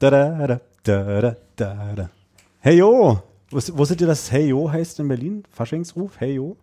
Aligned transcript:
Da, 0.00 0.08
da, 0.10 0.58
da. 0.82 2.08
Hey 2.60 2.78
yo! 2.78 3.18
Wus- 3.50 3.76
Wusstet 3.76 4.00
ihr, 4.00 4.06
dass 4.06 4.32
Hey 4.32 4.46
yo 4.48 4.72
heißt 4.72 4.98
in 4.98 5.08
Berlin? 5.08 5.42
Faschingsruf? 5.50 6.18
Hey 6.18 6.36
yo? 6.36 6.56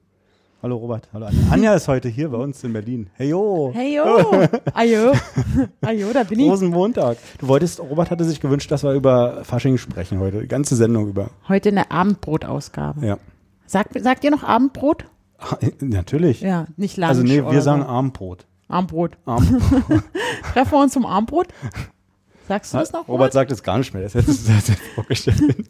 Hallo 0.63 0.77
Robert, 0.77 1.07
hallo 1.13 1.27
Anja. 1.27 1.39
Anja 1.51 1.75
ist 1.75 1.87
heute 1.87 2.09
hier 2.09 2.29
bei 2.29 2.39
uns 2.39 2.63
in 2.63 2.73
Berlin. 2.73 3.11
Hey 3.13 3.29
yo! 3.29 3.69
Hey 3.75 3.95
yo, 3.95 4.03
ajo, 4.73 5.11
ajo, 5.81 6.13
da 6.13 6.23
bin 6.23 6.39
ich. 6.39 6.49
Rosenmontag. 6.49 7.19
Du 7.37 7.47
wolltest, 7.47 7.79
Robert 7.79 8.09
hatte 8.09 8.23
sich 8.23 8.39
gewünscht, 8.39 8.71
dass 8.71 8.81
wir 8.83 8.93
über 8.93 9.43
Fasching 9.43 9.77
sprechen 9.77 10.17
heute. 10.19 10.41
Die 10.41 10.47
ganze 10.47 10.75
Sendung 10.75 11.07
über. 11.07 11.29
Heute 11.47 11.69
eine 11.69 11.91
Abendbrotausgabe. 11.91 13.05
Ja. 13.05 13.19
Sagt, 13.67 14.01
sagt 14.01 14.23
ihr 14.23 14.31
noch 14.31 14.41
Abendbrot? 14.41 15.05
Ah, 15.37 15.57
Natürlich. 15.81 16.41
Ja, 16.41 16.65
nicht 16.75 16.97
Lunch 16.97 17.09
also 17.09 17.21
nee, 17.21 17.43
wir 17.45 17.61
sagen. 17.61 17.83
Abendbrot. 17.83 18.47
Abendbrot. 18.67 19.11
Abendbrot. 19.27 20.03
Treffen 20.53 20.71
wir 20.71 20.81
uns 20.81 20.93
zum 20.93 21.05
Abendbrot? 21.05 21.49
Sagst 22.47 22.73
du 22.73 22.77
das 22.77 22.91
noch? 22.93 23.07
Robert 23.07 23.33
sagt 23.33 23.51
es 23.51 23.61
gar 23.63 23.77
nicht 23.77 23.93
mehr. 23.93 24.03
Das 24.03 24.15
es 24.15 24.45
das 24.45 24.69
hätte 24.69 24.79
vorgestellt. 24.95 25.41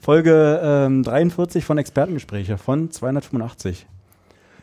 Folge 0.00 0.60
ähm, 0.62 1.02
43 1.02 1.64
von 1.64 1.78
Expertengespräche 1.78 2.58
von 2.58 2.90
285. 2.90 3.86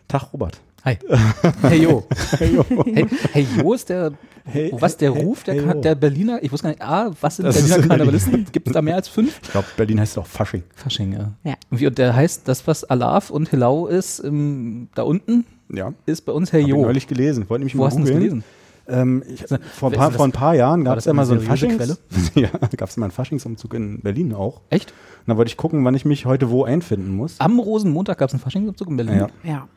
Tag, 0.07 0.33
Robert. 0.33 0.59
Hi. 0.83 0.97
Hey 1.61 1.81
Jo. 1.83 2.05
Hey, 2.37 2.55
yo. 2.55 2.65
Hey, 2.85 3.07
hey 3.33 3.47
Jo 3.57 3.73
ist 3.73 3.89
der, 3.89 4.13
Hey, 4.45 4.71
was 4.73 4.95
der 4.97 5.13
hey, 5.13 5.23
Ruf 5.23 5.43
der, 5.43 5.55
hey, 5.55 5.81
der 5.81 5.95
Berliner, 5.95 6.37
ich 6.43 6.51
wusste 6.51 6.67
gar 6.67 6.69
nicht, 6.69 6.81
A, 6.83 7.11
was 7.19 7.37
sind 7.37 7.45
Das 7.45 7.55
ist 7.55 7.67
Berliner 7.67 7.83
in 7.83 7.89
Karnevalisten? 7.89 8.45
Gibt 8.51 8.67
es 8.67 8.73
da 8.73 8.81
mehr 8.83 8.95
als 8.95 9.07
fünf? 9.07 9.39
Ich 9.41 9.51
glaube, 9.51 9.67
Berlin 9.75 9.99
heißt 9.99 10.17
auch 10.19 10.27
Fasching. 10.27 10.61
Fasching, 10.75 11.13
ja. 11.13 11.31
Ja. 11.43 11.55
Und, 11.71 11.79
wie, 11.79 11.87
und 11.87 11.97
der 11.97 12.15
heißt, 12.15 12.47
das, 12.47 12.67
was 12.67 12.83
Alaf 12.83 13.31
und 13.31 13.49
Hilau 13.49 13.87
ist, 13.87 14.23
ähm, 14.23 14.89
da 14.93 15.01
unten, 15.01 15.45
Ja. 15.73 15.93
ist 16.05 16.21
bei 16.25 16.31
uns 16.31 16.53
Herr 16.53 16.59
Hab 16.61 16.67
ich 16.67 16.75
Jo. 16.75 16.81
neulich 16.83 17.07
gelesen. 17.07 17.49
Wollte 17.49 17.61
nämlich 17.61 17.75
Wo 17.75 17.79
mal 17.79 17.87
hast 17.87 17.97
du 17.97 18.01
das 18.01 18.11
gelesen? 18.11 18.43
Ähm, 18.87 19.23
ich, 19.27 19.43
vor, 19.73 19.91
ein 19.91 19.97
paar, 19.97 20.11
vor 20.11 20.25
ein 20.25 20.31
paar 20.31 20.55
Jahren 20.55 20.83
gab 20.83 20.97
es 20.97 21.05
ja 21.05 21.13
mal 21.13 21.25
so 21.25 21.37
seriöse 21.39 21.67
Faschings... 21.67 22.01
ja, 22.35 22.49
gab 22.77 22.89
es 22.89 22.97
mal 22.97 23.05
einen 23.05 23.11
Faschingsumzug 23.11 23.73
in 23.73 24.01
Berlin 24.01 24.33
auch. 24.33 24.61
Echt? 24.69 24.91
Und 24.91 25.31
da 25.31 25.37
wollte 25.37 25.49
ich 25.49 25.57
gucken, 25.57 25.83
wann 25.85 25.95
ich 25.95 26.05
mich 26.05 26.25
heute 26.25 26.49
wo 26.51 26.63
einfinden 26.63 27.15
muss. 27.15 27.39
Am 27.39 27.59
Rosenmontag 27.59 28.17
gab 28.19 28.29
es 28.29 28.33
einen 28.33 28.41
Faschingsumzug 28.41 28.89
in 28.89 28.97
Berlin. 28.97 29.17
Ja. 29.17 29.27
Ja. 29.43 29.67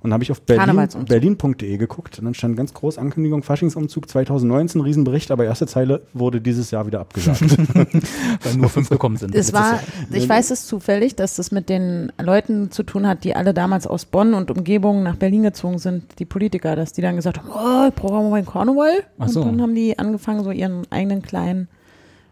Und 0.00 0.12
habe 0.12 0.22
ich 0.22 0.30
auf 0.30 0.40
Berlin, 0.42 0.88
berlin.de 1.06 1.76
geguckt 1.76 2.18
und 2.20 2.24
dann 2.24 2.34
stand 2.34 2.56
ganz 2.56 2.72
groß 2.72 2.98
Ankündigung 2.98 3.42
Faschingsumzug 3.42 4.08
2019, 4.08 4.80
Riesenbericht, 4.80 5.32
aber 5.32 5.44
erste 5.44 5.66
Zeile 5.66 6.02
wurde 6.14 6.40
dieses 6.40 6.70
Jahr 6.70 6.86
wieder 6.86 7.00
abgesagt. 7.00 7.40
Weil 8.44 8.54
nur 8.56 8.68
fünf 8.68 8.90
gekommen 8.90 9.16
sind. 9.16 9.34
Es 9.34 9.52
war, 9.52 9.80
ich 10.12 10.28
weiß 10.28 10.52
es 10.52 10.66
zufällig, 10.66 11.16
dass 11.16 11.34
das 11.34 11.50
mit 11.50 11.68
den 11.68 12.12
Leuten 12.20 12.70
zu 12.70 12.84
tun 12.84 13.08
hat, 13.08 13.24
die 13.24 13.34
alle 13.34 13.52
damals 13.52 13.88
aus 13.88 14.04
Bonn 14.04 14.34
und 14.34 14.52
Umgebung 14.52 15.02
nach 15.02 15.16
Berlin 15.16 15.42
gezogen 15.42 15.78
sind, 15.78 16.04
die 16.20 16.24
Politiker, 16.24 16.76
dass 16.76 16.92
die 16.92 17.02
dann 17.02 17.16
gesagt 17.16 17.38
haben, 17.38 17.48
oh, 17.50 17.88
ich 17.88 17.94
brauche 17.94 18.22
mal 18.22 18.30
meinen 18.30 18.46
Karneval. 18.46 19.02
So. 19.26 19.40
Und 19.40 19.46
dann 19.48 19.62
haben 19.62 19.74
die 19.74 19.98
angefangen, 19.98 20.44
so 20.44 20.52
ihren 20.52 20.82
eigenen 20.90 21.22
kleinen 21.22 21.68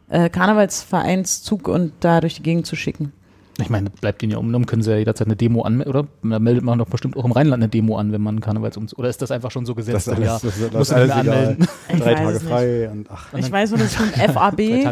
äh, 0.09 0.29
Karnevalsvereinszug 0.29 1.67
und 1.67 1.93
da 2.01 2.21
durch 2.21 2.37
die 2.37 2.43
Gegend 2.43 2.67
zu 2.67 2.77
schicken. 2.77 3.13
Ich 3.59 3.71
meine, 3.71 3.89
bleibt 3.89 4.23
ihnen 4.23 4.33
ja 4.33 4.39
umgenommen, 4.39 4.67
können 4.67 4.83
sie 4.83 4.91
ja 4.91 4.99
jederzeit 4.99 5.27
eine 5.29 5.37
Demo 5.37 5.63
anmelden, 5.63 5.91
oder? 5.95 6.07
Da 6.23 6.39
meldet 6.39 6.63
man 6.63 6.79
doch 6.79 6.89
bestimmt 6.89 7.17
auch 7.17 7.25
im 7.25 7.33
Rheinland 7.33 7.63
eine 7.63 7.71
Demo 7.71 7.97
an, 7.97 8.13
wenn 8.13 8.21
man 8.21 8.41
Karnevalsumzug. 8.41 8.99
Oder 8.99 9.09
ist 9.09 9.23
das 9.23 9.31
einfach 9.31 9.51
schon 9.51 9.65
so 9.65 9.75
gesetzt? 9.75 10.07
Das 10.09 10.09
ist 10.09 10.13
alles- 10.15 10.27
ja, 10.27 10.35
das 10.35 10.45
ist- 10.45 10.75
das 10.75 10.81
ist 10.83 10.91
nicht 10.91 10.93
alles 10.97 11.11
anmelden. 11.13 11.69
Ich 11.89 12.01
Drei 12.01 12.13
weiß 12.13 12.19
Tage 12.19 12.41
frei 12.41 12.91
und 12.91 13.07
ach. 13.11 13.33
Ich 13.35 13.51
weiß 13.51 13.71
nur, 13.71 13.79
dass 13.79 13.93
ich 13.93 13.97
vom 13.97 14.13
Drei 14.13 14.29
FAB 14.29 14.85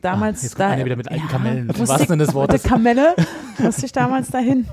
damals 0.00 0.42
Jetzt 0.42 0.58
da. 0.58 0.64
kommt 0.66 0.70
man 0.70 0.78
ja 0.78 0.84
wieder 0.84 0.96
mit 0.96 1.10
alten 1.10 1.28
Kamellen. 1.28 1.58
Im 1.58 1.66
musste 1.66 1.80
wahrsten 1.88 2.02
ich- 2.02 2.08
Sinne 2.08 2.24
des 2.26 2.34
mit 2.34 2.52
der 2.52 2.58
Kamelle 2.60 3.14
musste 3.58 3.86
ich 3.86 3.92
damals 3.92 4.30
dahin. 4.30 4.66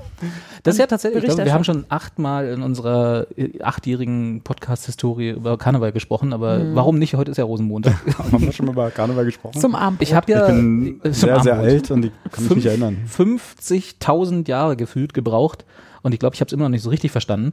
Das 0.62 0.74
ist 0.74 0.78
ja 0.78 0.86
tatsächlich, 0.86 1.22
ich 1.24 1.28
glaube, 1.30 1.44
wir 1.46 1.52
haben 1.54 1.64
schon 1.64 1.84
achtmal 1.88 2.46
in 2.48 2.62
unserer 2.62 3.26
äh, 3.36 3.62
achtjährigen 3.62 4.42
Podcast-Historie 4.44 5.30
über 5.30 5.56
Karneval 5.58 5.92
gesprochen, 5.92 6.32
aber 6.32 6.58
Mhm. 6.58 6.74
warum 6.74 6.98
nicht? 6.98 7.14
Heute 7.14 7.30
ist 7.30 7.38
ja 7.38 7.44
Rosenmontag. 7.44 7.94
Haben 8.32 8.42
wir 8.42 8.52
schon 8.52 8.66
mal 8.66 8.72
über 8.72 8.90
Karneval 8.90 9.24
gesprochen? 9.24 9.58
Zum 9.58 9.74
Abend. 9.74 10.02
Ich 10.02 10.12
habe 10.14 10.30
ja 10.30 10.46
ich 10.48 10.54
bin 10.54 11.00
sehr, 11.04 11.12
sehr 11.12 11.54
Abendbrot 11.54 11.58
alt 11.58 11.90
und 11.90 12.04
ich 12.04 12.12
kann 12.30 12.44
mich 12.44 12.56
nicht 12.56 12.66
erinnern. 12.66 12.98
50.000 13.08 14.48
Jahre 14.48 14.76
gefühlt 14.76 15.14
gebraucht 15.14 15.64
und 16.02 16.12
ich 16.12 16.18
glaube, 16.18 16.34
ich 16.34 16.40
habe 16.40 16.48
es 16.48 16.52
immer 16.52 16.64
noch 16.64 16.70
nicht 16.70 16.82
so 16.82 16.90
richtig 16.90 17.10
verstanden, 17.12 17.52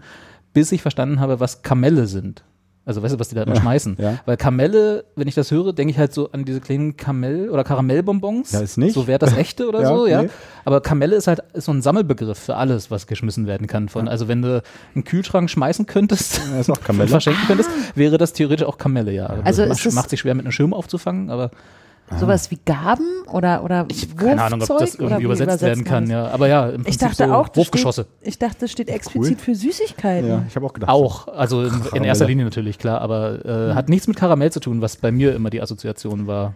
bis 0.53 0.71
ich 0.71 0.81
verstanden 0.81 1.19
habe, 1.19 1.39
was 1.39 1.61
Kamelle 1.61 2.07
sind. 2.07 2.43
Also 2.85 3.03
weißt 3.03 3.15
du, 3.15 3.19
was 3.19 3.27
die 3.27 3.35
da 3.35 3.43
immer 3.43 3.55
Ja, 3.55 3.59
schmeißen? 3.61 3.97
ja. 3.99 4.17
Weil 4.25 4.37
Kamelle, 4.37 5.03
wenn 5.17 5.27
ich 5.27 5.35
das 5.35 5.51
höre, 5.51 5.73
denke 5.73 5.91
ich 5.91 5.97
halt 5.99 6.13
so 6.13 6.31
an 6.31 6.45
diese 6.45 6.61
kleinen 6.61 6.95
Kamell- 6.95 7.49
oder 7.49 7.65
Karamellbonbons. 7.65 8.53
Ja, 8.53 8.61
ist 8.61 8.77
nicht. 8.77 8.93
So 8.93 9.07
wäre 9.07 9.19
das 9.19 9.35
echte 9.35 9.67
oder 9.67 9.81
Ja, 9.83 9.87
so, 9.89 10.07
ja. 10.07 10.23
nee. 10.23 10.29
Aber 10.63 10.79
Kamelle 10.79 11.17
ist 11.17 11.27
halt 11.27 11.41
ist 11.53 11.65
so 11.65 11.73
ein 11.73 11.81
Sammelbegriff 11.81 12.39
für 12.39 12.55
alles, 12.55 12.89
was 12.89 13.05
geschmissen 13.05 13.45
werden 13.45 13.67
kann. 13.67 13.89
Von, 13.89 14.07
Also 14.07 14.29
wenn 14.29 14.41
du 14.41 14.63
einen 14.95 15.03
Kühlschrank 15.03 15.49
schmeißen 15.49 15.85
könntest, 15.85 16.39
Ja, 16.49 16.61
ist 16.61 16.69
auch 16.69 16.77
und 16.77 16.83
Kamelle. 16.85 17.09
verschenken 17.09 17.43
könntest, 17.45 17.69
wäre 17.95 18.17
das 18.17 18.31
theoretisch 18.31 18.65
auch 18.65 18.77
Kamelle, 18.77 19.11
ja. 19.11 19.25
Also 19.43 19.63
macht, 19.65 19.79
ist 19.79 19.85
es- 19.85 19.93
macht 19.93 20.09
sich 20.09 20.21
schwer 20.21 20.33
mit 20.35 20.45
einem 20.45 20.53
Schirm 20.53 20.73
aufzufangen, 20.73 21.29
aber 21.29 21.51
Sowas 22.19 22.49
wie 22.51 22.57
Gaben 22.65 23.05
oder, 23.33 23.63
oder 23.63 23.85
ich 23.91 24.03
habe 24.03 24.15
keine 24.15 24.41
Ahnung, 24.41 24.61
ob 24.61 24.67
das 24.67 24.79
Wurfzeug? 24.79 25.01
Irgendwie 25.01 25.19
wie 25.19 25.25
übersetzt 25.25 25.61
werden 25.61 25.83
kann, 25.83 26.09
ja. 26.09 26.27
Aber 26.27 26.47
ja, 26.47 26.67
im 26.69 26.83
Prinzip 26.83 26.89
Ich 26.89 26.97
dachte 26.97 27.27
so 27.27 27.33
auch, 27.33 27.49
Wurfgeschosse. 27.55 28.07
Steht, 28.21 28.27
ich 28.27 28.39
dachte, 28.39 28.55
das 28.61 28.71
steht 28.71 28.87
explizit 28.89 29.41
für 29.41 29.53
Süßigkeiten. 29.55 30.29
Ja, 30.29 30.43
ich 30.47 30.55
habe 30.55 30.65
auch 30.65 30.73
gedacht. 30.73 30.89
Auch, 30.89 31.27
also 31.27 31.63
in, 31.63 31.73
in 31.95 32.03
erster 32.05 32.25
Linie 32.25 32.45
natürlich, 32.45 32.79
klar, 32.79 33.01
aber 33.01 33.45
äh, 33.45 33.73
hat 33.73 33.89
nichts 33.89 34.07
mit 34.07 34.15
Karamell 34.15 34.51
zu 34.53 34.61
tun, 34.61 34.81
was 34.81 34.95
bei 34.95 35.11
mir 35.11 35.35
immer 35.35 35.49
die 35.49 35.61
Assoziation 35.61 36.27
war, 36.27 36.53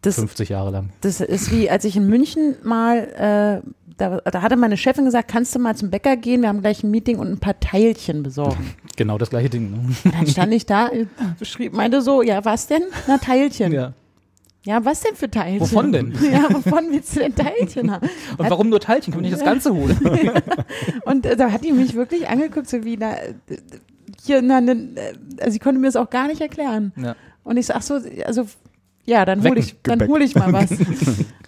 Das, 0.00 0.14
50 0.14 0.48
Jahre 0.48 0.70
lang. 0.70 0.90
das 1.02 1.20
ist 1.20 1.52
wie, 1.52 1.68
als 1.68 1.84
ich 1.84 1.96
in 1.96 2.06
München 2.08 2.56
mal, 2.62 3.62
äh, 3.62 3.68
da, 3.98 4.20
da 4.20 4.40
hatte 4.42 4.56
meine 4.56 4.76
Chefin 4.78 5.04
gesagt, 5.04 5.30
kannst 5.30 5.54
du 5.54 5.58
mal 5.58 5.76
zum 5.76 5.90
Bäcker 5.90 6.16
gehen, 6.16 6.40
wir 6.40 6.48
haben 6.48 6.62
gleich 6.62 6.82
ein 6.82 6.90
Meeting 6.90 7.18
und 7.18 7.28
ein 7.30 7.38
paar 7.38 7.60
Teilchen 7.60 8.22
besorgen. 8.22 8.74
Genau 8.96 9.18
das 9.18 9.28
gleiche 9.30 9.50
Ding. 9.50 9.72
Ne? 9.72 10.12
Dann 10.12 10.26
stand 10.28 10.52
ich 10.54 10.66
da, 10.66 10.88
schrieb, 11.42 11.74
meinte 11.74 12.00
so, 12.00 12.22
ja, 12.22 12.44
was 12.44 12.68
denn? 12.68 12.82
Na, 13.08 13.18
Teilchen. 13.18 13.72
Ja. 13.72 13.92
Ja. 14.64 14.84
was 14.84 15.00
denn 15.00 15.14
für 15.14 15.30
Teilchen? 15.30 15.60
Wovon 15.60 15.92
denn? 15.92 16.12
Ja, 16.32 16.48
wovon 16.50 16.90
willst 16.90 17.14
du 17.16 17.20
denn 17.20 17.34
Teilchen 17.34 17.90
haben? 17.90 18.08
Und 18.38 18.50
warum 18.50 18.68
nur 18.68 18.80
Teilchen? 18.80 19.14
Wir 19.14 19.20
nicht 19.20 19.34
das 19.34 19.44
Ganze 19.44 19.74
holen? 19.74 19.98
Und 21.04 21.26
äh, 21.26 21.36
da 21.36 21.52
hat 21.52 21.64
die 21.64 21.72
mich 21.72 21.94
wirklich 21.94 22.28
angeguckt, 22.28 22.68
so 22.68 22.84
wie, 22.84 22.96
na, 22.96 23.14
äh, 23.14 23.34
hier, 24.22 24.42
na, 24.42 24.60
ne, 24.60 24.72
äh, 24.94 25.14
also 25.40 25.52
sie 25.52 25.58
konnte 25.58 25.80
mir 25.80 25.88
das 25.88 25.96
auch 25.96 26.10
gar 26.10 26.28
nicht 26.28 26.40
erklären. 26.40 26.92
ja. 26.96 27.14
Und 27.42 27.58
ich 27.58 27.66
sag 27.66 27.82
so, 27.82 28.00
also 28.24 28.46
ja, 29.04 29.26
dann 29.26 29.46
hole 29.46 29.60
ich, 29.60 29.76
dann 29.82 30.08
hole 30.08 30.24
ich 30.24 30.34
mal 30.34 30.50
was. 30.50 30.70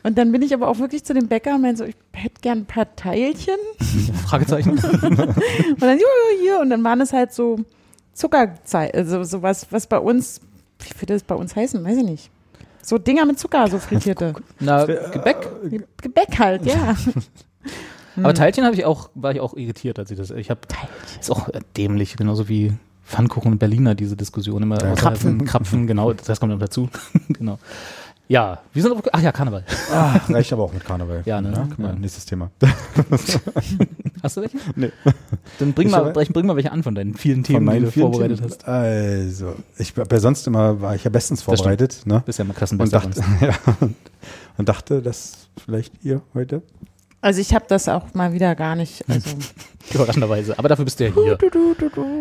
und 0.02 0.18
dann 0.18 0.30
bin 0.30 0.42
ich 0.42 0.52
aber 0.52 0.68
auch 0.68 0.78
wirklich 0.78 1.04
zu 1.04 1.14
dem 1.14 1.26
Bäcker 1.26 1.54
und 1.54 1.62
meinte 1.62 1.78
so, 1.78 1.84
ich 1.84 1.96
hätte 2.12 2.40
gern 2.42 2.58
ein 2.58 2.66
paar 2.66 2.94
Teilchen. 2.96 3.56
Fragezeichen. 4.26 4.72
Und 4.72 4.82
dann, 5.82 5.98
jo, 5.98 6.04
jo, 6.04 6.40
hier. 6.42 6.60
Und 6.60 6.68
dann 6.68 6.84
waren 6.84 7.00
es 7.00 7.14
halt 7.14 7.32
so 7.32 7.60
Zuckerzeit, 8.12 8.94
also 8.94 9.24
sowas, 9.24 9.68
was 9.70 9.86
bei 9.86 9.98
uns, 9.98 10.42
wie 10.80 11.00
würde 11.00 11.14
das 11.14 11.22
bei 11.22 11.34
uns 11.34 11.56
heißen, 11.56 11.82
weiß 11.82 11.96
ich 11.96 12.04
nicht. 12.04 12.30
So 12.86 12.98
Dinger 12.98 13.26
mit 13.26 13.36
Zucker, 13.36 13.66
so 13.66 13.78
frittierte. 13.80 14.32
Na, 14.60 14.84
Gebäck. 14.84 15.48
Gebäck 16.00 16.38
halt, 16.38 16.64
ja. 16.64 16.94
Aber 18.16 18.32
Teilchen 18.32 18.64
habe 18.64 18.76
ich 18.76 18.84
auch, 18.84 19.10
war 19.16 19.32
ich 19.32 19.40
auch 19.40 19.54
irritiert, 19.54 19.98
als 19.98 20.12
ich 20.12 20.16
das. 20.16 20.30
Ich 20.30 20.50
habe, 20.50 20.60
ist 21.20 21.30
auch 21.32 21.48
äh, 21.48 21.60
dämlich, 21.76 22.16
genauso 22.16 22.48
wie 22.48 22.74
Pfannkuchen 23.04 23.50
und 23.52 23.58
Berliner, 23.58 23.96
diese 23.96 24.16
Diskussion 24.16 24.62
immer. 24.62 24.76
außerhalb 24.76 24.98
Krapfen. 24.98 25.38
von 25.38 25.46
Krapfen, 25.48 25.86
genau, 25.88 26.12
das 26.12 26.38
kommt 26.38 26.52
noch 26.52 26.60
dazu. 26.60 26.88
genau. 27.28 27.58
Ja, 28.28 28.58
wir 28.72 28.82
sind 28.82 28.92
auf, 28.92 29.02
ach 29.12 29.22
ja, 29.22 29.30
Karneval. 29.30 29.64
Ah, 29.92 30.18
reicht 30.28 30.52
aber 30.52 30.64
auch 30.64 30.72
mit 30.72 30.84
Karneval. 30.84 31.22
Ja, 31.26 31.40
ne? 31.40 31.68
Mal, 31.76 31.90
Ja. 31.90 31.92
Nächstes 31.94 32.24
Thema. 32.26 32.50
Hast 34.22 34.36
du 34.36 34.40
welche? 34.40 34.56
Nee. 34.74 34.90
Dann 35.60 35.72
bring 35.72 35.86
Ich 35.86 35.92
mal, 35.92 36.12
bring, 36.12 36.46
mal 36.46 36.56
welche 36.56 36.72
an 36.72 36.82
von 36.82 36.94
deinen 36.96 37.14
vielen 37.14 37.44
Themen, 37.44 37.72
die 37.72 37.80
du 37.84 37.90
vorbereitet 37.92 38.38
Themen. 38.38 38.50
hast. 38.50 38.66
Also, 38.66 39.54
ich 39.78 39.96
war 39.96 40.06
ja 40.10 40.18
sonst 40.18 40.46
immer, 40.46 40.80
war 40.80 40.94
ich 40.96 41.04
ja 41.04 41.10
bestens 41.10 41.44
Das 41.44 41.44
vorbereitet. 41.44 42.02
Ne? 42.04 42.22
Bist 42.26 42.38
ja 42.40 42.44
mal 42.44 42.50
Und 42.50 42.56
Klassenbester. 42.56 43.00
dachte, 43.00 43.22
ja, 43.40 43.54
und 44.56 44.68
dachte, 44.68 45.02
dass 45.02 45.48
vielleicht 45.64 45.92
ihr 46.02 46.20
heute. 46.34 46.62
Also 47.20 47.40
ich 47.40 47.54
habe 47.54 47.64
das 47.68 47.88
auch 47.88 48.12
mal 48.14 48.32
wieder 48.32 48.54
gar 48.56 48.74
nicht. 48.76 49.04
Also, 49.08 49.30
Überraschenderweise. 49.94 50.58
Aber 50.58 50.68
dafür 50.68 50.84
bist 50.84 50.98
du 50.98 51.04
ja 51.06 51.12
hier. 51.14 51.38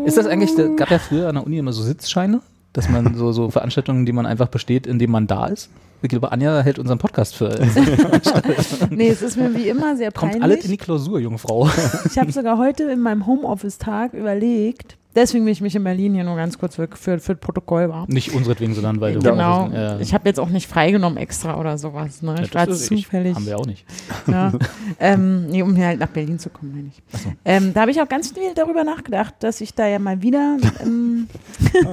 Ist 0.05 0.17
das 0.17 0.27
eigentlich, 0.27 0.53
da 0.55 0.67
gab 0.67 0.91
ja 0.91 0.99
früher 0.99 1.27
an 1.29 1.35
der 1.35 1.43
Uni 1.47 1.57
immer 1.57 1.73
so 1.73 1.81
Sitzscheine, 1.81 2.41
dass 2.73 2.89
man 2.89 3.15
so, 3.15 3.31
so 3.31 3.49
Veranstaltungen, 3.49 4.05
die 4.05 4.11
man 4.13 4.27
einfach 4.27 4.49
besteht, 4.49 4.85
indem 4.85 5.09
man 5.09 5.25
da 5.25 5.47
ist? 5.47 5.71
Ich 6.05 6.09
glaube, 6.09 6.31
Anja 6.31 6.61
hält 6.61 6.79
unseren 6.79 6.97
Podcast 6.97 7.35
für. 7.35 7.49
Nee, 8.89 9.09
es 9.09 9.21
ist 9.21 9.37
mir 9.37 9.53
wie 9.55 9.69
immer 9.69 9.97
sehr 9.97 10.11
Kommt 10.11 10.33
peinlich. 10.33 10.43
alles 10.43 10.65
in 10.65 10.71
die 10.71 10.77
Klausur, 10.77 11.19
junge 11.19 11.37
Frau. 11.37 11.69
Ich 12.05 12.17
habe 12.17 12.31
sogar 12.31 12.57
heute 12.57 12.83
in 12.83 13.01
meinem 13.01 13.25
Homeoffice-Tag 13.25 14.13
überlegt, 14.13 14.97
Deswegen 15.15 15.45
bin 15.45 15.51
ich 15.53 15.61
mich 15.61 15.75
in 15.75 15.83
Berlin 15.83 16.13
hier 16.13 16.23
nur 16.23 16.35
ganz 16.35 16.57
kurz 16.59 16.75
für, 16.75 16.87
für, 16.93 17.19
für 17.19 17.33
das 17.35 17.39
Protokoll 17.41 17.89
war. 17.89 18.05
Nicht 18.09 18.33
unseretwegen, 18.33 18.75
sondern 18.75 18.99
weil 19.01 19.13
du. 19.13 19.19
Genau. 19.21 19.69
Ja. 19.73 19.99
Ich 19.99 20.13
habe 20.13 20.27
jetzt 20.27 20.39
auch 20.39 20.49
nicht 20.49 20.69
freigenommen 20.69 21.17
extra 21.17 21.59
oder 21.59 21.77
sowas. 21.77 22.21
Ne? 22.21 22.35
Ja, 22.37 22.43
Ich 22.43 22.53
war 22.53 22.67
ist- 22.67 22.91
ich- 22.91 23.03
zufällig. 23.03 23.35
Haben 23.35 23.45
wir 23.45 23.57
auch 23.57 23.65
nicht. 23.65 23.85
Ja. 24.27 24.51
ähm, 24.99 25.47
nee, 25.47 25.61
um 25.61 25.75
hier 25.75 25.87
halt 25.87 25.99
nach 25.99 26.09
Berlin 26.09 26.37
zu 26.37 26.49
kommen, 26.49 26.73
meine 26.75 26.87
ich. 26.89 27.01
so. 27.21 27.31
Ähm, 27.45 27.73
da 27.73 27.81
habe 27.81 27.91
ich 27.91 28.01
auch 28.01 28.09
ganz 28.09 28.31
viel 28.31 28.53
darüber 28.53 28.83
nachgedacht, 28.83 29.35
dass 29.39 29.61
ich 29.61 29.73
da 29.73 29.87
ja 29.87 29.99
mal 29.99 30.21
wieder. 30.21 30.57
Ähm, 30.83 31.27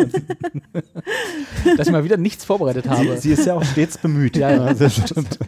Dass 1.77 1.87
ich 1.87 1.93
mal 1.93 2.05
wieder 2.05 2.17
nichts 2.17 2.45
vorbereitet 2.45 2.89
habe. 2.89 3.17
Sie 3.19 3.31
ist 3.33 3.47
ja 3.47 3.55
auch 3.55 3.65
stets 3.65 3.99
bemüht. 3.99 4.37
Ja, 4.37 4.51
ja. 4.51 4.75
das 4.75 4.97
stimmt. 5.09 5.39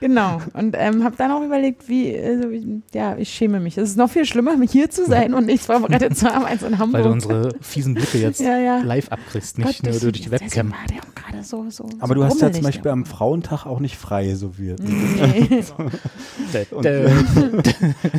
genau. 0.00 0.40
Und 0.54 0.76
ähm, 0.78 1.04
habe 1.04 1.16
dann 1.16 1.30
auch 1.30 1.42
überlegt, 1.44 1.88
wie. 1.88 2.16
Also, 2.18 2.50
wie- 2.50 2.82
ja, 2.94 3.16
ich 3.16 3.28
schäme 3.30 3.60
mich. 3.60 3.76
Es 3.78 3.90
ist 3.90 3.96
noch 3.96 4.10
viel 4.10 4.24
schlimmer, 4.24 4.56
hier 4.70 4.90
zu 4.90 5.06
sein 5.06 5.34
und 5.34 5.46
nichts 5.46 5.66
vorbereitet 5.66 6.16
zu 6.16 6.28
haben 6.32 6.44
als 6.44 6.62
in 6.62 6.78
Hamburg. 6.78 6.99
Weil 7.00 7.08
du 7.08 7.12
unsere 7.12 7.54
fiesen 7.60 7.94
Blicke 7.94 8.18
jetzt 8.22 8.40
Ja, 8.40 8.58
ja. 8.58 8.78
live 8.82 9.08
abkriegst, 9.08 9.58
nicht 9.58 9.82
Gott, 9.82 9.90
nur 9.92 10.00
durch 10.00 10.20
die 10.22 10.30
Webcam. 10.30 10.70
war 10.70 10.78
der 10.88 10.98
auch 10.98 11.14
gerade 11.14 11.42
so, 11.44 11.68
so, 11.70 11.84
Aber 11.98 12.08
so 12.08 12.14
du 12.14 12.24
hast 12.24 12.40
ja 12.42 12.52
zum 12.52 12.62
Beispiel 12.62 12.90
am 12.90 13.04
Frauentag 13.06 13.66
auch 13.66 13.80
nicht 13.80 13.96
frei, 13.96 14.34
so 14.34 14.58
wie. 14.58 14.74
Nee. 14.78 15.64
Und- 16.70 16.84
Äh, 16.86 17.10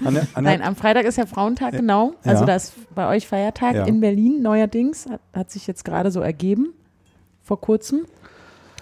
Anja, 0.05 0.21
Anja, 0.33 0.41
Nein, 0.41 0.61
am 0.61 0.75
Freitag 0.75 1.05
ist 1.05 1.17
ja 1.17 1.25
Frauentag, 1.25 1.71
genau. 1.73 2.13
Also 2.23 2.41
Ja. 2.41 2.45
da 2.47 2.55
ist 2.55 2.73
bei 2.95 3.07
euch 3.09 3.27
Feiertag 3.27 3.75
Ja. 3.75 3.85
in 3.85 3.99
Berlin 3.99 4.41
neuerdings. 4.41 5.07
Hat, 5.09 5.19
hat 5.33 5.51
sich 5.51 5.67
jetzt 5.67 5.83
gerade 5.85 6.11
so 6.11 6.21
ergeben, 6.21 6.73
vor 7.43 7.59
kurzem. 7.59 8.05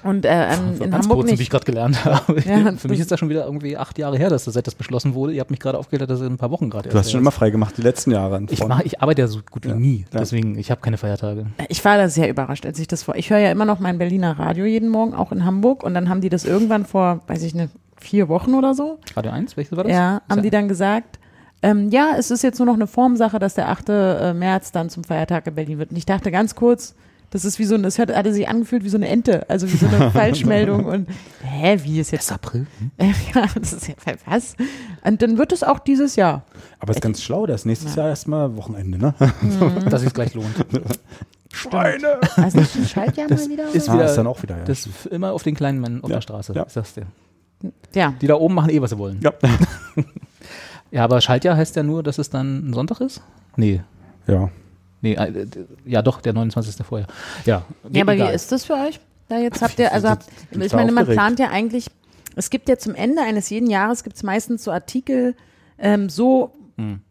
Und 0.03 0.25
äh, 0.25 0.53
in 0.53 0.91
ganz 0.91 1.03
Hamburg 1.05 1.17
kurz, 1.19 1.29
wie 1.29 1.33
ich 1.33 1.39
nicht. 1.39 1.51
gerade 1.51 1.65
gelernt 1.65 2.03
habe. 2.05 2.39
Ja, 2.41 2.71
Für 2.73 2.87
mich 2.87 2.99
ist 2.99 3.11
das 3.11 3.19
schon 3.19 3.29
wieder 3.29 3.45
irgendwie 3.45 3.77
acht 3.77 3.97
Jahre 3.97 4.17
her, 4.17 4.29
dass 4.29 4.45
das, 4.45 4.53
seit 4.53 4.65
das 4.67 4.75
beschlossen 4.75 5.13
wurde. 5.13 5.33
Ihr 5.33 5.41
habt 5.41 5.51
mich 5.51 5.59
gerade 5.59 5.77
aufgeklärt, 5.77 6.09
dass 6.09 6.19
es 6.19 6.27
in 6.27 6.33
ein 6.33 6.37
paar 6.37 6.51
Wochen 6.51 6.69
gerade 6.69 6.89
du 6.89 6.97
hast 6.97 7.11
schon 7.11 7.19
ist. 7.19 7.23
immer 7.23 7.31
frei 7.31 7.49
gemacht, 7.49 7.75
die 7.77 7.81
letzten 7.81 8.11
Jahre. 8.11 8.41
ich, 8.49 8.65
mach, 8.65 8.81
ich 8.81 9.01
arbeite 9.01 9.21
ja 9.21 9.27
so 9.27 9.39
gut 9.49 9.65
wie 9.65 9.69
Ja. 9.69 9.75
nie, 9.75 10.05
Ja. 10.13 10.19
deswegen, 10.19 10.57
ich 10.57 10.71
habe 10.71 10.81
keine 10.81 10.97
Feiertage. 10.97 11.47
Ich 11.67 11.83
war 11.83 11.97
da 11.97 12.09
sehr 12.09 12.29
überrascht, 12.29 12.65
als 12.65 12.79
ich 12.79 12.87
das 12.87 13.03
vor. 13.03 13.15
Ich 13.15 13.29
höre 13.29 13.39
ja 13.39 13.51
immer 13.51 13.65
noch 13.65 13.79
mein 13.79 13.97
Berliner 13.97 14.37
Radio 14.39 14.65
jeden 14.65 14.89
Morgen, 14.89 15.13
auch 15.13 15.31
in 15.31 15.45
Hamburg. 15.45 15.83
Und 15.83 15.93
dann 15.93 16.09
haben 16.09 16.21
die 16.21 16.29
das 16.29 16.45
irgendwann 16.45 16.85
vor, 16.85 17.21
weiß 17.27 17.43
ich 17.43 17.53
nicht, 17.55 17.69
vier 17.97 18.29
Wochen 18.29 18.53
oder 18.55 18.73
so. 18.73 18.99
Radio 19.15 19.31
1, 19.31 19.57
welches 19.57 19.75
war 19.75 19.83
das? 19.83 19.91
Ja, 19.93 20.21
haben 20.29 20.41
die 20.41 20.49
dann 20.49 20.67
gesagt, 20.69 21.19
ähm, 21.61 21.89
ja, 21.89 22.11
es 22.17 22.31
ist 22.31 22.41
jetzt 22.41 22.57
nur 22.59 22.65
noch 22.67 22.75
eine 22.75 22.87
Formsache, 22.87 23.37
dass 23.37 23.53
der 23.55 23.67
8. 23.69 23.89
äh, 23.89 24.33
März 24.33 24.71
dann 24.71 24.89
zum 24.89 25.03
Feiertag 25.03 25.45
in 25.47 25.55
Berlin 25.55 25.77
wird. 25.77 25.91
Und 25.91 25.97
ich 25.97 26.05
dachte 26.05 26.31
ganz 26.31 26.55
kurz, 26.55 26.95
das 27.31 27.45
ist 27.45 27.59
wie 27.59 27.65
so 27.65 27.75
ein, 27.75 27.83
das 27.83 27.97
hört, 27.97 28.13
hatte 28.15 28.33
sich 28.33 28.47
angefühlt 28.47 28.83
wie 28.83 28.89
so 28.89 28.97
eine 28.97 29.07
Ente, 29.07 29.49
also 29.49 29.71
wie 29.71 29.77
so 29.77 29.87
eine 29.87 30.11
Falschmeldung 30.13 30.85
und 30.85 31.07
hä, 31.43 31.77
wie 31.83 31.99
ist 31.99 32.11
jetzt 32.11 32.23
Ist 32.25 32.31
April? 32.31 32.65
Hm? 32.79 32.91
ja, 33.35 33.45
das 33.59 33.73
ist 33.73 33.87
ja 33.87 33.93
was? 34.25 34.55
Und 35.03 35.21
dann 35.21 35.37
wird 35.37 35.51
es 35.51 35.63
auch 35.63 35.79
dieses 35.79 36.15
Jahr. 36.15 36.43
Aber 36.79 36.93
ist 36.93 37.01
ganz 37.01 37.21
schlau, 37.21 37.45
das 37.45 37.65
nächstes 37.65 37.95
Jahr 37.95 38.09
erstmal 38.09 38.55
Wochenende, 38.55 38.97
ne? 38.97 39.13
Dass 39.89 40.03
es 40.03 40.13
gleich 40.13 40.33
lohnt. 40.33 40.53
Schweine! 41.53 42.19
Also 42.35 42.59
ist 42.59 42.75
ein 42.75 42.85
Schaltjahr 42.85 43.27
mal 43.29 43.49
wieder? 43.49 43.67
ist 43.73 43.89
oder? 43.89 43.91
Ah, 43.91 43.95
wieder- 43.95 44.05
ist 44.09 44.15
dann 44.17 44.27
auch 44.27 44.41
wieder, 44.43 44.57
ja. 44.57 44.63
Das 44.65 44.85
ist 44.85 45.05
immer 45.07 45.31
auf 45.33 45.43
den 45.43 45.55
kleinen 45.55 45.79
Mann 45.79 46.03
auf 46.03 46.09
Ja, 46.09 46.17
der 46.17 46.21
Straße. 46.21 46.53
ja. 46.53 46.63
Ich 46.67 46.73
sag's 46.73 46.93
dir. 46.93 47.07
ja. 47.93 48.13
Die 48.21 48.27
da 48.27 48.35
oben 48.35 48.53
machen 48.55 48.69
eh, 48.69 48.81
was 48.81 48.91
sie 48.91 48.97
wollen. 48.97 49.19
Ja. 49.21 49.33
Ja, 50.91 51.03
aber 51.03 51.21
Schaltjahr 51.21 51.55
heißt 51.57 51.75
ja 51.75 51.83
nur, 51.83 52.01
dass 52.03 52.17
es 52.17 52.29
dann 52.29 52.69
ein 52.69 52.73
Sonntag 52.73 52.99
ist? 53.01 53.21
Nee. 53.55 53.81
ja. 54.27 54.49
Nee, 55.01 55.13
äh, 55.13 55.45
ja 55.85 56.01
doch, 56.01 56.21
der 56.21 56.33
29. 56.33 56.85
vorher. 56.85 57.07
Ja, 57.45 57.63
Ja, 57.91 58.01
aber 58.03 58.13
egal. 58.13 58.29
wie 58.31 58.35
ist 58.35 58.51
das 58.51 58.65
für 58.65 58.73
euch? 58.73 58.99
Da 59.29 59.37
jetzt 59.37 59.61
habt 59.61 59.77
ihr, 59.79 59.93
also 59.93 60.09
habt, 60.09 60.25
ich 60.51 60.73
meine, 60.73 60.91
man 60.91 61.05
plant 61.05 61.39
ja 61.39 61.49
eigentlich, 61.49 61.87
es 62.35 62.49
gibt 62.49 62.67
ja 62.67 62.77
zum 62.77 62.95
Ende 62.95 63.21
eines 63.21 63.49
jeden 63.49 63.69
Jahres 63.69 64.03
gibt 64.03 64.15
es 64.15 64.23
meistens 64.23 64.63
so 64.63 64.71
Artikel, 64.71 65.35
ähm, 65.77 66.09
so, 66.09 66.51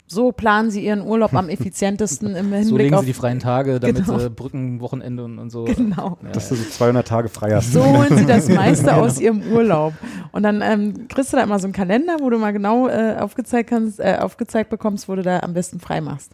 so 0.06 0.32
planen 0.32 0.70
sie 0.70 0.85
ihren 0.85 1.02
Urlaub 1.02 1.32
am 1.35 1.49
effizientesten 1.50 2.31
im 2.35 2.46
Hinblick 2.52 2.64
So 2.64 2.76
legen 2.76 2.94
auf 2.94 3.00
sie 3.02 3.06
die 3.08 3.12
freien 3.12 3.38
Tage, 3.38 3.79
damit 3.79 4.05
Genau. 4.06 4.19
äh, 4.19 4.31
Brückenwochenende 4.31 5.23
und, 5.25 5.38
und 5.38 5.50
so. 5.50 5.64
Genau. 5.64 6.19
Ja, 6.25 6.31
Dass 6.32 6.49
du 6.49 6.55
so 6.56 6.64
200 6.69 7.06
Tage 7.06 7.29
frei 7.29 7.52
hast. 7.55 7.73
So 7.73 7.85
holen 7.85 8.17
sie 8.17 8.26
das 8.26 8.49
meiste 8.49 8.94
aus 8.96 9.20
ihrem 9.20 9.43
Urlaub. 9.52 9.93
Und 10.32 10.43
dann 10.43 10.61
ähm, 10.62 11.06
kriegst 11.08 11.32
du 11.32 11.37
da 11.37 11.43
immer 11.44 11.58
so 11.58 11.67
einen 11.67 11.73
Kalender, 11.75 12.17
wo 12.20 12.31
du 12.31 12.38
mal 12.38 12.52
genau 12.52 12.88
äh, 12.88 13.17
aufgezeigt, 13.20 13.70
kannst, 13.70 14.00
äh, 14.00 14.17
aufgezeigt 14.20 14.70
bekommst, 14.70 15.08
wo 15.08 15.14
du 15.14 15.23
da 15.23 15.40
am 15.40 15.52
besten 15.55 15.79
frei 15.79 16.00
machst. 16.00 16.32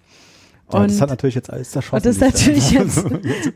Ja, 0.73 0.81
Und 0.81 0.91
das 0.91 1.01
hat 1.01 1.11
natürlich 1.11 1.35
jetzt 1.35 1.51
alles 1.53 1.71
zerschossen. 1.71 1.97
Und 1.97 2.07
das 2.07 2.17
ist 2.17 2.21
natürlich 2.23 2.71
jetzt, 2.73 3.05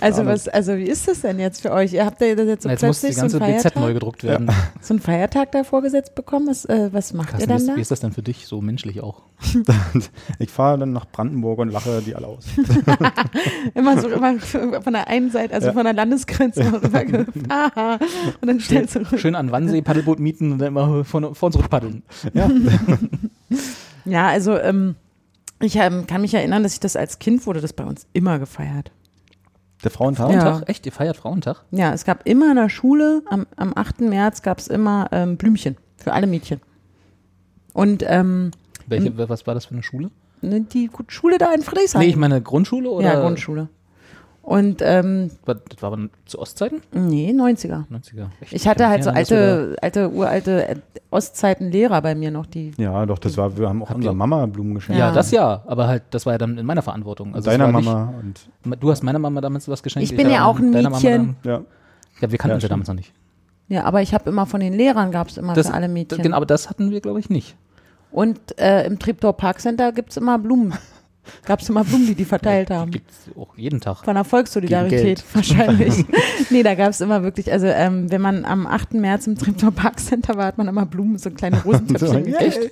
also 0.01 0.21
Ahnung. 0.21 0.33
was, 0.35 0.47
also 0.47 0.77
wie 0.77 0.85
ist 0.85 1.09
das 1.09 1.23
denn 1.23 1.39
jetzt 1.41 1.63
für 1.63 1.73
euch? 1.73 1.95
Ihr 1.95 2.05
habt 2.05 2.21
ja 2.21 2.27
jetzt 2.29 2.63
so 2.63 2.69
Na, 2.69 2.75
jetzt 2.75 2.83
muss 2.85 3.01
die 3.01 3.07
plötzlich 3.07 3.17
so 3.17 3.21
einen, 3.23 3.31
ganze 3.31 3.39
BZ 3.39 3.63
Feiertag, 3.63 3.77
neu 3.83 3.95
gedruckt 3.95 4.25
werden. 4.25 4.51
so 4.83 4.93
einen 4.95 5.01
Feiertag 5.01 5.53
da 5.53 5.65
vorgesetzt 5.65 6.15
bekommen. 6.15 6.47
Was, 6.49 6.67
äh, 6.67 6.91
was 6.93 7.15
macht 7.15 7.31
Carsten, 7.31 7.49
ihr 7.51 7.55
dann 7.57 7.63
wie, 7.63 7.67
da? 7.67 7.73
ist, 7.73 7.77
wie 7.79 7.81
ist 7.81 7.91
das 7.91 8.01
denn 8.01 8.13
für 8.13 8.23
dich, 8.23 8.47
so 8.47 8.61
menschlich 8.61 9.01
auch? 9.03 9.23
Ich 10.39 10.51
fahre 10.51 10.79
dann 10.79 10.93
nach 10.93 11.07
Brandenburg 11.11 11.59
und 11.61 11.71
lache 11.71 12.03
die 12.05 12.15
alle 12.15 12.27
aus. 12.27 12.45
Immer 13.75 14.01
so 14.01 14.09
immer 14.09 14.39
von 14.39 14.93
der 14.93 15.09
einen 15.09 15.31
Seite, 15.31 15.55
also 15.55 15.69
Ja. 15.69 15.73
von 15.73 15.85
der 15.85 15.95
Landesgrenze 15.95 16.65
rüber 16.73 17.05
gefahren. 17.05 17.99
Und 18.41 18.47
dann 18.49 18.61
stellst 18.61 18.97
du 18.97 19.19
Schön 19.19 19.35
an 19.35 19.51
Wannsee 19.51 19.81
Paddelboot 19.83 20.19
mieten 20.21 20.53
und 20.53 20.59
dann 20.59 20.69
immer 20.69 21.05
vor, 21.05 21.35
vor 21.35 21.47
uns 21.47 21.59
rückpaddeln. 21.59 22.03
Ja. 22.35 22.51
Ja, 24.05 24.27
also 24.29 24.59
ähm, 24.59 24.95
ich 25.61 25.77
ähm, 25.77 26.07
kann 26.07 26.21
mich 26.21 26.35
erinnern, 26.35 26.63
dass 26.63 26.75
ich 26.75 26.81
das 26.81 26.97
als 26.97 27.19
Kind 27.19 27.47
wurde 27.47 27.61
das 27.61 27.73
bei 27.73 27.85
uns 27.85 28.07
immer 28.13 28.39
gefeiert. 28.39 28.91
Der 29.85 29.91
Frauentag? 29.91 30.31
Ja. 30.33 30.41
Frauentag? 30.41 30.69
Echt? 30.69 30.87
Ihr 30.87 30.93
feiert 30.93 31.17
Frauentag? 31.17 31.65
Ja, 31.71 31.93
es 31.93 32.05
gab 32.05 32.27
immer 32.27 32.51
in 32.51 32.57
der 32.57 32.69
Schule, 32.69 33.23
am, 33.31 33.47
am 33.57 33.73
8. 33.77 34.01
März 34.01 34.43
gab 34.43 34.59
es 34.59 34.69
immer 34.69 35.09
ähm, 35.13 35.37
Blümchen 35.37 35.77
für 35.97 36.13
alle 36.13 36.27
Mädchen. 36.27 36.61
Und 37.75 38.03
ähm, 38.07 38.51
Welche, 38.87 39.17
was 39.29 39.47
war 39.47 39.55
das 39.55 39.67
für 39.67 39.75
eine 39.75 39.83
Schule? 39.83 40.11
ne, 40.43 40.61
die 40.61 40.91
Schule 41.09 41.39
da 41.39 41.53
in 41.53 41.63
Friedrichshain. 41.63 42.01
Nee, 42.01 42.09
ich 42.09 42.17
meine 42.17 42.41
Grundschule 42.41 42.91
oder? 42.91 43.05
ja, 43.05 43.21
Grundschule. 43.21 43.69
Und 44.49 44.81
ähm, 44.83 45.31
War, 45.45 45.57
das 45.57 45.83
war 45.83 45.93
aber 45.93 46.09
zu 46.25 46.39
Ostzeiten? 46.39 46.81
nee, 46.93 47.31
90er. 47.33 47.85
90er. 47.93 48.29
Echt? 48.41 48.55
Ich 48.55 48.67
hatte 48.67 48.89
halt 48.89 49.05
so 49.05 49.11
alte, 49.11 49.77
alte, 49.83 50.11
uralte 50.11 50.69
äh, 50.69 50.77
Ostzeiten-Lehrer 51.11 52.01
bei 52.01 52.15
mir 52.15 52.31
noch, 52.31 52.47
die 52.47 52.73
Ja, 52.79 53.05
doch, 53.05 53.19
das 53.19 53.37
war, 53.37 53.59
wir 53.59 53.69
haben 53.69 53.83
auch 53.83 53.91
unserer 53.91 54.15
Mama 54.15 54.47
Blumen 54.47 54.75
geschenkt. 54.75 54.99
ja. 54.99 55.09
Ja. 55.09 55.15
das 55.15 55.31
ja, 55.33 55.63
aber 55.67 55.87
halt, 55.87 56.05
das 56.13 56.25
war 56.25 56.33
ja 56.33 56.39
dann 56.39 56.57
in 56.57 56.65
meiner 56.65 56.81
Verantwortung. 56.81 57.35
Also 57.35 57.51
Deiner 57.51 57.69
Mama 57.69 58.15
und 58.23 58.49
Nicht, 58.65 58.83
du 58.83 58.91
hast 58.91 59.03
meiner 59.03 59.19
Mama 59.19 59.43
damals 59.43 59.69
was 59.69 59.83
geschenkt. 59.83 60.11
Ich 60.11 60.17
bin 60.17 60.31
ja 60.31 60.47
auch 60.47 60.59
ein 60.59 60.71
Mädchen. 60.71 61.37
Dann, 61.43 61.53
ja. 61.53 61.61
ja, 62.23 62.31
wir 62.31 62.39
kannten 62.39 62.53
Ja, 62.53 62.55
uns 62.55 62.63
ja 62.63 62.69
damals 62.71 62.89
noch 62.89 62.95
nicht. 62.95 63.13
Ja, 63.69 63.85
aber 63.85 64.01
ich 64.01 64.15
habe 64.15 64.31
immer 64.31 64.47
von 64.47 64.61
den 64.61 64.73
Lehrern 64.73 65.11
gab 65.11 65.29
es 65.29 65.37
immer 65.37 65.53
Das, 65.53 65.67
für 65.67 65.75
alle 65.75 65.89
Mädchen. 65.89 66.23
Genau, 66.23 66.39
aber 66.39 66.47
das 66.47 66.71
hatten 66.71 66.91
wir, 66.91 67.03
glaube 67.03 67.21
ich, 67.21 67.29
nicht. 67.29 67.55
Und 68.11 68.59
äh, 68.59 68.87
im 68.87 68.99
Treptower 68.99 69.35
Park 69.35 69.61
Center 69.61 69.93
gibt 69.93 70.09
es 70.13 70.17
immer 70.17 70.39
Blumen. 70.39 70.73
Gab 71.45 71.61
es 71.61 71.69
immer 71.69 71.85
Blumen, 71.85 72.07
die 72.07 72.15
die 72.15 72.25
verteilt 72.25 72.71
haben. 72.71 72.91
Gibt 72.91 73.11
es 73.11 73.37
auch 73.37 73.57
jeden 73.57 73.81
Tag. 73.81 74.05
Von 74.05 74.15
der 74.15 74.25
Volkssolidarität 74.25 75.25
wahrscheinlich. 75.35 76.05
nee, 76.51 76.63
da 76.63 76.75
gab 76.75 76.91
es 76.91 77.01
immer 77.01 77.23
wirklich, 77.23 77.51
also 77.53 77.67
ähm, 77.67 78.11
wenn 78.11 78.21
man 78.21 78.45
am 78.45 78.67
8. 78.67 78.95
März 78.95 79.27
im 79.27 79.37
Treptower 79.37 79.73
Park 79.73 80.01
Center 80.01 80.37
war, 80.37 80.47
hat 80.47 80.59
man 80.59 80.69
immer 80.69 80.87
Blumen, 80.87 81.19
so 81.19 81.31
kleine 81.31 81.63
Rosentöpfchen. 81.63 81.99
So, 81.99 82.15
gekriegt. 82.23 82.41
Echt? 82.41 82.71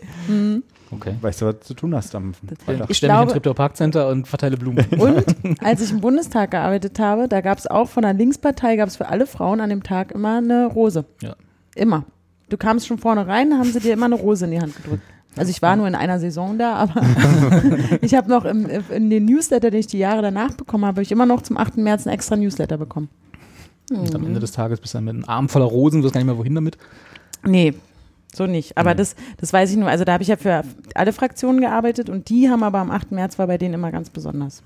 Okay. 0.91 1.15
Weißt 1.21 1.43
du, 1.43 1.47
was 1.47 1.59
du 1.59 1.65
zu 1.65 1.75
tun 1.75 1.95
hast 1.95 2.15
am 2.15 2.33
Freitag? 2.65 2.89
Ich 2.91 2.99
stelle 2.99 3.15
mich 3.15 3.23
im 3.23 3.29
Treptower 3.29 3.55
Park 3.55 3.77
Center 3.77 4.09
und 4.09 4.29
verteile 4.29 4.57
Blumen. 4.57 4.85
Und 4.99 5.25
als 5.63 5.81
ich 5.81 5.91
im 5.91 6.01
Bundestag 6.01 6.53
gearbeitet 6.53 6.99
habe, 6.99 7.29
da 7.29 7.41
gab 7.41 7.59
es 7.59 7.67
auch 7.67 7.89
von 7.89 8.03
der 8.03 8.15
Linkspartei, 8.15 8.77
gab 8.77 8.89
es 8.89 8.97
für 8.97 9.09
alle 9.09 9.27
Frauen 9.27 9.61
an 9.61 9.71
dem 9.71 9.83
Tag 9.83 10.13
immer 10.13 10.39
eine 10.39 10.67
Rose. 10.67 11.05
Ja. 11.23 11.35
Immer. 11.75 12.05
Du 12.49 12.57
kamst 12.57 12.87
schon 12.87 12.99
vorne 12.99 13.27
rein, 13.27 13.51
da 13.51 13.59
haben 13.59 13.73
sie 13.73 13.81
dir 13.81 13.95
immer 13.95 14.07
eine 14.07 14.15
Rose 14.15 14.45
in 14.45 14.53
die 14.53 14.61
Hand 14.61 14.77
gedrückt. 14.77 15.03
Also 15.37 15.51
ich 15.51 15.61
war 15.63 15.77
nur 15.77 15.87
in 15.87 15.95
einer 15.95 16.19
Saison 16.19 16.59
da, 16.59 16.75
aber 16.75 17.03
ich 18.01 18.15
habe 18.15 18.29
noch 18.29 18.45
im, 18.45 18.67
in 18.67 19.11
den 19.11 19.25
Newsletter, 19.27 19.71
den 19.71 19.81
ich 19.81 19.87
die 19.87 19.99
Jahre 19.99 20.23
danach 20.23 20.53
bekommen 20.55 20.85
habe, 20.85 20.97
habe 20.97 21.03
ich 21.03 21.13
immer 21.13 21.27
noch 21.27 21.43
zum 21.43 21.57
8. 21.57 21.77
März 21.77 22.07
einen 22.07 22.15
extra 22.15 22.37
Newsletter 22.37 22.79
bekommen. 22.79 23.09
Und 23.91 24.15
am 24.15 24.25
Ende 24.25 24.41
des 24.41 24.53
Tages 24.53 24.81
bist 24.81 24.95
du 24.95 24.99
dann 24.99 25.05
mit 25.05 25.15
einem 25.15 25.25
Arm 25.27 25.49
voller 25.49 25.67
Rosen, 25.67 26.01
du 26.01 26.07
weißt 26.07 26.15
gar 26.15 26.21
nicht 26.21 26.27
mehr, 26.27 26.39
wohin 26.39 26.55
damit. 26.55 26.77
Nee, 27.45 27.75
so 28.35 28.47
nicht. 28.47 28.77
Aber 28.77 28.95
das, 28.95 29.15
das 29.37 29.53
weiß 29.53 29.71
ich 29.71 29.77
nur. 29.77 29.89
Also 29.89 30.05
da 30.05 30.13
habe 30.13 30.23
ich 30.23 30.29
ja 30.29 30.37
für 30.37 30.65
alle 30.95 31.13
Fraktionen 31.13 31.61
gearbeitet 31.61 32.11
und 32.11 32.29
die 32.29 32.51
haben 32.51 32.63
aber 32.63 32.79
am 32.79 32.91
8. 32.91 33.13
März 33.13 33.39
war 33.39 33.47
bei 33.47 33.59
denen 33.59 33.75
immer 33.75 33.93
ganz 33.93 34.11
besonders. 34.11 34.63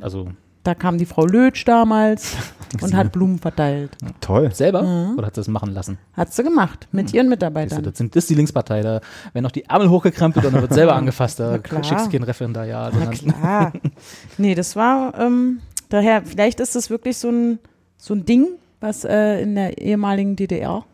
Also 0.00 0.28
Da 0.68 0.74
kam 0.74 0.98
die 0.98 1.06
Frau 1.06 1.24
Lötsch 1.24 1.64
damals 1.64 2.36
und 2.82 2.94
hat 2.94 3.10
Blumen 3.10 3.38
verteilt. 3.38 3.90
Toll. 4.20 4.54
selber? 4.54 4.82
Mhm. 4.82 5.16
Oder 5.16 5.28
hat 5.28 5.34
sie 5.34 5.40
das 5.40 5.48
machen 5.48 5.72
lassen? 5.72 5.96
Hat 6.12 6.34
sie 6.34 6.42
gemacht 6.42 6.88
mit 6.92 7.14
ihren 7.14 7.14
Siehst 7.14 7.24
du, 7.24 7.30
Mitarbeitern. 7.30 7.82
das, 7.84 7.96
sind, 7.96 8.14
das 8.14 8.24
ist 8.24 8.28
die 8.28 8.34
Linkspartei. 8.34 8.82
Da 8.82 9.00
werden 9.32 9.44
noch 9.44 9.50
die 9.50 9.64
Ärmel 9.64 9.88
hochgekrempelt 9.88 10.44
und 10.44 10.52
dann 10.52 10.60
wird 10.60 10.74
selber 10.74 10.94
angefasst. 10.96 11.40
Da 11.40 11.58
schickst 11.82 12.04
du 12.04 12.10
kein 12.10 12.22
Referendariat. 12.22 12.92
Na 13.00 13.06
klar. 13.06 13.72
nee, 14.36 14.54
das 14.54 14.76
war, 14.76 15.18
ähm, 15.18 15.60
daher, 15.88 16.20
vielleicht 16.26 16.60
ist 16.60 16.76
das 16.76 16.90
wirklich 16.90 17.16
so 17.16 17.30
ein, 17.30 17.60
so 17.96 18.12
ein 18.12 18.26
Ding, 18.26 18.48
was 18.80 19.06
äh, 19.06 19.40
in 19.40 19.54
der 19.54 19.78
ehemaligen 19.78 20.36
DDR 20.36 20.84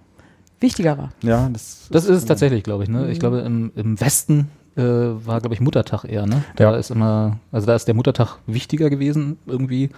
wichtiger 0.61 0.97
war. 0.99 1.11
Ja, 1.25 1.49
das, 1.53 1.89
Das 1.91 2.05
ist 2.05 2.19
es 2.19 2.25
tatsächlich, 2.27 2.63
glaube 2.63 2.85
ich. 2.85 2.89
Ne? 2.89 3.01
Mhm. 3.01 3.09
Ich 3.11 3.19
glaube, 3.19 3.41
im, 3.41 3.73
im 3.75 4.01
Westen 4.01 4.51
äh, 4.77 4.83
war, 4.83 5.41
glaube 5.41 5.55
ich, 5.55 5.61
Muttertag 5.61 6.05
eher. 6.05 6.27
Ne? 6.27 6.43
Da 6.57 6.65
Ja. 6.73 6.77
ist 6.77 6.91
immer, 6.91 7.39
also 7.53 7.67
da 7.67 7.75
ist 7.75 7.87
der 7.87 7.95
Muttertag 7.95 8.39
wichtiger 8.47 8.91
gewesen 8.91 9.39
irgendwie. 9.47 9.91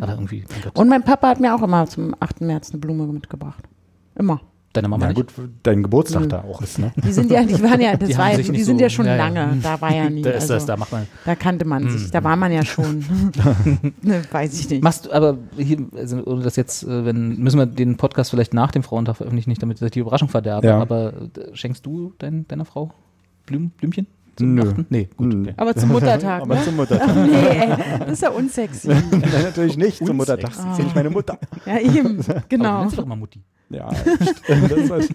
Aber 0.00 0.12
irgendwie, 0.12 0.44
mein. 0.50 0.72
Und 0.74 0.88
mein 0.88 1.02
Papa 1.02 1.28
hat 1.28 1.40
mir 1.40 1.54
auch 1.54 1.62
immer 1.62 1.86
zum 1.86 2.14
8. 2.20 2.42
März 2.42 2.70
eine 2.70 2.80
Blume 2.80 3.06
mitgebracht. 3.06 3.64
Immer. 4.16 4.40
Deine 4.74 4.88
Mama 4.88 5.04
Ja, 5.06 5.12
nicht? 5.12 5.36
gut, 5.36 5.48
dein 5.62 5.84
Geburtstag 5.84 6.28
da 6.28 6.40
auch 6.42 6.60
ist, 6.60 6.80
ne? 6.80 6.92
Die 6.96 7.12
sind 7.12 7.30
ja, 7.30 7.44
die 7.44 7.62
waren 7.62 7.80
ja, 7.80 7.96
das 7.96 8.08
Die 8.08 8.18
war 8.18 8.32
ja, 8.32 8.38
die 8.38 8.42
sind 8.64 8.78
so- 8.78 8.82
ja 8.82 8.90
schon 8.90 9.06
ja, 9.06 9.14
ja. 9.14 9.28
lange. 9.28 9.56
Da 9.62 9.80
war 9.80 9.94
ja 9.94 10.10
nie. 10.10 10.20
Da 10.22 10.30
ist 10.30 10.42
also, 10.50 10.54
das, 10.54 10.66
da 10.66 10.76
macht 10.76 10.90
man. 10.90 11.06
da 11.24 11.36
kannte 11.36 11.64
man 11.64 11.88
sich, 11.88 12.10
da 12.10 12.24
war 12.24 12.34
man 12.34 12.50
ja 12.50 12.64
schon. 12.64 13.04
ne, 14.02 14.22
weiß 14.32 14.58
ich 14.58 14.68
nicht. 14.68 14.82
Machst 14.82 15.06
du 15.06 15.12
aber 15.12 15.38
hier, 15.56 15.78
also 15.96 16.24
ohne 16.26 16.42
das 16.42 16.56
jetzt, 16.56 16.82
äh, 16.82 17.04
wenn, 17.04 17.36
müssen 17.38 17.58
wir 17.58 17.66
den 17.66 17.96
Podcast 17.96 18.30
vielleicht 18.30 18.52
nach 18.52 18.72
dem 18.72 18.82
Frauentag 18.82 19.16
veröffentlichen, 19.16 19.50
nicht 19.50 19.62
damit 19.62 19.80
ich 19.80 19.90
die 19.92 20.00
Überraschung 20.00 20.28
verderbe, 20.28 20.66
Ja. 20.66 20.80
aber 20.80 21.12
äh, 21.12 21.54
schenkst 21.54 21.86
du 21.86 22.12
dein, 22.18 22.48
deiner 22.48 22.64
Frau 22.64 22.90
Blüm, 23.46 23.70
Blümchen? 23.70 24.06
Nö. 24.40 24.62
Weihnachten? 24.62 24.86
Nee, 24.90 25.08
gut. 25.16 25.26
Nö. 25.28 25.42
Okay. 25.42 25.54
Aber 25.56 25.76
zum 25.76 25.90
Muttertag, 25.90 26.42
Aber 26.42 26.54
ne? 26.56 26.62
zum 26.64 26.76
Muttertag. 26.76 27.14
Nee, 27.26 27.48
ey, 27.60 27.68
das 28.00 28.10
ist 28.12 28.22
ja 28.22 28.30
unsexy. 28.30 28.88
Nein, 28.88 29.04
natürlich 29.44 29.76
nicht 29.76 30.04
zum 30.04 30.16
Muttertag. 30.16 30.50
Ah. 30.58 30.62
Sie 30.62 30.70
ist 30.72 30.78
ja 30.78 30.84
nicht 30.84 30.96
meine 30.96 31.10
Mutter. 31.10 31.38
Ja, 31.66 31.78
eben, 31.78 32.18
Aber 32.28 32.40
du 32.40 32.44
genau. 32.48 32.80
nennst 32.80 32.96
sie 32.96 32.96
doch 33.00 33.06
mal 33.06 33.14
Mutti. 33.16 33.40
Ja, 33.70 33.88
stimmt. 33.94 34.70
das 34.72 34.90
was, 34.90 35.06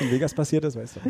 in 0.00 0.10
Vegas 0.10 0.34
passiert 0.34 0.64
ist, 0.64 0.76
weißt 0.76 0.96
du. 0.96 1.00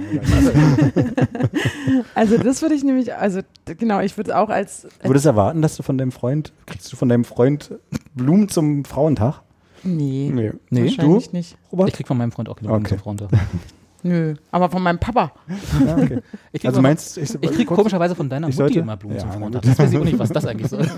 Also 2.14 2.38
das 2.38 2.62
würde 2.62 2.74
ich 2.74 2.84
nämlich, 2.84 3.14
also 3.14 3.40
genau, 3.64 4.00
ich 4.00 4.16
würde 4.16 4.36
auch 4.38 4.48
als, 4.50 4.82
Du 5.02 5.08
würdest 5.08 5.26
erwarten, 5.26 5.62
dass 5.62 5.76
du 5.76 5.82
von 5.82 5.98
deinem 5.98 6.12
Freund, 6.12 6.52
kriegst 6.66 6.92
du 6.92 6.96
von 6.96 7.08
deinem 7.08 7.24
Freund 7.24 7.70
Blumen 8.14 8.48
zum 8.48 8.84
Frauentag? 8.84 9.42
nee, 9.82 10.30
Nee. 10.32 10.52
Nee, 10.70 10.84
wahrscheinlich 10.84 11.32
nicht. 11.32 11.56
Robert? 11.72 11.88
Ich 11.88 11.94
krieg 11.94 12.06
von 12.06 12.18
meinem 12.18 12.32
Freund 12.32 12.48
auch 12.48 12.56
Blumen 12.56 12.74
Okay. 12.76 12.90
zum 12.90 12.98
Frauentag. 12.98 13.30
Nö, 14.08 14.34
aber 14.50 14.70
von 14.70 14.82
meinem 14.82 14.98
Papa. 14.98 15.32
Ja, 15.86 15.96
okay. 15.96 16.20
Ich 16.52 16.60
krieg 16.60 16.68
Also 16.68 16.80
meinst 16.82 17.18
ich, 17.18 17.34
Ich 17.40 17.50
krieg 17.52 17.66
komischerweise 17.66 18.14
von 18.14 18.28
deiner 18.28 18.48
Ich 18.48 18.54
Mutti 18.56 18.62
sollte- 18.74 18.78
immer 18.80 18.96
Blumen 18.96 19.16
Ja, 19.16 19.30
zum 19.30 19.40
gut. 19.42 19.64
Das 19.64 19.78
weiß 19.78 19.92
ich 19.92 19.98
auch 19.98 20.04
nicht, 20.04 20.18
was 20.18 20.30
das 20.30 20.46
eigentlich 20.46 20.68
soll. 20.70 20.86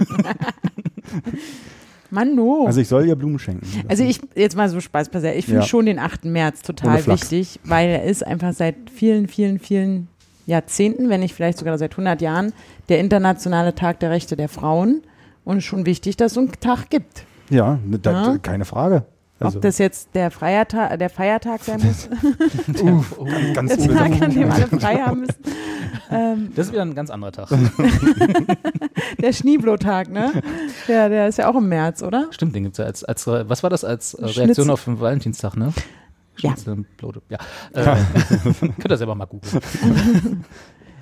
Mann, 2.10 2.34
no. 2.34 2.64
Also 2.66 2.80
ich 2.80 2.88
soll 2.88 3.06
ihr 3.06 3.16
Blumen 3.16 3.38
schenken. 3.38 3.66
Also 3.88 4.02
ich, 4.02 4.20
jetzt 4.34 4.56
mal 4.56 4.68
so 4.68 4.80
Spaß 4.80 5.10
beiseite, 5.10 5.36
ich 5.38 5.44
finde 5.44 5.60
Ja. 5.60 5.66
schon 5.66 5.84
den 5.86 5.98
8. 5.98 6.24
März 6.24 6.62
total 6.62 7.06
wichtig, 7.06 7.60
weil 7.64 7.88
er 7.90 8.04
ist 8.04 8.26
einfach 8.26 8.54
seit 8.54 8.76
vielen, 8.90 9.28
vielen, 9.28 9.58
vielen 9.58 10.08
Jahrzehnten, 10.46 11.10
wenn 11.10 11.20
nicht 11.20 11.34
vielleicht 11.34 11.58
sogar 11.58 11.76
seit 11.76 11.92
100 11.92 12.22
Jahren, 12.22 12.54
der 12.88 13.00
internationale 13.00 13.74
Tag 13.74 14.00
der 14.00 14.08
Rechte 14.10 14.36
der 14.36 14.48
Frauen 14.48 15.02
und 15.44 15.62
schon 15.62 15.84
wichtig, 15.84 16.16
dass 16.16 16.32
es 16.32 16.34
so 16.34 16.40
einen 16.40 16.52
Tag 16.60 16.88
gibt. 16.88 17.24
Ja, 17.50 17.78
ne, 17.84 17.98
da, 17.98 18.32
Ja. 18.32 18.38
keine 18.38 18.64
Frage. 18.64 19.04
Also, 19.40 19.58
Ob 19.58 19.62
das 19.62 19.78
jetzt 19.78 20.14
der, 20.14 20.32
Feiertag, 20.32 20.98
der 20.98 21.10
Feiertag 21.10 21.62
sein 21.62 21.80
muss, 21.80 22.08
Uff, 22.82 23.18
ganz 23.54 23.76
der 23.76 23.94
Tag, 23.94 24.20
an 24.20 24.34
dem 24.34 24.50
alle 24.50 24.66
frei 24.66 24.96
haben 24.96 25.20
müssen. 25.20 25.36
Ähm, 26.10 26.52
Das 26.54 26.66
ist 26.66 26.72
wieder 26.72 26.82
ein 26.82 26.94
ganz 26.94 27.10
anderer 27.10 27.32
Tag. 27.32 27.48
der 29.20 29.32
Schneeblotag, 29.34 30.08
ne? 30.10 30.32
Der, 30.86 31.10
der 31.10 31.28
ist 31.28 31.36
ja 31.36 31.50
auch 31.50 31.56
im 31.56 31.68
März, 31.68 32.02
oder? 32.02 32.28
Stimmt, 32.30 32.54
den 32.54 32.64
gibt's 32.64 32.78
ja 32.78 32.86
als, 32.86 33.04
als 33.04 33.26
was 33.26 33.62
war 33.62 33.68
das 33.68 33.84
als 33.84 34.14
äh, 34.14 34.22
Schnitzel. 34.22 34.42
Reaktion 34.44 34.70
auf 34.70 34.84
den 34.84 35.00
Valentinstag, 35.00 35.56
ne? 35.56 35.72
Ja. 36.38 36.50
Schnitzel, 36.52 36.84
Blote. 36.96 37.20
Ja. 37.28 37.38
Äh, 37.74 37.96
könnt 38.78 38.90
ihr 38.90 38.96
selber 38.96 39.14
mal 39.14 39.26
googeln. 39.26 40.44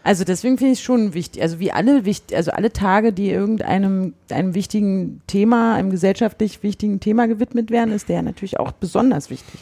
Also 0.06 0.22
deswegen 0.22 0.56
finde 0.56 0.72
ich 0.72 0.78
es 0.78 0.84
schon 0.84 1.14
wichtig, 1.14 1.42
also 1.42 1.58
wie 1.58 1.72
alle 1.72 2.04
wichtig, 2.04 2.36
also 2.36 2.52
alle 2.52 2.72
Tage, 2.72 3.12
die 3.12 3.28
irgendeinem 3.28 4.14
einem 4.30 4.54
wichtigen 4.54 5.20
Thema, 5.26 5.74
einem 5.74 5.90
gesellschaftlich 5.90 6.62
wichtigen 6.62 7.00
Thema 7.00 7.26
gewidmet 7.26 7.72
werden, 7.72 7.92
ist 7.92 8.08
der 8.08 8.22
natürlich 8.22 8.60
auch 8.60 8.70
besonders 8.70 9.30
wichtig. 9.30 9.58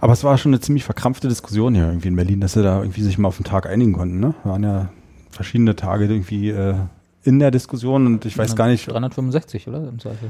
Aber 0.00 0.12
es 0.12 0.22
war 0.22 0.38
schon 0.38 0.52
eine 0.52 0.60
ziemlich 0.60 0.84
verkrampfte 0.84 1.26
Diskussion 1.26 1.74
hier 1.74 1.86
irgendwie 1.86 2.06
in 2.06 2.14
Berlin, 2.14 2.40
dass 2.40 2.52
sie 2.52 2.62
da 2.62 2.80
irgendwie 2.80 3.02
sich 3.02 3.18
mal 3.18 3.26
auf 3.26 3.38
den 3.38 3.44
Tag 3.44 3.66
einigen 3.66 3.92
konnten. 3.92 4.20
Ne? 4.20 4.34
waren 4.44 4.62
ja 4.62 4.88
verschiedene 5.32 5.74
Tage 5.74 6.04
irgendwie 6.04 6.50
äh, 6.50 6.76
in 7.28 7.38
der 7.38 7.50
Diskussion 7.50 8.06
und 8.06 8.24
ich 8.24 8.36
weiß 8.38 8.56
gar 8.56 8.66
nicht. 8.68 8.90
365, 8.90 9.68
oder? 9.68 9.86
Im 9.88 9.98
Zweifel. 9.98 10.28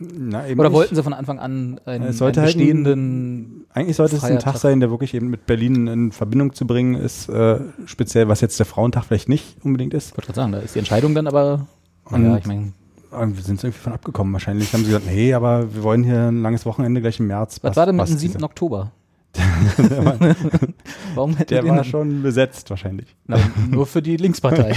Na, 0.00 0.46
eben 0.48 0.58
Oder 0.58 0.68
nicht. 0.68 0.76
wollten 0.76 0.94
sie 0.96 1.02
von 1.02 1.12
Anfang 1.12 1.38
an 1.38 1.78
einen, 1.84 2.02
Es 2.04 2.18
sollte 2.18 2.40
einen 2.40 2.46
halt 2.48 2.56
ein- 2.56 2.58
bestehenden. 2.58 3.66
Eigentlich 3.72 3.96
sollte 3.96 4.16
es 4.16 4.24
ein 4.24 4.38
Tag 4.40 4.54
Tag. 4.54 4.56
sein, 4.62 4.80
der 4.80 4.90
wirklich 4.90 5.14
eben 5.14 5.28
mit 5.28 5.46
Berlin 5.46 5.86
in 5.86 6.12
Verbindung 6.12 6.52
zu 6.52 6.66
bringen 6.66 6.94
ist, 6.96 7.28
äh, 7.28 7.60
speziell 7.86 8.28
was 8.28 8.40
jetzt 8.40 8.58
der 8.58 8.66
Frauentag 8.66 9.04
vielleicht 9.04 9.28
nicht 9.28 9.56
unbedingt 9.64 9.94
ist. 9.94 10.08
Ich 10.10 10.12
wollte 10.16 10.26
gerade 10.26 10.36
sagen, 10.36 10.52
da 10.52 10.58
ist 10.58 10.74
die 10.74 10.80
Entscheidung 10.80 11.14
dann 11.14 11.26
aber. 11.26 11.66
Und- 12.04 12.24
ja, 12.24 12.36
ich 12.36 12.46
meine, 12.46 12.72
Wir 13.12 13.42
sind 13.44 13.62
irgendwie 13.62 13.78
von 13.80 13.92
abgekommen. 13.92 14.32
Wahrscheinlich 14.32 14.72
haben 14.72 14.80
sie 14.80 14.86
gesagt, 14.86 15.06
nee, 15.06 15.32
aber 15.34 15.72
wir 15.72 15.84
wollen 15.84 16.02
hier 16.02 16.32
ein 16.32 16.42
langes 16.42 16.66
Wochenende 16.66 17.00
gleich 17.00 17.20
im 17.20 17.28
März. 17.28 17.60
was 17.62 17.76
war 17.76 17.86
denn 17.86 17.94
mit 17.94 18.08
dem 18.08 18.18
7. 18.18 18.32
diese- 18.34 18.44
Oktober? 18.44 18.90
Warum 21.14 21.36
hätten 21.36 21.54
Der 21.54 21.64
war 21.66 21.84
schon 21.84 22.22
besetzt 22.22 22.70
wahrscheinlich. 22.70 23.14
Na, 23.26 23.38
nur 23.70 23.86
für 23.86 24.02
die 24.02 24.16
Linkspartei. 24.16 24.74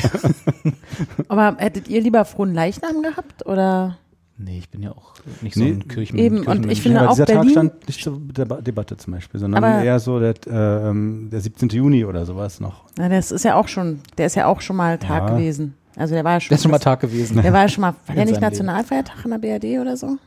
Aber 1.27 1.55
hättet 1.59 1.87
ihr 1.87 2.01
lieber 2.01 2.25
frohen 2.25 2.53
Leichnam 2.53 3.01
gehabt 3.03 3.45
oder? 3.45 3.97
nee, 4.39 4.59
ich 4.59 4.69
bin 4.69 4.83
ja 4.83 4.91
auch 4.91 5.13
nicht 5.41 5.55
so 5.55 5.63
Nee, 5.63 5.71
ein 5.71 5.87
Kirchen. 5.87 6.17
eben, 6.19 6.37
und 6.37 6.43
Kirchenmensch. 6.45 6.71
ich 6.73 6.81
finde 6.83 6.99
aber 6.99 7.09
auch 7.09 7.13
dieser 7.15 7.25
Tag 7.25 7.35
Berlin- 7.37 7.51
stand 7.51 7.87
nicht 7.87 8.03
zur 8.03 8.19
Deba 8.19 8.61
Debatte 8.61 8.95
zum 8.95 9.13
Beispiel, 9.13 9.39
sondern 9.39 9.63
Aber- 9.63 9.83
eher 9.83 9.99
so 9.99 10.19
der, 10.19 10.35
äh, 10.45 10.89
ähm, 10.89 11.29
der 11.31 11.41
17. 11.41 11.69
Juni 11.69 12.05
oder 12.05 12.23
sowas 12.25 12.59
noch. 12.59 12.83
Na, 12.99 13.09
das 13.09 13.31
ist 13.31 13.43
ja 13.45 13.55
auch 13.55 13.67
schon, 13.67 13.99
der 14.19 14.27
ist 14.27 14.35
ja 14.35 14.45
auch 14.45 14.61
schon 14.61 14.75
mal 14.75 14.99
Tag 14.99 15.29
Ja. 15.29 15.35
gewesen. 15.35 15.73
Also 15.95 16.13
der 16.13 16.23
war 16.23 16.33
ja 16.33 16.39
schon, 16.39 16.49
Das 16.51 16.59
ist 16.59 16.63
schon 16.63 16.71
mal 16.71 16.77
Tag 16.77 16.99
gewesen. 16.99 17.41
der 17.41 17.51
war 17.51 17.61
ja 17.63 17.67
schon 17.67 17.81
mal, 17.81 17.95
war 18.05 18.15
der 18.15 18.25
nicht. 18.25 18.39
Nationalfeiertag 18.39 19.25
in 19.25 19.31
der 19.31 19.37
BRD 19.39 19.79
oder 19.81 19.97
so? 19.97 20.17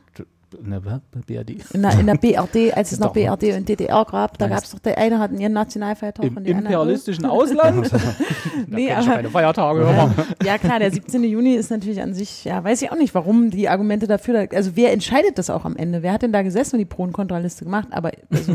Ne, 0.61 0.81
BRD. 0.81 1.49
In 1.73 1.81
der, 1.81 1.99
in 1.99 2.05
der 2.07 2.15
BRD, 2.15 2.75
als 2.75 2.91
es 2.91 2.99
noch. 2.99 3.13
BRD 3.13 3.55
und 3.57 3.69
DDR 3.69 4.05
gab, 4.05 4.37
da 4.37 4.47
gab 4.47 4.63
es 4.63 4.71
doch, 4.71 4.79
der 4.79 4.97
eine 4.97 5.19
hatten 5.19 5.39
ihren 5.39 5.53
Nationalfeiertag 5.53 6.25
Im 6.25 6.31
und 6.31 6.37
anderen. 6.39 6.57
imperialistischen 6.59 7.25
Ausland? 7.27 7.91
da 7.91 7.97
Nee, 8.67 8.87
kenn 8.87 8.99
ich 8.99 9.05
aber- 9.07 9.15
keine 9.15 9.29
Feiertage. 9.29 9.79
mal. 9.81 10.11
Ja, 10.43 10.57
klar, 10.57 10.79
der 10.79 10.91
17. 10.91 11.23
Juni 11.23 11.53
ist 11.55 11.71
natürlich 11.71 12.01
an 12.01 12.13
sich, 12.13 12.43
ja, 12.43 12.63
weiß 12.63 12.81
ich 12.81 12.91
auch 12.91 12.97
nicht, 12.97 13.15
warum 13.15 13.49
die 13.49 13.69
Argumente 13.69 14.07
dafür, 14.07 14.45
da, 14.47 14.55
also 14.57 14.71
wer 14.75 14.91
entscheidet 14.91 15.37
das 15.37 15.49
auch 15.49 15.63
am 15.65 15.75
Ende? 15.77 16.03
Wer 16.03 16.11
hat 16.13 16.21
denn 16.21 16.33
da 16.33 16.41
gesessen 16.41 16.75
und 16.75 16.79
die 16.79 16.85
Pro- 16.85 17.03
und 17.03 17.13
Kontraliste 17.13 17.63
gemacht? 17.63 17.87
Aber 17.91 18.11
also, 18.31 18.53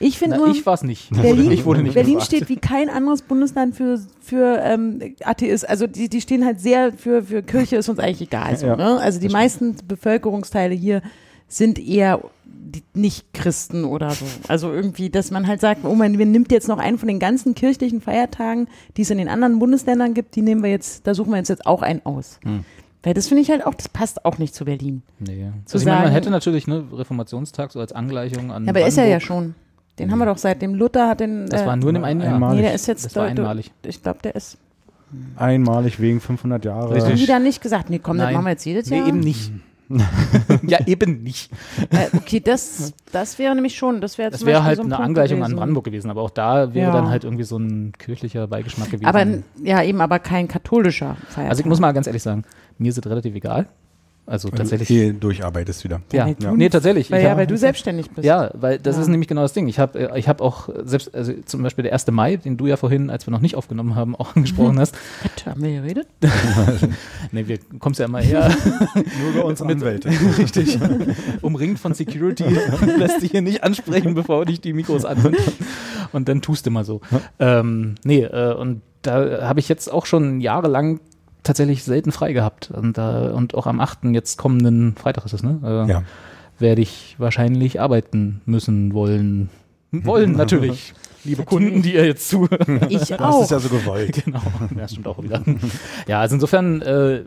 ich 0.00 0.18
finde 0.18 0.36
nur, 0.36 0.48
ich 0.48 0.64
war's 0.66 0.82
nicht. 0.82 1.10
Berlin, 1.22 1.50
ich 1.52 1.64
wurde 1.64 1.82
nicht 1.82 1.94
Berlin 1.94 2.14
gefragt. 2.14 2.26
steht 2.34 2.48
wie 2.48 2.56
kein 2.56 2.88
anderes 2.88 3.22
Bundesland 3.22 3.74
für, 3.76 4.00
für 4.20 4.58
ähm, 4.62 5.14
Atheist. 5.22 5.68
Also 5.68 5.86
die, 5.86 6.08
die 6.08 6.20
stehen 6.20 6.44
halt 6.44 6.60
sehr 6.60 6.92
für, 6.92 7.22
für 7.22 7.42
Kirche, 7.42 7.76
ist 7.76 7.88
uns 7.88 7.98
eigentlich 7.98 8.22
egal. 8.22 8.56
So, 8.56 8.66
Ja, 8.66 8.76
ne? 8.76 8.98
Also 8.98 9.20
die 9.20 9.28
meisten 9.28 9.76
Bevölkerungsteile 9.86 10.74
hier 10.74 11.02
sind 11.48 11.78
eher 11.78 12.20
die 12.44 12.82
Nicht-Christen 12.94 13.84
oder 13.84 14.10
so. 14.10 14.24
Also 14.48 14.72
irgendwie, 14.72 15.10
dass 15.10 15.30
man 15.30 15.46
halt 15.46 15.60
sagt, 15.60 15.84
oh 15.84 15.94
man, 15.94 16.18
wir 16.18 16.26
nimmt 16.26 16.50
jetzt 16.50 16.66
noch 16.68 16.78
einen 16.78 16.98
von 16.98 17.06
den 17.08 17.18
ganzen 17.20 17.54
kirchlichen 17.54 18.00
Feiertagen, 18.00 18.68
die 18.96 19.02
es 19.02 19.10
in 19.10 19.18
den 19.18 19.28
anderen 19.28 19.58
Bundesländern 19.58 20.14
gibt, 20.14 20.34
die 20.34 20.42
nehmen 20.42 20.62
wir 20.62 20.70
jetzt, 20.70 21.06
da 21.06 21.14
suchen 21.14 21.32
wir 21.32 21.38
uns 21.38 21.48
jetzt 21.48 21.66
auch 21.66 21.82
einen 21.82 22.04
aus. 22.04 22.40
Hm. 22.42 22.64
Weil 23.04 23.12
das 23.14 23.28
finde 23.28 23.42
ich 23.42 23.50
halt 23.50 23.66
auch, 23.66 23.74
das 23.74 23.88
passt 23.88 24.24
auch 24.24 24.38
nicht 24.38 24.54
zu 24.54 24.64
Berlin. 24.64 25.02
Nee. 25.18 25.50
Zu 25.66 25.76
also 25.76 25.78
ich 25.78 25.84
meine, 25.84 25.96
man 25.96 26.04
sagen- 26.06 26.14
hätte 26.14 26.30
natürlich 26.30 26.66
ne, 26.66 26.84
Reformationstag 26.90 27.70
so 27.70 27.78
als 27.78 27.92
Angleichung 27.92 28.50
an. 28.50 28.64
Ja, 28.64 28.70
aber 28.70 28.86
ist 28.86 28.96
er 28.96 29.04
ja 29.06 29.18
Brandenburg. 29.18 29.22
schon. 29.22 29.54
Den 29.98 30.10
haben 30.10 30.18
wir 30.18 30.26
doch 30.26 30.38
seit 30.38 30.60
dem 30.60 30.74
Luther 30.74 31.08
hat 31.08 31.20
den. 31.20 31.46
Das 31.46 31.62
äh, 31.62 31.66
war 31.66 31.76
nur 31.76 31.90
in 31.90 31.94
dem 31.94 32.04
einen 32.04 32.20
Jahr. 32.20 32.54
Nee, 32.54 32.62
der 32.62 32.74
ist 32.74 32.86
jetzt 32.86 33.04
Das 33.04 33.16
war 33.16 33.24
einmalig. 33.26 33.72
Ich 33.84 34.02
glaube, 34.02 34.18
der 34.22 34.34
ist. 34.34 34.58
Einmalig 35.36 36.00
wegen 36.00 36.20
500 36.20 36.64
Jahre. 36.64 36.94
Richtig. 36.94 37.26
dann 37.26 37.42
nicht 37.44 37.60
gesagt, 37.62 37.88
nee, 37.90 38.00
komm, 38.00 38.16
das 38.18 38.26
Nein. 38.26 38.34
machen 38.34 38.44
wir 38.46 38.50
jetzt 38.50 38.64
jedes 38.64 38.90
Nee, 38.90 38.98
Jahr? 38.98 39.08
eben 39.08 39.20
nicht. 39.20 39.52
ja, 40.66 40.78
eben 40.86 41.22
nicht. 41.22 41.52
Äh, 41.90 42.16
okay, 42.16 42.40
das, 42.40 42.94
das 43.12 43.38
wäre 43.38 43.54
nämlich 43.54 43.76
schon, 43.76 44.00
das 44.00 44.18
wäre 44.18 44.30
Das 44.30 44.44
wäre 44.44 44.64
halt 44.64 44.76
so 44.76 44.82
ein 44.82 44.86
eine 44.86 44.94
Punkt 44.96 45.06
Angleichung 45.08 45.38
an 45.38 45.42
gewesen. 45.42 45.56
Brandenburg 45.56 45.84
gewesen, 45.84 46.10
aber 46.10 46.22
auch 46.22 46.30
da 46.30 46.72
wäre 46.74 46.86
Ja. 46.88 46.92
dann 46.92 47.10
halt 47.10 47.22
irgendwie 47.24 47.44
so 47.44 47.58
ein 47.58 47.92
kirchlicher 47.98 48.46
Beigeschmack 48.48 48.90
gewesen. 48.90 49.06
Aber 49.06 49.24
ja, 49.62 49.82
eben, 49.82 50.00
aber 50.00 50.18
kein 50.18 50.48
katholischer 50.48 51.16
Feiertag. 51.28 51.50
also 51.50 51.60
ich 51.60 51.66
muss 51.66 51.80
mal 51.80 51.92
ganz 51.92 52.06
ehrlich 52.06 52.22
sagen, 52.22 52.44
mir 52.78 52.88
ist 52.88 52.98
es 52.98 53.06
relativ 53.06 53.34
egal. 53.34 53.68
Also 54.26 54.48
tatsächlich. 54.48 54.88
Hier 54.88 55.12
durcharbeitest 55.12 55.84
wieder. 55.84 56.00
ja, 56.12 56.24
weil 56.26 56.34
du- 56.34 56.56
nee, 56.56 56.70
tatsächlich. 56.70 57.10
weil, 57.10 57.18
ich 57.20 57.24
ja, 57.26 57.36
weil 57.36 57.46
du 57.46 57.58
selbstständig 57.58 58.10
bist. 58.10 58.24
Ja, 58.24 58.50
weil 58.54 58.78
das 58.78 58.96
Ja. 58.96 59.02
ist 59.02 59.08
nämlich 59.08 59.28
genau 59.28 59.42
das 59.42 59.52
Ding. 59.52 59.68
Ich 59.68 59.78
habe 59.78 60.12
ich 60.16 60.28
hab 60.28 60.40
auch 60.40 60.70
selbst, 60.84 61.14
also 61.14 61.34
zum 61.44 61.62
Beispiel 61.62 61.82
der 61.82 61.92
1. 61.92 62.10
Mai, 62.10 62.36
den 62.36 62.56
du 62.56 62.66
ja 62.66 62.76
vorhin, 62.78 63.10
als 63.10 63.26
wir 63.26 63.32
noch 63.32 63.40
nicht 63.42 63.54
aufgenommen 63.54 63.94
haben, 63.96 64.16
auch 64.16 64.34
angesprochen 64.36 64.78
hast. 64.80 64.94
Was, 65.22 65.44
haben 65.46 65.62
wir 65.62 65.82
geredet? 65.82 66.06
Nee, 67.32 67.46
wir 67.48 67.58
kommst 67.80 68.00
ja 68.00 68.06
immer 68.06 68.20
her, 68.20 68.48
Nur 68.94 69.30
über 69.34 69.44
unsere 69.44 69.70
Anwälte. 69.70 70.08
richtig, 70.38 70.78
umringt 71.42 71.78
von 71.78 71.94
Security, 71.94 72.44
lässt 72.96 73.22
dich 73.22 73.32
hier 73.32 73.42
nicht 73.42 73.64
ansprechen, 73.64 74.14
bevor 74.14 74.44
dich 74.46 74.60
die 74.60 74.72
Mikros 74.72 75.04
an 75.04 75.20
sind. 75.20 75.36
Und 76.12 76.28
dann 76.28 76.42
tust 76.42 76.66
du 76.66 76.70
mal 76.70 76.84
so. 76.84 77.00
Ähm, 77.38 77.96
nee, 78.04 78.22
äh, 78.22 78.54
und 78.54 78.82
da 79.02 79.46
habe 79.48 79.60
ich 79.60 79.68
jetzt 79.68 79.92
auch 79.92 80.06
schon 80.06 80.40
jahrelang 80.40 81.00
tatsächlich 81.44 81.84
selten 81.84 82.10
frei 82.10 82.32
gehabt. 82.32 82.70
Und, 82.72 82.98
da 82.98 83.30
und 83.30 83.54
auch 83.54 83.66
am 83.66 83.80
8. 83.80 84.04
jetzt 84.12 84.36
kommenden 84.38 84.96
Freitag 84.96 85.24
ist 85.26 85.32
es, 85.34 85.42
ne? 85.42 85.60
Äh, 85.62 85.90
Ja. 85.90 86.02
werde 86.58 86.82
ich 86.82 87.14
wahrscheinlich 87.18 87.80
arbeiten 87.80 88.40
müssen 88.46 88.92
wollen. 88.92 89.50
Wollen 89.92 90.32
natürlich. 90.32 90.92
Liebe 91.24 91.44
Kunden, 91.44 91.80
die 91.82 91.94
ihr 91.94 92.04
jetzt 92.06 92.28
zuhören. 92.28 92.86
Ich 92.90 93.08
Das 93.08 93.20
auch. 93.20 93.42
ist 93.42 93.50
ja 93.50 93.58
so 93.58 93.68
gewollt. 93.68 94.12
Genau, 94.24 94.40
ja, 94.76 94.86
stimmt 94.88 95.06
auch 95.06 95.22
wieder. 95.22 95.42
Ja, 96.06 96.20
also 96.20 96.34
insofern 96.34 96.82
äh, 96.82 97.22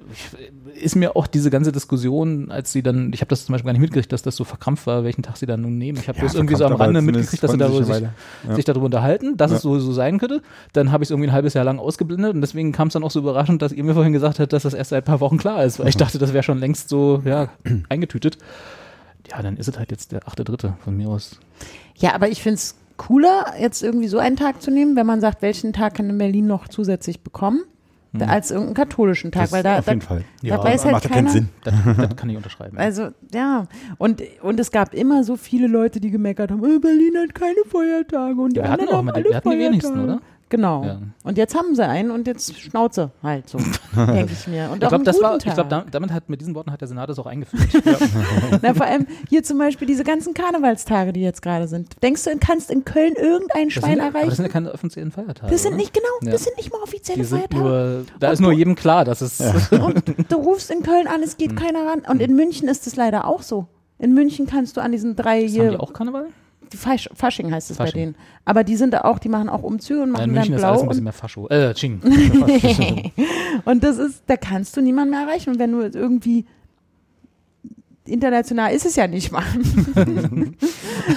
ist 0.80 0.96
mir 0.96 1.16
auch 1.16 1.26
diese 1.28 1.50
ganze 1.50 1.72
Diskussion, 1.72 2.52
als 2.52 2.72
sie 2.72 2.84
dann, 2.84 3.12
ich 3.14 3.22
habe 3.22 3.30
das 3.30 3.46
zum 3.46 3.54
Beispiel 3.54 3.66
gar 3.68 3.74
nicht 3.74 3.82
mitgekriegt, 3.82 4.12
dass 4.12 4.22
das 4.22 4.36
so 4.36 4.44
verkrampft 4.44 4.86
war, 4.86 5.04
welchen 5.04 5.24
Tag 5.24 5.38
sie 5.38 5.46
dann 5.48 5.62
nun 5.62 5.78
nehmen. 5.78 5.98
Ich 6.00 6.08
habe 6.08 6.18
Ja, 6.20 6.24
das 6.26 6.36
irgendwie 6.36 6.56
so 6.56 6.66
am 6.66 6.74
Rande 6.74 7.02
mitgekriegt, 7.02 7.42
dass 7.44 7.52
sie 7.52 7.58
darüber 7.58 7.84
sich 7.84 8.04
ja. 8.48 8.56
sich 8.56 8.66
darüber 8.66 8.86
unterhalten, 8.86 9.36
dass 9.38 9.52
Ja. 9.52 9.58
es 9.58 9.64
so, 9.64 9.80
so 9.80 9.92
sein 9.94 10.20
könnte. 10.20 10.42
Dann 10.74 10.92
habe 10.92 11.04
ich 11.04 11.08
es 11.08 11.12
irgendwie 11.12 11.30
ein 11.30 11.34
halbes 11.34 11.54
Jahr 11.56 11.66
lang 11.66 11.80
ausgeblendet 11.80 12.36
und 12.36 12.42
deswegen 12.42 12.72
kam 12.72 12.90
es 12.90 12.94
dann 12.94 13.04
auch 13.04 13.12
so 13.12 13.20
überraschend, 13.20 13.62
dass 13.62 13.72
ihr 13.72 13.84
mir 13.84 13.94
vorhin 13.96 14.14
gesagt 14.14 14.40
habt, 14.40 14.54
dass 14.54 14.64
das 14.64 14.74
erst 14.76 14.92
seit 14.92 15.04
ein 15.04 15.06
paar 15.06 15.20
Wochen 15.20 15.38
klar 15.38 15.64
ist, 15.66 15.80
weil 15.80 15.88
ich 15.88 15.98
dachte, 15.98 16.20
das 16.20 16.34
wäre 16.34 16.44
schon 16.44 16.60
längst 16.60 16.90
so 16.90 17.22
ja, 17.26 17.50
eingetütet. 17.90 18.38
Ja, 19.32 19.42
dann 19.42 19.58
ist 19.58 19.68
es 19.68 19.78
halt 19.78 19.92
jetzt 19.92 20.12
der 20.12 20.22
8.3. 20.24 20.74
von 20.84 20.96
mir 20.96 21.10
aus. 21.10 21.40
Ja, 21.98 22.14
aber 22.14 22.30
ich 22.30 22.42
finde 22.44 22.56
es 22.56 22.76
cooler, 22.98 23.54
jetzt 23.60 23.84
irgendwie 23.84 24.08
so 24.08 24.18
einen 24.18 24.36
Tag 24.36 24.62
zu 24.62 24.72
nehmen, 24.72 24.96
wenn 24.96 25.06
man 25.06 25.22
sagt, 25.22 25.42
welchen 25.42 25.74
Tag 25.74 25.96
kann 25.96 26.10
in 26.10 26.18
Berlin 26.18 26.48
noch 26.48 26.68
zusätzlich 26.68 27.22
bekommen, 27.22 27.62
als 28.20 28.50
irgendeinen 28.50 28.74
katholischen 28.74 29.32
Tag, 29.32 29.44
Das 29.44 29.52
weil 29.52 29.62
da, 29.62 29.78
auf 29.78 29.86
da, 29.86 29.92
jeden 29.92 30.02
Fall. 30.02 30.24
da 30.42 30.48
Ja, 30.48 30.64
weiß 30.64 30.86
halt 30.86 30.94
Macht 30.94 31.04
ja 31.04 31.10
keiner. 31.12 31.28
keinen 31.30 31.32
Sinn. 31.32 31.50
Das, 31.64 31.74
das 31.98 32.16
kann 32.16 32.30
ich 32.32 32.38
unterschreiben. 32.38 32.76
Also, 32.76 33.10
ja. 33.32 33.68
Und, 34.00 34.24
und 34.42 34.60
es 34.60 34.72
gab 34.72 34.96
immer 34.96 35.24
so 35.24 35.36
viele 35.36 35.68
Leute, 35.68 36.00
die 36.00 36.10
gemeckert 36.10 36.50
haben, 36.50 36.64
äh, 36.66 36.80
Berlin 36.80 37.14
hat 37.18 37.36
keine 37.36 37.60
Feiertage 37.70 38.42
und 38.42 38.54
die 38.54 38.56
Wir 38.56 38.64
hatten 38.64 38.82
anderen 38.82 38.94
auch 38.94 38.98
haben 39.00 39.10
alle 39.12 39.26
wir 39.26 39.36
hatten 39.36 39.52
die 39.52 39.60
wenigsten, 39.60 39.94
Feiertage. 39.94 40.14
oder? 40.18 40.22
Genau. 40.50 40.84
Ja. 40.86 41.00
Und 41.24 41.38
jetzt 41.38 41.56
haben 41.56 41.76
sie 41.76 41.86
einen 41.86 42.10
und 42.10 42.26
jetzt 42.26 42.58
Schnauze 42.58 43.12
halt 43.22 43.50
so, 43.50 43.58
denke 43.96 44.32
ich 44.32 44.48
mir. 44.48 44.68
Und 44.68 44.76
ich 44.76 44.80
glaube, 44.80 44.96
einen 44.96 45.04
das 45.04 45.22
war, 45.22 45.34
guten 45.34 45.50
ich 45.50 45.54
glaube, 45.56 45.70
Tag. 45.70 45.86
da, 45.86 45.92
damit 45.92 46.14
hat, 46.14 46.30
mit 46.30 46.40
diesen 46.40 46.56
Worten 46.56 46.72
hat 46.72 46.80
der 46.80 46.88
Senat 46.88 47.10
das 47.10 47.20
auch 47.20 47.26
eingeführt. 47.26 47.68
Na, 48.62 48.74
vor 48.74 48.86
allem 48.86 49.08
hier 49.30 49.44
zum 49.44 49.58
Beispiel 49.58 49.88
diese 49.88 50.04
ganzen 50.06 50.34
Karnevalstage, 50.34 51.12
die 51.12 51.22
jetzt 51.22 51.42
gerade 51.42 51.68
sind. 51.68 52.02
Denkst 52.02 52.24
du, 52.24 52.30
du 52.32 52.38
kannst 52.40 52.72
in 52.72 52.86
Köln 52.86 53.14
irgendein 53.16 53.66
Das 53.66 53.74
Schwein 53.74 53.92
sind, 53.92 54.00
aber 54.02 54.10
erreichen? 54.10 54.28
das 54.30 54.36
sind 54.38 54.46
ja 54.46 54.52
keine 54.52 54.74
offiziellen 54.74 55.12
Feiertage. 55.12 55.52
Das 55.52 55.62
sind 55.64 55.72
oder? 55.74 55.78
nicht, 55.78 55.94
genau, 55.94 56.08
Ja. 56.22 56.32
das 56.32 56.44
sind 56.46 56.56
nicht 56.58 56.72
mal 56.72 56.80
offizielle 56.82 57.24
sind 57.26 57.40
Feiertage. 57.40 57.64
nur, 57.64 58.06
da 58.20 58.32
ist 58.32 58.40
nur 58.40 58.54
jedem 58.54 58.76
klar, 58.76 59.04
dass 59.04 59.22
es. 59.22 59.42
Und 59.72 60.04
du 60.32 60.36
rufst 60.38 60.72
in 60.72 60.82
Köln 60.82 61.08
an, 61.08 61.22
es 61.24 61.36
geht 61.38 61.50
Hm. 61.52 61.56
keiner 61.58 61.86
ran. 61.86 62.04
Und 62.10 62.22
in 62.22 62.36
München 62.36 62.68
ist 62.70 62.88
es 62.88 62.96
leider 62.96 63.28
auch 63.28 63.42
so. 63.42 63.68
In 64.00 64.14
München 64.14 64.46
kannst 64.48 64.78
du 64.78 64.82
an 64.82 64.92
diesen 64.92 65.16
drei 65.16 65.48
Haben 65.48 65.72
die 65.72 65.78
auch 65.78 65.92
Karneval? 65.92 66.28
Fasch, 66.76 67.10
Fasching 67.14 67.52
heißt 67.52 67.72
es 67.72 67.78
bei 67.78 67.86
Fasching. 67.86 68.02
denen. 68.02 68.16
Aber 68.46 68.64
die 68.64 68.76
sind 68.76 68.94
da 68.94 69.02
auch, 69.02 69.20
die 69.20 69.30
machen 69.30 69.50
auch 69.50 69.64
Umzüge 69.64 70.02
und 70.02 70.08
Ja, 70.10 70.14
machen 70.14 70.24
in 70.30 70.36
dann 70.36 70.42
München 70.44 70.56
ist 70.56 70.64
alles 70.64 70.78
blau. 70.80 70.84
ein 70.84 70.90
bisschen 70.90 71.04
mehr 71.04 71.14
Fascho. 71.14 71.48
Äh, 71.50 71.74
Ching. 71.74 72.02
und 73.66 73.84
das 73.84 73.98
ist, 73.98 74.24
da 74.28 74.38
kannst 74.38 74.76
du 74.76 74.82
niemanden 74.82 75.12
mehr 75.12 75.22
erreichen. 75.22 75.52
Und 75.52 75.60
wenn 75.60 75.72
du 75.72 75.82
irgendwie 75.82 76.46
international 78.06 78.72
ist 78.74 78.86
es 78.86 78.96
ja 78.96 79.06
nicht 79.08 79.32
mal. 79.34 79.44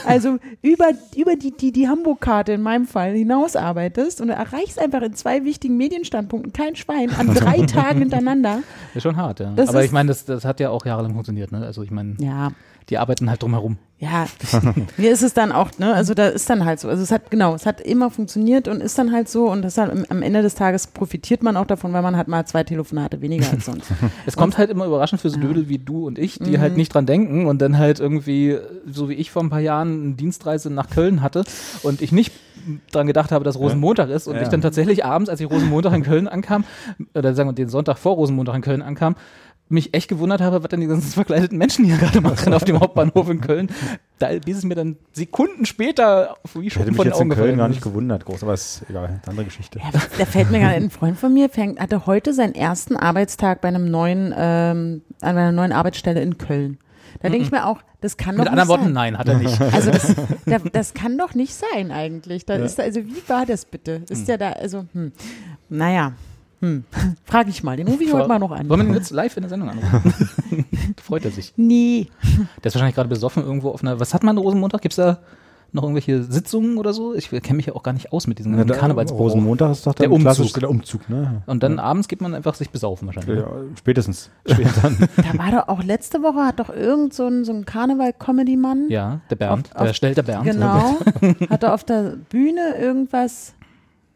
also 0.06 0.38
über, 0.62 0.90
über 1.16 1.36
die, 1.36 1.52
die, 1.56 1.72
die 1.72 1.88
Hamburg-Karte 1.88 2.52
in 2.52 2.62
meinem 2.62 2.86
Fall 2.86 3.12
hinausarbeitest 3.14 4.20
und 4.20 4.28
du 4.28 4.34
erreichst 4.34 4.78
einfach 4.78 5.02
in 5.02 5.14
zwei 5.14 5.44
wichtigen 5.44 5.76
Medienstandpunkten 5.76 6.52
kein 6.52 6.76
Schwein 6.76 7.10
an 7.10 7.32
drei 7.34 7.58
Tagen 7.66 8.00
hintereinander. 8.00 8.62
Ist 8.94 9.02
schon 9.04 9.16
hart, 9.16 9.40
ja. 9.40 9.52
Das 9.54 9.68
Aber 9.68 9.84
ich 9.84 9.92
meine, 9.92 10.08
das, 10.08 10.24
das 10.24 10.44
hat 10.44 10.60
ja 10.60 10.70
auch 10.70 10.84
jahrelang 10.84 11.12
funktioniert, 11.12 11.52
ne? 11.52 11.64
Also 11.64 11.82
ich 11.82 11.90
meine, 11.90 12.16
Ja, 12.18 12.50
die 12.90 12.98
arbeiten 12.98 13.30
halt 13.30 13.42
drumherum. 13.42 13.78
Ja, 13.98 14.26
mir 14.96 15.10
ist 15.12 15.22
es 15.22 15.34
dann 15.34 15.52
auch, 15.52 15.70
ne, 15.78 15.92
also 15.94 16.14
da 16.14 16.28
ist 16.28 16.48
dann 16.48 16.64
halt 16.64 16.80
so. 16.80 16.88
Also 16.88 17.02
es 17.02 17.10
hat, 17.12 17.30
genau, 17.30 17.54
es 17.54 17.66
hat 17.66 17.82
immer 17.82 18.10
funktioniert 18.10 18.66
und 18.66 18.80
ist 18.82 18.98
dann 18.98 19.12
halt 19.12 19.28
so 19.28 19.50
und 19.50 19.60
deshalb 19.62 19.92
am- 19.92 20.06
am 20.08 20.22
Ende 20.22 20.40
des 20.40 20.54
Tages 20.54 20.86
profitiert 20.86 21.42
man 21.42 21.56
auch 21.56 21.66
davon, 21.66 21.92
weil 21.92 22.00
man 22.00 22.16
hat 22.16 22.26
mal 22.26 22.46
zwei 22.46 22.64
Telefonate 22.64 23.20
weniger 23.20 23.50
als 23.50 23.66
sonst. 23.66 23.90
Es 24.26 24.36
kommt 24.36 24.56
halt 24.58 24.70
immer 24.70 24.86
überraschend 24.86 25.20
für 25.20 25.28
so 25.28 25.38
Dödel 25.38 25.68
wie 25.68 25.78
du 25.78 26.06
und 26.06 26.18
ich, 26.18 26.38
die 26.38 26.56
Mhm. 26.56 26.60
halt 26.60 26.76
nicht 26.78 26.94
dran 26.94 27.04
denken 27.04 27.46
und 27.46 27.60
dann 27.60 27.76
halt 27.76 28.00
irgendwie, 28.00 28.56
so 28.90 29.10
wie 29.10 29.14
ich 29.14 29.30
vor 29.30 29.42
ein 29.42 29.50
paar 29.50 29.60
Jahren 29.60 30.02
eine 30.04 30.14
Dienstreise 30.14 30.70
nach 30.70 30.88
Köln 30.88 31.20
hatte 31.22 31.44
und 31.82 32.00
ich 32.00 32.10
nicht 32.10 32.32
dran 32.92 33.06
gedacht 33.06 33.32
habe, 33.32 33.44
dass 33.44 33.58
Rosenmontag 33.58 34.08
ist 34.10 34.26
und 34.28 34.36
Ja. 34.36 34.42
ich 34.42 34.48
dann 34.48 34.60
tatsächlich 34.60 35.04
abends, 35.04 35.28
als 35.30 35.40
ich 35.40 35.50
Rosenmontag 35.50 35.92
in 35.94 36.02
Köln 36.02 36.28
ankam, 36.28 36.64
oder 37.14 37.34
sagen 37.34 37.48
wir 37.48 37.54
den 37.54 37.68
Sonntag 37.70 37.98
vor 37.98 38.14
Rosenmontag 38.16 38.54
in 38.56 38.62
Köln 38.62 38.82
ankam, 38.82 39.14
mich 39.70 39.94
echt 39.94 40.08
gewundert 40.08 40.40
habe, 40.40 40.62
was 40.62 40.68
denn 40.68 40.80
die 40.80 40.86
ganzen 40.86 41.10
verkleideten 41.12 41.56
Menschen 41.56 41.84
hier 41.84 41.96
gerade 41.96 42.20
machen 42.20 42.52
auf 42.52 42.64
dem 42.64 42.80
Hauptbahnhof 42.80 43.30
in 43.30 43.40
Köln. 43.40 43.70
Da, 44.18 44.28
bis 44.44 44.58
es 44.58 44.64
mir 44.64 44.74
dann 44.74 44.96
Sekunden 45.12 45.64
später 45.64 46.36
wie 46.54 46.66
Ich 46.66 46.76
hätte 46.76 46.88
mich 46.88 46.96
von 46.96 47.04
den 47.04 47.12
jetzt 47.12 47.20
in 47.20 47.30
Köln 47.30 47.56
gar 47.56 47.68
nicht 47.68 47.80
gewundert, 47.80 48.24
groß, 48.24 48.42
aber 48.42 48.54
ist 48.54 48.82
egal, 48.88 49.06
eine 49.06 49.20
andere 49.26 49.46
Geschichte. 49.46 49.78
Ja, 49.78 49.90
da 50.18 50.24
fällt 50.26 50.50
mir 50.50 50.58
gerade 50.58 50.74
ein, 50.74 50.84
ein 50.84 50.90
Freund 50.90 51.18
von 51.18 51.32
mir 51.32 51.48
fängt, 51.48 51.80
hatte 51.80 52.06
heute 52.06 52.34
seinen 52.34 52.54
ersten 52.54 52.96
Arbeitstag 52.96 53.60
bei 53.60 53.68
einem 53.68 53.90
neuen, 53.90 54.34
ähm, 54.36 55.02
an 55.20 55.36
einer 55.36 55.52
neuen 55.52 55.72
Arbeitsstelle 55.72 56.20
in 56.20 56.36
Köln. 56.36 56.78
Da 57.22 57.28
denke 57.28 57.44
ich 57.44 57.50
mir 57.50 57.66
auch, 57.66 57.80
das 58.00 58.16
kann 58.16 58.36
Mit 58.36 58.46
doch 58.46 58.52
anderen 58.52 58.68
nicht 58.68 58.68
Worten, 58.68 58.84
sein. 58.84 58.92
nein, 58.94 59.18
hat 59.18 59.28
er 59.28 59.38
nicht. 59.38 59.60
Also 59.72 59.90
das, 59.90 60.14
da, 60.46 60.58
das 60.72 60.94
kann 60.94 61.18
doch 61.18 61.34
nicht 61.34 61.54
sein 61.54 61.90
eigentlich. 61.90 62.46
Da 62.46 62.54
ist, 62.54 62.80
also 62.80 63.00
wie 63.04 63.22
war 63.28 63.46
das 63.46 63.66
bitte? 63.66 64.02
Ist 64.08 64.26
ja 64.26 64.36
da, 64.36 64.52
also, 64.52 64.86
hm, 64.92 65.12
naja, 65.68 66.12
hm, 66.60 66.84
frage 67.24 67.50
ich 67.50 67.62
mal. 67.62 67.76
Den 67.76 67.88
rufe 67.88 68.04
ich 68.04 68.12
heute 68.12 68.28
mal 68.28 68.38
noch 68.38 68.50
an. 68.52 68.68
Wollen 68.68 68.80
wir 68.82 68.88
ihn 68.88 68.94
jetzt 68.94 69.10
live 69.10 69.36
in 69.36 69.42
der 69.42 69.50
Sendung 69.50 69.70
anrufen? 69.70 70.64
freut 71.02 71.24
er 71.24 71.30
sich. 71.30 71.52
Nee. 71.56 72.08
Der 72.62 72.66
ist 72.66 72.74
wahrscheinlich 72.74 72.94
gerade 72.94 73.08
besoffen 73.08 73.42
irgendwo 73.44 73.70
auf 73.70 73.82
einer. 73.82 73.98
Was 74.00 74.14
hat 74.14 74.22
man 74.22 74.36
an 74.36 74.42
Rosenmontag? 74.42 74.82
Gibt 74.82 74.92
es 74.92 74.96
da 74.96 75.18
noch 75.72 75.84
irgendwelche 75.84 76.24
Sitzungen 76.24 76.78
oder 76.78 76.92
so? 76.92 77.14
Ich 77.14 77.30
kenne 77.30 77.54
mich 77.54 77.66
ja 77.66 77.76
auch 77.76 77.84
gar 77.84 77.92
nicht 77.92 78.12
aus 78.12 78.26
mit 78.26 78.40
diesen 78.40 78.58
Ja, 78.58 78.64
Karnevalsbrauch. 78.64 79.20
Rosenmontag 79.20 79.70
ist 79.70 79.86
doch 79.86 79.94
Der 79.94 80.08
der 80.08 80.12
Umzug. 80.16 80.52
der 80.58 80.68
Umzug, 80.68 81.08
ne? 81.08 81.42
Und 81.46 81.62
dann 81.62 81.78
abends 81.78 82.08
geht 82.08 82.20
man 82.20 82.34
einfach 82.34 82.56
sich 82.56 82.70
besaufen 82.70 83.06
wahrscheinlich. 83.06 83.38
Ja, 83.38 83.46
spätestens. 83.78 84.30
Da 84.44 84.56
war 85.38 85.52
doch 85.52 85.68
auch 85.68 85.84
letzte 85.84 86.22
Woche, 86.24 86.44
hat 86.44 86.58
doch 86.58 86.70
irgend 86.70 87.14
so 87.14 87.28
ein, 87.28 87.44
so 87.44 87.52
ein 87.52 87.64
Karneval-Comedy-Mann, 87.66 88.88
Ja, 88.90 89.20
der 89.30 89.36
Bernd, 89.36 89.70
Auf- 89.72 89.80
auf- 89.82 89.86
der 89.86 89.94
stellt 89.94 90.16
der 90.16 90.24
Bernd. 90.24 90.44
genau, 90.44 90.96
hat 91.48 91.62
er 91.62 91.72
auf 91.74 91.84
der 91.84 92.16
Bühne 92.28 92.74
irgendwas 92.76 93.54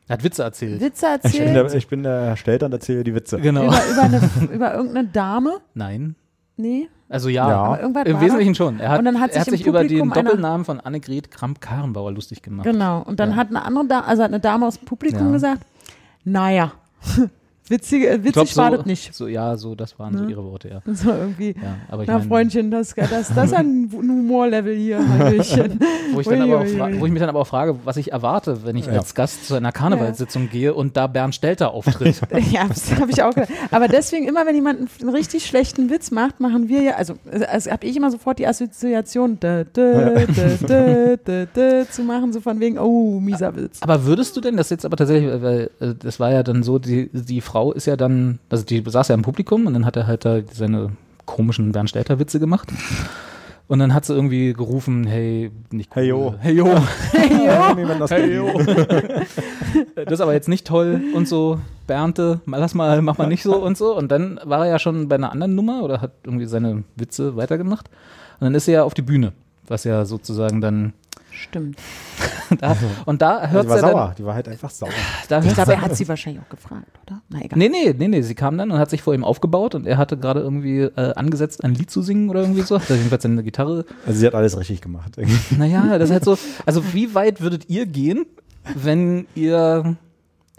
hat 0.08 0.24
Witze 0.24 0.42
erzählt. 0.42 0.80
Witze 0.80 1.06
Ich 1.24 1.32
bin, 1.32 1.40
erzählt 1.42 1.54
der, 1.70 1.74
ich 1.74 1.88
bin 1.88 2.02
der 2.02 2.36
Stelter 2.36 2.66
und 2.66 2.72
erzähle 2.72 3.04
die 3.04 3.14
Witze. 3.14 3.38
Genau. 3.40 3.64
über, 3.64 3.80
über, 3.92 4.02
eine, 4.02 4.30
über 4.52 4.74
irgendeine 4.74 5.08
Dame. 5.08 5.58
Nein. 5.74 6.14
Nee, 6.56 6.88
Also 7.08 7.28
ja, 7.28 7.48
Ja. 7.48 7.74
im 7.76 8.20
Wesentlichen 8.20 8.54
schon. 8.54 8.78
Er 8.78 8.90
hat, 8.90 8.98
Und 9.00 9.04
dann 9.06 9.20
hat 9.20 9.32
er 9.32 9.40
hat 9.40 9.46
sich 9.50 9.58
sich 9.58 9.66
über 9.66 9.82
den 9.82 10.08
Doppelnamen 10.10 10.64
von 10.64 10.78
Annegret 10.78 11.30
Kramp-Karrenbauer 11.32 12.12
lustig 12.12 12.42
gemacht. 12.42 12.64
Genau. 12.64 13.02
Und 13.02 13.18
dann 13.18 13.30
Ja. 13.30 13.36
hat 13.36 13.48
eine 13.48 13.62
andere 13.62 13.86
Dame, 13.86 14.04
also 14.06 14.22
hat 14.22 14.30
eine 14.30 14.38
Dame 14.40 14.66
aus 14.66 14.78
dem 14.78 14.84
Publikum 14.84 15.26
Ja. 15.26 15.32
gesagt, 15.32 15.62
naja, 16.22 16.72
witzig, 17.68 18.04
äh, 18.04 18.16
Ich 18.16 18.32
glaub, 18.32 18.44
witzig 18.44 18.56
war 18.56 18.70
das 18.70 18.86
nicht. 18.86 19.14
So, 19.14 19.26
ja, 19.26 19.56
so, 19.56 19.74
das 19.74 19.98
waren 19.98 20.16
so 20.16 20.24
Ne? 20.24 20.30
ihre 20.30 20.44
Worte, 20.44 20.68
ja. 20.68 20.82
So 20.94 21.10
irgendwie. 21.10 21.54
ja 21.60 21.76
aber 21.88 22.02
ich 22.02 22.08
Na, 22.08 22.18
mein, 22.18 22.28
Freundchen, 22.28 22.70
das, 22.70 22.94
das, 22.94 23.34
das 23.34 23.46
ist 23.46 23.54
ein 23.54 23.88
Humorlevel 23.92 24.74
hier. 24.76 24.98
Wo 26.12 26.20
ich, 26.20 26.26
dann 26.28 26.42
aber 26.42 26.60
auch 26.60 27.00
wo 27.00 27.06
ich 27.06 27.12
mich 27.12 27.20
dann 27.20 27.28
aber 27.28 27.40
auch 27.40 27.46
frage, 27.46 27.76
was 27.84 27.96
ich 27.96 28.12
erwarte, 28.12 28.64
wenn 28.64 28.76
ich 28.76 28.86
Ja. 28.86 28.92
als 28.92 29.14
Gast 29.14 29.46
zu 29.46 29.54
einer 29.54 29.72
Karnevalssitzung 29.72 30.48
gehe 30.50 30.74
und 30.74 30.96
da 30.96 31.06
Bernd 31.06 31.34
Stelter 31.34 31.72
auftritt. 31.72 32.20
Ja, 32.52 32.66
das 32.68 32.94
habe 33.00 33.10
ich 33.10 33.22
auch 33.22 33.32
gedacht. 33.34 33.50
Aber 33.70 33.88
deswegen 33.88 34.26
immer, 34.28 34.46
wenn 34.46 34.54
jemand 34.54 34.88
einen, 35.00 35.08
richtig 35.08 35.46
schlechten 35.46 35.90
Witz 35.90 36.10
macht, 36.10 36.40
machen 36.40 36.68
wir 36.68 36.82
ja, 36.82 36.92
also, 36.94 37.14
also 37.50 37.70
habe 37.70 37.86
ich 37.86 37.96
immer 37.96 38.10
sofort 38.10 38.38
die 38.38 38.46
Assoziation, 38.46 39.38
da, 39.40 39.64
da, 39.64 40.10
da, 40.26 40.66
da, 40.66 41.16
da, 41.24 41.46
da, 41.52 41.88
zu 41.90 42.02
machen, 42.02 42.32
so 42.32 42.40
von 42.40 42.60
wegen, 42.60 42.78
oh, 42.78 43.20
mieser 43.20 43.54
Witz. 43.56 43.82
aber 43.82 44.04
würdest 44.04 44.36
du 44.36 44.40
denn 44.40 44.56
das 44.56 44.70
jetzt 44.70 44.84
aber 44.84 44.96
tatsächlich, 44.96 45.30
weil 45.42 45.70
äh, 45.80 45.94
das 45.98 46.20
war 46.20 46.30
ja 46.32 46.42
dann 46.42 46.62
so, 46.62 46.78
die, 46.78 47.08
die 47.12 47.40
Frau 47.40 47.53
ist 47.72 47.86
ja 47.86 47.96
dann, 47.96 48.38
also 48.50 48.64
die 48.64 48.82
saß 48.84 49.08
ja 49.08 49.14
im 49.14 49.22
Publikum 49.22 49.66
und 49.66 49.74
dann 49.74 49.86
hat 49.86 49.96
er 49.96 50.06
halt 50.06 50.24
da 50.24 50.40
seine 50.52 50.92
komischen 51.26 51.72
Bernd 51.72 51.90
Stelter 51.90 52.18
Witze 52.18 52.40
gemacht. 52.40 52.68
Und 53.66 53.78
dann 53.78 53.94
hat 53.94 54.04
sie 54.04 54.14
irgendwie 54.14 54.52
gerufen, 54.52 55.06
hey, 55.06 55.50
nicht 55.70 55.90
cool. 55.96 56.36
Hey, 56.38 56.54
yo. 56.54 56.74
Hey 57.12 57.30
yo. 57.30 57.86
Man 57.86 57.98
das 57.98 58.10
Hey, 58.10 58.34
yo. 58.34 58.50
das 59.94 60.12
ist 60.12 60.20
aber 60.20 60.34
jetzt 60.34 60.48
nicht 60.48 60.66
toll 60.66 61.00
und 61.14 61.26
so, 61.26 61.60
Bernte, 61.86 62.40
lass 62.44 62.74
mal, 62.74 63.00
mach 63.00 63.16
mal 63.16 63.26
nicht 63.26 63.42
so 63.42 63.56
und 63.56 63.78
so. 63.78 63.96
Und 63.96 64.12
dann 64.12 64.38
war 64.44 64.66
er 64.66 64.72
ja 64.72 64.78
schon 64.78 65.08
bei 65.08 65.14
einer 65.14 65.32
anderen 65.32 65.54
Nummer 65.54 65.82
oder 65.82 66.02
hat 66.02 66.12
irgendwie 66.24 66.44
seine 66.44 66.84
Witze 66.96 67.36
weitergemacht. 67.36 67.88
Und 68.40 68.46
dann 68.46 68.54
ist 68.54 68.68
er 68.68 68.74
ja 68.74 68.84
auf 68.84 68.94
die 68.94 69.02
Bühne, 69.02 69.32
was 69.66 69.84
ja 69.84 70.04
sozusagen 70.04 70.60
dann 70.60 70.92
Stimmt. 71.34 71.76
da, 72.60 72.76
und 73.06 73.20
da 73.20 73.46
Die 73.46 73.52
hört 73.52 73.68
war 73.68 73.76
er 73.76 73.82
dann, 73.82 73.90
sauer, 73.90 74.14
die 74.16 74.24
war 74.24 74.34
halt 74.34 74.48
einfach 74.48 74.70
sauer. 74.70 74.88
da 75.28 75.38
Ich 75.40 75.52
glaube, 75.54 75.72
dann- 75.72 75.80
er 75.80 75.82
hat 75.82 75.96
sie 75.96 76.06
wahrscheinlich 76.08 76.42
auch 76.42 76.48
gefragt, 76.48 76.86
oder? 77.06 77.20
Na 77.28 77.40
egal. 77.42 77.58
Nee, 77.58 77.68
nee, 77.68 77.94
nee, 77.96 78.08
nee, 78.08 78.22
sie 78.22 78.34
kam 78.34 78.56
dann 78.56 78.70
und 78.70 78.78
hat 78.78 78.90
sich 78.90 79.02
vor 79.02 79.14
ihm 79.14 79.24
aufgebaut 79.24 79.74
und 79.74 79.86
er 79.86 79.96
hatte 79.98 80.16
gerade 80.16 80.40
irgendwie 80.40 80.80
äh, 80.82 81.14
angesetzt, 81.14 81.64
ein 81.64 81.74
Lied 81.74 81.90
zu 81.90 82.02
singen 82.02 82.30
oder 82.30 82.40
irgendwie 82.42 82.62
so. 82.62 82.78
Hat 82.80 82.88
er 82.88 82.96
jedenfalls 82.96 83.22
seine 83.24 83.42
Gitarre 83.42 83.84
Also 84.06 84.20
sie 84.20 84.26
hat 84.26 84.34
alles 84.34 84.56
richtig 84.58 84.80
gemacht. 84.80 85.16
Naja, 85.58 85.98
das 85.98 86.08
ist 86.10 86.12
halt 86.12 86.24
so. 86.24 86.38
Also, 86.66 86.82
wie 86.94 87.14
weit 87.14 87.40
würdet 87.40 87.68
ihr 87.68 87.86
gehen, 87.86 88.26
wenn 88.74 89.26
ihr, 89.34 89.96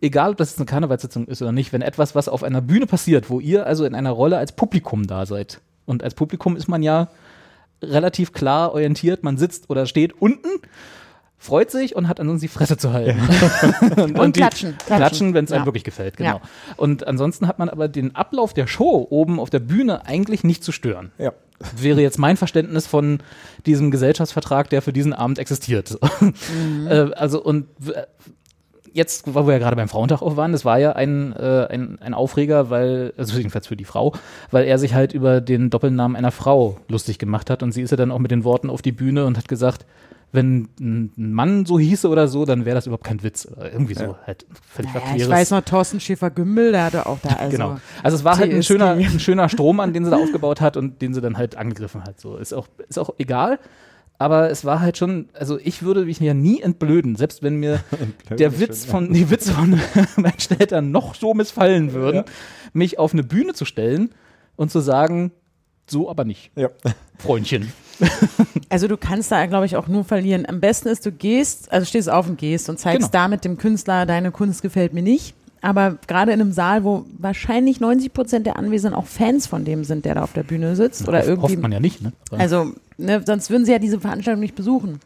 egal 0.02 0.32
ob 0.32 0.38
das 0.38 0.52
jetzt 0.52 0.60
eine 0.60 0.66
Karnevalssitzung 0.66 1.26
ist 1.28 1.42
oder 1.42 1.52
nicht, 1.52 1.74
wenn 1.74 1.82
etwas, 1.82 2.16
was 2.16 2.28
auf 2.30 2.44
einer 2.44 2.62
Bühne 2.62 2.86
passiert, 2.86 3.30
wo 3.30 3.40
ihr 3.40 3.66
also 3.66 3.86
in 3.86 3.96
einer 3.96 4.12
Rolle 4.12 4.38
als 4.38 4.52
Publikum 4.52 5.08
da 5.08 5.26
seid? 5.26 5.62
Und 5.86 6.04
als 6.04 6.16
Publikum 6.16 6.56
ist 6.56 6.68
man 6.68 6.82
ja 6.84 7.08
relativ 7.82 8.34
klar 8.34 8.74
orientiert, 8.74 9.24
man 9.24 9.38
sitzt 9.38 9.70
oder 9.70 9.86
steht 9.86 10.14
unten, 10.22 10.48
freut 11.38 11.70
sich 11.70 11.96
und 11.96 12.08
hat 12.08 12.20
ansonsten 12.20 12.46
die 12.46 12.54
Fresse 12.54 12.78
zu 12.78 12.92
halten. 12.94 13.20
und, 14.02 14.18
Und 14.20 14.36
die- 14.36 14.40
klatschen, 14.40 14.78
klatschen. 14.78 14.98
Klatschen, 14.98 15.34
wenn 15.34 15.46
es 15.46 15.52
einem 15.52 15.62
Ja. 15.62 15.66
wirklich 15.66 15.84
gefällt, 15.84 16.18
genau. 16.18 16.38
Ja. 16.38 16.42
Und 16.78 17.06
ansonsten 17.08 17.48
hat 17.48 17.60
man 17.60 17.70
aber 17.70 17.88
den 17.88 18.16
Ablauf 18.16 18.54
der 18.54 18.68
Show 18.68 19.06
oben 19.10 19.40
auf 19.40 19.50
der 19.50 19.60
Bühne 19.60 20.06
eigentlich 20.06 20.44
nicht 20.44 20.64
zu 20.64 20.72
stören 20.72 21.12
ja. 21.18 21.34
wäre 21.78 22.02
jetzt 22.02 22.18
mein 22.18 22.38
Verständnis 22.38 22.88
von 22.88 23.20
diesem 23.66 23.92
Gesellschaftsvertrag, 23.92 24.70
der 24.70 24.82
für 24.82 24.94
diesen 24.94 25.14
Abend 25.14 25.38
existiert. 25.40 25.98
äh, 26.90 27.12
also 27.14 27.44
und 27.44 27.68
jetzt, 28.96 29.36
wo 29.36 29.46
wir 29.46 29.54
ja 29.54 29.60
gerade 29.60 29.76
beim 29.76 29.90
Frauentag 29.90 30.22
auch 30.22 30.38
waren, 30.38 30.54
das 30.54 30.64
war 30.64 30.80
ja 30.80 30.94
ein, 30.94 31.34
äh, 31.34 31.68
ein, 31.70 32.00
ein 32.02 32.14
Aufreger, 32.14 32.70
weil, 32.70 33.14
also 33.18 33.38
jedenfalls 33.38 33.68
für 33.68 33.76
die 33.76 33.84
Frau, 33.84 34.14
weil 34.52 34.66
er 34.66 34.80
sich 34.80 34.94
halt 34.94 35.14
über 35.14 35.42
den 35.42 35.70
Doppelnamen 35.70 36.16
einer 36.16 36.32
Frau 36.32 36.78
lustig 36.88 37.20
gemacht 37.20 37.50
hat 37.50 37.62
und 37.62 37.74
sie 37.74 37.82
ist 37.82 37.92
ja 37.92 37.98
dann 37.98 38.10
auch 38.10 38.20
mit 38.20 38.32
den 38.32 38.46
Worten 38.46 38.70
auf 38.70 38.82
die 38.82 38.94
Bühne 38.94 39.26
und 39.26 39.38
hat 39.38 39.50
gesagt, 39.50 39.86
wenn 40.32 40.70
ein 40.80 41.12
Mann 41.16 41.66
so 41.66 41.78
hieße 41.78 42.08
oder 42.08 42.28
so, 42.28 42.46
dann 42.46 42.66
wäre 42.66 42.76
das 42.76 42.88
überhaupt 42.88 43.04
kein 43.06 43.22
Witz. 43.24 43.48
Irgendwie 43.58 43.94
so 43.96 44.18
halt 44.26 44.46
völlig 44.70 44.94
Naja, 44.94 45.16
ich 45.16 45.30
weiß 45.30 45.52
noch, 45.52 45.62
Thorsten 45.62 46.00
Schäfer-Gümbel, 46.00 46.72
der 46.72 46.86
hatte 46.86 47.06
auch 47.06 47.20
da, 47.22 47.30
also. 47.40 47.52
Genau. 47.52 47.78
Also 48.04 48.18
es 48.18 48.24
war 48.24 48.38
halt 48.38 48.52
ein 48.52 48.64
schöner, 48.64 48.92
ein 48.92 49.20
schöner 49.20 49.50
Strom 49.50 49.80
an, 49.80 49.94
den 49.94 50.06
sie 50.06 50.12
da 50.12 50.18
aufgebaut 50.18 50.62
hat 50.62 50.78
und 50.78 51.02
den 51.02 51.14
sie 51.14 51.22
dann 51.22 51.38
halt 51.38 51.56
angegriffen 51.56 52.04
hat. 52.04 52.20
So 52.20 52.38
ist 52.38 52.54
auch, 52.54 52.68
ist 52.90 53.00
auch 53.00 53.12
egal. 53.18 53.60
Aber 54.18 54.50
es 54.50 54.64
war 54.64 54.80
halt 54.80 54.98
schon, 54.98 55.28
also 55.34 55.60
ich 55.62 55.82
würde 55.84 56.06
mich 56.06 56.20
ja 56.20 56.34
nie 56.34 56.62
entblöden, 56.62 57.16
selbst 57.18 57.44
wenn 57.44 57.58
mir 57.58 57.82
der 58.30 58.60
Witz 58.60 58.86
von, 58.86 59.12
die 59.14 59.30
Witze 59.30 59.52
von 59.54 59.80
Menschen 60.16 60.60
Eltern 60.60 60.92
noch 60.92 61.16
so 61.16 61.34
missfallen 61.34 61.94
würden, 61.94 62.24
mich 62.74 62.98
auf 62.98 63.14
eine 63.14 63.24
Bühne 63.24 63.54
zu 63.54 63.66
stellen 63.66 64.12
und 64.56 64.72
zu 64.72 64.80
sagen, 64.80 65.32
so 65.88 66.10
aber 66.10 66.24
nicht, 66.26 66.52
Ja. 66.56 66.70
Freundchen. 67.18 67.72
Also 68.68 68.88
du 68.88 68.98
kannst 68.98 69.32
da, 69.32 69.46
glaube 69.46 69.68
ich, 69.68 69.76
auch 69.78 69.88
nur 69.88 70.04
verlieren. 70.04 70.46
Am 70.48 70.60
besten 70.60 70.88
ist, 70.90 71.06
du 71.06 71.12
gehst, 71.12 71.72
also 71.72 71.86
stehst 71.86 72.10
auf 72.10 72.28
und 72.28 72.38
gehst 72.38 72.68
und 72.68 72.80
zeigst 72.80 73.12
Genau. 73.12 73.12
damit 73.12 73.46
dem 73.46 73.58
Künstler, 73.58 74.06
deine 74.08 74.32
Kunst 74.32 74.64
gefällt 74.64 74.92
mir 74.94 75.04
nicht. 75.04 75.36
Aber 75.62 75.98
gerade 76.08 76.32
in 76.32 76.42
einem 76.42 76.52
Saal, 76.52 76.84
wo 76.84 77.06
wahrscheinlich 77.18 77.80
90 77.80 78.14
Prozent 78.14 78.46
der 78.46 78.58
Anwesenden 78.58 78.98
auch 79.00 79.06
Fans 79.08 79.48
von 79.48 79.66
dem 79.66 79.84
sind, 79.84 80.06
der 80.06 80.16
da 80.16 80.24
auf 80.24 80.34
der 80.34 80.44
Bühne 80.44 80.76
sitzt 80.76 81.08
oder 81.08 81.20
Hoff- 81.20 81.28
irgendwie. 81.28 81.54
Hofft 81.54 81.62
man 81.62 81.72
ja 81.72 81.80
nicht, 81.80 82.02
ne? 82.02 82.14
Also, 82.32 82.72
ne, 82.98 83.22
sonst 83.26 83.50
würden 83.50 83.66
sie 83.66 83.72
ja 83.72 83.80
diese 83.80 84.00
Veranstaltung 84.00 84.42
nicht 84.42 84.56
besuchen. 84.56 85.00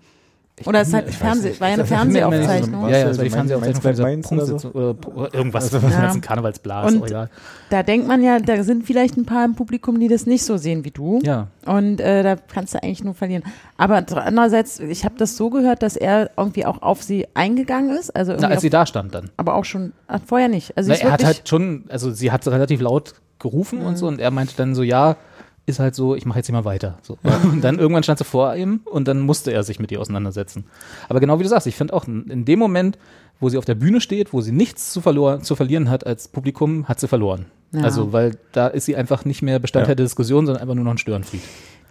Oder 0.65 0.81
es 0.81 0.87
ist 0.89 0.93
halt 0.93 1.09
ich 1.09 1.17
Fernseh, 1.17 1.59
war 1.59 1.67
ja 1.69 1.73
eine 1.75 1.83
Ich 1.83 1.89
bin 1.89 2.11
mir 2.11 2.19
immer 2.19 2.29
nicht 2.29 2.41
so- 2.41 2.47
Fernsehaufzeichnung. 2.47 2.89
Ja, 2.89 2.97
ja, 2.97 3.07
Was, 3.07 3.17
das 3.17 3.17
war 3.17 3.23
die 3.25 3.53
also 3.53 3.81
Fernsehaufzeichnung 3.81 4.23
von 4.23 4.37
oder 4.39 4.59
so? 4.59 4.69
Oder, 4.69 5.33
irgendwas, 5.33 5.63
Also- 5.63 5.79
dem 5.79 5.89
Ja. 5.91 6.01
ganzen 6.01 6.21
Karnevalsblas, 6.21 6.93
Und- 6.93 7.05
egal. 7.07 7.29
Da 7.69 7.83
denkt 7.83 8.07
man 8.07 8.23
ja, 8.23 8.39
da 8.39 8.63
sind 8.63 8.85
vielleicht 8.85 9.17
ein 9.17 9.25
paar 9.25 9.45
im 9.45 9.55
Publikum, 9.55 9.99
die 9.99 10.07
das 10.07 10.25
nicht 10.25 10.43
so 10.43 10.57
sehen 10.57 10.83
wie 10.85 10.91
du. 10.91 11.19
Ja, 11.23 11.47
Und 11.65 12.01
äh, 12.01 12.23
da 12.23 12.35
kannst 12.35 12.73
du 12.73 12.81
eigentlich 12.83 13.03
nur 13.03 13.13
verlieren. 13.13 13.43
Aber 13.77 14.03
andererseits, 14.15 14.79
ich 14.79 15.05
habe 15.05 15.15
das 15.17 15.37
so 15.37 15.49
gehört, 15.49 15.83
dass 15.83 15.95
er 15.95 16.31
irgendwie 16.37 16.65
auch 16.65 16.81
auf 16.81 17.03
sie 17.03 17.27
eingegangen 17.33 17.95
ist. 17.97 18.15
Also 18.15 18.31
Na, 18.31 18.35
irgendwie 18.37 18.45
als 18.47 18.57
auf, 18.57 18.61
sie 18.61 18.69
da 18.69 18.85
stand 18.85 19.13
dann. 19.15 19.29
aber 19.37 19.53
auch 19.55 19.65
schon 19.65 19.93
ach, 20.07 20.19
vorher 20.25 20.47
nicht. 20.47 20.75
Also 20.77 20.91
Na, 20.91 20.97
er 20.97 21.11
hat 21.11 21.23
halt 21.23 21.47
schon, 21.47 21.85
also 21.89 22.11
sie 22.11 22.31
hat 22.31 22.47
relativ 22.47 22.81
laut 22.81 23.13
gerufen 23.39 23.81
und 23.81 23.97
so 23.97 24.07
und 24.07 24.19
er 24.19 24.31
meinte 24.31 24.53
dann 24.57 24.75
so, 24.75 24.83
ja, 24.83 25.15
ist 25.69 25.79
halt 25.79 25.95
so, 25.95 26.15
ich 26.15 26.25
mache 26.25 26.39
jetzt 26.39 26.47
hier 26.47 26.53
mal 26.55 26.65
weiter. 26.65 26.97
So. 27.01 27.17
Und 27.43 27.62
dann 27.63 27.79
irgendwann 27.79 28.03
stand 28.03 28.19
sie 28.19 28.25
vor 28.25 28.55
ihm 28.55 28.82
und 28.86 29.08
dann 29.08 29.19
musste 29.21 29.51
er 29.51 29.63
sich 29.63 29.79
mit 29.79 29.91
ihr 29.91 30.01
auseinandersetzen. 30.01 30.65
Aber 31.08 31.19
genau 31.19 31.39
wie 31.39 31.43
du 31.43 31.49
sagst, 31.49 31.67
ich 31.67 31.75
finde 31.75 31.93
auch 31.93 32.05
in 32.08 32.43
dem 32.45 32.60
Moment, 32.60 32.97
wo 33.39 33.47
sie 33.49 33.58
auf 33.58 33.65
der 33.65 33.75
Bühne 33.75 34.01
steht, 34.01 34.34
wo 34.34 34.41
sie 34.41 34.51
nichts 34.51 34.91
zu, 34.91 34.99
verlor 34.99 35.41
zu 35.41 35.55
verlieren 35.55 35.89
hat 35.89 36.05
als 36.05 36.27
Publikum, 36.27 36.86
hat 36.89 36.99
sie 36.99 37.08
verloren. 37.08 37.45
Ja. 37.71 37.84
Also, 37.84 38.12
weil 38.12 38.38
da 38.51 38.67
ist 38.67 38.86
sie 38.86 38.95
einfach 38.95 39.23
nicht 39.25 39.41
mehr 39.41 39.60
Bestandteil 39.60 39.91
Ja. 39.91 39.95
der 39.95 40.05
Diskussion, 40.05 40.45
sondern 40.45 40.62
einfach 40.62 40.75
nur 40.75 40.84
noch 40.84 40.91
ein 40.91 40.97
Störenfried. 40.97 41.41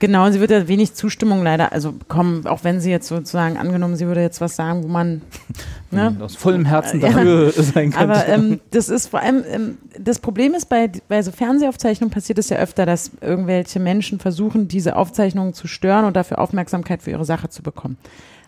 Genau, 0.01 0.31
sie 0.31 0.39
wird 0.39 0.53
ja 0.53 0.69
wenig 0.69 0.95
Zustimmung 0.95 1.43
leider, 1.43 1.73
also 1.73 1.93
bekommen, 1.93 2.47
auch 2.47 2.63
wenn 2.63 2.81
sie 2.81 2.91
jetzt 2.91 3.09
sozusagen 3.09 3.57
angenommen, 3.57 3.97
sie 3.97 4.07
würde 4.07 4.21
jetzt 4.21 4.41
was 4.41 4.55
sagen, 4.55 4.85
wo 4.85 4.89
man, 4.89 5.23
ne? 5.91 6.17
Aus 6.21 6.37
vollem 6.37 6.65
Herzen 6.65 7.01
Ja. 7.01 7.09
dafür 7.09 7.51
sein 7.57 7.91
könnte. 7.91 7.99
Aber 7.99 8.29
ähm, 8.29 8.61
das 8.71 8.89
ist 8.89 9.09
vor 9.09 9.21
allem, 9.21 9.43
ähm, 9.51 9.79
das 9.99 10.21
Problem 10.21 10.55
ist, 10.55 10.69
bei, 10.69 10.91
bei 11.09 11.21
so 11.23 11.33
Fernsehaufzeichnungen 11.33 12.13
passiert 12.13 12.39
es 12.39 12.49
ja 12.49 12.59
öfter, 12.59 12.87
dass 12.87 13.11
irgendwelche 13.21 13.81
Menschen 13.81 14.21
versuchen, 14.21 14.69
diese 14.69 14.95
Aufzeichnungen 14.95 15.53
zu 15.53 15.67
stören 15.67 16.05
und 16.05 16.15
dafür 16.17 16.39
Aufmerksamkeit 16.39 17.03
für 17.03 17.11
ihre 17.11 17.25
Sache 17.25 17.49
zu 17.49 17.63
bekommen. 17.63 17.97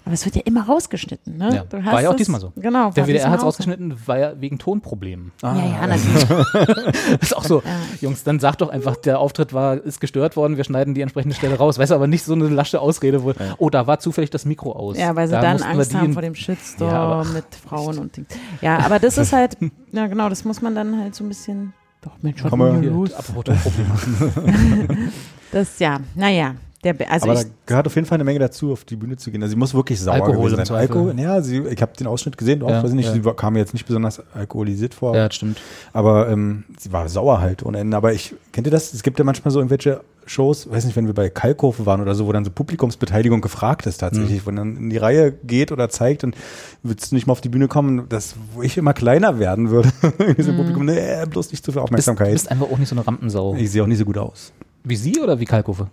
Aber 0.05 0.15
es 0.15 0.25
wird 0.25 0.35
ja 0.35 0.43
immer 0.45 0.65
rausgeschnitten, 0.67 1.37
ne? 1.37 1.55
Ja, 1.55 1.65
Du 1.69 1.85
war 1.85 2.01
ja 2.03 2.09
auch 2.09 2.13
es- 2.15 2.19
diesmal 2.19 2.41
so. 2.41 2.53
Genau. 2.57 2.91
der 2.91 3.07
WDR 3.07 3.31
hat 3.31 3.39
es 3.41 3.45
ausgeschnitten, 3.45 3.95
war 4.07 4.19
ja 4.19 4.33
wegen 4.41 4.59
Tonproblemen. 4.59 5.31
Ja, 5.43 5.55
ja, 5.55 5.87
natürlich. 5.87 6.25
ist 7.21 7.37
auch 7.37 7.45
so, 7.45 7.59
Ja. 7.65 7.71
Jungs, 8.01 8.25
dann 8.25 8.41
sag 8.41 8.57
doch 8.57 8.71
einfach, 8.71 8.97
der 8.97 9.19
Auftritt 9.19 9.53
war, 9.53 9.75
ist 9.77 10.01
gestört 10.01 10.37
worden, 10.37 10.57
wir 10.57 10.65
schneiden 10.65 10.95
die 10.95 11.03
entsprechende 11.03 11.35
Stelle 11.37 11.57
raus. 11.59 11.79
Weißt 11.79 11.91
du, 11.91 11.95
aber 11.95 12.07
nicht 12.07 12.25
so 12.25 12.33
eine 12.33 12.49
lasche 12.49 12.81
Ausrede, 12.81 13.23
wo, 13.23 13.35
oh, 13.59 13.69
da 13.71 13.87
war 13.87 13.99
zufällig 14.01 14.31
das 14.31 14.45
Mikro 14.47 14.73
aus. 14.73 14.97
Ja, 14.99 15.15
weil 15.15 15.29
sie 15.29 15.33
Da 15.35 15.43
dann 15.43 15.63
Angst 15.63 15.95
haben 15.95 16.13
vor 16.15 16.23
dem 16.23 16.35
Shitstorm 16.35 16.91
Ja, 16.91 16.99
aber- 17.03 17.25
mit 17.31 17.45
Frauen 17.69 17.99
und 17.99 18.17
Dings. 18.17 18.29
Ja, 18.63 18.79
aber 18.79 18.99
das 18.99 19.19
ist 19.19 19.33
halt, 19.33 19.59
ja 19.93 20.07
genau, 20.07 20.29
das 20.29 20.45
muss 20.45 20.63
man 20.63 20.75
dann 20.75 20.99
halt 20.99 21.15
so 21.15 21.25
ein 21.25 21.29
bisschen, 21.29 21.73
doch 22.01 22.13
Mensch, 22.23 22.41
Hier, 22.43 22.91
los? 22.91 23.13
apropos 23.13 23.45
Tonprobleme. 23.45 25.11
Das, 25.53 25.79
ja, 25.79 25.99
naja, 26.15 26.55
der, 26.83 26.95
also 27.13 27.27
Aber 27.31 27.35
da 27.35 27.49
gehört 27.67 27.87
auf 27.87 27.95
jeden 27.95 28.07
Fall 28.07 28.17
eine 28.17 28.25
Menge 28.25 28.39
dazu, 28.39 28.73
auf 28.73 28.85
die 28.85 28.97
Bühne 28.97 29.17
zu 29.17 29.31
gehen. 29.31 29.43
Also 29.43 29.51
sie 29.53 29.59
muss 29.59 29.75
wirklich 29.75 30.01
sauer 30.01 30.15
Alkohol 30.15 30.51
gewesen 30.51 30.65
sein. 30.65 30.77
Alkohol, 30.79 31.15
ja, 31.21 31.43
sie, 31.43 31.59
ich 31.59 31.83
habe 31.83 31.93
den 31.99 32.07
Ausschnitt 32.07 32.39
gesehen, 32.39 32.63
auch, 32.63 32.71
Ja, 32.71 32.83
weiß 32.83 32.91
ich 32.91 32.97
nicht, 32.97 33.07
ja. 33.07 33.13
sie 33.13 33.21
kam 33.37 33.53
mir 33.53 33.59
jetzt 33.59 33.75
nicht 33.75 33.87
besonders 33.87 34.23
alkoholisiert 34.35 34.95
vor, 34.95 35.15
ja, 35.15 35.27
das 35.29 35.35
stimmt. 35.37 35.61
aber 35.93 36.29
ähm, 36.31 36.65
sie 36.79 36.91
war 36.93 37.09
sauer 37.11 37.41
halt 37.41 37.65
ohne 37.67 37.79
Ende. 37.81 37.97
Aber 37.97 38.13
ich, 38.15 38.35
kennt 38.53 38.67
ihr 38.67 38.71
das? 38.71 38.95
Es 38.95 39.03
gibt 39.03 39.19
ja 39.19 39.25
manchmal 39.27 39.53
so 39.53 39.59
irgendwelche 39.61 40.01
Shows, 40.27 40.71
weiß 40.71 40.85
nicht, 40.85 40.97
wenn 40.97 41.07
wir 41.07 41.13
bei 41.15 41.29
Kalkofe 41.29 41.87
waren 41.87 42.01
oder 42.01 42.15
so, 42.15 42.27
wo 42.27 42.33
dann 42.33 42.45
so 42.45 42.51
Publikumsbeteiligung 42.51 43.41
gefragt 43.41 43.87
ist 43.87 44.01
Mhm. 44.01 44.07
tatsächlich, 44.07 44.47
wo 44.47 44.51
dann 44.51 44.77
in 44.77 44.89
die 44.91 44.97
Reihe 44.97 45.33
geht 45.33 45.73
oder 45.73 45.89
zeigt 45.91 46.25
und 46.25 46.35
willst 46.83 47.11
du 47.11 47.15
nicht 47.17 47.27
mal 47.27 47.33
auf 47.33 47.41
die 47.41 47.49
Bühne 47.49 47.69
kommen, 47.69 48.07
das, 48.09 48.37
wo 48.55 48.63
ich 48.63 48.79
immer 48.79 48.95
kleiner 48.95 49.39
werden 49.39 49.71
würde. 49.71 49.91
Irgendwie 50.19 50.43
so 50.43 50.51
im 50.53 50.57
Publikum, 50.57 50.85
nee, 50.87 51.27
bloß 51.29 51.51
nicht 51.51 51.65
zu 51.65 51.73
viel 51.73 51.81
Bist, 51.81 51.85
Aufmerksamkeit. 51.85 52.33
bist 52.33 52.51
einfach 52.51 52.71
auch 52.71 52.79
nicht 52.79 52.89
so 52.89 52.95
eine 52.95 53.07
Rampensau. 53.07 53.55
ich 53.57 53.71
sehe 53.71 53.83
auch 53.83 53.87
nicht 53.87 53.99
so 53.99 54.05
gut 54.05 54.17
aus. 54.19 54.53
Wie 54.85 54.97
sie 54.97 55.21
oder 55.21 55.39
wie 55.39 55.45
Kalkofe? 55.45 55.89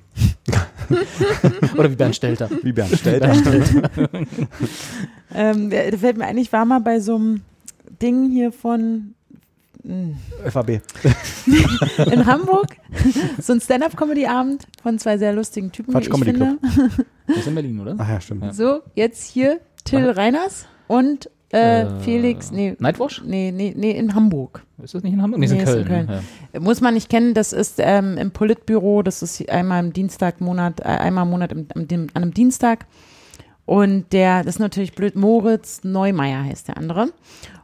oder 1.78 1.92
wie 1.92 1.96
Bernd 1.96 2.16
Stelter? 2.16 2.50
Wie 2.64 2.72
Bernd 2.72 2.98
Stelter. 2.98 3.34
ähm, 5.36 5.70
da 5.70 5.98
fällt 5.98 6.18
mir 6.18 6.26
ein, 6.26 6.38
ich 6.38 6.52
war 6.54 6.66
mal 6.66 6.80
bei 6.80 7.00
so 7.00 7.16
einem 7.16 7.42
Ding 8.02 8.30
hier 8.30 8.52
von, 8.52 9.14
FAB. 10.50 10.70
in 12.12 12.26
Hamburg, 12.26 12.76
so 13.40 13.54
ein 13.54 13.62
Stand-Up-Comedy-Abend 13.62 14.68
von 14.82 15.00
zwei 15.00 15.18
sehr 15.18 15.34
lustigen 15.34 15.72
Typen, 15.72 15.94
Quatsch 15.94 16.06
wie 16.06 16.08
ich 16.08 16.14
Comedy 16.14 16.32
finde. 16.32 16.58
Das 17.28 17.38
ist 17.38 17.48
in 17.48 17.56
Berlin, 17.56 17.80
oder? 17.80 17.96
Ach 17.98 18.10
ja, 18.10 18.20
stimmt. 18.20 18.44
Ja. 18.44 18.54
So, 18.54 18.82
jetzt 18.96 19.24
hier 19.24 19.60
Till 19.86 20.10
Reiners 20.10 20.66
und 20.88 21.30
äh, 21.54 21.82
Äh, 21.84 22.00
Felix, 22.02 22.52
nee, 22.52 22.76
Nightwash? 22.80 23.24
nee, 23.26 23.52
nee, 23.56 23.74
nee, 23.76 23.92
in 23.92 24.14
Hamburg. 24.16 24.64
Ist 24.84 24.94
das 24.96 25.04
nicht 25.04 25.14
in 25.14 25.22
Hamburg? 25.22 25.40
Nee, 25.40 25.46
in 25.48 25.52
Nee, 25.54 25.64
ist 25.64 25.66
Köln. 25.66 25.82
in 25.82 25.88
Köln. 25.88 26.10
Ja. 26.54 26.60
Muss 26.60 26.82
man 26.82 26.94
nicht 26.94 27.10
kennen, 27.10 27.34
das 27.34 27.54
ist 27.54 27.76
ähm, 27.80 28.18
im 28.18 28.32
Politbüro, 28.32 29.02
das 29.04 29.22
ist 29.24 29.50
einmal 29.50 29.84
im 29.84 29.94
Dienstag, 29.94 30.42
Monat, 30.42 30.80
äh, 30.82 30.84
einmal 30.86 31.24
im 31.26 31.30
Monat 31.32 31.52
im, 31.52 31.68
dem, 31.88 32.08
an 32.14 32.24
einem 32.24 32.34
Dienstag. 32.34 32.86
Und 33.66 34.14
der, 34.14 34.44
das 34.46 34.56
ist 34.56 34.60
natürlich 34.60 34.94
blöd, 34.96 35.16
Moritz 35.18 35.82
Neumeier 35.84 36.44
heißt 36.46 36.70
der 36.70 36.78
andere. 36.78 37.10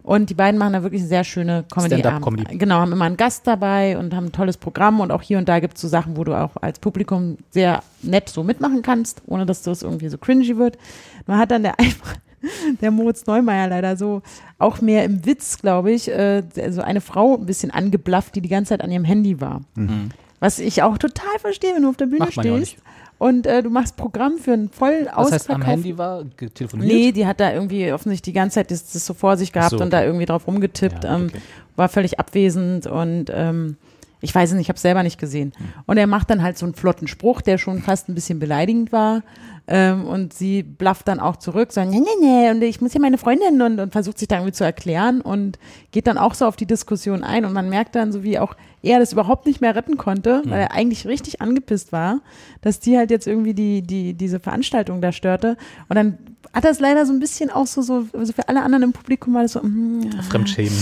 Und 0.02 0.30
die 0.30 0.34
beiden 0.34 0.58
machen 0.60 0.74
da 0.74 0.84
wirklich 0.84 1.00
eine 1.02 1.08
sehr 1.08 1.24
schöne 1.24 1.64
Comedy. 1.74 2.00
Stand-up-Comedy. 2.00 2.58
Genau, 2.58 2.76
haben 2.76 2.92
immer 2.92 3.06
einen 3.06 3.16
Gast 3.16 3.48
dabei 3.48 3.98
und 3.98 4.14
haben 4.14 4.26
ein 4.26 4.32
tolles 4.34 4.58
Programm 4.58 5.00
und 5.00 5.14
auch 5.14 5.22
hier 5.22 5.38
und 5.38 5.48
da 5.48 5.62
gibt 5.62 5.76
es 5.76 5.82
so 5.82 5.88
Sachen, 5.88 6.18
wo 6.18 6.26
du 6.26 6.34
auch 6.34 6.58
als 6.60 6.80
Publikum 6.80 7.38
sehr 7.52 7.82
nett 8.02 8.28
so 8.28 8.44
mitmachen 8.44 8.82
kannst, 8.82 9.22
ohne 9.28 9.46
dass 9.46 9.62
das 9.62 9.82
irgendwie 9.82 10.10
so 10.10 10.18
cringy 10.18 10.58
wird. 10.58 10.78
Man 11.26 11.38
hat 11.40 11.52
dann 11.52 11.64
der 11.64 11.80
einfach, 11.80 12.16
der 12.82 12.92
Moritz 12.92 13.26
Neumeier 13.26 13.68
leider 13.68 13.98
so, 13.98 14.22
auch 14.60 14.82
mehr 14.82 15.04
im 15.04 15.26
Witz, 15.26 15.58
glaube 15.60 15.92
ich, 15.92 16.10
äh, 16.10 16.44
so 16.70 16.82
eine 16.82 17.02
Frau 17.02 17.36
ein 17.38 17.46
bisschen 17.46 17.72
angeblafft, 17.72 18.36
die 18.36 18.42
die 18.42 18.50
ganze 18.50 18.70
Zeit 18.70 18.82
an 18.82 18.92
ihrem 18.92 19.06
Handy 19.06 19.42
war. 19.42 19.62
Mhm. 19.76 20.10
Was 20.40 20.60
ich 20.60 20.84
auch 20.84 20.98
total 20.98 21.40
verstehe, 21.40 21.74
wenn 21.76 21.84
du 21.84 21.90
auf 21.90 21.98
der 21.98 22.08
Bühne 22.08 22.20
Macht 22.20 22.34
stehst 22.34 22.78
und 23.18 23.48
äh, 23.48 23.64
du 23.64 23.70
machst 23.70 23.96
Programm 23.96 24.38
für 24.38 24.52
einen 24.52 24.70
voll 24.70 25.08
Was 25.16 25.32
heißt, 25.32 25.50
am 25.50 25.62
Handy 25.62 25.98
war 25.98 26.24
telefoniert? 26.54 26.92
Nee, 26.92 27.12
die 27.14 27.26
hat 27.26 27.40
da 27.40 27.54
irgendwie 27.54 27.94
offensichtlich 27.94 28.34
die 28.34 28.38
ganze 28.38 28.56
Zeit 28.56 28.72
das, 28.72 28.92
das 28.92 29.06
so 29.06 29.14
vor 29.14 29.38
sich 29.38 29.54
gehabt 29.54 29.72
so, 29.72 29.80
und 29.80 29.94
da 29.94 30.04
irgendwie 30.04 30.26
drauf 30.26 30.46
rumgetippt, 30.46 31.06
Ja, 31.06 31.16
ähm, 31.16 31.28
okay. 31.30 31.42
war 31.78 31.88
völlig 31.88 32.20
abwesend 32.20 32.88
und 32.88 33.32
ähm, 33.34 33.78
ich 34.20 34.34
weiß 34.34 34.50
es 34.50 34.56
nicht, 34.56 34.66
ich 34.66 34.70
habe 34.70 34.78
es 34.78 34.82
selber 34.82 35.04
nicht 35.04 35.20
gesehen. 35.20 35.52
Hm. 35.56 35.66
Und 35.86 35.98
er 35.98 36.08
macht 36.08 36.30
dann 36.30 36.42
halt 36.42 36.58
so 36.58 36.66
einen 36.66 36.76
flotten 36.76 37.08
Spruch, 37.08 37.42
der 37.42 37.58
schon 37.58 37.82
fast 37.82 38.10
ein 38.10 38.16
bisschen 38.16 38.40
beleidigend 38.40 38.92
war. 38.92 39.22
Ähm, 39.66 40.06
und 40.06 40.34
sie 40.34 40.62
blafft 40.62 41.08
dann 41.08 41.22
auch 41.22 41.38
zurück, 41.38 41.72
so, 41.72 41.82
nee, 41.86 42.00
nee, 42.00 42.06
nee, 42.20 42.52
und 42.52 42.62
ich 42.62 42.82
muss 42.82 42.92
hier 42.92 43.00
meine 43.00 43.18
Freundin 43.18 43.62
und, 43.62 43.80
und 43.80 43.94
versucht 43.94 44.18
sich 44.18 44.28
da 44.28 44.36
irgendwie 44.36 44.52
zu 44.52 44.66
erklären 44.66 45.22
und 45.22 45.58
geht 45.92 46.08
dann 46.08 46.18
auch 46.18 46.34
so 46.34 46.46
auf 46.46 46.58
die 46.58 46.66
Diskussion 46.66 47.24
ein. 47.24 47.46
Und 47.46 47.54
man 47.54 47.70
merkt 47.70 47.96
dann, 47.96 48.12
so 48.12 48.24
wie 48.24 48.40
auch 48.40 48.56
er 48.82 49.00
das 49.00 49.14
überhaupt 49.14 49.46
nicht 49.46 49.62
mehr 49.62 49.76
retten 49.76 49.98
konnte, 49.98 50.42
Hm. 50.44 50.52
weil 50.52 50.60
er 50.62 50.72
eigentlich 50.74 51.08
richtig 51.08 51.42
angepisst 51.42 51.94
war, 51.94 52.20
dass 52.62 52.82
die 52.82 52.98
halt 52.98 53.10
jetzt 53.10 53.26
irgendwie 53.26 53.54
die, 53.54 53.82
die, 53.82 54.14
diese 54.14 54.40
Veranstaltung 54.42 55.00
da 55.00 55.14
störte. 55.14 55.56
Und 55.88 55.96
dann 55.96 56.18
hat 56.54 56.64
das 56.66 56.80
leider 56.80 57.06
so 57.06 57.14
ein 57.14 57.20
bisschen 57.20 57.50
auch 57.50 57.66
so, 57.68 57.82
so 57.82 58.06
also 58.14 58.32
für 58.34 58.48
alle 58.48 58.62
anderen 58.62 58.84
im 58.84 58.94
Publikum 58.94 59.34
war 59.34 59.42
das 59.42 59.54
so, 59.54 59.62
mm, 59.62 60.12
ja, 60.16 60.22
Fremdschämen. 60.22 60.78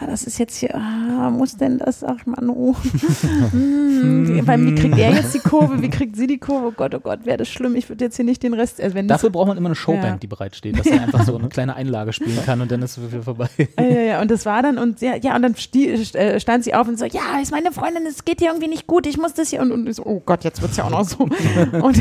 ah, 0.00 0.06
das 0.06 0.22
ist 0.24 0.38
jetzt 0.38 0.56
hier, 0.56 0.74
ah, 0.74 1.30
muss 1.30 1.56
denn 1.56 1.78
das, 1.78 2.04
ach 2.04 2.24
man, 2.26 2.48
oh. 2.48 2.74
weil, 3.52 4.64
wie 4.66 4.74
kriegt 4.74 4.96
er 4.98 5.12
jetzt 5.12 5.34
die 5.34 5.40
Kurve, 5.40 5.82
wie 5.82 5.90
kriegt 5.90 6.16
sie 6.16 6.26
die 6.26 6.38
Kurve? 6.38 6.68
Oh 6.68 6.72
Gott, 6.72 6.94
oh 6.94 7.00
Gott, 7.00 7.26
wäre 7.26 7.38
das 7.38 7.48
schlimm, 7.48 7.74
ich 7.74 7.88
würde 7.88 8.04
jetzt 8.04 8.16
hier 8.16 8.24
nicht 8.24 8.42
den 8.42 8.54
Rest, 8.54 8.80
also 8.80 8.94
wenn 8.94 9.08
Dafür 9.08 9.30
braucht 9.30 9.48
man 9.48 9.56
immer 9.56 9.68
eine 9.68 9.74
Showband, 9.74 10.04
Ja. 10.04 10.16
die 10.16 10.26
bereitsteht, 10.26 10.78
dass 10.78 10.86
er 10.86 11.02
einfach 11.02 11.24
so 11.24 11.36
eine 11.36 11.48
kleine 11.56 11.74
Einlage 11.74 12.12
spielen 12.12 12.38
kann 12.44 12.60
und 12.60 12.70
dann 12.70 12.82
ist 12.82 12.96
es 12.96 13.24
vorbei. 13.24 13.48
ja, 13.78 13.84
ja, 13.84 14.00
ja, 14.00 14.20
und 14.22 14.30
das 14.30 14.46
war 14.46 14.62
dann, 14.62 14.78
und 14.78 15.00
ja, 15.00 15.16
ja 15.16 15.34
und 15.34 15.42
dann 15.42 15.54
äh, 15.54 16.40
stand 16.40 16.64
sie 16.64 16.74
auf 16.74 16.86
und 16.88 16.98
so, 16.98 17.04
ja, 17.04 17.40
ist 17.42 17.50
meine 17.50 17.72
Freundin, 17.72 18.06
es 18.06 18.24
geht 18.24 18.38
hier 18.40 18.50
irgendwie 18.50 18.68
nicht 18.68 18.86
gut, 18.86 19.06
ich 19.06 19.18
muss 19.18 19.34
das 19.34 19.50
hier, 19.50 19.60
und, 19.60 19.72
und 19.72 19.88
ich 19.88 19.96
so, 19.96 20.04
oh 20.06 20.22
Gott, 20.24 20.44
jetzt 20.44 20.62
wird's 20.62 20.76
ja 20.76 20.84
auch 20.84 20.90
noch 20.90 21.04
so. 21.04 21.18
und 21.82 21.96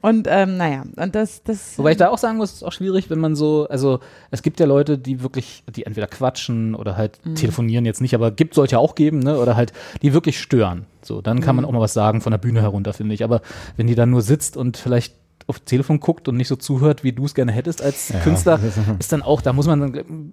und 0.00 0.26
ähm, 0.28 0.56
naja, 0.56 0.82
und 0.96 1.14
das, 1.14 1.42
das, 1.44 1.78
Wobei 1.78 1.92
ich 1.92 1.99
da 2.00 2.08
auch 2.10 2.18
sagen 2.18 2.36
muss, 2.38 2.50
es 2.50 2.56
ist 2.56 2.62
auch 2.62 2.72
schwierig, 2.72 3.10
wenn 3.10 3.18
man 3.20 3.34
so, 3.36 3.66
also 3.68 4.00
es 4.30 4.42
gibt 4.42 4.58
ja 4.60 4.66
Leute, 4.66 4.98
die 4.98 5.22
wirklich, 5.22 5.62
die 5.74 5.84
entweder 5.86 6.06
quatschen 6.06 6.74
oder 6.74 6.96
halt 6.96 7.18
Mhm. 7.24 7.34
telefonieren 7.34 7.84
jetzt 7.84 8.00
nicht, 8.00 8.14
aber 8.14 8.30
gibt 8.30 8.54
sollte 8.54 8.72
ja 8.72 8.78
auch 8.78 8.94
geben, 8.94 9.18
ne? 9.20 9.38
Oder 9.38 9.56
halt, 9.56 9.72
die 10.02 10.12
wirklich 10.12 10.40
stören. 10.40 10.86
So, 11.02 11.20
dann 11.20 11.40
kann 11.40 11.56
man 11.56 11.64
Mhm. 11.64 11.68
auch 11.68 11.72
mal 11.74 11.80
was 11.80 11.92
sagen 11.92 12.20
von 12.20 12.30
der 12.32 12.38
Bühne 12.38 12.60
herunter, 12.62 12.92
finde 12.92 13.14
ich. 13.14 13.24
Aber 13.24 13.40
wenn 13.76 13.86
die 13.86 13.94
dann 13.94 14.10
nur 14.10 14.22
sitzt 14.22 14.56
und 14.56 14.76
vielleicht 14.76 15.14
auf 15.50 15.60
Telefon 15.60 16.00
guckt 16.00 16.26
und 16.28 16.36
nicht 16.36 16.48
so 16.48 16.56
zuhört, 16.56 17.04
wie 17.04 17.12
du 17.12 17.26
es 17.26 17.34
gerne 17.34 17.52
hättest 17.52 17.82
als 17.82 18.12
Künstler, 18.24 18.58
ist 18.98 19.12
dann 19.12 19.20
auch, 19.22 19.42
da 19.42 19.52
muss 19.52 19.66
man 19.66 19.80
dann 19.80 20.32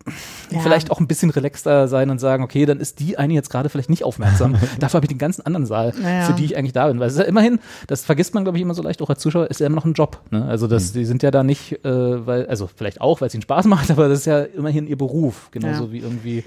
Ja. 0.51 0.59
vielleicht 0.61 0.89
auch 0.91 0.99
ein 1.01 1.07
bisschen 1.07 1.29
relaxter 1.29 1.87
sein 1.89 2.09
und 2.09 2.19
sagen, 2.19 2.43
okay, 2.43 2.65
dann 2.65 2.79
ist 2.79 2.99
die 3.01 3.17
eine 3.17 3.33
jetzt 3.33 3.49
gerade 3.49 3.67
vielleicht 3.69 3.89
nicht 3.89 4.03
aufmerksam. 4.05 4.55
Dafür 4.79 4.97
habe 4.99 5.05
ich 5.05 5.09
den 5.09 5.17
ganzen 5.17 5.45
anderen 5.45 5.65
Saal, 5.65 5.93
Ja. 6.01 6.21
für 6.21 6.33
die 6.33 6.45
ich 6.45 6.57
eigentlich 6.57 6.73
da 6.73 6.87
bin. 6.87 6.99
Weil 6.99 7.07
es 7.07 7.13
ist 7.15 7.19
ja 7.19 7.25
immerhin, 7.25 7.59
das 7.87 8.05
vergisst 8.05 8.33
man, 8.33 8.43
glaube 8.45 8.57
ich, 8.57 8.61
immer 8.61 8.73
so 8.73 8.81
leicht, 8.81 9.01
auch 9.01 9.09
als 9.09 9.19
Zuschauer, 9.19 9.47
ist 9.47 9.59
ja 9.59 9.67
immer 9.67 9.75
noch 9.75 9.85
ein 9.85 9.93
Job. 9.93 10.21
Ne? 10.31 10.45
Also 10.45 10.67
das, 10.67 10.93
die 10.93 11.03
sind 11.05 11.23
ja 11.23 11.31
da 11.31 11.43
nicht, 11.43 11.83
äh, 11.83 12.25
weil, 12.25 12.45
also 12.47 12.69
vielleicht 12.73 13.01
auch, 13.01 13.19
weil 13.19 13.27
es 13.27 13.33
ihnen 13.33 13.43
Spaß 13.43 13.65
macht, 13.65 13.91
aber 13.91 14.07
das 14.07 14.19
ist 14.19 14.25
ja 14.25 14.41
immerhin 14.43 14.87
ihr 14.87 14.97
Beruf, 14.97 15.49
genauso 15.51 15.85
Ja. 15.85 15.91
wie 15.91 15.99
irgendwie. 15.99 16.43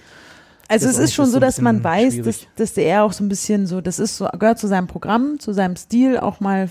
Also 0.69 0.89
es 0.89 0.99
ist 0.99 1.15
schon 1.15 1.27
so 1.27 1.41
dass 1.41 1.61
man 1.61 1.83
weiß, 1.83 2.23
dass, 2.23 2.47
dass 2.55 2.75
der 2.75 3.03
auch 3.03 3.13
so 3.13 3.25
ein 3.25 3.29
bisschen 3.29 3.67
so, 3.67 3.81
das 3.81 3.99
ist 3.99 4.17
so, 4.17 4.29
gehört 4.39 4.61
zu 4.61 4.69
seinem 4.69 4.87
Programm, 4.87 5.41
zu 5.41 5.53
seinem 5.53 5.75
Stil, 5.75 6.17
auch 6.19 6.39
mal 6.39 6.69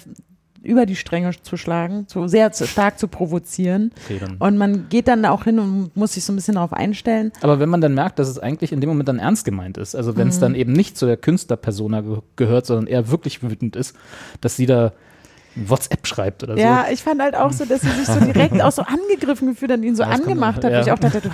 über 0.63 0.85
die 0.85 0.95
Stränge 0.95 1.31
zu 1.41 1.57
schlagen, 1.57 2.07
zu 2.07 2.27
sehr 2.27 2.51
zu, 2.51 2.67
stark 2.67 2.99
zu 2.99 3.07
provozieren. 3.07 3.91
Dann. 4.19 4.37
Und 4.37 4.57
man 4.57 4.87
geht 4.89 5.07
dann 5.07 5.25
auch 5.25 5.43
hin 5.45 5.59
und 5.59 5.95
muss 5.95 6.13
sich 6.13 6.23
so 6.23 6.33
ein 6.33 6.35
bisschen 6.35 6.55
darauf 6.55 6.73
einstellen. 6.73 7.31
Aber 7.41 7.59
wenn 7.59 7.69
man 7.69 7.81
dann 7.81 7.93
merkt, 7.93 8.19
dass 8.19 8.27
es 8.27 8.39
eigentlich 8.39 8.71
in 8.71 8.81
dem 8.81 8.89
Moment 8.89 9.07
dann 9.09 9.19
ernst 9.19 9.45
gemeint 9.45 9.77
ist, 9.77 9.95
also 9.95 10.17
wenn 10.17 10.27
es 10.27 10.39
dann 10.39 10.55
eben 10.55 10.73
nicht 10.73 10.97
zu 10.97 11.05
der 11.05 11.17
Künstlerpersona 11.17 12.01
ge 12.01 12.17
gehört, 12.35 12.65
sondern 12.65 12.87
eher 12.87 13.09
wirklich 13.09 13.41
wütend 13.43 13.75
ist, 13.75 13.95
dass 14.41 14.55
sie 14.55 14.65
da 14.65 14.93
WhatsApp 15.55 16.05
schreibt 16.07 16.43
oder 16.43 16.57
Ja, 16.57 16.85
ich 16.91 17.01
fand 17.01 17.21
halt 17.21 17.35
auch 17.35 17.51
so, 17.51 17.65
dass 17.65 17.81
sie 17.81 17.89
sich 17.89 18.05
so 18.05 18.19
direkt 18.19 18.61
auch 18.61 18.71
so 18.71 18.83
angegriffen 18.83 19.49
gefühlt 19.49 19.71
hat 19.71 19.79
und 19.79 19.83
ihn 19.83 19.95
so 19.95 20.03
Ja, 20.03 20.09
angemacht 20.09 20.63
hat. 20.63 20.71
wo 20.71 20.79
Ich 20.79 20.85
ja. 20.87 20.93
auch 20.93 20.99
dachte, 20.99 21.21
du, 21.21 21.29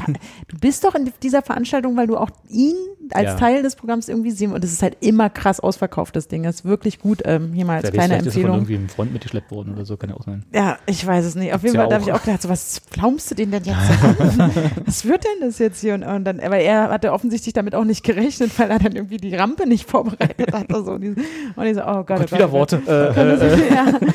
du 0.48 0.58
bist 0.60 0.84
doch 0.84 0.96
in 0.96 1.12
dieser 1.22 1.42
Veranstaltung, 1.42 1.98
weil 1.98 2.08
du 2.08 2.18
auch 2.18 2.30
ihn 2.48 2.76
als 3.14 3.26
Ja. 3.26 3.36
Teil 3.36 3.62
des 3.64 3.76
Programms 3.76 4.08
irgendwie 4.10 4.32
sehen 4.32 4.52
und 4.54 4.64
es 4.64 4.72
ist 4.74 4.82
halt 4.82 4.98
immer 5.02 5.30
krass 5.30 5.60
ausverkauft, 5.60 6.16
das 6.16 6.28
Ding. 6.28 6.44
Das 6.44 6.56
ist 6.56 6.66
wirklich 6.66 7.00
gut. 7.00 7.22
Ähm, 7.26 7.54
hier 7.54 7.66
mal 7.66 7.76
als 7.78 7.86
weiß, 7.86 7.92
kleine 7.94 8.14
vielleicht 8.14 8.26
ist 8.28 8.34
von 8.34 8.42
Empfehlung. 8.42 8.56
irgendwie 8.58 8.76
einem 8.76 8.90
Freund 8.90 9.14
mitgeschleppt 9.14 9.52
worden 9.52 9.74
oder 9.74 9.86
so, 9.86 9.98
kann 9.98 10.10
ja 10.10 10.16
auch 10.16 10.24
sein. 10.24 10.44
Ja, 10.54 10.78
ich 10.86 11.06
weiß 11.06 11.26
es 11.26 11.36
nicht. 11.36 11.54
Auf 11.54 11.64
jeden 11.64 11.76
ja 11.76 11.82
Fall 11.82 11.90
da 11.90 11.96
habe 11.96 12.04
ich 12.06 12.14
auch. 12.14 12.24
gedacht, 12.24 12.42
so, 12.42 12.50
was 12.50 12.82
flaumst 12.92 13.32
du 13.32 13.36
den 13.36 13.52
denn 13.52 13.64
jetzt 13.64 13.78
an? 13.78 14.52
was 14.86 15.06
wird 15.06 15.24
denn 15.24 15.48
das 15.48 15.60
jetzt 15.60 15.82
hier? 15.82 15.94
Und, 15.96 16.04
und 16.04 16.24
dann, 16.26 16.40
aber 16.40 16.58
er 16.58 16.90
hatte 16.90 17.12
offensichtlich 17.14 17.54
damit 17.54 17.76
auch 17.76 17.86
nicht 17.86 18.04
gerechnet, 18.04 18.58
weil 18.60 18.70
er 18.72 18.80
dann 18.80 18.94
irgendwie 18.96 19.18
die 19.18 19.36
Rampe 19.36 19.68
nicht 19.68 19.90
vorbereitet 19.90 20.54
hatte. 20.54 20.84
So. 20.84 20.92
Und 20.94 21.04
ich 21.04 21.18
und 21.56 21.66
ich 21.66 21.76
so, 21.76 21.82
oh 21.82 22.04
Gott, 22.04 22.08
Gott, 22.08 22.18
oh 22.18 22.20
Gott, 22.22 22.32
wieder 22.32 22.50
oh 22.50 22.52
Worte. 22.52 22.76
Äh, 22.78 23.14
Kann 23.14 23.30
äh, 23.30 23.38
das, 23.38 23.60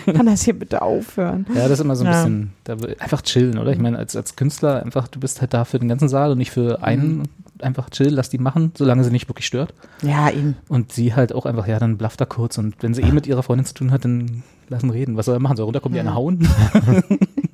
ja, 0.07 0.13
kann 0.13 0.27
das 0.27 0.43
hier 0.43 0.59
bitte 0.59 0.83
aufhören? 0.83 1.47
ja, 1.55 1.63
das 1.63 1.73
ist 1.73 1.81
immer 1.81 1.97
so 1.97 2.05
ein 2.05 2.13
Ja. 2.13 2.23
bisschen, 2.25 2.53
da, 2.65 2.77
einfach 2.99 3.23
chillen, 3.23 3.59
oder? 3.59 3.71
Ich 3.73 3.79
meine, 3.79 3.99
als, 3.99 4.17
als 4.17 4.37
Künstler 4.37 4.83
einfach, 4.83 5.09
du 5.09 5.21
bist 5.21 5.41
halt 5.41 5.55
da 5.55 5.65
für 5.65 5.79
den 5.79 5.89
ganzen 5.89 6.09
Saal 6.09 6.33
und 6.33 6.39
nicht 6.39 6.51
für 6.51 6.83
einen. 6.83 7.29
Einfach 7.63 7.91
chill, 7.91 8.11
lass 8.11 8.31
die 8.31 8.39
machen, 8.39 8.73
solange 8.77 9.05
sie 9.05 9.11
nicht 9.11 9.29
wirklich 9.29 9.47
stört. 9.47 9.75
Ja, 10.03 10.29
ihn. 10.29 10.57
Und 10.69 10.93
sie 10.93 11.15
halt 11.15 11.35
auch 11.35 11.47
einfach, 11.47 11.67
ja, 11.67 11.79
dann 11.79 11.99
blafft 11.99 12.21
er 12.21 12.27
kurz. 12.27 12.59
Und 12.59 12.77
wenn 12.81 12.95
sie 12.95 13.03
eh 13.03 13.13
mit 13.13 13.27
ihrer 13.27 13.43
Freundin 13.43 13.67
zu 13.67 13.75
tun 13.75 13.91
hat, 13.91 14.05
dann 14.05 14.43
lassen 14.69 14.91
reden. 14.91 15.17
Was 15.17 15.27
soll 15.27 15.37
er 15.37 15.41
machen? 15.41 15.57
Soll 15.57 15.65
er 15.65 15.67
runterkommen, 15.67 15.95
die 15.95 16.01
eine 16.01 16.15
hauen? 16.15 16.49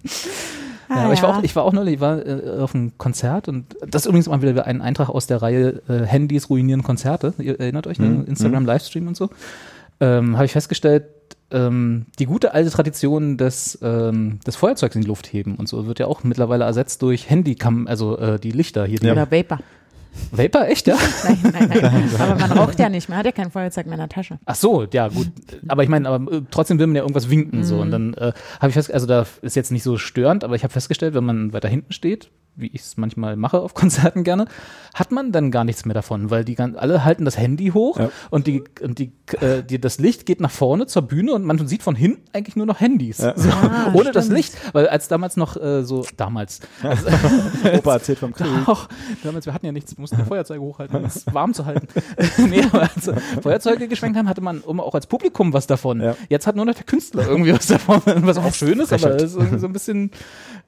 Ja, 0.89 1.05
aber 1.05 1.13
ich 1.15 1.23
war, 1.23 1.39
auch, 1.39 1.43
ich 1.43 1.57
war 1.57 1.65
auch 1.65 1.73
neulich, 1.73 1.95
ich 1.95 2.01
war 2.01 2.25
äh, 2.25 2.59
auf 2.61 2.75
einem 2.75 2.97
Konzert 2.97 3.49
und 3.49 3.77
das 3.81 4.03
ist 4.03 4.07
übrigens 4.07 4.29
mal 4.29 4.41
wieder 4.41 4.67
ein 4.67 4.81
Eintrag 4.81 5.09
aus 5.09 5.27
der 5.27 5.43
Reihe 5.43 5.83
äh, 5.89 6.05
Handys 6.05 6.49
ruinieren 6.49 6.83
Konzerte. 6.83 7.35
Ihr 7.39 7.59
erinnert 7.59 7.87
euch, 7.87 7.99
ne? 7.99 8.25
Instagram 8.27 8.67
Livestream 8.67 9.09
und 9.09 9.17
so. 9.17 9.31
Ähm, 10.01 10.37
Habe 10.37 10.45
ich 10.45 10.53
festgestellt, 10.53 11.05
ähm, 11.51 12.07
die 12.19 12.27
gute 12.27 12.55
alte 12.55 12.71
Tradition 12.71 13.37
des, 13.37 13.79
ähm, 13.83 14.41
des 14.47 14.57
Feuerzeugs 14.57 14.95
in 14.95 15.03
die 15.03 15.09
Luft 15.09 15.33
heben 15.33 15.57
und 15.57 15.69
so 15.69 15.87
wird 15.87 15.99
ja 15.99 16.07
auch 16.07 16.23
mittlerweile 16.23 16.65
ersetzt 16.65 17.03
durch 17.03 17.31
Handycam, 17.31 17.87
also 17.87 18.19
äh, 18.19 18.39
die 18.39 18.51
Lichter 18.51 18.85
hier. 18.85 18.99
Die 18.99 19.11
Oder 19.11 19.31
Vapor. 19.31 19.61
Vapor, 20.31 20.67
echt, 20.67 20.87
ja? 20.87 20.97
Nein, 21.25 21.39
nein, 21.53 21.81
nein. 21.83 22.11
aber 22.19 22.35
man 22.35 22.53
raucht 22.53 22.79
ja 22.79 22.89
nicht. 22.89 23.09
Man 23.09 23.19
hat 23.19 23.27
ja 23.27 23.33
kein 23.33 23.51
Feuerzeug 23.51 23.87
mehr 23.87 23.95
in 23.95 24.01
der 24.01 24.09
Tasche. 24.09 24.39
Ach 24.45 24.55
so, 24.55 24.87
ja 24.93 25.09
gut. 25.09 25.31
Aber 25.69 25.83
ich 25.83 25.89
meine, 25.89 26.09
aber 26.09 26.33
äh, 26.33 26.43
trotzdem 26.51 26.79
will 26.79 26.87
man 26.87 26.97
ja 26.97 27.03
irgendwas 27.03 27.31
winken 27.31 27.65
so 27.65 27.81
und 27.81 27.91
dann 27.91 28.15
äh, 28.15 28.33
habe 28.61 28.69
ich 28.69 28.75
fest, 28.75 28.93
also 28.93 29.07
da 29.07 29.27
ist 29.43 29.57
jetzt 29.57 29.73
nicht 29.73 29.83
so 29.83 29.99
störend, 29.99 30.45
aber 30.45 30.55
ich 30.55 30.65
habe 30.65 30.73
festgestellt, 30.73 31.15
wenn 31.15 31.25
man 31.25 31.53
weiter 31.53 31.69
hinten 31.69 31.93
steht, 31.93 32.31
wie 32.57 32.69
ich 32.69 32.81
es 32.83 32.97
manchmal 32.97 33.37
mache 33.37 33.61
auf 33.61 33.75
Konzerten 33.75 34.25
gerne, 34.25 34.47
hat 34.95 35.13
man 35.13 35.31
dann 35.33 35.51
gar 35.51 35.65
nichts 35.65 35.85
mehr 35.85 35.95
davon, 35.95 36.31
weil 36.31 36.45
die 36.45 36.59
alle 36.59 37.05
halten 37.05 37.25
das 37.25 37.37
Handy 37.39 37.69
hoch 37.69 37.99
Ja. 37.99 38.11
und 38.31 38.47
die 38.47 38.65
und 38.83 38.99
die, 38.99 39.13
äh, 39.41 39.63
die 39.63 39.81
das 39.81 39.99
Licht 39.99 40.27
geht 40.27 40.41
nach 40.41 40.51
vorne 40.51 40.87
zur 40.87 41.03
Bühne 41.03 41.33
und 41.33 41.45
man 41.45 41.67
sieht 41.69 41.83
von 41.83 41.95
hinten 41.95 42.23
eigentlich 42.33 42.57
nur 42.57 42.67
noch 42.67 42.81
Handys, 42.81 43.19
so, 43.19 43.29
Ah, 43.51 43.91
ohne 43.95 44.11
das 44.13 44.25
stimmt. 44.27 44.39
Licht, 44.39 44.55
weil 44.75 44.89
als 44.89 45.09
damals 45.09 45.37
noch 45.37 45.57
äh, 45.57 45.85
so 45.85 46.05
damals 46.17 46.61
Opa 47.77 47.93
erzählt 47.95 48.19
vom 48.19 48.33
Krieg. 48.33 48.47
auch, 48.67 48.89
damals, 49.23 49.47
wir 49.47 49.53
hatten 49.55 49.67
ja 49.67 49.73
nichts, 49.73 49.97
wir 49.97 50.01
mussten 50.01 50.19
ja 50.19 50.25
Feuerzeuge 50.25 50.61
hochhalten, 50.61 50.97
um 50.97 51.05
es 51.05 51.25
warm 51.33 51.55
zu 51.55 51.67
halten. 51.67 51.87
nee, 52.49 52.63
aber 52.63 52.83
als 52.83 53.11
Feuerzeuge 53.43 53.89
geschwenkt 53.89 54.17
haben, 54.19 54.29
hatte 54.29 54.41
man 54.41 54.63
immer 54.67 54.83
auch 54.85 54.95
als 54.95 55.07
Publikum 55.07 55.53
was 55.53 55.67
davon. 55.67 56.01
Ja. 56.01 56.17
Jetzt 56.29 56.47
hat 56.47 56.57
nur 56.57 56.65
noch 56.65 56.75
der 56.75 56.85
Künstler 56.85 57.27
irgendwie 57.29 57.53
was 57.53 57.67
davon, 57.67 58.01
was 58.07 58.39
auch 58.39 58.53
schön 58.55 58.81
ist, 58.81 58.93
aber 58.93 59.11
das 59.11 59.35
ist 59.35 59.61
so 59.61 59.67
ein 59.67 59.73
bisschen, 59.73 60.11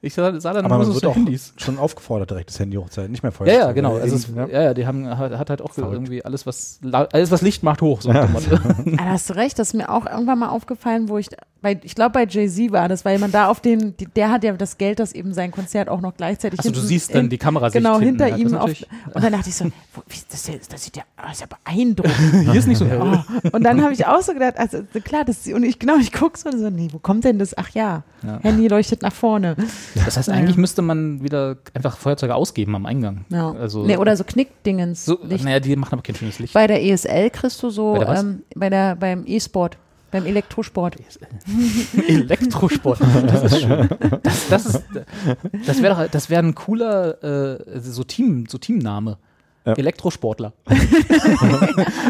ich 0.01 0.13
sah, 0.13 0.39
sah 0.39 0.53
dann 0.53 0.65
Aber 0.65 0.75
nur 0.77 0.85
man 0.85 0.87
so, 0.87 0.93
wird 0.95 1.05
auch 1.07 1.15
Handys. 1.15 1.53
schon 1.57 1.77
aufgefordert, 1.77 2.29
direkt 2.31 2.49
das 2.49 2.59
Handy 2.59 2.77
hochzuhalten, 2.77 3.11
nicht 3.11 3.21
mehr 3.23 3.31
Ja, 3.31 3.37
Feuerzeug. 3.37 3.59
ja, 3.59 3.71
genau. 3.73 3.95
Also 3.97 4.15
es, 4.15 4.27
ja. 4.33 4.47
ja, 4.47 4.61
ja, 4.63 4.73
die 4.73 4.87
haben 4.87 5.05
hat, 5.17 5.49
halt 5.49 5.61
auch 5.61 5.73
Verrückt. 5.73 5.93
irgendwie 5.93 6.23
alles, 6.23 6.45
was 6.45 6.79
alles, 6.91 7.31
was 7.31 7.41
Licht 7.41 7.63
macht, 7.63 7.81
hoch. 7.81 8.01
So. 8.01 8.09
Ah, 8.11 8.27
da 8.85 9.05
hast 9.05 9.29
du 9.29 9.35
recht, 9.35 9.59
das 9.59 9.69
ist 9.69 9.73
mir 9.73 9.89
auch 9.89 10.05
irgendwann 10.05 10.39
mal 10.39 10.49
aufgefallen, 10.49 11.09
wo 11.09 11.17
ich 11.17 11.27
bei, 11.61 11.77
ich 11.83 11.93
glaube 11.93 12.11
bei 12.11 12.25
Jay-Z 12.25 12.71
war 12.71 12.87
das, 12.87 13.03
weil 13.03 13.19
man 13.19 13.33
da 13.33 13.47
auf 13.47 13.59
die, 13.59 13.75
der 14.15 14.31
hat 14.31 14.45
ja 14.45 14.53
das 14.53 14.77
Geld, 14.77 14.99
dass 14.99 15.11
eben 15.11 15.33
sein 15.33 15.51
Konzert 15.51 15.89
auch 15.89 15.99
noch 15.99 16.15
gleichzeitig 16.15 16.57
Achso, 16.61 16.71
du 16.71 16.79
siehst 16.79 17.13
dann 17.13 17.25
in- 17.25 17.29
die 17.29 17.37
Kamerasicht 17.37 17.83
Genau, 17.83 17.99
hinter. 17.99 18.29
Das 18.29 18.39
ihm 18.39 18.55
auf, 18.55 18.69
und 19.13 19.21
dann 19.21 19.33
dachte 19.33 19.49
ich 19.49 19.55
so, 19.55 19.65
wo, 19.65 20.01
wie, 20.07 20.15
das, 20.31 20.47
ist- 20.47 20.71
das 20.71 20.85
sieht 20.85 20.95
ja, 20.95 21.03
das 21.21 21.33
ist 21.33 21.41
ja 21.41 21.47
beeindruckend. 21.47 22.15
Hier 22.45 22.53
ist 22.55 22.65
nicht 22.67 22.77
so 22.77 22.85
hell. 22.85 23.01
Oh. 23.01 23.49
Und 23.51 23.63
dann 23.63 23.81
habe 23.83 23.91
ich 23.91 24.05
auch 24.05 24.21
so 24.21 24.31
gedacht, 24.33 24.53
also 24.57 24.77
klar, 25.03 25.25
das, 25.25 25.45
und 25.47 25.63
ich 25.63 25.77
genau, 25.79 25.97
ich 25.97 26.13
gucke 26.13 26.39
so 26.39 26.47
und 26.47 26.59
so, 26.59 26.69
nee, 26.69 26.87
wo 26.93 26.99
kommt 26.99 27.25
denn 27.25 27.39
das? 27.39 27.57
Ach 27.57 27.67
ja, 27.71 28.03
Ja. 28.23 28.39
Handy 28.41 28.69
leuchtet 28.69 29.01
nach 29.01 29.11
vorne. 29.13 29.57
Das 29.95 30.17
heißt, 30.17 30.29
eigentlich 30.29 30.57
müsste 30.57 30.81
man 30.81 31.23
wieder 31.23 31.57
einfach 31.73 31.97
Feuerzeuge 31.97 32.35
ausgeben 32.35 32.75
am 32.75 32.85
Eingang. 32.85 33.25
Ja. 33.29 33.51
Also, 33.51 33.85
nee, 33.85 33.97
oder 33.97 34.15
so 34.15 34.23
Knickdingens. 34.23 35.05
so, 35.05 35.19
naja, 35.23 35.59
die 35.59 35.75
machen 35.75 35.93
aber 35.93 36.01
kein 36.01 36.15
schönes 36.15 36.39
Licht. 36.39 36.53
Bei 36.53 36.67
der 36.67 36.83
ESL 36.83 37.29
kriegst 37.29 37.61
du 37.63 37.69
so, 37.69 37.93
Bei 37.93 38.05
der 38.05 38.19
ähm, 38.19 38.43
bei 38.55 38.69
der, 38.69 38.95
beim 38.95 39.23
E-Sport, 39.25 39.77
beim 40.11 40.25
Elektrosport. 40.25 40.97
Elektrosport. 42.07 42.99
Das 43.01 43.43
ist 43.43 43.61
schön. 43.61 43.89
Das, 44.23 44.47
das 44.49 44.65
ist, 44.65 44.83
das 45.65 45.81
wäre 45.81 46.09
das 46.11 46.29
wäre 46.29 46.43
ein 46.43 46.55
cooler 46.55 47.23
äh, 47.23 47.79
so 47.79 48.03
Team, 48.03 48.45
so 48.47 48.57
Teamname. 48.57 49.17
Ja. 49.69 49.75
Elektrosportler. 49.77 50.53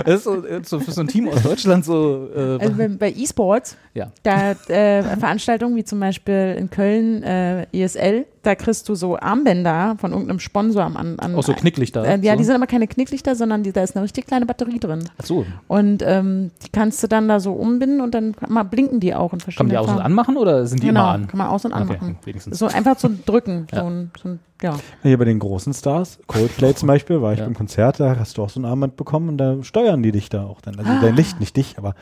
das 0.05 0.15
ist 0.15 0.23
so, 0.23 0.43
so 0.63 0.79
für 0.79 0.91
so 0.91 1.01
ein 1.01 1.07
Team 1.07 1.29
aus 1.29 1.43
Deutschland 1.43 1.85
so. 1.85 2.29
Äh, 2.35 2.57
Also 2.59 2.73
bei, 2.75 2.87
bei 2.87 3.11
E-Sports, 3.11 3.77
ja. 3.93 4.11
da 4.23 4.51
äh, 4.51 5.03
Veranstaltungen 5.17 5.75
wie 5.75 5.83
zum 5.83 5.99
Beispiel 5.99 6.55
in 6.57 6.69
Köln 6.69 7.23
äh, 7.23 7.65
ESL, 7.73 8.25
da 8.43 8.55
kriegst 8.55 8.87
du 8.87 8.95
so 8.95 9.17
Armbänder 9.17 9.95
von 9.99 10.11
irgendeinem 10.11 10.39
Sponsor 10.39 10.83
am 10.83 10.95
an, 10.97 11.19
an 11.19 11.35
Auch 11.35 11.43
so 11.43 11.53
Knicklichter. 11.53 12.03
Äh, 12.05 12.19
ja, 12.21 12.33
so. 12.33 12.37
die 12.37 12.43
sind 12.45 12.55
aber 12.55 12.67
keine 12.67 12.87
Knicklichter, 12.87 13.35
sondern 13.35 13.63
die, 13.63 13.71
da 13.73 13.81
ist 13.83 13.95
eine 13.95 14.03
richtig 14.03 14.27
kleine 14.27 14.45
Batterie 14.45 14.79
drin. 14.79 15.03
Ach 15.17 15.25
so. 15.25 15.45
Und 15.67 16.03
ähm, 16.05 16.51
die 16.63 16.69
kannst 16.69 17.03
du 17.03 17.07
dann 17.07 17.27
da 17.27 17.39
so 17.39 17.53
umbinden 17.53 18.01
und 18.01 18.13
dann 18.15 18.35
kann 18.35 18.51
man, 18.53 18.69
blinken 18.69 18.99
die 18.99 19.13
auch 19.13 19.33
in 19.33 19.39
Kann 19.39 19.39
verschiedenen 19.41 19.73
man 19.75 19.83
die 19.85 19.89
aus 19.91 19.95
und 19.97 20.01
anmachen 20.01 20.37
oder 20.37 20.65
sind 20.65 20.81
die 20.83 20.87
genau, 20.87 21.01
immer 21.01 21.09
an? 21.11 21.27
kann 21.27 21.37
man 21.37 21.47
aus- 21.47 21.65
und 21.65 21.73
Okay, 21.73 21.81
anmachen. 21.81 22.17
wenigstens. 22.23 22.57
So 22.59 22.67
einfach 22.67 22.97
so 22.97 23.09
drücken. 23.25 23.67
Ja. 23.71 23.81
So 23.81 23.85
ein, 23.89 24.11
so 24.21 24.29
ein, 24.29 24.39
ja. 24.61 24.75
Hier 25.03 25.17
bei 25.17 25.23
den 25.25 25.39
großen 25.39 25.73
Stars, 25.73 26.19
Coldplay 26.27 26.75
zum 26.75 26.87
Beispiel, 26.87 27.21
war 27.21 27.31
ich 27.31 27.39
Ja. 27.39 27.45
beim 27.45 27.53
Konzert, 27.55 27.99
da 28.01 28.17
hast 28.19 28.37
du 28.37 28.43
auch 28.43 28.49
so 28.49 28.59
ein 28.59 28.65
Armband 28.65 28.97
bekommen 28.97 29.29
und 29.29 29.37
da 29.37 29.55
steuern 29.63 30.03
die 30.03 30.11
dich 30.11 30.27
da 30.29 30.43
auch 30.45 30.59
dann. 30.59 30.77
Also 30.77 30.91
Ah. 30.91 30.99
dein 31.01 31.15
Licht, 31.15 31.39
nicht 31.39 31.55
dich, 31.55 31.77
aber 31.77 31.95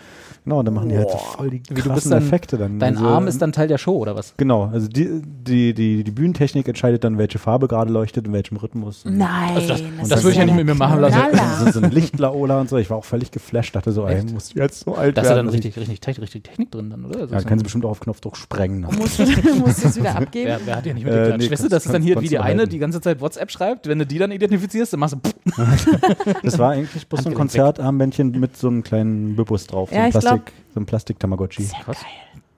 genau, 0.44 0.64
dann 0.64 0.74
machen 0.74 0.90
die 0.90 0.98
halt 0.98 1.12
so 1.12 1.18
voll 1.18 1.52
die 1.52 1.58
Wie, 1.60 1.62
du 1.68 1.74
bist 1.76 1.86
krassen 1.88 2.12
dann- 2.12 2.24
Effekte 2.24 2.58
dann. 2.58 2.80
Dein 2.80 2.96
also, 2.98 3.08
Arm 3.08 3.28
ist 3.28 3.42
dann 3.44 3.52
Teil 3.52 3.68
der 3.68 3.78
Show 3.78 3.98
oder 3.98 4.16
was? 4.16 4.34
Genau, 4.38 4.66
also 4.74 4.88
die, 4.88 5.22
die, 5.24 5.76
die, 5.76 6.04
die 6.04 6.12
Bühnentechnik 6.28 6.68
entscheidet 6.68 7.04
dann, 7.04 7.18
welche 7.18 7.40
Farbe 7.40 7.68
gerade 7.68 7.92
leuchtet, 7.92 8.28
in 8.28 8.34
welchem 8.34 8.58
Rhythmus. 8.58 9.04
Nein. 9.06 9.56
Also 9.56 9.68
das- 9.70 9.82
ist 9.82 10.12
das 10.12 10.24
würde 10.24 10.32
ich 10.34 10.38
ja 10.38 10.46
nicht 10.46 10.56
mit 10.56 10.66
mir 10.66 10.76
machen 10.76 11.00
lassen. 11.00 11.18
Knaller. 11.18 11.58
sind 11.60 11.74
so 11.74 11.82
ein 11.82 11.92
Lichtlaola 11.92 12.60
und 12.60 12.70
so. 12.70 12.78
Ich 12.78 12.90
war 12.90 12.98
auch 12.98 13.06
völlig 13.06 13.32
geflasht, 13.32 13.76
dachte 13.76 13.92
so, 13.92 14.06
ey, 14.08 14.24
du 14.26 14.36
jetzt 14.60 14.82
so 14.82 14.96
alt 14.96 15.18
Da 15.18 15.22
ist 15.22 15.30
ja 15.30 15.36
werden. 15.36 15.46
dann 15.48 15.54
richtig, 15.54 15.78
richtig, 15.78 16.00
Technik, 16.02 16.24
richtig 16.24 16.44
Technik 16.44 16.72
drin 16.72 16.90
dann, 16.90 17.06
oder? 17.06 17.20
Also 17.22 17.34
ja, 17.34 17.40
so- 17.42 17.48
kannst 17.48 17.62
du 17.62 17.64
bestimmt 17.64 17.86
auch 17.86 17.92
auf 17.92 18.00
Knopfdruck 18.02 18.36
sprengen. 18.38 18.82
Musst 18.82 19.20
du 19.20 19.24
es 19.24 19.96
wieder 19.98 20.16
abgeben? 20.16 20.48
Wer, 20.48 20.60
wer 20.66 20.76
hat 20.76 20.86
ja 20.86 20.94
nicht 20.94 21.04
Äh, 21.06 21.10
mitgeklatscht? 21.10 21.40
nee, 21.40 21.52
weißt 21.52 21.64
du, 21.64 21.70
das 21.70 21.86
ist 21.86 21.94
dann 21.94 22.02
hier 22.02 22.20
wie 22.22 22.28
die 22.28 22.40
eine, 22.40 22.68
die 22.68 22.78
ganze 22.80 23.02
Zeit 23.02 23.22
WhatsApp 23.22 23.50
schreibt. 23.52 23.88
Wenn 23.88 24.00
du 24.00 24.06
die 24.06 24.18
dann 24.18 24.32
identifizierst, 24.32 24.94
dann 24.94 25.00
machst 25.00 25.16
du 25.16 25.52
Das 26.44 26.60
war 26.60 26.72
eigentlich 26.72 27.08
bloß 27.08 27.24
so 27.24 27.30
ein. 27.30 27.36
Konzertarmbändchen 27.36 28.32
mit 28.40 28.58
so 28.58 28.68
einem 28.68 28.84
kleinen 28.84 29.36
Bibus 29.36 29.68
drauf. 29.68 29.90
So 29.90 29.96
Ja, 29.96 30.02
ein 30.04 30.08
ich 30.10 30.12
glaub- 30.20 30.24
Plastik, 30.24 30.54
so 30.74 30.80
ein 30.80 30.86
Plastik-Tamagotchi. 30.86 31.70
krass. 31.86 31.98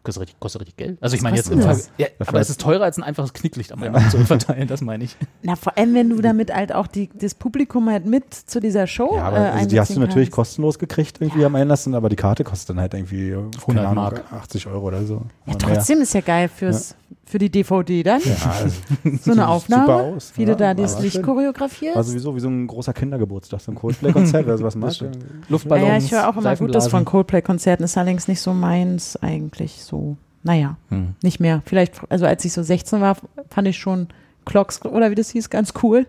Kostet 0.10 0.22
richtig, 0.22 0.40
kostet 0.40 0.62
richtig 0.62 0.78
Geld. 0.78 0.98
Also 1.02 1.16
ich 1.16 1.22
meine 1.22 1.38
jetzt 1.38 1.52
im 1.52 1.62
Fall, 1.62 1.80
ja, 1.98 2.08
aber 2.26 2.40
es 2.40 2.50
ist 2.50 2.60
teurer 2.62 2.84
als 2.84 2.98
ein 2.98 3.04
einfaches 3.04 3.34
Knicklicht 3.34 3.72
am 3.72 3.84
Ende 3.84 4.02
zu 4.10 4.18
verteilen, 4.26 4.68
das 4.68 4.82
meine 4.82 5.04
ich. 5.04 5.16
Na, 5.44 5.56
vor 5.56 5.78
allem, 5.78 5.94
wenn 5.94 6.10
du 6.10 6.22
damit 6.22 6.54
halt 6.54 6.74
auch 6.74 6.88
die, 6.88 7.10
das 7.14 7.36
Publikum 7.36 7.90
halt 7.90 8.06
mit 8.06 8.34
zu 8.34 8.60
dieser 8.60 8.88
Show 8.88 9.16
Ja, 9.16 9.24
aber 9.24 9.38
äh, 9.38 9.50
also 9.52 9.70
die 9.70 9.80
hast 9.80 9.96
du 9.96 10.00
natürlich 10.00 10.30
kannst. 10.30 10.36
kostenlos 10.36 10.80
gekriegt 10.80 11.18
irgendwie 11.22 11.46
am 11.46 11.56
Einlassen, 11.56 11.94
aber 11.96 12.10
die 12.10 12.16
Karte 12.16 12.44
kostet 12.44 12.70
dann 12.72 12.80
halt 12.80 12.94
irgendwie 12.94 13.30
äh, 13.30 13.36
100 13.36 13.66
keine 13.68 13.82
Ahnung, 13.88 13.96
Mark. 13.96 14.24
80 14.34 14.68
Euro 14.68 14.88
oder 14.88 15.06
so. 15.06 15.22
Ja, 15.46 15.54
Oder 15.56 15.68
mehr. 15.68 15.76
trotzdem 15.76 16.02
ist 16.02 16.14
ja 16.14 16.22
geil 16.22 16.50
fürs, 16.50 16.96
für 17.30 17.38
die 17.38 17.52
DVD 17.52 18.02
dann. 18.02 18.22
Ja, 18.26 18.52
also, 18.60 18.76
So 19.22 19.32
eine 19.32 19.48
Aufnahme, 19.48 19.86
super 19.86 20.04
aus. 20.04 20.34
wie 20.36 20.42
ja, 20.42 20.48
du 20.48 20.56
da 20.56 20.74
das 20.74 21.00
Licht 21.00 21.14
schön. 21.18 21.22
choreografierst. 21.24 21.96
War 21.96 22.04
sowieso 22.04 22.36
wie 22.36 22.40
so 22.40 22.50
ein 22.50 22.66
großer 22.66 22.92
Kindergeburtstag, 22.92 23.62
so 23.62 23.72
ein 23.72 23.76
Coldplay-Konzert 23.76 24.46
oder 24.46 24.58
sowas 24.58 24.76
magst 24.76 25.04
Luftballons, 25.48 25.88
ja, 25.88 25.92
ja, 25.94 25.98
ich 25.98 26.12
höre 26.12 26.28
auch 26.28 26.36
immer 26.38 26.56
Gutes 26.56 26.88
von 26.88 27.04
Seifenblasen. 27.04 27.06
Coldplay-Konzerten, 27.06 27.84
ist 27.84 27.98
allerdings 27.98 28.28
nicht 28.28 28.42
so 28.42 28.54
meins 28.54 29.16
eigentlich 29.18 29.84
so. 29.84 30.18
naja, 30.42 30.78
Hm. 30.90 31.14
nicht 31.22 31.40
mehr. 31.40 31.62
Vielleicht, 31.66 32.02
also 32.10 32.26
als 32.26 32.44
ich 32.46 32.52
so 32.54 32.64
16 32.64 33.00
war, 33.00 33.16
fand 33.52 33.68
ich 33.68 33.78
schon 33.78 34.08
Clocks 34.46 34.84
oder 34.84 35.12
wie 35.12 35.16
das 35.16 35.30
hieß, 35.30 35.52
ganz 35.52 35.74
cool. 35.84 36.08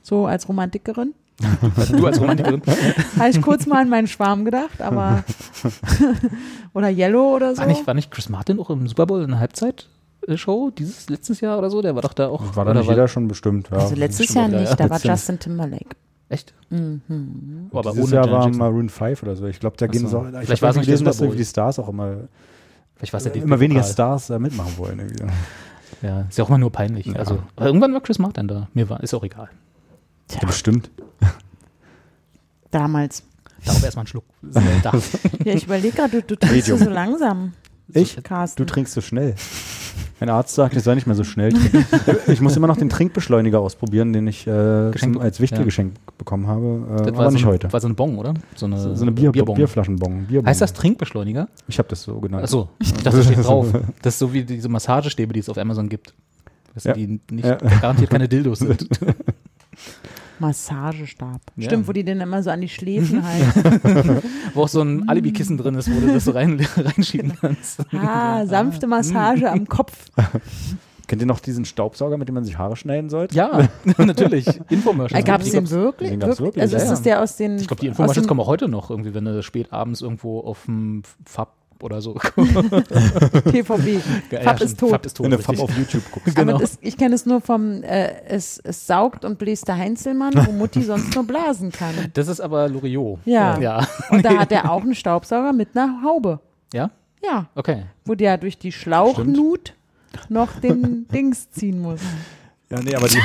So 0.00 0.26
als 0.26 0.48
Romantikerin. 0.48 1.12
Du 1.90 2.06
als 2.06 2.20
Romantikerin. 2.20 2.62
Habe 3.18 3.30
ich 3.30 3.42
kurz 3.42 3.66
mal 3.66 3.80
an 3.82 3.88
meinen 3.88 4.06
Schwarm 4.06 4.44
gedacht, 4.44 4.80
aber 4.80 5.24
oder 6.72 6.88
Yellow 6.88 7.34
oder 7.34 7.54
so. 7.54 7.60
War 7.62 7.66
nicht, 7.66 7.84
war 7.86 7.94
nicht 7.94 8.10
Chris 8.12 8.28
Martin 8.28 8.60
auch 8.60 8.70
im 8.70 8.86
Super 8.86 9.06
Bowl 9.06 9.22
in 9.22 9.30
der 9.30 9.40
Halbzeitshow 10.22 10.70
dieses 10.70 11.08
letztes 11.08 11.40
Jahr 11.40 11.58
oder 11.58 11.70
so? 11.70 11.82
Der 11.82 11.94
war 11.94 12.02
doch 12.02 12.12
da 12.12 12.28
auch. 12.28 12.56
War 12.56 12.64
da 12.64 12.74
nicht 12.74 12.88
jeder 12.88 13.08
schon 13.08 13.28
bestimmt, 13.28 13.68
ja. 13.70 13.78
also 13.78 13.94
letztes 13.94 14.32
Jahr 14.34 14.48
ja, 14.48 14.60
nicht, 14.60 14.70
ja. 14.70 14.76
da 14.76 14.90
war. 14.90 15.00
Justin 15.00 15.38
Timberlake. 15.38 15.96
Echt? 16.28 16.54
Mhm. 16.70 17.68
Oh, 17.70 17.78
aber 17.78 17.90
Dieses 17.90 18.06
ohne 18.06 18.14
Jahr 18.14 18.30
war. 18.30 18.48
Maroon 18.48 18.88
5 18.88 19.22
oder 19.22 19.36
so. 19.36 19.46
Ich 19.46 19.60
glaube, 19.60 19.76
da 19.76 19.86
gehen 19.86 20.06
so. 20.06 20.22
so. 20.22 20.24
Vielleicht 20.24 20.52
Ich 20.52 20.62
war 20.62 20.70
es 20.70 20.76
nicht 20.76 20.86
gelesen, 20.86 21.04
dass 21.04 21.18
die 21.18 21.44
Stars 21.44 21.78
auch 21.78 21.88
immer, 21.88 22.16
Vielleicht 22.96 23.12
war 23.12 23.18
es 23.18 23.24
der 23.24 23.34
immer 23.34 23.60
weniger. 23.60 23.82
Stars 23.82 24.28
da 24.28 24.38
mitmachen 24.38 24.78
wollen. 24.78 24.98
Irgendwie. 25.00 25.24
Ja, 26.00 26.22
ist 26.22 26.38
ja 26.38 26.44
auch 26.44 26.48
immer 26.48 26.58
nur 26.58 26.72
peinlich. 26.72 27.06
Ja. 27.06 27.16
Also, 27.16 27.42
aber 27.56 27.66
irgendwann 27.66 27.92
war 27.92 28.00
Chris 28.00 28.18
Martin 28.18 28.48
da. 28.48 28.68
Mir 28.72 28.88
war, 28.88 29.02
ist 29.02 29.12
auch 29.12 29.24
egal. 29.24 29.50
Ja, 30.30 30.46
bestimmt. 30.46 30.90
Damals. 32.70 33.24
Darauf 33.64 33.84
erstmal 33.84 34.02
einen 34.02 34.08
Schluck. 34.08 34.24
Da. 34.82 34.92
Ja, 35.44 35.54
ich 35.54 35.64
überlege 35.64 35.94
gerade, 35.96 36.22
du, 36.22 36.22
du 36.22 36.36
trinkst 36.36 36.68
Medium. 36.68 36.78
so 36.78 36.90
langsam, 36.90 37.52
Ich? 37.94 38.22
Carsten. 38.22 38.64
Du 38.64 38.70
trinkst 38.70 38.94
so 38.94 39.00
schnell. 39.00 39.34
Mein 40.20 40.28
Arzt 40.28 40.54
sagt, 40.54 40.76
ich 40.76 40.82
soll 40.82 40.94
nicht 40.94 41.06
mehr 41.06 41.16
so 41.16 41.24
schnell 41.24 41.52
trinken. 41.52 41.84
ich 42.28 42.40
muss 42.40 42.56
immer 42.56 42.66
noch 42.68 42.76
den 42.76 42.88
Trinkbeschleuniger 42.88 43.58
ausprobieren, 43.60 44.12
den 44.12 44.26
ich 44.28 44.46
äh, 44.46 44.90
zum, 44.96 45.18
als 45.20 45.40
Wichtel 45.40 45.68
ja. 45.68 45.84
bekommen 46.16 46.46
habe. 46.46 46.86
Äh, 47.00 47.06
Das 47.06 47.16
war 47.16 47.30
nicht 47.30 47.40
so, 47.42 47.48
ein- 47.48 47.52
heute. 47.52 47.72
War 47.72 47.80
so 47.80 47.88
ein 47.88 47.94
Bon, 47.96 48.16
oder? 48.18 48.34
So 48.54 48.66
eine, 48.66 48.78
So, 48.78 48.94
so 48.94 49.02
eine 49.02 49.12
Bier, 49.12 49.32
Bierbon. 49.32 49.56
Bierflaschenbon. 49.56 50.26
Bierbon. 50.26 50.48
Heißt 50.48 50.60
das 50.60 50.72
Trinkbeschleuniger? 50.72 51.48
Ich 51.66 51.78
habe 51.78 51.88
das 51.88 52.02
so 52.02 52.20
genannt. 52.20 52.44
Achso, 52.44 52.68
ich 52.78 52.92
dachte, 52.92 53.16
das 53.18 53.26
steht 53.26 53.44
drauf. 53.44 53.66
Das 54.02 54.14
ist 54.14 54.18
so 54.20 54.32
wie 54.32 54.44
diese 54.44 54.68
Massagestäbe, 54.68 55.32
die 55.32 55.40
es 55.40 55.48
auf 55.48 55.58
Amazon 55.58 55.88
gibt. 55.88 56.14
Du, 56.74 56.88
Ja. 56.88 56.94
Die 56.94 57.20
nicht, 57.30 57.44
Ja. 57.44 57.56
garantiert 57.56 58.08
keine 58.10 58.28
Dildos 58.28 58.58
sind. 58.60 58.88
Massagestab. 60.38 61.40
Ja. 61.56 61.66
Stimmt, 61.66 61.88
wo 61.88 61.92
die 61.92 62.04
den 62.04 62.20
immer 62.20 62.42
so 62.42 62.50
an 62.50 62.60
die 62.60 62.68
Schläfen 62.68 63.22
halten. 63.26 64.22
Wo 64.54 64.62
auch 64.62 64.68
so 64.68 64.82
ein 64.82 65.08
Alibi-Kissen 65.08 65.56
drin 65.58 65.74
ist, 65.74 65.90
wo 65.90 66.00
du 66.00 66.12
das 66.12 66.24
so 66.24 66.32
rein, 66.32 66.60
reinschieben 66.76 67.32
kannst. 67.40 67.80
ah, 67.94 68.46
sanfte 68.46 68.86
Massage 68.86 69.50
am 69.50 69.66
Kopf. 69.66 70.10
Kennt 71.08 71.20
ihr 71.20 71.26
noch 71.26 71.40
diesen 71.40 71.64
Staubsauger, 71.66 72.16
mit 72.16 72.28
dem 72.28 72.34
man 72.36 72.44
sich 72.44 72.56
Haare 72.56 72.74
schneiden 72.76 73.10
sollte? 73.10 73.34
Ja, 73.36 73.68
natürlich. 73.98 74.46
Infomercials. 74.70 75.22
Äh, 75.22 75.26
Gab 75.26 75.42
es 75.42 75.50
den 75.50 75.68
wirklich? 75.68 76.08
den 76.10 76.20
gab's 76.20 76.40
wirklich, 76.40 76.62
Also 76.62 76.76
ja, 76.76 76.82
ist 76.82 76.88
ja. 76.88 76.90
das 76.90 77.02
der 77.02 77.20
aus 77.22 77.36
den. 77.36 77.56
Ich 77.58 77.66
glaube, 77.66 77.80
die 77.80 77.88
Infomercials 77.88 78.26
kommen 78.26 78.40
auch 78.40 78.46
heute 78.46 78.68
noch, 78.68 78.88
irgendwie, 78.88 79.12
wenn 79.12 79.24
du 79.26 79.42
spät 79.42 79.72
abends 79.72 80.00
irgendwo 80.00 80.40
auf 80.40 80.64
dem 80.66 81.02
Fab 81.26 81.54
oder 81.82 82.00
so. 82.00 82.14
PVB. 83.44 84.00
Fab 84.42 84.60
ist 84.60 84.78
tot. 84.78 84.90
Fab 84.90 85.06
ist 85.06 85.16
tot. 85.16 85.24
Wenn 85.24 85.32
du. 85.32 85.38
Fab 85.38 85.58
auf 85.58 85.76
YouTube 85.76 86.02
guckst. 86.10 86.34
Genau. 86.34 86.52
Aber 86.54 86.60
das, 86.60 86.78
ich 86.80 86.96
kenne 86.96 87.14
es 87.14 87.26
nur 87.26 87.40
vom, 87.40 87.82
äh, 87.82 88.24
es, 88.26 88.58
es 88.62 88.86
saugt 88.86 89.24
und 89.24 89.38
bläst 89.38 89.68
der 89.68 89.76
Heinzelmann, 89.76 90.32
wo 90.46 90.52
Mutti 90.52 90.82
sonst 90.84 91.14
nur 91.14 91.24
blasen 91.24 91.72
kann. 91.72 91.94
Das 92.14 92.28
ist 92.28 92.40
aber 92.40 92.68
Loriot. 92.68 93.20
Ja. 93.24 93.58
Ja. 93.58 93.86
Und 94.10 94.24
da 94.24 94.30
hat 94.38 94.52
er 94.52 94.70
auch 94.70 94.82
einen 94.82 94.94
Staubsauger 94.94 95.52
mit 95.52 95.70
einer 95.74 96.02
Haube. 96.02 96.40
Ja? 96.72 96.90
Ja, 97.22 97.46
Okay. 97.54 97.84
wo 98.04 98.14
der 98.14 98.36
durch 98.38 98.58
die 98.58 98.72
Schlauchnut 98.72 99.74
noch 100.28 100.58
den 100.60 101.06
Dings 101.08 101.50
ziehen 101.50 101.80
muss. 101.80 102.00
Ja, 102.70 102.80
nee, 102.80 102.94
aber 102.94 103.06
die, 103.08 103.18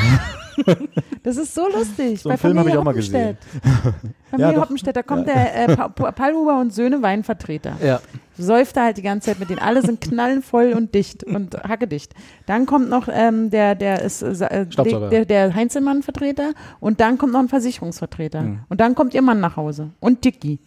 Das 1.24 1.38
ist 1.38 1.54
so 1.54 1.68
lustig. 1.68 2.22
So 2.22 2.30
einen 2.30 2.38
Bei 2.38 2.38
Film 2.38 2.58
hab 2.58 2.66
Familie 2.66 2.74
ich 2.74 2.78
auch 2.78 2.84
mal 2.84 2.92
Hoppenstedt. 2.92 3.38
Ja, 3.64 3.94
Familie 4.30 4.54
doch. 4.54 4.62
Hoppenstedt, 4.62 4.96
da 4.96 5.04
kommt 5.04 5.28
der 5.28 5.70
äh, 5.70 5.76
Pa- 5.76 6.60
und 6.62 6.74
Söhne 6.74 7.02
Weinvertreter. 7.02 7.78
Ja. 7.84 8.00
Säuft 8.38 8.78
da 8.78 8.84
halt 8.84 8.98
die 8.98 9.02
ganze 9.02 9.28
Zeit 9.32 9.40
mit 9.40 9.50
denen. 9.50 9.60
Alle 9.60 9.82
sind 9.82 10.00
knallenvoll 10.00 10.74
und 10.74 10.94
dicht 10.94 11.24
und 11.24 11.56
hackedicht. 11.64 12.14
Dann 12.46 12.66
kommt 12.66 12.90
noch 12.90 13.08
ähm, 13.12 13.50
der, 13.50 13.76
der 13.76 14.02
ist 14.04 14.22
äh, 14.22 14.46
äh, 14.46 14.66
der, 14.66 15.26
der 15.26 15.56
Heinzelmann-Vertreter 15.56 16.54
und 16.80 17.00
dann 17.00 17.18
kommt 17.18 17.34
noch 17.34 17.40
ein 17.40 17.50
Versicherungsvertreter. 17.50 18.42
Mhm. 18.42 18.60
Und 18.70 18.80
dann 18.80 18.96
kommt 18.96 19.14
ihr 19.14 19.22
Mann 19.22 19.40
nach 19.40 19.58
Hause. 19.58 19.90
Und 20.00 20.24
Dicky. 20.24 20.60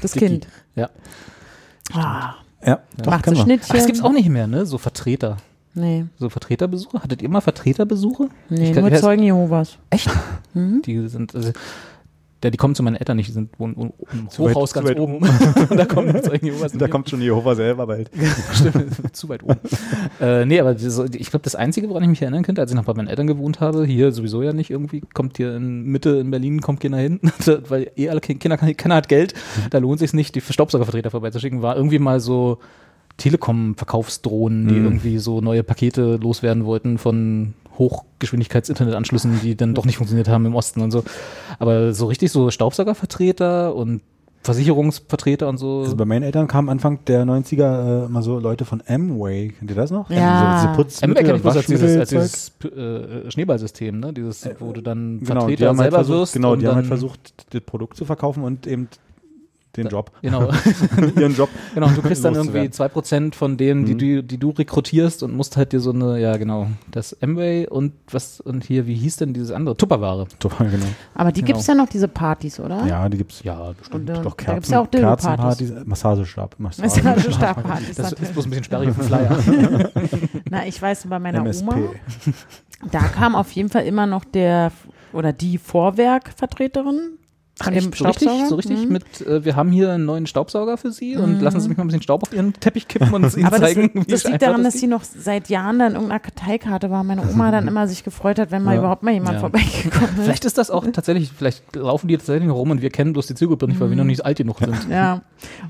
Das 0.00 0.12
Dicky. 0.12 0.26
Kind. 0.26 0.48
Ja. 0.74 0.90
Ah, 1.94 2.34
ja, 2.64 2.80
doch, 2.98 3.06
macht 3.10 3.26
so. 3.26 3.34
Schnittchen. 3.34 3.68
Ach, 3.70 3.74
das 3.74 3.86
gibt's 3.86 4.02
auch 4.02 4.12
nicht 4.12 4.28
mehr, 4.28 4.46
ne? 4.46 4.66
So 4.66 4.78
Vertreter. 4.78 5.38
Nee, 5.74 6.04
So 6.18 6.28
Vertreterbesuche? 6.28 7.02
Hattet 7.02 7.22
ihr 7.22 7.28
mal 7.28 7.40
Vertreterbesuche? 7.40 8.28
nee 8.50 8.68
Ich 8.68 8.72
kann- 8.74 8.82
nur 8.84 8.92
ich 8.92 9.00
Zeugen 9.00 9.22
Jehovas. 9.22 9.78
Echt? 9.90 10.08
Mhm. 10.54 10.82
Die 10.82 11.08
sind, 11.08 11.34
also, 11.34 11.50
der, 12.42 12.50
die 12.50 12.58
kommen 12.58 12.74
zu 12.74 12.82
meinen 12.82 12.96
Eltern 12.96 13.16
nicht, 13.16 13.28
die 13.28 13.32
sind 13.32 13.58
wohnen 13.58 13.74
wohnen 13.76 13.92
im 14.12 14.28
Zu 14.28 14.42
weit- 14.44 14.54
Hochhaus 14.54 14.70
zu 14.70 14.74
ganz 14.74 14.88
weit 14.90 14.98
oben. 15.00 15.14
Und 15.70 15.76
da 15.78 15.86
kommen 15.86 16.12
die 16.12 16.20
Zeugen 16.20 16.44
Jehovas. 16.44 16.72
Da 16.76 16.88
kommt 16.88 17.08
schon 17.08 17.22
Jehova 17.22 17.54
selber 17.54 17.86
bald. 17.86 18.10
Stimmt, 18.52 19.16
zu 19.16 19.30
weit 19.30 19.42
oben. 19.44 19.56
äh, 20.20 20.44
nee, 20.44 20.60
aber 20.60 20.74
das, 20.74 20.98
ich 21.14 21.30
glaube, 21.30 21.44
das 21.44 21.54
Einzige, 21.54 21.88
woran 21.88 22.02
ich 22.02 22.08
mich 22.10 22.20
erinnern 22.20 22.42
könnte, 22.42 22.60
als 22.60 22.70
ich 22.70 22.76
noch 22.76 22.84
bei 22.84 22.92
meinen 22.92 23.08
Eltern 23.08 23.26
gewohnt 23.28 23.60
habe, 23.60 23.86
hier 23.86 24.12
sowieso 24.12 24.42
ja 24.42 24.52
nicht 24.52 24.68
irgendwie, 24.68 25.00
kommt 25.14 25.38
hier 25.38 25.56
in 25.56 25.84
Mitte 25.84 26.10
in 26.18 26.30
Berlin, 26.30 26.60
kommt 26.60 26.80
keiner 26.80 26.98
hin, 26.98 27.18
weil 27.68 27.90
eh 27.96 28.10
alle 28.10 28.20
Ki- 28.20 28.34
Kinder, 28.34 28.58
keiner 28.58 28.96
hat 28.96 29.08
Geld, 29.08 29.32
da 29.70 29.78
lohnt 29.78 30.00
sich 30.00 30.12
nicht, 30.12 30.34
die 30.34 30.42
Staubsaugervertreter 30.42 31.10
vorbeizuschicken, 31.10 31.62
war 31.62 31.76
irgendwie 31.76 31.98
mal 31.98 32.20
so 32.20 32.58
Telekom-Verkaufsdrohnen, 33.22 34.68
die 34.68 34.74
Mhm. 34.74 34.84
irgendwie 34.84 35.18
so 35.18 35.40
neue 35.40 35.62
Pakete 35.62 36.16
loswerden 36.16 36.64
wollten 36.64 36.98
von 36.98 37.54
Hochgeschwindigkeits-Internetanschlüssen, 37.78 39.40
die 39.42 39.56
dann 39.56 39.74
doch 39.74 39.84
nicht 39.86 39.96
funktioniert 39.96 40.28
haben 40.28 40.46
im 40.46 40.54
Osten 40.54 40.80
und 40.80 40.90
so. 40.90 41.02
Aber 41.58 41.92
so 41.94 42.06
richtig 42.06 42.30
so 42.30 42.50
Staubsaugervertreter 42.50 43.74
und 43.74 44.02
Versicherungsvertreter 44.44 45.48
und 45.48 45.56
so. 45.56 45.82
Also 45.82 45.94
bei 45.96 46.04
meinen 46.04 46.24
Eltern 46.24 46.48
kamen 46.48 46.68
Anfang 46.68 46.98
der 47.06 47.24
90er 47.24 48.06
äh, 48.06 48.08
mal 48.08 48.22
so 48.22 48.40
Leute 48.40 48.64
von 48.64 48.82
Amway. 48.88 49.50
Kennt 49.56 49.70
ihr 49.70 49.76
das 49.76 49.92
noch? 49.92 50.10
Ja. 50.10 50.56
Diese, 50.56 50.66
diese 50.66 50.76
Putzmittel, 50.76 51.14
MWay 51.14 51.22
kenne 51.24 51.36
ich 51.36 51.42
bloß 51.42 51.56
als 51.56 51.66
dieses, 51.66 51.96
als 51.96 52.08
dieses 52.10 52.52
äh, 52.76 53.30
Schneeballsystem, 53.30 54.00
ne? 54.00 54.12
Dieses, 54.12 54.48
wo 54.58 54.72
du 54.72 54.80
dann 54.80 55.20
Genau, 55.20 55.46
die 55.46 55.56
Vertreter 55.56 55.68
haben 55.68 55.78
halt 55.78 55.90
selber 55.92 55.96
versucht, 56.04 56.18
wirst. 56.22 56.32
genau, 56.34 56.52
und 56.54 56.58
die 56.62 56.66
haben 56.66 56.74
halt 56.74 56.84
dann- 56.86 56.88
versucht, 56.88 57.54
das 57.54 57.60
Produkt 57.60 57.96
zu 57.96 58.04
verkaufen 58.04 58.42
und 58.42 58.66
eben 58.66 58.88
den 59.76 59.88
Job, 59.88 60.10
Genau, 60.20 60.50
ihren 61.18 61.34
Job. 61.34 61.48
genau. 61.74 61.86
Und 61.86 61.96
du 61.96 62.02
kriegst 62.02 62.24
dann 62.24 62.34
irgendwie 62.34 62.66
Loszuwerden. 62.66 63.30
2% 63.30 63.34
von 63.34 63.56
denen, 63.56 63.84
die, 63.86 63.94
Mhm. 63.94 63.98
du, 63.98 64.22
die 64.24 64.38
du 64.38 64.50
rekrutierst 64.50 65.22
und 65.22 65.34
musst 65.34 65.56
halt 65.56 65.72
dir 65.72 65.80
so 65.80 65.92
eine, 65.92 66.20
ja 66.20 66.36
genau, 66.36 66.66
das 66.90 67.16
Amway 67.22 67.66
und 67.66 67.92
was, 68.10 68.40
und 68.40 68.64
hier, 68.64 68.86
wie 68.86 68.94
hieß 68.94 69.16
denn 69.16 69.32
dieses 69.32 69.50
andere? 69.50 69.76
Tupperware. 69.76 70.26
Total, 70.38 70.68
genau. 70.68 70.84
Aber 71.14 71.32
die 71.32 71.40
Genau. 71.40 71.46
gibt 71.46 71.60
es 71.60 71.66
ja 71.66 71.74
noch, 71.74 71.88
diese 71.88 72.08
Partys, 72.08 72.60
oder? 72.60 72.84
Ja, 72.86 73.08
die 73.08 73.16
gibt's. 73.16 73.42
Ja, 73.42 73.60
Und, 73.68 73.78
bestimmt. 73.78 74.10
äh, 74.10 74.12
Doch 74.14 74.22
da 74.22 74.28
gibt 74.30 74.40
es 74.40 74.46
Kerzen, 74.46 74.72
ja 74.72 74.80
auch 74.80 74.86
Dildo-Partys. 74.88 75.58
Kerzenpartys, 75.58 75.86
Massagestab. 75.86 76.54
Massagestabpartys. 76.58 77.96
Das 77.96 78.12
ist 78.12 78.32
bloß 78.32 78.44
ein 78.46 78.50
bisschen 78.50 78.64
sperrig 78.64 78.90
auf 78.90 78.96
dem 78.96 79.04
Flyer. 79.06 79.88
Na, 80.50 80.66
ich 80.66 80.80
weiß, 80.80 81.06
bei 81.08 81.18
meiner 81.18 81.38
MSP. 81.40 81.62
Oma, 81.68 81.78
da 82.90 82.98
kam 83.00 83.34
auf 83.34 83.50
jeden 83.52 83.68
Fall 83.68 83.84
immer 83.86 84.06
noch 84.06 84.24
der 84.24 84.70
oder 85.12 85.32
die 85.32 85.58
Vorwerkvertreterin 85.58 87.18
von 87.64 87.72
dem 87.74 87.82
so 87.92 88.04
richtig, 88.04 88.22
Staubsauger. 88.28 88.48
so 88.48 88.54
richtig 88.56 88.86
Mhm. 88.86 88.92
mit, 88.92 89.26
äh, 89.26 89.44
wir 89.44 89.56
haben 89.56 89.70
hier 89.72 89.92
einen 89.92 90.04
neuen 90.04 90.26
Staubsauger 90.26 90.76
für 90.76 90.90
Sie 90.92 91.16
und 91.16 91.36
Mhm. 91.38 91.40
lassen 91.40 91.60
Sie 91.60 91.68
mich 91.68 91.78
mal 91.78 91.84
ein 91.84 91.88
bisschen 91.88 92.02
Staub 92.02 92.22
auf 92.22 92.32
Ihren 92.32 92.52
Teppich 92.54 92.88
kippen 92.88 93.12
und 93.12 93.22
Ihnen 93.36 93.46
Aber 93.46 93.58
das, 93.58 93.74
zeigen, 93.74 93.90
wie 93.94 94.04
das 94.10 94.24
liegt 94.24 94.42
daran, 94.42 94.64
dass 94.64 94.74
geht. 94.74 94.80
sie 94.80 94.86
noch 94.86 95.04
seit 95.04 95.48
Jahren 95.48 95.78
dann 95.78 95.88
in 95.88 95.94
irgendeiner 95.94 96.20
Karteikarte 96.20 96.90
war. 96.90 97.04
Meine 97.04 97.22
Oma 97.28 97.50
dann 97.50 97.66
immer 97.68 97.86
sich 97.88 98.04
gefreut 98.04 98.38
hat, 98.38 98.50
wenn 98.50 98.62
mal 98.62 98.74
Ja. 98.74 98.80
überhaupt 98.80 99.02
mal 99.02 99.12
jemand 99.12 99.34
Ja. 99.34 99.40
vorbeigekommen 99.40 100.16
ist. 100.16 100.22
Vielleicht 100.24 100.44
ist 100.44 100.58
das 100.58 100.70
auch 100.70 100.84
tatsächlich, 100.92 101.30
vielleicht 101.36 101.76
laufen 101.76 102.08
die 102.08 102.16
tatsächlich 102.16 102.50
rum 102.50 102.70
und 102.70 102.82
wir 102.82 102.90
kennen 102.90 103.12
bloß 103.12 103.26
die 103.26 103.34
Zielgruppe 103.34 103.66
nicht, 103.68 103.80
weil 103.80 103.90
wir 103.90 103.96
noch 103.96 104.04
nicht 104.04 104.24
alt 104.24 104.38
genug 104.38 104.58
sind. 104.58 104.72
Ja. 104.90 105.22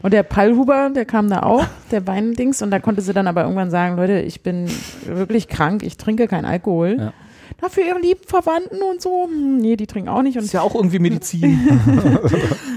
Und 0.03 0.13
der 0.13 0.23
Pallhuber, 0.23 0.91
der 0.95 1.05
kam 1.05 1.29
da 1.31 1.43
auch, 1.45 1.65
der 1.91 2.07
Weindings, 2.07 2.61
und 2.63 2.71
da 2.71 2.79
konnte 2.79 3.01
sie 3.03 3.13
dann 3.13 3.27
aber 3.27 3.43
irgendwann 3.43 3.71
sagen, 3.71 3.97
Leute, 3.97 4.21
ich 4.21 4.43
bin 4.43 4.67
wirklich 5.07 5.49
krank, 5.49 5.83
ich 5.83 5.97
trinke 5.97 6.27
keinen 6.29 6.45
Alkohol. 6.45 6.97
Ja. 6.99 7.13
Dafür 7.59 7.85
ihre 7.85 7.99
lieben 8.01 8.23
Verwandten 8.27 8.83
und 8.83 9.01
so, 9.01 9.25
hm, 9.27 9.59
nee, 9.59 9.77
die 9.77 9.87
trinken 9.87 10.09
auch 10.09 10.23
nicht. 10.23 10.37
Das 10.37 10.43
Und, 10.43 10.47
ist 10.47 10.53
ja 10.53 10.63
auch 10.63 10.75
irgendwie 10.75 10.99
Medizin. 11.01 11.59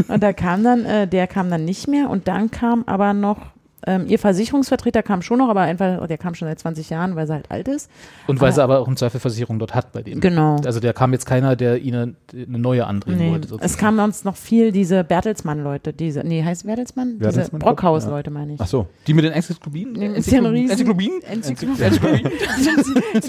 und 0.08 0.22
da 0.24 0.34
kam 0.34 0.64
dann, 0.64 0.86
äh, 0.86 1.08
der 1.08 1.28
kam 1.28 1.50
dann 1.50 1.66
nicht 1.66 1.88
mehr 1.88 2.10
und 2.10 2.28
dann 2.28 2.52
kam 2.52 2.84
aber 2.86 3.14
noch, 3.14 3.38
ähm, 3.86 4.06
ihr 4.08 4.20
Versicherungsvertreter 4.20 5.04
kam 5.04 5.22
schon 5.22 5.38
noch, 5.40 5.50
aber 5.50 5.62
einfach, 5.62 6.08
der 6.08 6.18
kam 6.18 6.36
schon 6.36 6.48
seit 6.48 6.60
20 6.60 6.90
Jahren, 6.90 7.16
weil 7.16 7.28
sie 7.28 7.34
halt 7.34 7.52
alt 7.52 7.68
ist. 7.68 7.90
Und 8.28 8.42
weil 8.42 8.52
sie 8.54 8.64
aber 8.64 8.80
auch 8.80 8.88
im 8.88 8.98
Zweifel 8.98 9.20
Versicherung 9.20 9.60
dort 9.60 9.76
hat 9.76 9.92
bei 9.92 10.02
denen. 10.02 10.22
Genau. 10.22 10.58
Also 10.66 10.80
da 10.80 10.94
kam 10.94 11.14
jetzt 11.14 11.26
keiner, 11.26 11.56
der 11.56 11.80
ihnen 11.82 12.16
eine 12.34 12.60
neue 12.60 12.86
andrehen 12.88 13.18
Nee, 13.18 13.32
wollte. 13.32 13.58
es 13.62 13.78
kamen 13.78 14.00
uns 14.00 14.24
noch 14.24 14.36
viel 14.36 14.72
diese 14.72 15.04
Bertelsmann-Leute, 15.04 15.94
diese, 15.94 16.22
nee, 16.22 16.44
heißt 16.44 16.66
Bertelsmann? 16.66 17.14
Diese 17.20 17.20
Bertelsmann? 17.20 17.60
Brockhaus-Leute, 17.60 18.32
meine 18.32 18.54
ich. 18.54 18.62
Ach 18.62 18.68
so. 18.68 18.88
Die 19.08 19.14
mit 19.14 19.26
den 19.26 19.34
Enzyklopädien? 19.34 19.96
Enzyklopädien. 20.16 21.22
Enzyklopädien. 21.24 22.32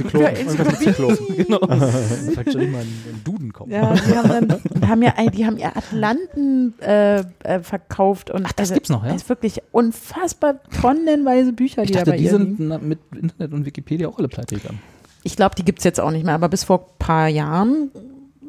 Für 0.09 0.29
Enzyklopädien. 0.29 1.37
genau. 1.37 1.59
Vielleicht 1.67 2.53
soll 2.53 2.63
ich 2.63 2.71
mal 2.71 2.81
einen 2.81 3.21
Duden. 3.25 3.53
Ja, 3.69 3.95
die 3.95 4.17
haben 4.17 4.29
dann, 4.29 4.89
haben 4.89 5.03
ja, 5.03 5.13
die 5.33 5.47
haben 5.47 5.57
ihr 5.57 5.77
Atlanten 5.77 6.75
äh, 6.81 7.21
äh, 7.43 7.61
verkauft 7.63 8.31
und 8.31 8.45
Ach, 8.47 8.53
das 8.53 8.65
also, 8.71 8.75
gibt's 8.75 8.91
noch, 8.91 9.05
ja? 9.05 9.11
Es 9.11 9.23
ist 9.23 9.29
wirklich 9.29 9.63
unfassbar 9.73 10.46
tonnenweise 10.55 11.53
Bücher, 11.53 11.83
Ich 11.83 11.89
die 11.89 11.95
dachte, 11.95 12.07
da 12.07 12.11
bei 12.13 12.17
die 12.19 12.25
ihr 12.25 12.31
sind 12.31 12.59
liegen. 12.59 12.89
mit 12.89 12.99
Internet 13.15 13.53
und 13.53 13.65
Wikipedia 13.67 14.09
auch 14.09 14.19
alle 14.19 14.29
pleite 14.29 14.57
gegangen. 14.57 14.81
Ich 15.23 15.37
glaube, 15.37 15.55
die 15.57 15.65
gibt's 15.65 15.85
jetzt 15.85 16.01
auch 16.01 16.11
nicht 16.11 16.25
mehr, 16.25 16.35
aber 16.35 16.49
bis 16.49 16.65
vor 16.65 16.81
ein 16.81 16.99
paar 16.99 17.29
Jahren, 17.29 17.91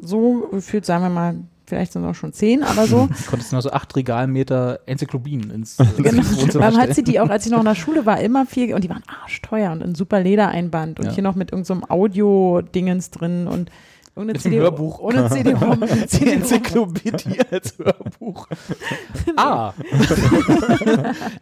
so 0.00 0.48
gefühlt, 0.52 0.86
sagen 0.86 1.04
wir 1.04 1.10
mal 1.10 1.34
vielleicht 1.66 1.92
sind 1.92 2.02
es 2.02 2.08
auch 2.10 2.14
schon 2.14 2.32
zehn, 2.32 2.62
aber 2.62 2.86
so. 2.86 3.10
Konntest 3.28 3.52
du 3.52 3.56
noch 3.56 3.62
so 3.62 3.70
acht 3.72 3.94
Regalmeter 3.94 4.80
Enzyklopädien 4.86 5.50
ins, 5.50 5.76
Genau. 5.98 6.22
Dann 6.54 6.78
hat 6.78 6.94
sie 6.94 7.04
die 7.04 7.20
auch, 7.20 7.28
als 7.28 7.44
ich 7.44 7.52
noch 7.52 7.58
in 7.58 7.66
der 7.66 7.74
Schule 7.74 8.06
war, 8.06 8.18
immer 8.20 8.46
viel, 8.46 8.72
und 8.74 8.84
die 8.84 8.88
waren 8.88 9.02
arschteuer 9.22 9.72
und 9.72 9.82
ein 9.82 9.94
super 9.94 10.20
Ledereinband 10.20 10.98
und 10.98 11.06
Ja. 11.06 11.12
hier 11.12 11.22
noch 11.22 11.34
mit 11.34 11.52
irgendeinem 11.52 11.84
Audio-Dingens 11.90 13.10
drin 13.10 13.46
und 13.46 13.70
ohne 14.18 14.34
CD 14.34 14.58
Hörbuch. 14.58 14.98
Ohne 14.98 15.28
CD-ROM. 15.30 15.82
CD-ROM. 16.06 16.32
Enzyklopädie 16.38 17.38
als 17.50 17.78
Hörbuch. 17.78 18.48
Ah. 19.36 19.72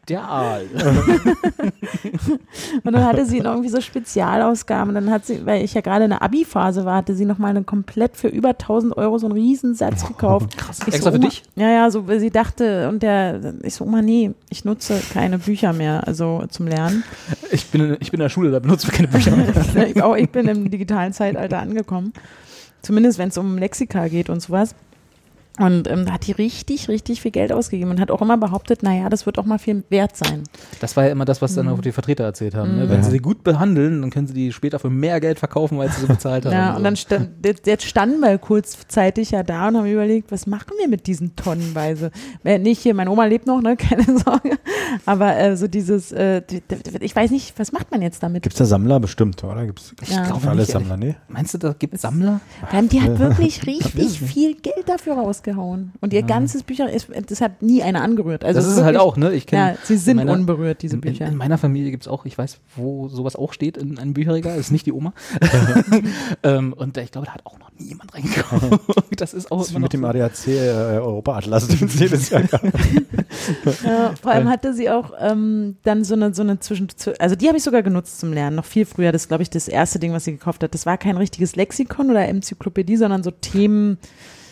Der 0.08 0.22
Aal. 0.22 0.66
Und 2.84 2.92
dann 2.92 3.04
hatte 3.04 3.26
sie 3.26 3.40
noch 3.40 3.52
irgendwie 3.52 3.70
so 3.70 3.80
Spezialausgaben. 3.80 4.90
Und 4.90 4.94
dann 4.94 5.10
hat 5.10 5.26
sie, 5.26 5.44
weil 5.46 5.64
ich 5.64 5.74
ja 5.74 5.80
gerade 5.80 6.04
in 6.04 6.10
der 6.10 6.22
Abi-Phase 6.22 6.84
war, 6.84 6.96
hatte 6.96 7.14
sie 7.14 7.24
noch 7.24 7.38
mal 7.38 7.48
eine 7.48 7.64
komplett 7.64 8.16
für 8.16 8.28
über 8.28 8.50
1000 8.50 8.96
Euro 8.96 9.18
so 9.18 9.26
einen 9.26 9.36
Riesensatz 9.36 10.06
gekauft. 10.06 10.56
Krass. 10.56 10.80
Ich 10.86 10.94
Extra 10.94 11.10
für 11.10 11.18
Oma, 11.18 11.26
dich? 11.26 11.42
Ja, 11.56 11.70
ja, 11.70 11.90
so, 11.90 12.06
weil 12.06 12.20
sie 12.20 12.30
dachte, 12.30 12.88
und 12.88 13.02
der, 13.02 13.54
ich 13.62 13.74
so, 13.74 13.84
Oma, 13.84 14.02
nee, 14.02 14.32
ich 14.50 14.64
nutze 14.64 15.00
keine 15.12 15.38
Bücher 15.38 15.72
mehr, 15.72 16.06
also 16.06 16.44
zum 16.48 16.66
Lernen. 16.66 17.04
Ich 17.50 17.66
bin, 17.66 17.96
ich 18.00 18.10
bin 18.10 18.20
in 18.20 18.24
der 18.24 18.28
Schule, 18.28 18.50
da 18.50 18.58
benutzen 18.58 18.90
wir 18.90 18.94
keine 18.96 19.08
Bücher 19.08 19.34
mehr. 19.34 19.88
ich, 19.88 20.02
auch, 20.02 20.16
ich 20.16 20.30
bin 20.30 20.48
im 20.48 20.70
digitalen 20.70 21.12
Zeitalter 21.12 21.58
angekommen. 21.58 22.12
Zumindest 22.86 23.18
wenn 23.18 23.30
es 23.30 23.36
um 23.36 23.58
Lexika 23.58 24.06
geht 24.06 24.30
und 24.30 24.38
sowas. 24.38 24.76
Und 25.58 25.88
ähm, 25.90 26.04
da 26.06 26.12
hat 26.12 26.26
die 26.26 26.32
richtig, 26.32 26.88
richtig 26.88 27.22
viel 27.22 27.30
Geld 27.30 27.50
ausgegeben 27.52 27.90
und 27.90 28.00
hat 28.00 28.10
auch 28.10 28.20
immer 28.20 28.36
behauptet, 28.36 28.82
naja, 28.82 29.08
das 29.08 29.24
wird 29.24 29.38
auch 29.38 29.46
mal 29.46 29.58
viel 29.58 29.84
wert 29.88 30.16
sein. 30.16 30.42
Das 30.80 30.96
war 30.96 31.04
ja 31.06 31.10
immer 31.12 31.24
das, 31.24 31.40
was 31.40 31.54
dann 31.54 31.68
auch 31.68 31.80
die 31.80 31.92
Vertreter 31.92 32.24
erzählt 32.24 32.54
haben. 32.54 32.76
Ne? 32.76 32.90
Wenn 32.90 33.02
sie 33.02 33.10
sie 33.10 33.18
gut 33.18 33.42
behandeln, 33.42 34.02
dann 34.02 34.10
können 34.10 34.26
sie 34.26 34.34
die 34.34 34.52
später 34.52 34.78
für 34.78 34.90
mehr 34.90 35.18
Geld 35.20 35.38
verkaufen, 35.38 35.78
weil 35.78 35.90
sie 35.90 36.02
sie 36.02 36.06
bezahlt 36.06 36.44
haben. 36.44 36.52
Ja, 36.52 36.76
und 36.76 36.84
dann 36.84 36.96
stand, 36.96 37.30
jetzt- 37.44 37.84
standen 37.84 38.20
wir 38.20 38.36
kurzzeitig 38.38 39.30
ja 39.30 39.42
da 39.42 39.68
und 39.68 39.76
haben 39.78 39.86
überlegt, 39.86 40.30
was 40.30 40.46
machen 40.46 40.72
wir 40.78 40.88
mit 40.88 41.06
diesen 41.06 41.36
tonnenweise? 41.36 42.10
Äh, 42.44 42.58
nicht 42.58 42.80
hier, 42.82 42.94
meine 42.94 43.10
Oma 43.10 43.24
lebt 43.24 43.46
noch, 43.46 43.62
ne, 43.62 43.76
keine 43.78 44.04
Sorge. 44.04 44.58
Aber 45.06 45.36
äh, 45.36 45.56
so 45.56 45.68
dieses, 45.68 46.12
äh, 46.12 46.42
ich 47.00 47.16
weiß 47.16 47.30
nicht, 47.30 47.58
was 47.58 47.72
macht 47.72 47.90
man 47.90 48.02
jetzt 48.02 48.22
damit? 48.22 48.42
Gibt 48.42 48.54
es 48.54 48.58
da 48.58 48.64
Sammler 48.64 49.00
bestimmt, 49.00 49.42
oder? 49.44 49.64
Gibt's, 49.66 49.90
gibt's 49.96 50.14
Ja. 50.14 50.24
für 50.34 50.50
alle 50.50 50.60
nicht, 50.60 50.70
Sammler, 50.72 50.96
nee? 50.96 51.16
Meinst 51.28 51.54
du, 51.54 51.58
da 51.58 51.72
gibt 51.72 51.94
es 51.94 52.02
Sammler? 52.02 52.40
Die 52.90 53.00
hat 53.00 53.18
wirklich 53.18 53.66
richtig 53.66 54.20
viel 54.20 54.54
Geld 54.54 54.88
dafür 54.88 55.14
rausgehauen. 55.46 55.92
Und 56.00 56.12
ihr 56.12 56.22
ganzes 56.22 56.62
Bücher, 56.62 56.90
ist, 56.90 57.08
das 57.28 57.40
hat 57.40 57.62
nie 57.62 57.82
einer 57.82 58.02
angerührt. 58.02 58.44
Also 58.44 58.58
das 58.60 58.66
ist 58.66 58.72
es 58.76 58.82
halt 58.82 58.94
wirklich- 58.94 59.00
auch, 59.12 59.16
ne? 59.16 59.32
Ich 59.32 59.46
kenn 59.46 59.58
Ja, 59.58 59.74
sie 59.82 59.96
sind 59.96 60.18
in 60.18 60.26
meiner- 60.26 60.32
unberührt, 60.38 60.82
diese 60.82 60.96
in, 60.96 61.02
in, 61.02 61.10
Bücher. 61.12 61.26
in 61.26 61.36
meiner 61.36 61.58
Familie 61.58 61.90
gibt 61.90 62.04
es 62.04 62.08
auch, 62.08 62.24
ich 62.24 62.36
weiß, 62.36 62.58
wo 62.76 63.08
sowas 63.08 63.36
auch 63.36 63.52
steht 63.52 63.76
in 63.76 63.98
einem 63.98 64.14
Bücherregal, 64.14 64.58
ist 64.58 64.70
nicht 64.70 64.86
die 64.86 64.92
Oma. 64.92 65.12
ähm, 66.42 66.72
und 66.72 66.96
ich 66.98 67.10
glaube, 67.12 67.26
da 67.26 67.34
hat 67.34 67.44
auch 67.44 67.58
noch 67.58 67.70
nie 67.78 67.88
jemand 67.88 68.14
reingeguckt. 68.14 68.80
Das 69.16 69.32
ist 69.32 69.50
auch 69.50 69.58
Das 69.60 69.68
ist 69.70 69.78
mit 69.78 69.92
dem 69.92 70.02
so. 70.02 70.06
ADAC 70.08 70.46
äh, 70.48 70.98
Europa-Atlas, 70.98 71.68
den 71.68 71.86
es 71.86 71.98
jedes 71.98 72.28
Jahr 72.30 72.42
gab. 72.42 72.62
Ja, 73.84 74.12
vor 74.20 74.32
allem 74.32 74.48
hatte 74.48 74.74
sie 74.74 74.90
auch 74.90 75.12
ähm, 75.18 75.76
dann 75.84 76.04
so 76.04 76.14
eine, 76.14 76.34
so 76.34 76.42
eine 76.42 76.58
Zwischen, 76.60 76.88
also 77.18 77.34
die 77.34 77.46
habe 77.48 77.56
ich 77.56 77.62
sogar 77.64 77.82
genutzt 77.82 78.20
zum 78.20 78.32
Lernen, 78.32 78.56
noch 78.56 78.64
viel 78.64 78.84
früher. 78.84 79.12
Das 79.12 79.22
ist, 79.22 79.28
glaube 79.28 79.42
ich, 79.42 79.50
das 79.50 79.68
erste 79.68 79.98
Ding, 79.98 80.12
was 80.12 80.24
sie 80.24 80.32
gekauft 80.32 80.62
hat. 80.62 80.74
Das 80.74 80.84
war 80.86 80.98
kein 80.98 81.16
richtiges 81.16 81.56
Lexikon 81.56 82.10
oder 82.10 82.26
Enzyklopädie, 82.28 82.96
sondern 82.96 83.22
so 83.22 83.30
Themen, 83.30 83.98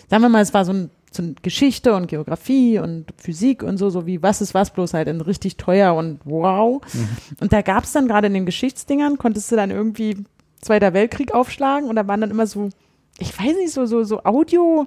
sagen 0.08 0.22
wir 0.22 0.28
mal, 0.28 0.42
es 0.42 0.54
war 0.54 0.64
so 0.64 0.72
ein 0.72 0.90
so 1.14 1.22
ein 1.22 1.36
Geschichte 1.42 1.94
und 1.94 2.08
Geografie 2.08 2.78
und 2.78 3.06
Physik 3.16 3.62
und 3.62 3.76
so, 3.76 3.88
so 3.88 4.06
wie 4.06 4.22
was 4.22 4.40
ist 4.40 4.52
was, 4.52 4.70
bloß 4.72 4.94
halt 4.94 5.08
in 5.08 5.20
richtig 5.20 5.56
teuer 5.56 5.94
und 5.94 6.18
wow. 6.24 6.82
Und 7.40 7.52
da 7.52 7.62
gab 7.62 7.84
es 7.84 7.92
dann 7.92 8.08
gerade 8.08 8.26
in 8.26 8.34
den 8.34 8.46
Geschichtsdingern, 8.46 9.16
konntest 9.16 9.50
du 9.52 9.56
dann 9.56 9.70
irgendwie 9.70 10.24
Zweiter 10.60 10.92
Weltkrieg 10.94 11.32
aufschlagen 11.34 11.88
und 11.88 11.96
da 11.96 12.08
waren 12.08 12.20
dann 12.20 12.30
immer 12.30 12.46
so, 12.46 12.70
ich 13.18 13.38
weiß 13.38 13.54
nicht, 13.56 13.72
so, 13.72 13.86
so, 13.86 14.02
so 14.02 14.24
Audio, 14.24 14.86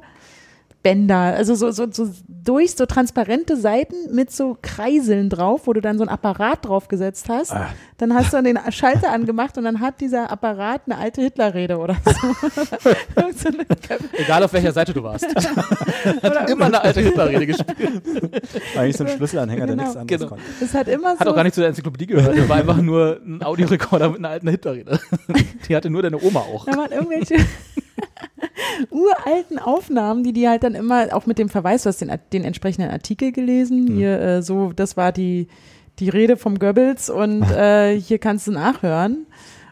Bänder, 0.87 1.35
also 1.35 1.53
so, 1.53 1.69
so, 1.71 1.85
so 1.91 2.09
durch 2.29 2.71
so 2.75 2.85
transparente 2.85 3.57
Seiten 3.57 3.95
mit 4.15 4.31
so 4.31 4.57
Kreiseln 4.61 5.29
drauf, 5.29 5.63
wo 5.67 5.73
du 5.73 5.81
dann 5.81 5.97
so 5.97 6.05
ein 6.05 6.09
Apparat 6.09 6.65
draufgesetzt 6.65 7.27
hast. 7.27 7.51
Ah. 7.51 7.67
Dann 7.97 8.13
hast 8.13 8.31
du 8.31 8.41
den 8.41 8.57
Schalter 8.69 9.11
angemacht 9.11 9.57
und 9.57 9.65
dann 9.65 9.81
hat 9.81 9.99
dieser 9.99 10.31
Apparat 10.31 10.83
eine 10.85 10.97
alte 10.97 11.21
Hitlerrede 11.21 11.77
oder 11.77 11.97
so. 12.05 12.11
Egal 14.17 14.43
auf 14.43 14.53
welcher 14.53 14.71
Seite 14.71 14.93
du 14.93 15.03
warst. 15.03 15.25
hat 16.23 16.49
immer 16.49 16.67
eine 16.67 16.81
alte 16.81 17.01
Hitlerrede 17.01 17.47
gespielt. 17.47 18.01
Eigentlich 18.77 18.95
so 18.95 19.03
ein 19.03 19.09
Schlüsselanhänger, 19.09 19.65
der 19.65 19.75
Genau. 19.75 19.83
nichts 19.83 19.97
anderes 19.97 20.19
Genau. 20.21 20.29
konnte. 20.29 20.43
das 20.61 20.73
hat 20.73 20.87
immer 20.87 21.15
so. 21.15 21.19
Hat 21.19 21.27
auch 21.27 21.35
gar 21.35 21.43
nicht 21.43 21.53
zu 21.55 21.59
der 21.59 21.67
Enzyklopädie 21.67 22.07
gehört. 22.07 22.33
Der 22.33 22.47
war 22.47 22.55
einfach 22.55 22.77
nur 22.77 23.19
ein 23.25 23.43
Audiorekorder 23.43 24.07
mit 24.07 24.19
einer 24.19 24.29
alten 24.29 24.47
Hitlerrede. 24.47 25.01
Die 25.67 25.75
hatte 25.75 25.89
nur 25.89 26.01
deine 26.01 26.17
Oma 26.23 26.39
auch. 26.39 26.65
Da 26.65 26.77
waren 26.77 26.93
irgendwelche 26.93 27.45
uralten 28.89 29.59
Aufnahmen, 29.59 30.23
die 30.23 30.33
die 30.33 30.47
halt 30.47 30.63
dann 30.63 30.75
immer, 30.75 31.13
auch 31.13 31.25
mit 31.25 31.37
dem 31.37 31.49
Verweis, 31.49 31.83
du 31.83 31.89
hast 31.89 32.01
den, 32.01 32.11
den 32.33 32.43
entsprechenden 32.43 32.91
Artikel 32.91 33.31
gelesen, 33.31 33.87
hier 33.87 34.19
äh, 34.19 34.41
so, 34.41 34.73
das 34.73 34.97
war 34.97 35.11
die, 35.11 35.47
die 35.99 36.09
Rede 36.09 36.37
vom 36.37 36.59
Goebbels 36.59 37.09
und 37.09 37.43
äh, 37.51 37.99
hier 37.99 38.19
kannst 38.19 38.47
du 38.47 38.51
nachhören. 38.51 39.25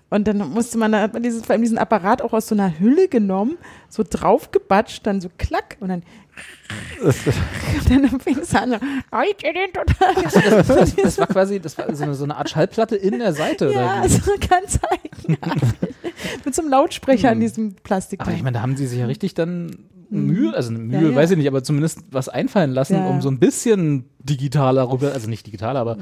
Und 0.10 0.28
dann 0.28 0.38
musste 0.38 0.78
man, 0.78 0.92
da 0.92 1.02
hat 1.02 1.14
man 1.14 1.24
dieses, 1.24 1.44
vor 1.46 1.54
allem 1.54 1.64
diesen 1.64 1.80
Apparat 1.80 2.22
auch 2.22 2.32
aus 2.32 2.48
so 2.48 2.56
einer 2.56 2.80
Hülle 2.80 3.08
genommen, 3.08 3.58
so 3.90 4.04
draufgebatscht, 4.08 5.06
dann 5.06 5.20
so 5.20 5.30
klack 5.38 5.78
und 5.80 5.90
dann 5.90 6.04
und 7.02 7.90
dann 7.90 8.20
fing 8.20 8.40
es 8.40 8.54
an, 8.54 8.72
so, 8.72 8.78
Leute, 9.12 9.54
den 9.54 9.72
total. 9.72 10.24
Das, 10.24 10.68
das, 10.68 10.96
das 10.96 11.18
war 11.18 11.28
quasi 11.28 11.60
das 11.60 11.78
war 11.78 11.94
so, 11.96 12.04
eine, 12.04 12.14
so 12.14 12.24
eine 12.26 12.36
Art 12.36 12.50
Schallplatte 12.50 12.96
in 12.96 13.20
der 13.20 13.34
Seite. 13.34 13.72
Ja, 13.72 14.02
oder 14.02 14.04
wie? 14.04 14.10
so 14.10 14.32
ganz 14.50 14.80
eigenartig. 14.84 15.96
Mit 16.46 16.56
so 16.56 16.62
einem 16.62 16.72
Lautsprecher 16.72 17.30
an 17.32 17.40
diesem 17.40 17.76
Plastik. 17.76 18.22
Aber 18.22 18.32
ich 18.32 18.44
meine, 18.44 18.56
da 18.56 18.62
haben 18.62 18.76
sie 18.78 18.88
sich 18.88 19.00
ja 19.00 19.06
richtig 19.06 19.34
dann 19.34 19.72
Mühe, 20.12 20.56
also 20.56 20.70
eine 20.70 20.78
Mühe, 20.80 21.00
Mhm. 21.00 21.04
Ja, 21.06 21.10
ja. 21.12 21.16
weiß 21.16 21.32
ich 21.32 21.38
nicht, 21.38 21.48
aber 21.48 21.64
zumindest 21.64 22.00
was 22.12 22.30
einfallen 22.30 22.72
lassen, 22.72 22.94
Ja. 22.94 23.08
um 23.08 23.22
so 23.22 23.30
ein 23.30 23.40
bisschen 23.40 24.06
digitaler 24.20 24.90
rüber, 24.92 25.12
also 25.14 25.28
nicht 25.30 25.46
digitaler, 25.48 25.80
aber 25.80 25.98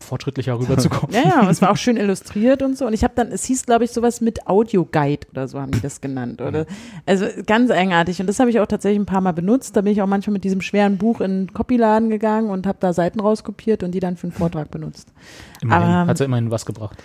fortschrittlicher 0.00 0.58
rüberzukommen. 0.58 1.10
Mhm. 1.10 1.16
Ja, 1.30 1.42
ja, 1.42 1.50
es 1.50 1.60
war 1.60 1.70
auch 1.72 1.76
schön 1.76 1.96
illustriert 1.96 2.62
und 2.62 2.78
so. 2.78 2.86
Und 2.86 2.92
ich 2.92 3.02
habe 3.04 3.12
dann, 3.16 3.28
es 3.32 3.44
hieß, 3.44 3.66
glaube 3.66 3.84
ich, 3.84 3.90
sowas 3.90 4.20
mit 4.20 4.46
Audio-Guide 4.46 5.26
oder 5.32 5.48
so 5.48 5.60
haben 5.60 5.72
die 5.72 5.80
das 5.80 6.00
genannt. 6.00 6.40
Oder, 6.40 6.64
also 7.06 7.26
ganz 7.44 7.70
eigenartig. 7.72 8.20
Und 8.20 8.28
das 8.28 8.38
habe 8.38 8.50
ich 8.50 8.60
auch 8.60 8.66
tatsächlich 8.66 9.00
ein 9.00 9.06
paar 9.06 9.20
Mal 9.20 9.32
benutzt. 9.32 9.76
Da 9.76 9.80
bin 9.82 9.92
ich 9.92 10.00
auch 10.00 10.06
manchmal 10.06 10.32
mit 10.34 10.44
diesem 10.44 10.60
schweren 10.60 10.96
Buch 10.96 11.20
in 11.20 11.46
den 11.46 11.52
Copyladen 11.52 12.08
gegangen 12.08 12.50
und 12.50 12.66
habe 12.68 12.78
da 12.80 12.92
Seiten 12.92 13.18
rauskopiert 13.20 13.82
und 13.82 13.90
die 13.92 14.00
dann 14.00 14.16
für 14.16 14.28
einen 14.28 14.32
Vortrag 14.32 14.70
benutzt. 14.70 15.12
Immerhin, 15.60 15.82
Aber- 15.82 16.06
hat 16.06 16.18
ja 16.20 16.24
immerhin 16.26 16.50
was 16.52 16.64
gebracht. 16.66 16.98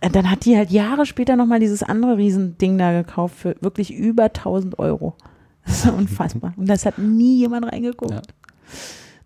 Äh, 0.00 0.10
Dann 0.10 0.30
hat 0.30 0.44
die 0.44 0.56
halt 0.56 0.70
Jahre 0.70 1.06
später 1.06 1.36
nochmal 1.36 1.60
dieses 1.60 1.82
andere 1.82 2.16
Riesending 2.16 2.78
da 2.78 2.92
gekauft 2.92 3.36
für 3.36 3.56
wirklich 3.60 3.92
über 3.94 4.24
1000 4.24 4.78
Euro. 4.78 5.14
Das 5.68 5.84
ist 5.84 5.92
unfassbar. 5.92 6.54
Und 6.56 6.66
das 6.66 6.86
hat 6.86 6.96
nie 6.96 7.40
jemand 7.40 7.66
reingeguckt. 7.66 8.10
Ja. 8.10 8.22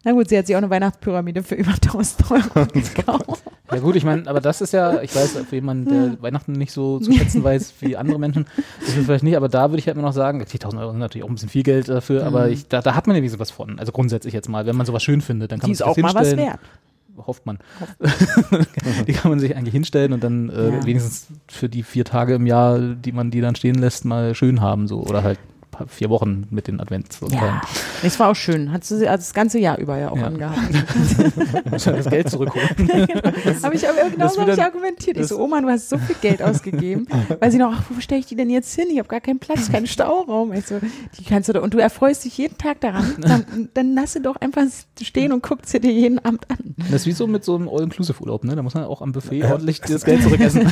Na 0.04 0.10
gut, 0.10 0.28
sie 0.28 0.36
hat 0.36 0.48
sich 0.48 0.56
auch 0.56 0.60
eine 0.60 0.70
Weihnachtspyramide 0.70 1.44
für 1.44 1.54
über 1.54 1.70
1000 1.70 2.30
Euro 2.32 2.66
gekauft. 2.72 3.44
Ja 3.70 3.78
gut, 3.78 3.94
ich 3.94 4.04
meine, 4.04 4.26
aber 4.26 4.40
das 4.40 4.60
ist 4.60 4.72
ja, 4.72 5.00
ich 5.02 5.14
weiß, 5.14 5.38
für 5.48 5.54
jemanden, 5.54 5.88
der 5.88 6.20
Weihnachten 6.22 6.50
nicht 6.52 6.72
so 6.72 6.98
zu 6.98 7.12
schätzen 7.12 7.44
weiß 7.44 7.74
wie 7.78 7.96
andere 7.96 8.18
Menschen, 8.18 8.46
ist 8.80 8.96
es 8.96 9.04
vielleicht 9.06 9.22
nicht, 9.22 9.36
aber 9.36 9.48
da 9.48 9.70
würde 9.70 9.78
ich 9.78 9.86
halt 9.86 9.96
immer 9.96 10.08
noch 10.08 10.12
sagen, 10.14 10.40
okay, 10.42 10.54
1000 10.54 10.82
Euro 10.82 10.90
sind 10.90 10.98
natürlich 10.98 11.24
auch 11.24 11.28
ein 11.28 11.34
bisschen 11.34 11.48
viel 11.48 11.62
Geld 11.62 11.88
dafür, 11.88 12.26
aber 12.26 12.48
ich, 12.48 12.66
da, 12.66 12.80
da 12.82 12.96
hat 12.96 13.06
man 13.06 13.14
ja 13.14 13.22
wie 13.22 13.28
sowas 13.28 13.52
von. 13.52 13.78
Also 13.78 13.92
grundsätzlich 13.92 14.34
jetzt 14.34 14.48
mal, 14.48 14.66
wenn 14.66 14.74
man 14.74 14.84
sowas 14.84 15.04
schön 15.04 15.20
findet, 15.20 15.52
dann 15.52 15.60
kann 15.60 15.66
Die 15.66 15.70
man 15.70 15.72
ist 15.74 15.78
sich 15.78 15.86
auch 15.86 15.94
das 15.94 16.02
mal 16.02 16.20
was 16.20 16.36
wert. 16.36 16.58
Hofft 17.16 17.44
man. 17.46 17.58
die 19.06 19.12
kann 19.12 19.30
man 19.30 19.38
sich 19.40 19.56
eigentlich 19.56 19.74
hinstellen 19.74 20.12
und 20.12 20.22
dann 20.24 20.48
äh, 20.48 20.70
Ja. 20.70 20.86
wenigstens 20.86 21.28
für 21.48 21.68
die 21.68 21.82
vier 21.82 22.04
Tage 22.04 22.34
im 22.34 22.46
Jahr, 22.46 22.78
die 22.78 23.12
man 23.12 23.30
die 23.30 23.40
dann 23.40 23.54
stehen 23.54 23.76
lässt, 23.76 24.04
mal 24.04 24.34
schön 24.34 24.60
haben 24.60 24.88
so 24.88 25.00
oder 25.02 25.22
halt 25.22 25.38
paar- 25.72 25.88
vier 25.88 26.08
Wochen 26.10 26.46
mit 26.50 26.68
den 26.68 26.78
Advents. 26.80 27.18
Ja, 27.30 27.60
es 28.04 28.20
war 28.20 28.30
auch 28.30 28.36
schön. 28.36 28.70
Hat 28.72 28.84
sie 28.84 29.08
also 29.08 29.22
das 29.22 29.34
ganze 29.34 29.58
Jahr 29.58 29.78
über 29.78 29.98
ja 29.98 30.10
auch 30.10 30.16
Ja. 30.16 30.26
angehabt. 30.26 30.58
das 31.70 31.84
Geld 32.08 32.30
zurückholen. 32.30 32.68
Habe 33.62 33.74
ich 33.74 33.88
aber 33.88 34.08
genau 34.10 34.24
das 34.26 34.34
so 34.34 34.46
ich 34.46 34.62
argumentiert. 34.62 35.16
Ich 35.16 35.22
das- 35.22 35.28
so, 35.30 35.40
Oma, 35.40 35.60
du 35.60 35.68
hast 35.68 35.88
so 35.88 35.98
viel 35.98 36.14
Geld 36.20 36.40
ausgegeben. 36.42 37.08
Weil 37.40 37.50
sie 37.50 37.58
noch, 37.58 37.72
ach, 37.74 37.82
wo 37.90 38.00
stelle 38.00 38.20
ich 38.20 38.26
die 38.26 38.36
denn 38.36 38.50
jetzt 38.50 38.72
hin? 38.74 38.86
Ich 38.92 38.98
habe 38.98 39.08
gar 39.08 39.20
keinen 39.20 39.38
Platz, 39.40 39.70
keinen 39.72 39.86
Stauraum. 39.88 40.52
Ich 40.52 40.66
so, 40.66 40.78
die 41.18 41.24
kannst 41.24 41.48
du 41.48 41.54
doch, 41.54 41.62
und 41.62 41.74
du 41.74 41.78
erfreust 41.78 42.24
dich 42.24 42.38
jeden 42.38 42.56
Tag 42.58 42.80
daran. 42.80 43.14
Dann, 43.20 43.68
dann 43.74 43.94
lass 43.94 44.12
sie 44.12 44.20
doch 44.22 44.36
einfach 44.36 44.62
stehen 45.00 45.32
und 45.32 45.42
guckt 45.42 45.66
sie 45.68 45.80
dir 45.80 45.92
jeden 45.92 46.18
Abend 46.24 46.48
an. 46.50 46.74
Das 46.90 47.02
ist 47.02 47.06
wie 47.06 47.12
so 47.12 47.26
mit 47.26 47.44
so 47.44 47.54
einem 47.56 47.68
All-Inclusive-Urlaub, 47.68 48.44
ne? 48.44 48.54
Da 48.56 48.62
muss 48.62 48.74
man 48.74 48.84
auch 48.84 49.02
am 49.02 49.12
Buffet 49.12 49.44
ordentlich 49.44 49.80
das 49.80 50.04
Geld 50.04 50.22
zurückessen. 50.22 50.70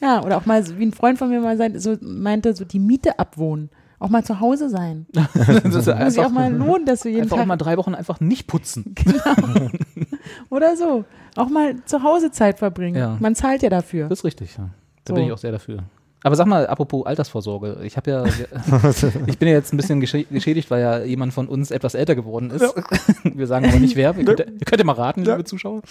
Ja, 0.00 0.22
oder 0.24 0.36
auch 0.36 0.46
mal, 0.46 0.64
wie 0.78 0.84
ein 0.86 0.92
Freund 0.92 1.18
von 1.18 1.28
mir 1.28 1.40
mal 1.40 1.56
sein- 1.56 1.78
so 1.78 1.96
meinte, 2.00 2.54
so 2.54 2.64
die 2.64 2.78
Miete 2.78 3.18
abwohnen. 3.18 3.70
Auch 3.98 4.08
mal 4.10 4.24
zu 4.24 4.40
Hause 4.40 4.68
sein. 4.68 5.06
das 5.12 5.74
ist 5.74 5.86
Muss 5.86 6.18
auch 6.18 6.30
mal 6.30 6.52
lohnen, 6.52 6.84
dass 6.86 7.00
du 7.00 7.08
jeden 7.08 7.22
einfach 7.22 7.36
auch 7.36 7.40
Tag 7.40 7.46
mal 7.48 7.56
drei 7.56 7.76
Wochen 7.76 7.94
einfach 7.94 8.20
nicht 8.20 8.46
putzen. 8.46 8.94
oder 10.50 10.76
so. 10.76 11.04
Auch 11.36 11.48
mal 11.48 11.76
zu 11.84 12.02
Hause 12.02 12.30
Zeit 12.30 12.58
verbringen. 12.58 12.96
Ja. 12.96 13.16
Man 13.20 13.34
zahlt 13.34 13.62
ja 13.62 13.70
dafür. 13.70 14.08
Das 14.08 14.20
ist 14.20 14.24
richtig, 14.24 14.56
ja. 14.56 14.70
Da 15.04 15.12
So. 15.12 15.14
bin 15.14 15.24
ich 15.24 15.32
auch 15.32 15.38
sehr 15.38 15.52
dafür. 15.52 15.84
Aber 16.22 16.36
sag 16.36 16.46
mal, 16.46 16.66
apropos 16.66 17.04
Altersvorsorge, 17.04 17.80
ich 17.82 17.98
habe 17.98 18.10
ja, 18.10 18.24
ich 19.26 19.38
bin 19.38 19.48
ja 19.48 19.54
jetzt 19.54 19.74
ein 19.74 19.76
bisschen 19.76 20.00
geschädigt, 20.00 20.70
weil 20.70 20.80
ja 20.80 21.04
jemand 21.04 21.34
von 21.34 21.46
uns 21.48 21.70
etwas 21.70 21.94
älter 21.94 22.14
geworden 22.14 22.50
ist. 22.50 22.64
Wir 23.24 23.46
sagen 23.46 23.66
aber 23.68 23.78
nicht 23.78 23.94
wer. 23.94 24.16
Ihr 24.16 24.24
könnt, 24.24 24.40
ihr 24.40 24.64
könnt 24.64 24.78
ja 24.78 24.84
mal 24.84 24.94
raten, 24.94 25.24
Ja. 25.24 25.32
liebe 25.32 25.44
Zuschauer. 25.44 25.82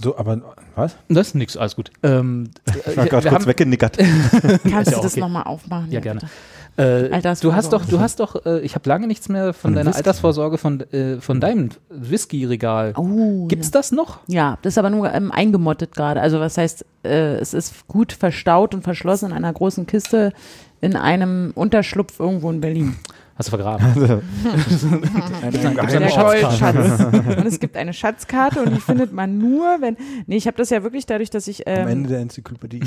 So, 0.00 0.16
aber 0.16 0.40
was? 0.74 0.96
Das 1.08 1.28
ist 1.28 1.34
nix, 1.34 1.56
alles 1.56 1.76
gut. 1.76 1.90
Ähm, 2.02 2.50
Ich 2.86 2.96
war 2.96 3.06
gerade 3.06 3.24
wir 3.24 3.30
kurz 3.30 3.42
haben- 3.42 3.46
weggenickert. 3.46 3.98
Kannst 3.98 4.90
ja 4.90 4.96
du 4.96 5.02
das 5.02 5.12
okay. 5.12 5.20
nochmal 5.20 5.44
aufmachen? 5.44 5.90
Ja, 5.90 6.00
gerne. 6.00 6.20
Äh, 6.78 7.08
du 7.08 7.12
Altersvorsorge. 7.12 7.56
hast 7.56 7.72
doch, 7.74 7.84
du 7.84 8.00
hast 8.00 8.20
doch, 8.20 8.46
äh, 8.46 8.60
ich 8.60 8.74
habe 8.74 8.88
lange 8.88 9.06
nichts 9.06 9.28
mehr 9.28 9.52
von 9.52 9.60
Von 9.70 9.74
deiner 9.74 9.90
Whisky. 9.90 9.98
Altersvorsorge 9.98 10.56
von, 10.56 10.80
äh, 10.92 11.20
von 11.20 11.38
deinem 11.38 11.68
Whisky-Regal. 11.90 12.94
Oh, 12.96 13.46
Gibt's 13.46 13.70
das 13.70 13.92
noch? 13.92 14.20
Ja, 14.26 14.56
das 14.62 14.74
ist 14.74 14.78
aber 14.78 14.88
nur 14.90 15.12
ähm, 15.12 15.30
eingemottet 15.30 15.94
gerade. 15.94 16.20
Also 16.22 16.40
was 16.40 16.56
heißt, 16.56 16.86
äh, 17.04 17.34
es 17.36 17.52
ist 17.52 17.86
gut 17.88 18.12
verstaut 18.12 18.74
und 18.74 18.82
verschlossen 18.82 19.26
in 19.26 19.32
einer 19.32 19.52
großen 19.52 19.86
Kiste 19.86 20.32
in 20.80 20.96
einem 20.96 21.52
Unterschlupf 21.54 22.18
irgendwo 22.18 22.50
in 22.50 22.60
Berlin. 22.60 22.96
Hast 23.42 23.52
du 23.52 23.56
vergraben? 23.56 23.84
Ein, 25.42 25.50
Gibt's 25.50 25.64
ein 25.64 25.76
eine 25.80 25.98
Der 25.98 26.00
geheimer 26.00 26.08
Schatzkarte? 26.10 26.78
Goldschatz. 26.78 27.36
und 27.38 27.46
es 27.46 27.58
gibt 27.58 27.76
eine 27.76 27.92
Schatzkarte 27.92 28.62
und 28.62 28.72
die 28.72 28.80
findet 28.80 29.12
man 29.12 29.36
nur, 29.38 29.80
wenn. 29.80 29.96
Nee, 30.28 30.36
ich 30.36 30.46
habe 30.46 30.56
das 30.56 30.70
ja 30.70 30.84
wirklich 30.84 31.06
dadurch, 31.06 31.28
dass 31.28 31.48
ich, 31.48 31.66
Am 31.66 31.74
ähm, 31.74 31.88
Ende 31.88 32.10
der 32.10 32.20
Enzyklopädie. 32.20 32.82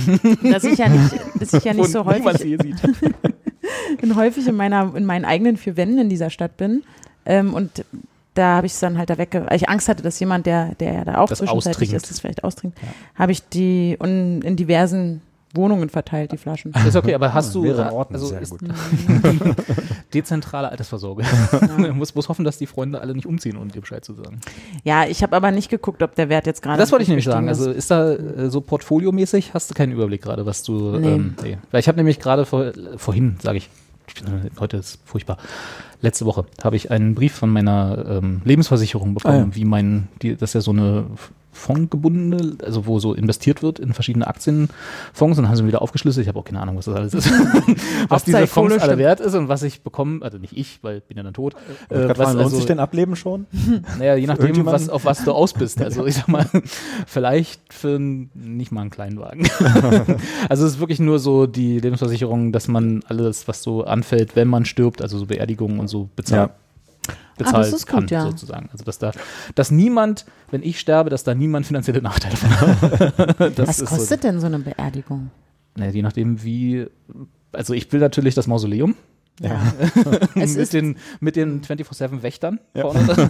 dass 0.50 0.64
ich 0.64 0.78
ja 0.80 0.88
nicht, 0.88 1.14
dass 1.42 1.52
ich 1.52 1.64
ja 1.66 1.74
nicht 1.74 1.90
so 1.90 2.06
häufig, 2.06 2.38
sie 2.38 2.58
sieht. 2.58 2.78
in, 4.02 4.16
häufig 4.16 4.48
in 4.48 4.56
meiner, 4.56 4.96
in 4.96 5.04
meinen 5.04 5.26
eigenen 5.26 5.58
vier 5.58 5.76
Wänden 5.76 5.98
in 5.98 6.08
dieser 6.08 6.30
Stadt 6.30 6.56
bin. 6.56 6.84
Ähm, 7.26 7.54
und 7.54 7.84
da 8.34 8.56
habe 8.56 8.68
ich 8.68 8.72
es 8.72 8.80
dann 8.80 8.98
halt 8.98 9.10
da 9.10 9.18
wegge, 9.18 9.46
weil 9.46 9.58
ich 9.58 9.68
Angst 9.68 9.90
hatte, 9.90 10.04
dass 10.04 10.18
jemand, 10.22 10.46
der, 10.46 10.74
der 10.76 10.94
ja 10.94 11.04
da 11.04 11.18
auch 11.18 11.28
Das 11.28 11.40
zwischenzeitlich 11.40 11.90
austrinkt. 11.90 11.96
ist, 11.96 12.12
das 12.12 12.20
vielleicht 12.22 12.46
austrinkt, 12.46 12.78
habe 13.16 13.34
ich 13.34 13.46
die 13.50 13.98
un, 14.02 14.42
in 14.42 14.56
diversen 14.56 15.22
Wohnungen 15.56 15.90
verteilt, 15.90 16.32
die 16.32 16.38
Flaschen. 16.38 16.74
Ist 16.88 16.96
okay, 16.96 17.16
aber 17.16 17.34
hast 17.34 17.54
du 17.56 17.64
mehreren 17.64 17.90
Orten, 17.90 18.14
also 18.16 18.28
sehr 18.28 18.42
ist 18.42 18.52
gut. 18.52 18.62
dezentrale 20.14 20.70
Altersvorsorge. 20.70 21.24
muss, 21.94 22.16
muss 22.16 22.30
hoffen, 22.30 22.46
dass 22.46 22.58
die 22.58 22.68
Freunde 22.68 23.02
alle 23.02 23.14
nicht 23.14 23.26
umziehen, 23.26 23.58
um 23.58 23.70
dir 23.70 23.82
Bescheid 23.82 24.04
zu 24.04 24.14
sagen. 24.14 24.40
Ja, 24.84 25.06
ich 25.06 25.24
habe 25.24 25.36
aber 25.36 25.52
nicht 25.52 25.70
geguckt, 25.70 26.02
ob 26.04 26.16
der 26.16 26.30
Wert 26.30 26.46
jetzt 26.46 26.62
gerade. 26.62 26.78
Das 26.78 26.92
wollte 26.92 27.04
ich 27.04 27.10
nämlich 27.10 27.26
sagen. 27.26 27.48
gestiegen 27.48 27.70
ist. 27.72 27.82
Also 27.92 28.12
ist 28.12 28.38
da 28.38 28.44
äh, 28.44 28.50
so 28.50 28.62
portfoliomäßig, 28.62 29.54
hast 29.54 29.70
du 29.70 29.74
keinen 29.74 29.92
Überblick 29.92 30.22
gerade, 30.22 30.46
was 30.46 30.64
du. 30.64 30.98
Nee. 30.98 31.14
Ähm, 31.14 31.36
nee. 31.44 31.58
Weil 31.72 31.80
ich 31.80 31.88
habe 31.88 31.98
nämlich 31.98 32.20
gerade 32.20 32.46
vor, 32.46 32.72
vorhin, 32.98 33.38
sage 33.42 33.58
ich, 33.58 33.70
ich 34.08 34.14
bin, 34.16 34.52
heute 34.60 34.78
ist 34.78 35.00
furchtbar. 35.06 35.38
Letzte 36.02 36.26
Woche 36.26 36.46
habe 36.64 36.76
ich 36.76 36.92
einen 36.92 37.16
Brief 37.16 37.34
von 37.34 37.50
meiner 37.50 38.06
ähm, 38.08 38.42
Lebensversicherung 38.46 39.16
bekommen, 39.16 39.36
Ah, 39.36 39.48
ja. 39.48 39.56
wie 39.56 39.66
mein, 39.66 40.08
die, 40.22 40.36
das 40.36 40.52
ist 40.52 40.54
ja 40.54 40.62
so 40.62 40.72
eine 40.72 41.06
fondgebundene, 41.56 42.58
also 42.64 42.86
wo 42.86 43.00
so 43.00 43.14
investiert 43.14 43.64
wird 43.64 43.80
in 43.80 43.94
verschiedene 43.94 44.28
Aktienfonds 44.28 45.38
und 45.38 45.38
dann 45.38 45.50
haben 45.50 45.56
sie 45.56 45.66
wieder 45.66 45.82
aufgeschlüsselt. 45.82 46.24
Ich 46.24 46.28
habe 46.28 46.38
auch 46.38 46.44
keine 46.44 46.62
Ahnung, 46.62 46.78
was 46.78 46.86
das 46.86 46.96
alles 46.96 47.14
ist. 47.14 47.32
was 48.10 48.26
diese 48.26 48.46
Fonds 48.46 48.74
Kohle 48.74 48.82
alle 48.82 48.92
stimmt. 48.92 49.00
wert 49.00 49.20
ist 49.22 49.34
und 49.34 49.48
was 49.48 49.64
ich 49.64 49.82
bekomme, 49.82 50.24
also 50.24 50.38
nicht 50.38 50.56
ich, 50.56 50.84
weil 50.84 51.02
bin 51.02 51.18
ja 51.18 51.24
dann 51.24 51.34
tot. 51.34 51.56
Äh, 51.90 52.10
was 52.10 52.34
lohnt 52.34 52.44
also, 52.46 52.58
sich 52.58 52.66
denn 52.66 52.80
Ableben 52.80 53.16
schon? 53.16 53.46
naja, 53.98 54.16
je 54.16 54.28
nachdem, 54.28 54.66
was, 54.66 54.90
auf 54.90 55.06
was 55.06 55.24
du 55.24 55.32
aus 55.32 55.54
bist. 55.54 55.82
Also 55.82 56.06
ich 56.06 56.16
sag 56.16 56.28
mal, 56.28 56.46
vielleicht 57.08 57.74
für 57.74 58.00
nicht 58.00 58.72
mal 58.72 58.82
einen 58.82 58.90
Kleinwagen. 58.90 59.48
also 60.50 60.66
es 60.66 60.74
ist 60.74 60.80
wirklich 60.80 61.00
nur 61.00 61.20
so 61.20 61.48
die 61.48 61.80
Lebensversicherung, 61.80 62.52
dass 62.52 62.68
man 62.68 63.02
alles, 63.08 63.48
was 63.48 63.64
so 63.64 63.86
anfällt, 63.86 64.36
wenn 64.36 64.48
man 64.48 64.66
stirbt, 64.66 65.02
also 65.02 65.18
so 65.18 65.26
Beerdigungen 65.26 65.80
und 65.80 65.88
so 65.88 66.10
bezahlt. 66.16 66.52
Bezahlt 67.38 67.56
Ah, 67.56 67.60
das 67.60 67.74
ist 67.74 67.88
gut, 67.88 67.96
kann, 67.96 68.08
ja. 68.08 68.22
sozusagen. 68.24 68.70
Also 68.72 68.84
dass 68.84 69.00
da, 69.00 69.12
dass 69.56 69.72
niemand, 69.72 70.26
wenn 70.52 70.64
ich 70.64 70.80
sterbe, 70.80 71.10
dass 71.10 71.24
da 71.24 71.36
niemand 71.36 71.66
finanzielle 71.66 72.02
Nachteile 72.02 72.36
von 72.38 72.50
hat. 72.50 73.40
Das 73.58 73.68
Was 73.68 73.80
ist 73.82 73.90
kostet 73.90 74.24
denn 74.24 74.40
so 74.40 74.48
eine 74.48 74.60
Beerdigung? 74.60 75.32
So, 75.76 75.82
naja, 75.82 75.92
je 75.92 76.02
nachdem 76.02 76.44
wie, 76.44 76.88
also 77.52 77.74
ich 77.74 77.92
will 77.92 78.00
natürlich 78.00 78.36
das 78.36 78.48
Mausoleum. 78.48 78.96
Ja. 79.42 79.62
es 80.36 80.54
mit, 80.54 80.58
ist, 80.58 80.74
den, 80.74 80.98
mit 81.20 81.36
den 81.36 81.62
24-7 81.62 82.24
Wächtern 82.24 82.60
vorne. 82.74 83.02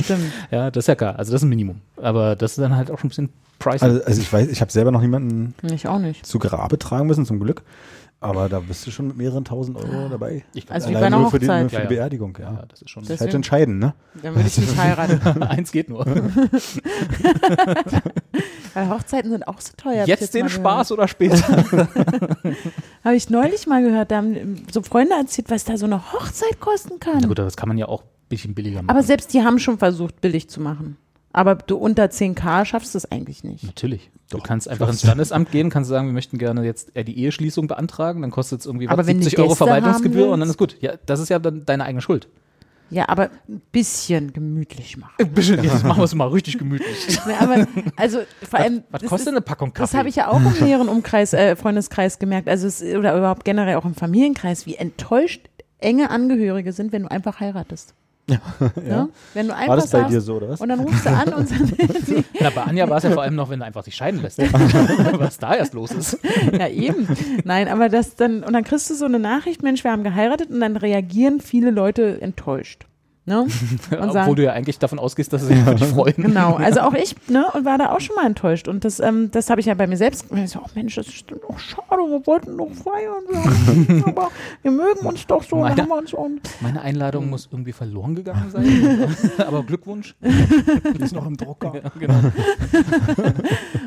stimmt. 0.00 0.32
Ja, 0.50 0.70
das 0.70 0.84
ist 0.84 0.88
ja 0.88 0.94
klar. 0.94 1.18
Also 1.18 1.32
das 1.32 1.42
ist 1.42 1.46
ein 1.46 1.50
Minimum. 1.50 1.82
Aber 2.00 2.34
das 2.34 2.52
ist 2.52 2.58
dann 2.58 2.74
halt 2.74 2.90
auch 2.90 2.98
schon 2.98 3.08
ein 3.08 3.10
bisschen 3.10 3.28
pricey. 3.58 3.84
Also, 3.84 4.02
also 4.04 4.20
ich 4.22 4.32
weiß, 4.32 4.48
ich 4.48 4.60
habe 4.62 4.72
selber 4.72 4.90
noch 4.92 5.02
niemanden 5.02 5.54
Ich 5.70 5.86
auch 5.86 5.98
nicht. 5.98 6.24
zu 6.24 6.38
Grabe 6.38 6.78
tragen 6.78 7.06
müssen, 7.06 7.26
zum 7.26 7.40
Glück. 7.40 7.62
Aber 8.18 8.48
da 8.48 8.60
bist 8.60 8.86
du 8.86 8.90
schon 8.90 9.08
mit 9.08 9.16
mehreren 9.18 9.44
tausend 9.44 9.76
Euro 9.76 10.08
dabei. 10.08 10.42
ich 10.54 10.70
Also 10.70 10.88
wie 10.88 10.96
Allein 10.96 11.02
bei 11.12 11.16
einer 11.16 11.18
nur 11.22 11.30
für 11.30 11.38
die, 11.38 11.46
nur 11.46 11.54
Hochzeit. 11.56 11.70
für 11.70 11.76
Ja, 11.76 11.82
die. 11.82 11.94
Beerdigung, 11.94 12.36
ja. 12.40 12.52
ja, 12.52 12.64
das 12.66 12.80
ist 12.82 12.88
schon. 12.90 13.02
Das 13.02 13.10
ist 13.12 13.20
halt 13.20 13.34
entscheidend, 13.34 13.78
ne? 13.78 13.94
Dann 14.22 14.34
würde 14.34 14.48
ich 14.48 14.56
nicht 14.58 14.76
heiraten. 14.76 15.42
Eins 15.44 15.70
geht 15.70 15.90
nur. 15.90 16.04
Weil 18.74 18.88
Hochzeiten 18.90 19.30
sind 19.30 19.46
auch 19.48 19.60
so 19.60 19.72
teuer. 19.76 19.96
hab 20.00 20.02
ich 20.04 20.08
Jetzt 20.08 20.34
den 20.34 20.48
Spaß 20.48 20.92
oder 20.92 21.08
später? 21.08 21.38
Habe 23.04 23.16
ich 23.16 23.30
neulich 23.30 23.66
mal 23.66 23.82
gehört, 23.82 24.10
da 24.10 24.16
haben 24.18 24.66
so 24.70 24.82
Freunde 24.82 25.14
erzählt, 25.14 25.50
was 25.50 25.64
da 25.64 25.76
so 25.78 25.86
eine 25.86 26.12
Hochzeit 26.12 26.60
kosten 26.60 26.98
kann. 27.00 27.18
Na 27.20 27.28
gut, 27.28 27.38
das 27.38 27.56
kann 27.56 27.68
man 27.68 27.78
ja 27.78 27.86
auch 27.86 28.02
ein 28.02 28.08
bisschen 28.28 28.54
billiger 28.54 28.82
machen. 28.82 28.90
Aber 28.90 29.02
selbst 29.02 29.32
die 29.32 29.42
haben 29.42 29.58
schon 29.58 29.78
versucht, 29.78 30.20
billig 30.20 30.50
zu 30.50 30.60
machen. 30.60 30.98
Aber 31.36 31.54
du 31.54 31.76
unter 31.76 32.06
10k 32.06 32.64
schaffst 32.64 32.94
du 32.94 32.98
es 32.98 33.12
eigentlich 33.12 33.44
nicht. 33.44 33.62
Natürlich. 33.62 34.10
Du 34.30 34.38
kannst 34.38 34.70
einfach 34.70 34.88
ins 34.88 35.02
Standesamt 35.02 35.50
gehen, 35.50 35.68
kannst 35.68 35.90
sagen, 35.90 36.06
wir 36.06 36.14
möchten 36.14 36.38
gerne 36.38 36.64
jetzt 36.64 36.92
die 36.96 37.18
Eheschließung 37.18 37.68
beantragen, 37.68 38.22
dann 38.22 38.30
kostet 38.30 38.60
es 38.60 38.66
irgendwie 38.66 38.86
was, 38.86 38.94
Aber 38.94 39.06
wenn 39.06 39.18
du 39.18 39.24
70 39.24 39.38
Euro 39.40 39.54
Verwaltungsgebühr 39.54 40.30
und 40.30 40.40
dann 40.40 40.48
ist 40.48 40.56
gut. 40.56 40.78
Ja, 40.80 40.94
das 41.04 41.20
ist 41.20 41.28
ja 41.28 41.38
dann 41.38 41.66
deine 41.66 41.84
eigene 41.84 42.00
Schuld. 42.00 42.28
Ja, 42.88 43.10
aber 43.10 43.28
ein 43.48 43.60
bisschen 43.70 44.32
gemütlich 44.32 44.96
machen. 44.96 45.12
Ein 45.18 45.34
bisschen, 45.34 45.62
jetzt 45.62 45.84
machen 45.84 45.98
wir 45.98 46.04
es 46.04 46.14
mal 46.14 46.28
richtig 46.28 46.56
gemütlich. 46.56 47.18
Ja, 47.28 47.40
aber 47.40 47.66
also 47.96 48.20
vor 48.48 48.60
allem 48.60 48.84
Was 48.90 49.02
das 49.02 49.10
kostet 49.10 49.26
ist, 49.26 49.32
eine 49.34 49.40
Packung 49.42 49.74
Kaffee? 49.74 49.92
Das 49.92 49.94
habe 49.98 50.08
ich 50.08 50.16
ja 50.16 50.28
auch 50.28 50.36
im 50.38 50.52
näheren 50.64 50.88
Umkreis, 50.88 51.34
äh, 51.34 51.54
Freundeskreis 51.54 52.18
gemerkt, 52.18 52.48
also 52.48 52.66
es, 52.66 52.82
oder 52.82 53.14
überhaupt 53.14 53.44
generell 53.44 53.76
auch 53.76 53.84
im 53.84 53.94
Familienkreis, 53.94 54.64
wie 54.64 54.76
enttäuscht 54.76 55.50
enge 55.80 56.08
Angehörige 56.08 56.72
sind, 56.72 56.92
wenn 56.92 57.02
du 57.02 57.10
einfach 57.10 57.40
heiratest. 57.40 57.94
Ja. 58.88 59.08
Wenn 59.34 59.48
du 59.48 59.54
einfach 59.54 59.68
War 59.68 59.76
das 59.76 59.90
bei 59.90 60.00
sagst, 60.00 60.14
dir 60.14 60.20
so, 60.20 60.34
oder 60.36 60.48
was? 60.48 60.60
und 60.60 60.68
dann 60.68 60.80
rufst 60.80 61.06
du 61.06 61.10
an 61.10 61.32
und 61.32 61.48
sagst, 61.48 61.74
Na, 62.40 62.50
bei 62.50 62.62
Anja 62.62 62.88
war 62.88 62.98
es 62.98 63.04
ja 63.04 63.10
vor 63.10 63.22
allem 63.22 63.36
noch, 63.36 63.50
wenn 63.50 63.60
du 63.60 63.64
einfach 63.66 63.84
dich 63.84 63.94
scheiden 63.94 64.20
lässt. 64.20 64.38
Was 65.18 65.38
da 65.38 65.54
erst 65.54 65.74
los 65.74 65.92
ist. 65.92 66.18
ja 66.52 66.68
eben. 66.68 67.08
Nein, 67.44 67.68
aber 67.68 67.88
das 67.88 68.16
dann, 68.16 68.42
und 68.42 68.52
dann 68.52 68.64
kriegst 68.64 68.90
du 68.90 68.94
so 68.94 69.04
eine 69.04 69.18
Nachricht, 69.18 69.62
Mensch, 69.62 69.84
wir 69.84 69.92
haben 69.92 70.02
geheiratet 70.04 70.50
und 70.50 70.60
dann 70.60 70.76
reagieren 70.76 71.40
viele 71.40 71.70
Leute 71.70 72.20
enttäuscht. 72.20 72.86
Ne? 73.28 73.40
Und 73.90 73.92
Obwohl 73.92 74.12
sagen, 74.12 74.36
du 74.36 74.44
ja 74.44 74.52
eigentlich 74.52 74.78
davon 74.78 75.00
ausgehst, 75.00 75.32
dass 75.32 75.42
sie 75.42 75.48
sich 75.48 75.58
für 75.64 75.74
dich 75.74 75.84
freuen. 75.94 76.14
Genau, 76.16 76.54
also 76.54 76.80
auch 76.82 76.94
ich, 76.94 77.16
ne, 77.28 77.44
und 77.54 77.64
war 77.64 77.76
da 77.76 77.90
auch 77.90 78.00
schon 78.00 78.14
mal 78.14 78.24
enttäuscht. 78.24 78.68
Und 78.68 78.84
das, 78.84 79.00
ähm, 79.00 79.30
das 79.32 79.50
habe 79.50 79.60
ich 79.60 79.66
ja 79.66 79.74
bei 79.74 79.88
mir 79.88 79.96
selbst 79.96 80.28
gemerkt. 80.28 80.46
Ich 80.48 80.52
so, 80.54 80.60
oh 80.64 80.68
Mensch, 80.76 80.94
das 80.94 81.08
ist 81.08 81.24
doch 81.28 81.58
schade, 81.58 82.02
wir 82.08 82.24
wollten 82.24 82.56
doch 82.56 82.70
feiern. 82.72 84.04
Aber 84.06 84.30
wir 84.62 84.70
mögen 84.70 85.00
uns 85.06 85.26
doch 85.26 85.42
so. 85.42 85.56
Meine- 85.56 85.74
Dann 85.74 85.84
haben 85.86 85.88
wir 85.90 85.98
uns 85.98 86.14
und 86.14 86.40
Meine 86.60 86.80
Einladung 86.82 87.28
muss 87.28 87.48
irgendwie 87.50 87.72
verloren 87.72 88.14
gegangen 88.14 88.48
sein. 88.50 89.08
Aber 89.44 89.64
Glückwunsch. 89.64 90.14
Ist 91.00 91.12
noch 91.14 91.26
im 91.26 91.36
Drucker. 91.36 91.72
Ja, 91.82 91.90
genau. 91.98 92.20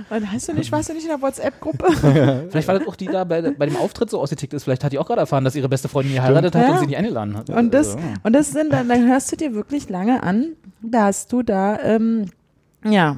Und 0.09 0.31
hast 0.31 0.47
du 0.49 0.53
nicht, 0.53 0.71
warst 0.71 0.89
du 0.89 0.93
nicht 0.93 1.03
in 1.03 1.09
der 1.09 1.21
WhatsApp-Gruppe? 1.21 1.91
Vielleicht 2.49 2.67
war 2.67 2.77
das 2.79 2.87
auch 2.87 2.95
die 2.95 3.05
da 3.05 3.23
bei, 3.23 3.41
bei 3.41 3.65
dem 3.67 3.75
Auftritt 3.77 4.09
so 4.09 4.19
ausgetickt 4.19 4.53
ist. 4.53 4.63
Vielleicht 4.63 4.83
hat 4.83 4.91
die 4.91 4.97
auch 4.99 5.05
gerade 5.07 5.21
erfahren, 5.21 5.43
dass 5.43 5.55
ihre 5.55 5.69
beste 5.69 5.87
Freundin 5.89 6.15
geheiratet 6.15 6.55
hat 6.55 6.63
Ja. 6.67 6.73
und 6.73 6.79
sie 6.79 6.87
nicht 6.87 6.97
eingeladen 6.97 7.37
hat. 7.37 7.49
Und 7.49 7.73
das, 7.73 7.95
Also, 7.95 7.99
und 8.23 8.33
das 8.33 8.51
sind 8.51 8.73
dann, 8.73 8.87
dann 8.89 9.07
hörst 9.07 9.31
du 9.31 9.35
dir 9.35 9.53
wirklich 9.53 9.89
lange 9.89 10.23
an, 10.23 10.53
dass 10.81 11.27
du 11.27 11.43
da, 11.43 11.79
ähm, 11.81 12.25
ja, 12.83 13.17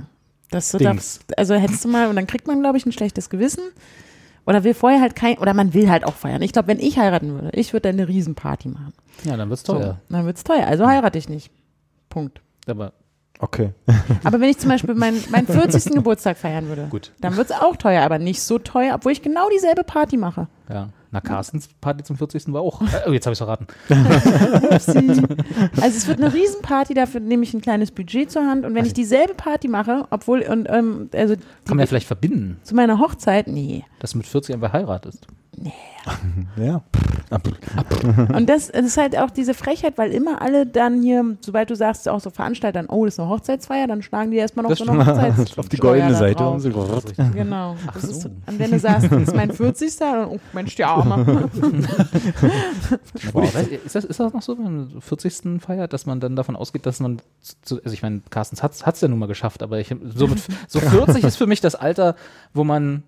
dass 0.49 0.71
du 0.71 0.79
Dings. 0.79 1.19
da, 1.27 1.35
also 1.37 1.55
hättest 1.55 1.85
du 1.85 1.87
mal, 1.89 2.07
und 2.07 2.15
dann 2.17 2.27
kriegt 2.27 2.47
man, 2.47 2.59
glaube 2.61 2.77
ich, 2.77 2.85
ein 2.85 2.91
schlechtes 2.91 3.29
Gewissen. 3.29 3.63
Oder 4.47 4.63
will 4.63 4.73
vorher 4.73 4.99
halt 4.99 5.15
kein, 5.15 5.37
oder 5.37 5.53
man 5.53 5.73
will 5.75 5.87
halt 5.89 6.03
auch 6.03 6.15
feiern. 6.15 6.41
Ich 6.41 6.51
glaube, 6.51 6.67
wenn 6.67 6.79
ich 6.79 6.97
heiraten 6.97 7.31
würde, 7.35 7.51
ich 7.57 7.73
würde 7.73 7.89
eine 7.89 8.07
Riesenparty 8.07 8.69
machen. 8.69 8.91
ja, 9.23 9.37
dann 9.37 9.49
wird's 9.49 9.63
So, 9.63 9.73
teuer. 9.73 10.01
dann 10.09 10.25
wird's 10.25 10.43
teuer. 10.43 10.65
Also 10.65 10.87
heirate 10.87 11.17
ich 11.19 11.29
nicht. 11.29 11.51
Punkt. 12.09 12.41
Aber 12.67 12.91
Okay. 13.41 13.71
Aber 14.23 14.39
wenn 14.39 14.49
ich 14.49 14.59
zum 14.59 14.69
Beispiel 14.69 14.93
meinen 14.93 15.21
meinen 15.31 15.47
40. 15.47 15.85
Geburtstag 15.93 16.37
feiern 16.37 16.67
würde, 16.67 16.87
Gut. 16.89 17.11
dann 17.21 17.35
wird's 17.37 17.51
auch 17.51 17.75
teuer, 17.75 18.03
aber 18.03 18.19
nicht 18.19 18.41
so 18.41 18.59
teuer, 18.59 18.93
obwohl 18.95 19.11
ich 19.13 19.23
genau 19.23 19.49
dieselbe 19.49 19.83
Party 19.83 20.15
mache. 20.15 20.47
ja, 20.69 20.89
na, 21.09 21.21
Carstens 21.21 21.67
Party 21.81 22.03
zum 22.03 22.17
40. 22.17 22.53
war 22.53 22.61
auch. 22.61 22.81
Äh, 22.93 23.09
Oh, 23.09 23.11
jetzt 23.11 23.25
habe 23.25 23.33
ich 23.33 23.39
verraten. 23.39 23.65
Upsi. 23.89 25.23
Also 25.81 25.97
es 25.97 26.07
wird 26.07 26.21
eine 26.21 26.31
Riesenparty, 26.33 26.93
dafür 26.93 27.19
nehme 27.19 27.43
ich 27.43 27.53
ein 27.55 27.61
kleines 27.61 27.91
Budget 27.91 28.29
zur 28.31 28.45
Hand 28.45 28.63
und 28.63 28.75
wenn 28.75 28.85
ich 28.85 28.93
dieselbe 28.93 29.33
Party 29.33 29.67
mache, 29.67 30.05
obwohl, 30.11 30.41
und, 30.41 30.67
ähm, 30.69 31.09
also 31.13 31.35
Kann 31.35 31.77
man 31.77 31.79
ja 31.79 31.85
vielleicht 31.87 32.07
verbinden, 32.07 32.59
zu 32.63 32.75
meiner 32.75 32.99
Hochzeit, 32.99 33.47
nee. 33.47 33.83
dass 33.99 34.11
du 34.11 34.19
mit 34.19 34.27
40 34.27 34.53
einfach 34.55 34.71
heiratest. 34.73 35.25
Ja. 36.57 36.81
Und 38.33 38.49
das, 38.49 38.69
das 38.69 38.85
ist 38.85 38.97
halt 38.97 39.17
auch 39.17 39.29
diese 39.29 39.53
Frechheit, 39.53 39.97
weil 39.97 40.11
immer 40.11 40.41
alle 40.41 40.65
dann 40.65 41.01
hier, 41.01 41.37
sobald 41.41 41.69
du 41.69 41.75
sagst, 41.75 42.09
auch 42.09 42.19
so 42.19 42.29
Veranstaltern, 42.29 42.87
oh, 42.87 43.05
das 43.05 43.15
ist 43.15 43.19
eine 43.19 43.29
Hochzeitsfeier, 43.29 43.87
dann 43.87 44.01
schlagen 44.01 44.31
die 44.31 44.37
erstmal 44.37 44.63
noch 44.63 44.71
Das 44.71 44.79
so 44.79 44.91
eine 44.91 45.05
Hochzeits 45.05 45.57
Auf 45.57 45.69
die 45.69 45.77
goldene 45.77 46.15
Seite. 46.15 46.47
Und 46.47 46.59
so. 46.59 46.69
Genau. 47.33 47.75
Das 47.93 48.03
ist, 48.03 48.21
so. 48.21 48.29
und 48.29 48.59
wenn 48.59 48.71
du 48.71 48.79
sagst, 48.79 49.11
das 49.11 49.21
ist 49.21 49.35
mein 49.35 49.51
40. 49.51 49.95
dann, 49.97 50.27
oh 50.27 50.39
Mensch, 50.53 50.75
die 50.75 50.83
Arme. 50.83 51.25
Weiß, 53.33 53.67
ist, 53.67 53.95
das, 53.95 54.05
ist 54.05 54.19
das 54.19 54.33
noch 54.33 54.41
so, 54.41 54.57
wenn 54.57 54.63
man 54.63 54.89
so 54.89 54.99
40. 54.99 55.61
feiert, 55.61 55.93
dass 55.93 56.05
man 56.05 56.19
dann 56.19 56.35
davon 56.35 56.55
ausgeht, 56.55 56.85
dass 56.85 56.99
man, 56.99 57.21
zu, 57.61 57.81
also 57.83 57.93
ich 57.93 58.01
meine, 58.01 58.21
Carstens 58.29 58.63
hat 58.63 58.73
es 58.73 59.01
ja 59.01 59.07
nun 59.07 59.19
mal 59.19 59.27
geschafft, 59.27 59.63
aber 59.63 59.79
ich, 59.79 59.95
so, 60.15 60.27
mit, 60.27 60.41
so 60.67 60.79
40 60.79 61.23
ist 61.25 61.37
für 61.37 61.47
mich 61.47 61.61
das 61.61 61.75
Alter, 61.75 62.15
wo 62.53 62.63
man 62.63 63.03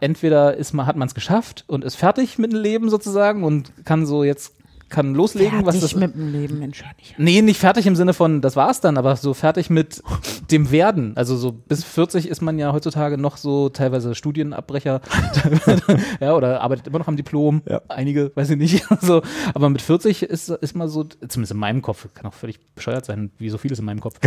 entweder 0.00 0.56
ist 0.56 0.72
man, 0.72 0.86
hat 0.86 0.96
man 0.96 1.08
es 1.08 1.14
geschafft 1.14 1.64
und 1.66 1.84
ist 1.84 1.94
fertig 1.96 2.38
mit 2.38 2.52
dem 2.52 2.60
Leben 2.60 2.90
sozusagen 2.90 3.44
und 3.44 3.72
kann 3.84 4.06
so 4.06 4.24
jetzt 4.24 4.54
kann 4.94 5.14
loslegen, 5.14 5.66
was 5.66 5.76
Fertig 5.76 5.92
das 5.92 6.00
mit 6.00 6.14
dem 6.14 6.32
Leben, 6.32 6.58
Mensch, 6.58 6.84
nicht. 6.98 7.18
Nee, 7.18 7.42
nicht 7.42 7.58
fertig 7.58 7.86
im 7.86 7.96
Sinne 7.96 8.14
von, 8.14 8.40
das 8.40 8.54
war's 8.54 8.80
dann, 8.80 8.96
aber 8.96 9.16
so 9.16 9.34
fertig 9.34 9.68
mit 9.68 10.02
dem 10.50 10.70
Werden. 10.70 11.16
Also 11.16 11.36
so 11.36 11.52
bis 11.52 11.82
40 11.84 12.28
ist 12.28 12.42
man 12.42 12.58
ja 12.58 12.72
heutzutage 12.72 13.18
noch 13.18 13.36
so 13.36 13.68
teilweise 13.70 14.14
Studienabbrecher 14.14 15.00
ja, 16.20 16.34
oder 16.34 16.60
arbeitet 16.60 16.86
immer 16.86 17.00
noch 17.00 17.08
am 17.08 17.16
Diplom. 17.16 17.62
Ja. 17.68 17.82
Einige, 17.88 18.30
weiß 18.34 18.50
ich 18.50 18.56
nicht. 18.56 18.86
so. 19.00 19.22
Aber 19.52 19.68
mit 19.68 19.82
40 19.82 20.22
ist, 20.22 20.48
ist 20.48 20.76
man 20.76 20.88
so, 20.88 21.04
zumindest 21.04 21.52
in 21.52 21.58
meinem 21.58 21.82
Kopf, 21.82 22.08
kann 22.14 22.26
auch 22.26 22.34
völlig 22.34 22.60
bescheuert 22.74 23.04
sein, 23.04 23.32
wie 23.38 23.50
so 23.50 23.58
vieles 23.58 23.78
in 23.78 23.84
meinem 23.84 24.00
Kopf, 24.00 24.20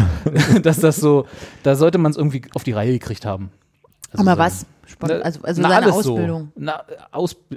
dass 0.62 0.80
das 0.80 0.98
so, 0.98 1.28
da 1.64 1.76
sollte 1.76 1.98
man 1.98 2.12
es 2.12 2.18
irgendwie 2.18 2.42
auf 2.54 2.64
die 2.64 2.74
Reihe 2.74 2.92
gekriegt 2.92 3.26
haben. 3.26 3.52
Also 4.12 4.22
Aber 4.24 4.32
so- 4.34 4.38
was? 4.40 4.66
Spon 4.90 5.10
Na, 5.10 5.16
also 5.18 5.42
also 5.44 5.62
na, 5.62 5.70
seine 5.70 5.92
Ausbildung. 5.92 6.52
So. 6.56 6.62
Na, 6.62 6.82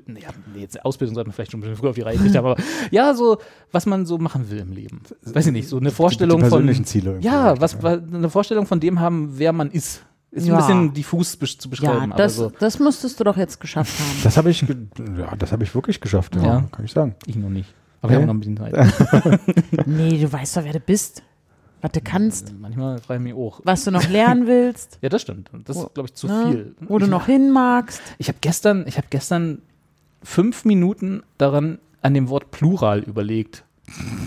nee, 0.07 0.21
ja, 0.21 0.29
nee, 0.53 0.63
jetzt 0.63 0.85
Ausbildung 0.85 1.15
sollte 1.15 1.29
man 1.29 1.35
vielleicht 1.35 1.53
schon 1.53 1.61
ein 1.61 1.63
bisschen 1.63 1.77
früher 1.77 1.91
auf 1.91 1.95
die 1.95 2.01
Reihe 2.03 2.17
gekriegt 2.17 2.35
haben, 2.37 2.45
aber 2.45 2.61
ja, 2.91 3.15
so, 3.15 3.39
was 3.71 3.87
man 3.87 4.05
so 4.05 4.19
machen 4.19 4.51
will 4.51 4.59
im 4.59 4.73
Leben. 4.73 5.01
Weiß 5.23 5.47
ich 5.47 5.53
nicht, 5.53 5.69
so 5.69 5.77
eine 5.77 5.93
Vorstellung 5.93 6.39
die 6.39 6.43
von. 6.43 6.51
persönlichen 6.51 6.85
Ziele 6.87 7.11
irgendwie 7.11 7.29
Ja, 7.29 7.61
was, 7.61 7.75
ja. 7.75 7.83
was, 7.85 8.01
eine 8.13 8.29
Vorstellung 8.31 8.67
von 8.67 8.81
dem 8.81 8.99
haben, 8.99 9.39
wer 9.39 9.53
man 9.53 9.71
ist. 9.71 10.03
Ist 10.33 10.47
Ja. 10.49 10.55
ein 10.55 10.59
bisschen 10.61 10.93
diffus 10.93 11.39
zu 11.39 11.45
Ja, 11.45 11.71
beschreiben, 11.71 12.13
das, 12.17 12.39
aber 12.41 12.51
so. 12.51 12.57
das 12.59 12.79
musstest 12.81 13.21
du 13.21 13.25
doch 13.25 13.37
jetzt 13.37 13.61
geschafft 13.61 13.97
haben. 14.01 14.09
Das 14.25 14.37
habe 14.37 14.51
ich, 14.51 14.63
ja, 14.63 15.37
das 15.39 15.53
habe 15.53 15.63
ich 15.63 15.73
wirklich 15.73 16.01
geschafft, 16.01 16.35
ja, 16.35 16.43
Ja. 16.43 16.65
kann 16.73 16.85
ich 16.85 16.91
sagen. 16.93 17.15
Ich 17.27 17.37
noch 17.37 17.49
nicht. 17.49 17.73
Aber 18.03 18.11
wir 18.13 18.19
haben 18.19 18.27
noch 18.27 18.35
ein 18.35 18.41
bisschen 18.41 18.57
Zeit. 18.57 18.75
Nee, 19.87 20.19
du 20.19 20.33
weißt 20.33 20.57
doch, 20.57 20.65
wer 20.65 20.73
du 20.73 20.81
bist. 20.81 21.23
Was 21.83 21.93
du 21.93 22.01
kannst. 22.01 22.53
Manchmal 22.61 22.99
frage 22.99 23.21
ich 23.21 23.25
mich 23.25 23.35
auch. 23.35 23.61
Was 23.65 23.85
du 23.85 23.91
noch 23.91 24.09
lernen 24.09 24.47
willst. 24.47 24.99
Ja, 25.01 25.09
das 25.09 25.23
stimmt. 25.23 25.51
Das 25.65 25.77
ist, 25.77 25.95
glaube 25.95 26.09
ich, 26.09 26.15
zu 26.15 26.27
ne? 26.27 26.47
viel. 26.51 26.75
Wo 26.89 26.99
du 26.99 27.07
noch 27.07 27.27
hin 27.27 27.51
magst. 27.51 28.03
Ich 28.19 28.29
habe 28.29 28.39
gestern, 28.41 28.85
ich 28.87 28.97
habe 28.99 29.07
gestern 29.11 29.63
fünf 30.23 30.65
Minuten 30.65 31.23
daran 31.39 31.79
an 32.03 32.15
dem 32.15 32.29
Wort 32.29 32.51
Plural 32.51 33.01
überlegt. 33.01 33.65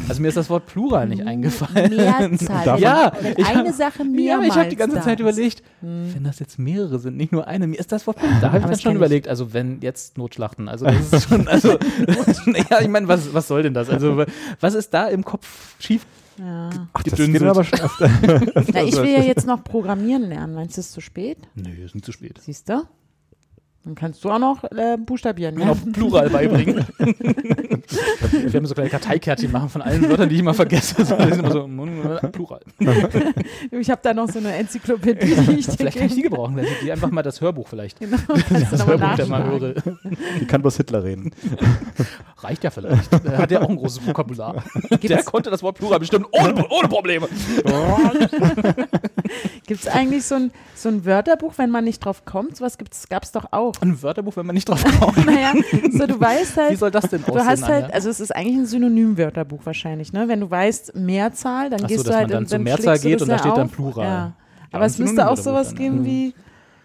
Also 0.09 0.21
mir 0.21 0.27
ist 0.27 0.35
das 0.35 0.49
Wort 0.49 0.65
Plural 0.65 1.07
nicht 1.07 1.25
eingefallen. 1.25 1.95
Mehrzahl. 1.95 2.65
Davon- 2.65 2.81
Ja, 2.81 3.13
ich 3.37 3.45
eine 3.45 3.69
hab- 3.69 3.75
Sache 3.75 3.99
Ja, 3.99 4.03
mehrmals 4.03 4.49
ich 4.49 4.55
habe 4.59 4.69
die 4.69 4.75
ganze 4.75 4.99
Zeit 4.99 5.19
ist. 5.19 5.21
überlegt, 5.21 5.63
wenn 5.81 6.23
das 6.23 6.39
jetzt 6.39 6.59
mehrere 6.59 6.99
sind, 6.99 7.15
nicht 7.15 7.31
nur 7.31 7.47
eine, 7.47 7.67
mir 7.67 7.79
ist 7.79 7.91
das 7.93 8.05
Wort 8.05 8.17
Plural. 8.17 8.41
Da 8.41 8.47
habe 8.47 8.57
ich 8.57 8.63
dann 8.63 8.71
das 8.71 8.81
schon 8.81 8.91
ich. 8.91 8.97
überlegt, 8.97 9.27
also 9.29 9.53
wenn 9.53 9.79
jetzt 9.79 10.17
Notschlachten, 10.17 10.67
also 10.67 10.85
das 10.85 11.13
ist 11.13 11.29
schon, 11.29 11.47
also, 11.47 11.77
ja, 12.69 12.81
ich 12.81 12.89
meine, 12.89 13.07
was, 13.07 13.33
was 13.33 13.47
soll 13.47 13.63
denn 13.63 13.73
das? 13.73 13.89
Also 13.89 14.25
was 14.59 14.73
ist 14.73 14.93
da 14.93 15.07
im 15.07 15.23
Kopf 15.23 15.75
schief? 15.79 16.05
Ja. 16.37 16.69
Ach, 16.93 17.03
das 17.03 17.17
geht 17.17 17.41
aber 17.41 17.63
schon 17.63 17.79
öfter. 17.79 18.09
Na, 18.73 18.83
ich 18.83 18.95
will 18.95 19.11
ja 19.11 19.21
jetzt 19.23 19.45
noch 19.45 19.63
programmieren 19.63 20.23
lernen. 20.23 20.55
Meinst 20.55 20.77
du, 20.77 20.81
es 20.81 20.87
ist 20.87 20.93
zu 20.93 21.01
spät? 21.01 21.37
Nö, 21.55 21.69
ist 21.69 21.95
nicht 21.95 22.05
zu 22.05 22.11
spät. 22.11 22.39
Siehst 22.41 22.69
du? 22.69 22.83
Dann 23.85 23.95
kannst 23.95 24.23
du 24.23 24.31
auch 24.31 24.39
noch 24.39 24.63
äh, 24.63 24.97
buchstabieren. 24.97 25.55
Mir 25.55 25.65
noch 25.65 25.75
Ja? 25.85 25.91
Plural 25.91 26.29
beibringen. 26.29 26.85
Wir 28.31 28.53
haben 28.53 28.65
so 28.65 28.73
kleine 28.73 28.89
Karteikärtchen 28.89 29.51
machen 29.51 29.67
von 29.67 29.81
allen 29.81 30.07
Wörtern, 30.09 30.29
die 30.29 30.35
ich 30.35 30.41
immer 30.41 30.53
vergesse. 30.53 31.03
So, 31.03 31.15
immer 31.15 31.51
so 31.51 31.67
mm, 31.67 32.31
Plural. 32.31 32.61
Ich 33.71 33.89
habe 33.89 33.99
da 34.01 34.13
noch 34.13 34.29
so 34.29 34.39
eine 34.39 34.53
Enzyklopädie, 34.55 35.35
die 35.35 35.51
ich 35.59 35.65
dir 35.65 35.73
Vielleicht 35.73 35.97
kann 35.97 36.07
ich 36.07 36.15
die 36.15 36.21
gebrauchen, 36.21 36.55
vielleicht 36.55 36.81
die 36.81 36.91
einfach 36.91 37.11
mal 37.11 37.23
das 37.23 37.41
Hörbuch 37.41 37.67
vielleicht. 37.67 37.99
Genau, 37.99 38.17
Das 38.71 38.85
Hörbuch, 38.85 39.15
der 39.15 39.25
mal 39.25 39.43
höre. 39.43 39.73
Die 40.39 40.45
kann 40.45 40.61
bloß 40.61 40.77
Hitler 40.77 41.03
reden. 41.03 41.31
Reicht 42.37 42.63
ja 42.63 42.69
vielleicht. 42.71 43.11
Er 43.25 43.37
hat 43.37 43.51
ja 43.51 43.61
auch 43.61 43.69
ein 43.69 43.75
großes 43.75 44.05
Vokabular. 44.05 44.63
Der 44.89 44.97
Gibt's, 44.97 45.25
konnte 45.25 45.49
das 45.49 45.61
Wort 45.61 45.77
Plural 45.77 45.99
bestimmt 45.99 46.27
ohne, 46.31 46.65
ohne 46.69 46.87
Probleme. 46.87 47.27
gibt's 49.67 49.87
eigentlich 49.87 50.25
so 50.25 50.35
ein, 50.35 50.51
so 50.75 50.89
ein 50.89 51.05
Wörterbuch, 51.05 51.53
wenn 51.57 51.69
man 51.69 51.83
nicht 51.83 52.03
drauf 52.03 52.25
kommt? 52.25 52.57
Sowas 52.57 52.77
gibt's, 52.77 53.09
gab's 53.09 53.31
doch 53.31 53.47
auch. 53.51 53.72
Ein 53.81 54.01
Wörterbuch, 54.01 54.35
wenn 54.37 54.45
man 54.45 54.53
nicht 54.53 54.69
drauf 54.69 54.83
kommt. 54.99 55.25
Naja, 55.25 55.53
so 55.91 56.07
du 56.07 56.19
weißt 56.19 56.55
Wie 56.55 56.61
halt, 56.61 56.79
soll 56.79 56.91
das 56.91 57.09
denn 57.09 57.21
aussehen? 57.23 57.35
du 57.35 57.45
hast 57.45 57.67
halt, 57.67 57.93
also 57.93 58.09
es 58.09 58.19
ist 58.19 58.35
eigentlich 58.35 58.57
ein 58.57 58.65
Synonym-Wörterbuch 58.65 59.65
wahrscheinlich, 59.65 60.13
ne? 60.13 60.27
Wenn 60.27 60.41
du 60.41 60.49
weißt 60.49 60.95
Mehrzahl, 60.95 61.69
dann 61.69 61.79
Ach 61.79 61.83
so, 61.83 61.87
gehst 61.87 61.99
dass 62.07 62.13
du 62.13 62.17
halt 62.17 62.29
man 62.29 62.43
dann 62.43 62.47
dann 62.47 62.63
Mehrzahl 62.63 62.99
geht 62.99 63.21
und 63.21 63.29
da 63.29 63.39
steht 63.39 63.57
dann. 63.57 63.69
Plural. 63.69 64.05
Ja. 64.05 64.33
Aber 64.71 64.85
es 64.85 64.97
müsste 64.97 65.29
auch 65.29 65.37
sowas 65.37 65.75
geben 65.75 66.03
wie 66.05 66.33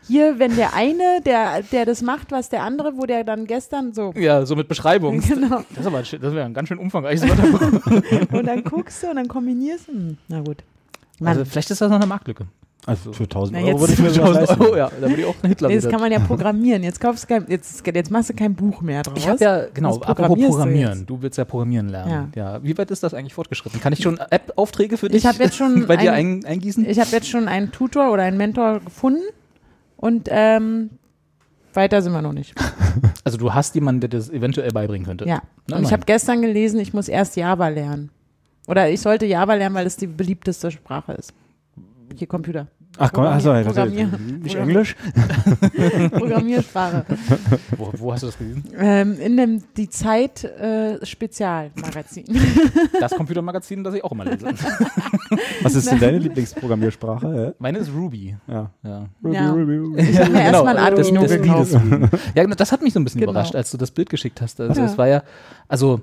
hier, 0.07 0.39
wenn 0.39 0.57
der 0.57 0.75
eine, 0.75 1.21
der, 1.25 1.63
der 1.63 1.85
das 1.85 2.03
macht, 2.03 2.33
was 2.33 2.49
der 2.49 2.63
andere, 2.63 2.97
wo 2.97 3.05
der 3.05 3.25
dann 3.25 3.47
gestern 3.47 3.93
so. 3.93 4.13
Ja, 4.17 4.47
so 4.47 4.57
mit 4.57 4.69
Beschreibung. 4.69 5.21
Genau. 5.29 5.63
Das, 5.75 5.87
aber, 5.87 5.99
das 6.01 6.13
wäre 6.13 6.45
ein 6.45 6.55
ganz 6.55 6.69
schön 6.69 6.79
umfangreiches 6.79 7.29
Wörterbuch. 7.29 8.33
Und 8.33 8.47
dann 8.47 8.65
guckst 8.65 9.03
du 9.03 9.09
und 9.09 9.17
dann 9.17 9.29
kombinierst 9.29 9.89
du. 9.89 9.93
Hm, 9.93 10.19
Na 10.29 10.41
gut. 10.41 10.65
Mann. 11.21 11.31
Also 11.31 11.45
vielleicht 11.45 11.71
ist 11.71 11.81
das 11.81 11.91
noch 11.91 11.97
eine 11.97 12.07
Marktlücke. 12.07 12.47
Also 12.87 13.13
für 13.13 13.25
1000 13.25 13.53
Na, 13.53 13.59
Euro 13.67 13.71
jetzt- 13.73 13.81
würde 13.81 13.93
ich 13.93 13.99
mir 13.99 14.11
sowas 14.11 14.29
1000 14.29 14.49
leisten. 14.49 14.63
Euro, 14.65 14.77
ja, 14.77 14.91
da 15.01 15.09
würde 15.09 15.21
ich 15.21 15.27
auch 15.27 15.35
einen 15.43 15.49
Hitler 15.51 15.69
Nee, 15.69 15.75
das 15.77 15.89
kann 15.89 16.01
man 16.01 16.13
ja 16.13 16.19
programmieren. 16.27 16.83
Jetzt 16.83 17.01
kaufst 17.01 17.25
du 17.25 17.29
kein, 17.29 17.45
jetzt, 17.49 17.87
jetzt 17.87 18.11
machst 18.11 18.31
du 18.31 18.35
kein 18.35 18.55
Buch 18.55 18.81
mehr 18.81 19.03
draus. 19.03 19.19
Ich 19.19 19.29
habe 19.29 19.45
ja, 19.45 19.67
genau, 19.75 19.97
apropos 20.01 20.39
du 20.39 20.49
Programmieren. 20.49 20.99
jetzt? 21.01 21.11
Du, 21.11 21.21
willst 21.21 21.37
ja 21.39 21.45
Programmieren 21.45 21.89
lernen. 21.89 22.33
Ja. 22.35 22.63
Wie 22.63 22.79
weit 22.79 22.91
ist 22.91 23.03
das 23.03 23.13
eigentlich 23.15 23.35
fortgeschritten? 23.35 23.81
Kann 23.81 23.93
ich 23.93 24.01
schon 24.03 24.17
App-Aufträge 24.31 24.97
für 24.97 25.09
dich 25.09 25.19
Ich 25.19 25.27
habe 25.27 25.43
jetzt 25.43 25.57
schon 25.57 25.87
bei 25.89 25.97
dir 25.97 26.13
ein- 26.13 26.41
ein, 26.41 26.45
eingießen? 26.47 26.89
Ich 26.89 26.99
habe 26.99 27.11
jetzt 27.11 27.29
schon 27.29 27.47
einen 27.49 27.73
Tutor 27.73 28.11
oder 28.13 28.23
einen 28.23 28.39
Mentor 28.39 28.81
gefunden 28.81 29.23
und 29.97 30.29
ähm, 30.31 30.91
weiter 31.75 32.01
sind 32.01 32.13
wir 32.13 32.23
noch 32.23 32.33
nicht. 32.33 32.55
also 33.25 33.37
du 33.39 33.53
hast 33.53 33.75
jemanden, 33.75 34.01
der 34.03 34.09
das 34.11 34.31
eventuell 34.31 34.71
beibringen 34.71 35.05
könnte. 35.07 35.27
Ja. 35.27 35.43
Na, 35.67 35.77
und 35.77 35.83
ich 35.85 35.93
habe 35.93 36.05
gestern 36.07 36.41
gelesen, 36.43 36.81
ich 36.81 36.95
muss 36.95 37.09
erst 37.09 37.37
Java 37.37 37.69
lernen. 37.69 38.11
Oder 38.67 38.89
ich 38.89 39.01
sollte 39.01 39.27
Java 39.27 39.55
lernen, 39.55 39.75
weil 39.75 39.87
es 39.87 39.97
die 39.97 40.07
beliebteste 40.07 40.71
Sprache 40.71 41.13
ist. 41.13 41.33
Hier 42.17 42.27
Computer. 42.27 42.67
Ach 42.97 43.13
komm, 43.13 43.25
achso, 43.27 43.53
das 43.53 43.67
Programmier- 43.67 44.07
nicht 44.07 44.57
Programmier- 44.57 44.61
Englisch? 44.61 44.97
Programmiersprache. 46.11 47.05
Wo, 47.77 47.93
wo 47.97 48.13
hast 48.13 48.23
du 48.23 48.27
das 48.29 48.39
gelesen? 48.39 48.65
ähm, 48.77 49.19
in 49.21 49.37
dem 49.37 49.63
Die 49.77 49.89
Zeit 49.89 50.43
äh, 50.45 51.05
Spezialmagazin. 51.05 52.25
Das 53.01 53.13
Computermagazin, 53.15 53.85
das 53.85 53.95
ich 53.95 54.03
auch 54.03 54.13
immer 54.13 54.25
lese. 54.25 54.47
Was 55.63 55.75
ist 55.75 55.91
denn 55.91 56.01
deine 56.01 56.19
Lieblingsprogrammiersprache? 56.19 57.55
Meine 57.59 57.79
ist 57.79 57.91
Ruby. 57.95 58.37
Ja. 58.49 58.71
Ja. 58.83 59.07
Ja. 59.31 59.51
Ruby. 59.53 60.01
Ich 60.01 60.19
habe 60.19 60.31
mir 60.33 60.43
erstmal 60.43 60.77
ein 60.77 60.97
das, 60.97 61.07
Arduino 61.09 61.23
das 61.23 61.31
gekauft. 61.33 61.75
Ruby. 61.75 62.09
Ja, 62.35 62.43
genau, 62.43 62.55
das 62.57 62.73
hat 62.73 62.83
mich 62.83 62.93
so 62.93 63.01
ein 63.01 63.05
bisschen 63.05 63.21
Genau. 63.21 63.33
überrascht, 63.33 63.55
als 63.55 63.71
du 63.71 63.77
das 63.77 63.91
Bild 63.93 64.11
geschickt 64.11 64.41
hast. 64.41 64.61
Also 64.61 64.81
Ja. 64.81 64.87
es 64.87 64.99
war 64.99 65.07
ja, 65.07 65.23
also 65.69 66.01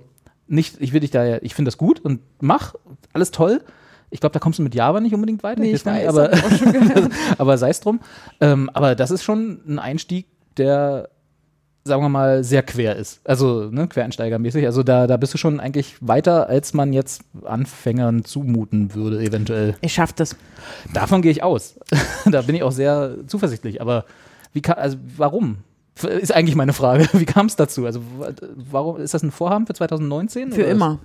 nicht, 0.47 0.79
ich 0.79 0.93
will 0.93 0.99
dich 1.01 1.11
da 1.11 1.25
ja, 1.25 1.37
ich 1.41 1.55
finde 1.55 1.69
das 1.69 1.77
gut 1.77 1.99
und 1.99 2.21
mach, 2.39 2.75
alles 3.11 3.31
toll. 3.31 3.61
Ich 4.09 4.19
glaube, 4.19 4.33
da 4.33 4.39
kommst 4.39 4.59
du 4.59 4.63
mit 4.63 4.75
Java 4.75 4.99
nicht 5.01 5.13
unbedingt 5.13 5.43
weiter. 5.43 5.61
Nee, 5.61 5.69
ich 5.71 5.75
ich 5.75 5.85
weiß 5.85 5.93
nicht, 5.95 6.07
aber, 6.07 6.31
aber 7.37 7.57
sei 7.57 7.69
es 7.69 7.79
drum. 7.81 7.99
Ähm, 8.39 8.69
aber 8.73 8.95
das 8.95 9.11
ist 9.11 9.23
schon 9.23 9.59
ein 9.67 9.79
Einstieg, 9.79 10.27
der, 10.57 11.09
sagen 11.83 12.01
wir 12.01 12.09
mal, 12.09 12.43
sehr 12.43 12.63
quer 12.63 12.95
ist. 12.95 13.19
Also 13.25 13.69
ne, 13.71 13.87
quereinsteigermäßig. 13.87 14.65
Also 14.65 14.83
da, 14.83 15.07
da 15.07 15.17
bist 15.17 15.33
du 15.33 15.37
schon 15.37 15.59
eigentlich 15.59 15.95
weiter, 16.01 16.47
als 16.47 16.73
man 16.73 16.93
jetzt 16.93 17.23
Anfängern 17.43 18.23
zumuten 18.23 18.93
würde, 18.93 19.19
eventuell. 19.19 19.75
Ich 19.81 19.93
schaff 19.93 20.13
das. 20.13 20.35
Davon 20.93 21.21
gehe 21.21 21.31
ich 21.31 21.43
aus. 21.43 21.77
da 22.25 22.41
bin 22.43 22.55
ich 22.55 22.63
auch 22.63 22.71
sehr 22.71 23.15
zuversichtlich. 23.27 23.81
Aber 23.81 24.05
wie 24.53 24.61
ka- 24.61 24.73
also 24.73 24.97
warum? 25.17 25.57
Ist 26.03 26.33
eigentlich 26.33 26.55
meine 26.55 26.73
Frage. 26.73 27.07
Wie 27.13 27.23
kam 27.25 27.45
es 27.45 27.55
dazu? 27.55 27.85
Also 27.85 28.01
wa- 28.17 28.33
warum 28.55 28.97
ist 28.99 29.13
das 29.13 29.23
ein 29.23 29.31
Vorhaben 29.31 29.65
für 29.65 29.73
2019? 29.73 30.51
Für 30.51 30.63
immer. 30.63 30.99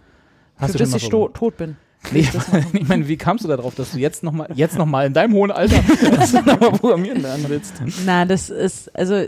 Hast 0.56 0.72
Für 0.72 0.78
du 0.78 0.84
bis 0.84 0.94
ich 0.96 1.08
tot 1.08 1.56
bin. 1.56 1.76
Nee, 2.12 2.26
ich 2.72 2.88
meine, 2.88 3.08
wie 3.08 3.16
kamst 3.16 3.44
du 3.44 3.48
darauf, 3.48 3.74
dass 3.74 3.92
du 3.92 3.98
jetzt 3.98 4.22
nochmal 4.22 4.48
jetzt 4.54 4.76
noch 4.76 4.86
mal 4.86 5.06
in 5.06 5.12
deinem 5.12 5.34
hohen 5.34 5.50
Alter 5.50 5.82
dass 6.16 6.32
du 6.32 6.42
noch 6.42 6.60
mal 6.60 6.72
programmieren 6.72 7.22
lernen 7.22 7.44
willst? 7.48 7.74
Na, 8.04 8.24
das 8.24 8.50
ist, 8.50 8.94
also 8.96 9.26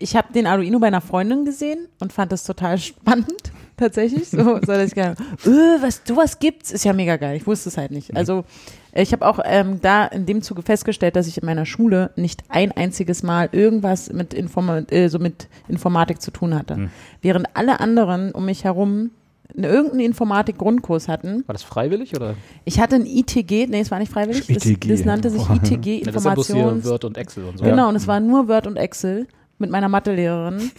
ich 0.00 0.16
habe 0.16 0.32
den 0.32 0.46
Arduino 0.46 0.78
bei 0.78 0.88
einer 0.88 1.02
Freundin 1.02 1.44
gesehen 1.44 1.86
und 2.00 2.12
fand 2.12 2.32
das 2.32 2.44
total 2.44 2.78
spannend, 2.78 3.52
tatsächlich. 3.76 4.28
So, 4.30 4.42
so 4.42 4.60
dass 4.60 4.88
ich 4.88 4.94
gedacht, 4.94 5.18
habe, 5.18 5.50
äh, 5.50 5.82
was 5.82 6.02
sowas 6.04 6.38
gibt's, 6.38 6.72
ist 6.72 6.84
ja 6.84 6.92
mega 6.92 7.16
geil. 7.16 7.36
Ich 7.36 7.46
wusste 7.46 7.68
es 7.68 7.76
halt 7.76 7.90
nicht. 7.90 8.16
Also 8.16 8.44
ich 8.92 9.12
habe 9.12 9.26
auch 9.26 9.38
ähm, 9.44 9.80
da 9.80 10.06
in 10.06 10.26
dem 10.26 10.42
Zuge 10.42 10.62
festgestellt, 10.62 11.16
dass 11.16 11.26
ich 11.26 11.38
in 11.38 11.46
meiner 11.46 11.66
Schule 11.66 12.10
nicht 12.16 12.42
ein 12.48 12.72
einziges 12.72 13.22
Mal 13.22 13.50
irgendwas 13.52 14.12
mit, 14.12 14.34
Informa 14.34 14.78
äh, 14.90 15.08
so 15.08 15.18
mit 15.18 15.48
Informatik 15.68 16.20
zu 16.20 16.30
tun 16.30 16.54
hatte. 16.54 16.76
Hm. 16.76 16.90
Während 17.20 17.46
alle 17.54 17.78
anderen 17.80 18.32
um 18.32 18.46
mich 18.46 18.64
herum 18.64 19.10
irgendeinen 19.54 20.00
Informatik-Grundkurs 20.00 21.08
hatten. 21.08 21.44
War 21.46 21.52
das 21.52 21.62
freiwillig 21.62 22.14
oder? 22.16 22.34
Ich 22.64 22.80
hatte 22.80 22.96
ein 22.96 23.06
ITG, 23.06 23.66
nee, 23.68 23.80
es 23.80 23.90
war 23.90 23.98
nicht 23.98 24.12
freiwillig, 24.12 24.46
das, 24.46 24.64
ITG. 24.66 24.88
das 24.88 25.04
nannte 25.04 25.30
sich 25.30 25.42
ITG, 25.48 25.98
Ja, 26.04 26.12
das 26.12 26.16
ist 26.16 26.24
ja 26.24 26.30
Informations... 26.32 26.84
Word 26.86 27.04
und 27.04 27.18
Excel 27.18 27.44
und 27.44 27.58
so. 27.58 27.64
Genau, 27.64 27.88
und 27.88 27.96
es 27.96 28.06
war 28.06 28.20
nur 28.20 28.48
Word 28.48 28.66
und 28.66 28.76
Excel 28.76 29.26
mit 29.58 29.70
meiner 29.70 29.88
Mathelehrerin. 29.88 30.70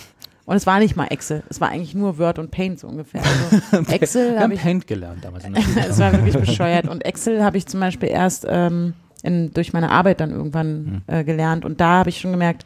Und 0.45 0.55
es 0.57 0.65
war 0.65 0.79
nicht 0.79 0.95
mal 0.95 1.05
Excel, 1.05 1.43
es 1.49 1.61
war 1.61 1.69
eigentlich 1.69 1.93
nur 1.95 2.17
Word 2.17 2.39
und 2.39 2.51
Paint 2.51 2.79
so 2.79 2.87
ungefähr. 2.87 3.21
Also 3.71 3.91
Excel 3.91 4.25
Wir 4.25 4.31
habe 4.35 4.43
haben 4.43 4.51
ich, 4.51 4.59
Paint 4.61 4.87
gelernt 4.87 5.23
damals. 5.23 5.45
In 5.45 5.53
der 5.53 5.61
Schule. 5.63 5.85
es 5.87 5.99
war 5.99 6.11
wirklich 6.13 6.35
bescheuert. 6.37 6.87
Und 6.89 7.05
Excel 7.05 7.43
habe 7.43 7.57
ich 7.57 7.67
zum 7.67 7.79
Beispiel 7.79 8.09
erst 8.09 8.45
ähm, 8.49 8.93
in, 9.23 9.53
durch 9.53 9.71
meine 9.71 9.91
Arbeit 9.91 10.19
dann 10.19 10.31
Hm. 10.31 10.37
irgendwann 10.37 11.01
äh, 11.07 11.23
gelernt. 11.23 11.63
Und 11.63 11.79
da 11.79 11.99
habe 11.99 12.09
ich 12.09 12.19
schon 12.19 12.31
gemerkt, 12.31 12.65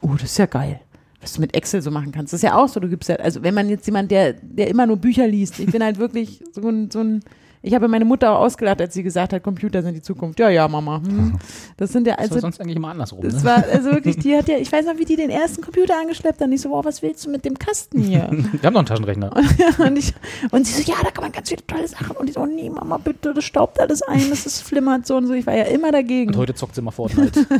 oh, 0.00 0.12
das 0.12 0.22
ist 0.24 0.38
ja 0.38 0.46
geil, 0.46 0.80
was 1.20 1.32
du 1.32 1.40
mit 1.40 1.54
Excel 1.54 1.82
so 1.82 1.90
machen 1.90 2.12
kannst. 2.12 2.32
Das 2.32 2.38
ist 2.38 2.44
ja 2.44 2.56
auch 2.56 2.68
so, 2.68 2.80
du 2.80 2.88
gibst 2.88 3.08
ja, 3.08 3.16
also 3.16 3.42
wenn 3.42 3.54
man 3.54 3.68
jetzt 3.68 3.86
jemand, 3.86 4.10
der, 4.10 4.34
der 4.34 4.68
immer 4.68 4.86
nur 4.86 4.96
Bücher 4.96 5.26
liest, 5.26 5.58
ich 5.58 5.66
bin 5.66 5.82
halt 5.82 5.98
wirklich 5.98 6.44
so 6.52 6.68
ein, 6.68 6.90
so 6.90 7.00
ein 7.00 7.20
Ich 7.62 7.74
habe 7.74 7.88
meine 7.88 8.04
Mutter 8.04 8.32
auch 8.32 8.40
ausgelacht, 8.40 8.80
als 8.80 8.94
sie 8.94 9.02
gesagt 9.02 9.32
hat, 9.32 9.42
Computer 9.42 9.82
sind 9.82 9.94
die 9.94 10.02
Zukunft. 10.02 10.38
Ja, 10.38 10.48
ja, 10.48 10.68
Mama. 10.68 11.02
Hm. 11.04 11.38
Das 11.76 11.92
sind 11.92 12.06
ja 12.06 12.14
Das 12.14 12.30
war 12.30 12.36
also 12.36 12.40
sonst 12.40 12.60
eigentlich 12.60 12.76
immer 12.76 12.88
andersrum. 12.88 13.20
das 13.22 13.34
Ne? 13.34 13.44
war 13.44 13.64
also 13.72 13.90
wirklich, 13.90 14.16
die 14.18 14.36
hat 14.36 14.48
ja, 14.48 14.58
ich 14.58 14.70
weiß 14.70 14.86
noch, 14.86 14.98
wie 14.98 15.04
die 15.04 15.16
den 15.16 15.30
ersten 15.30 15.62
Computer 15.62 15.94
angeschleppt 16.00 16.40
hat. 16.40 16.46
Und 16.46 16.52
ich 16.52 16.60
so, 16.60 16.70
wow, 16.70 16.84
was 16.84 17.02
willst 17.02 17.26
du 17.26 17.30
mit 17.30 17.44
dem 17.44 17.58
Kasten 17.58 18.00
hier? 18.00 18.28
Wir 18.52 18.62
haben 18.62 18.74
noch 18.74 18.80
einen 18.80 18.86
Taschenrechner. 18.86 19.32
und, 19.78 19.98
ich, 19.98 20.14
und 20.50 20.66
sie 20.66 20.82
so, 20.82 20.90
ja, 20.90 20.98
da 21.02 21.10
kann 21.10 21.24
man 21.24 21.32
ganz 21.32 21.48
viele 21.48 21.66
tolle 21.66 21.88
Sachen. 21.88 22.16
Und 22.16 22.28
ich 22.28 22.34
so, 22.34 22.40
oh 22.40 22.46
nee, 22.46 22.70
Mama, 22.70 22.98
bitte, 22.98 23.34
das 23.34 23.44
staubt 23.44 23.80
alles 23.80 24.02
ein, 24.02 24.30
das 24.30 24.46
ist 24.46 24.62
flimmert 24.62 25.06
so 25.06 25.16
und 25.16 25.26
so. 25.26 25.34
Ich 25.34 25.46
war 25.46 25.56
ja 25.56 25.64
immer 25.64 25.90
dagegen. 25.92 26.30
Und 26.30 26.36
heute 26.36 26.54
zockt 26.54 26.74
sie 26.74 26.82
mal 26.82 26.90
Fortnite. 26.90 27.46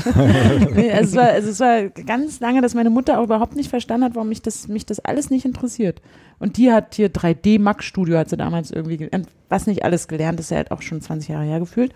Nee, 0.74 0.92
also 0.92 1.11
es, 1.11 1.16
war, 1.16 1.28
also 1.32 1.51
es 1.51 1.61
war 1.61 1.82
ganz 1.88 2.40
lange, 2.40 2.61
dass 2.61 2.74
meine 2.74 2.90
Mutter 2.90 3.18
auch 3.18 3.24
überhaupt 3.24 3.57
nicht 3.57 3.68
verstanden 3.70 4.05
hat, 4.05 4.14
warum 4.14 4.28
mich 4.28 4.42
das, 4.42 4.68
mich 4.68 4.86
das 4.86 5.01
alles 5.01 5.30
nicht 5.30 5.44
interessiert. 5.44 6.01
Und 6.39 6.57
die 6.57 6.72
hat 6.72 6.95
hier 6.95 7.11
3D 7.11 7.61
Max 7.61 7.84
Studio, 7.84 8.18
hat 8.18 8.30
sie 8.30 8.36
damals 8.36 8.70
irgendwie 8.70 8.97
gelernt, 8.97 9.28
was 9.49 9.66
nicht 9.66 9.84
alles 9.84 10.09
gelernt, 10.09 10.39
ist 10.41 10.51
ja 10.51 10.59
halt 10.59 10.70
auch 10.70 10.82
schon 10.82 11.01
20 11.01 11.30
Jahre 11.30 11.45
her 11.45 11.61
gefühlt. 11.61 11.93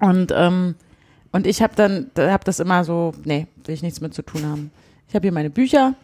Und, 0.00 0.32
ähm, 0.34 0.74
und 1.32 1.46
ich 1.46 1.62
habe 1.62 1.74
dann, 1.74 2.10
habe 2.16 2.44
das 2.44 2.60
immer 2.60 2.84
so, 2.84 3.12
nee, 3.24 3.46
will 3.64 3.74
ich 3.74 3.82
nichts 3.82 4.00
mit 4.00 4.14
zu 4.14 4.22
tun 4.22 4.44
haben. 4.44 4.70
Ich 5.08 5.14
habe 5.14 5.24
hier 5.24 5.32
meine 5.32 5.50
Bücher 5.50 5.94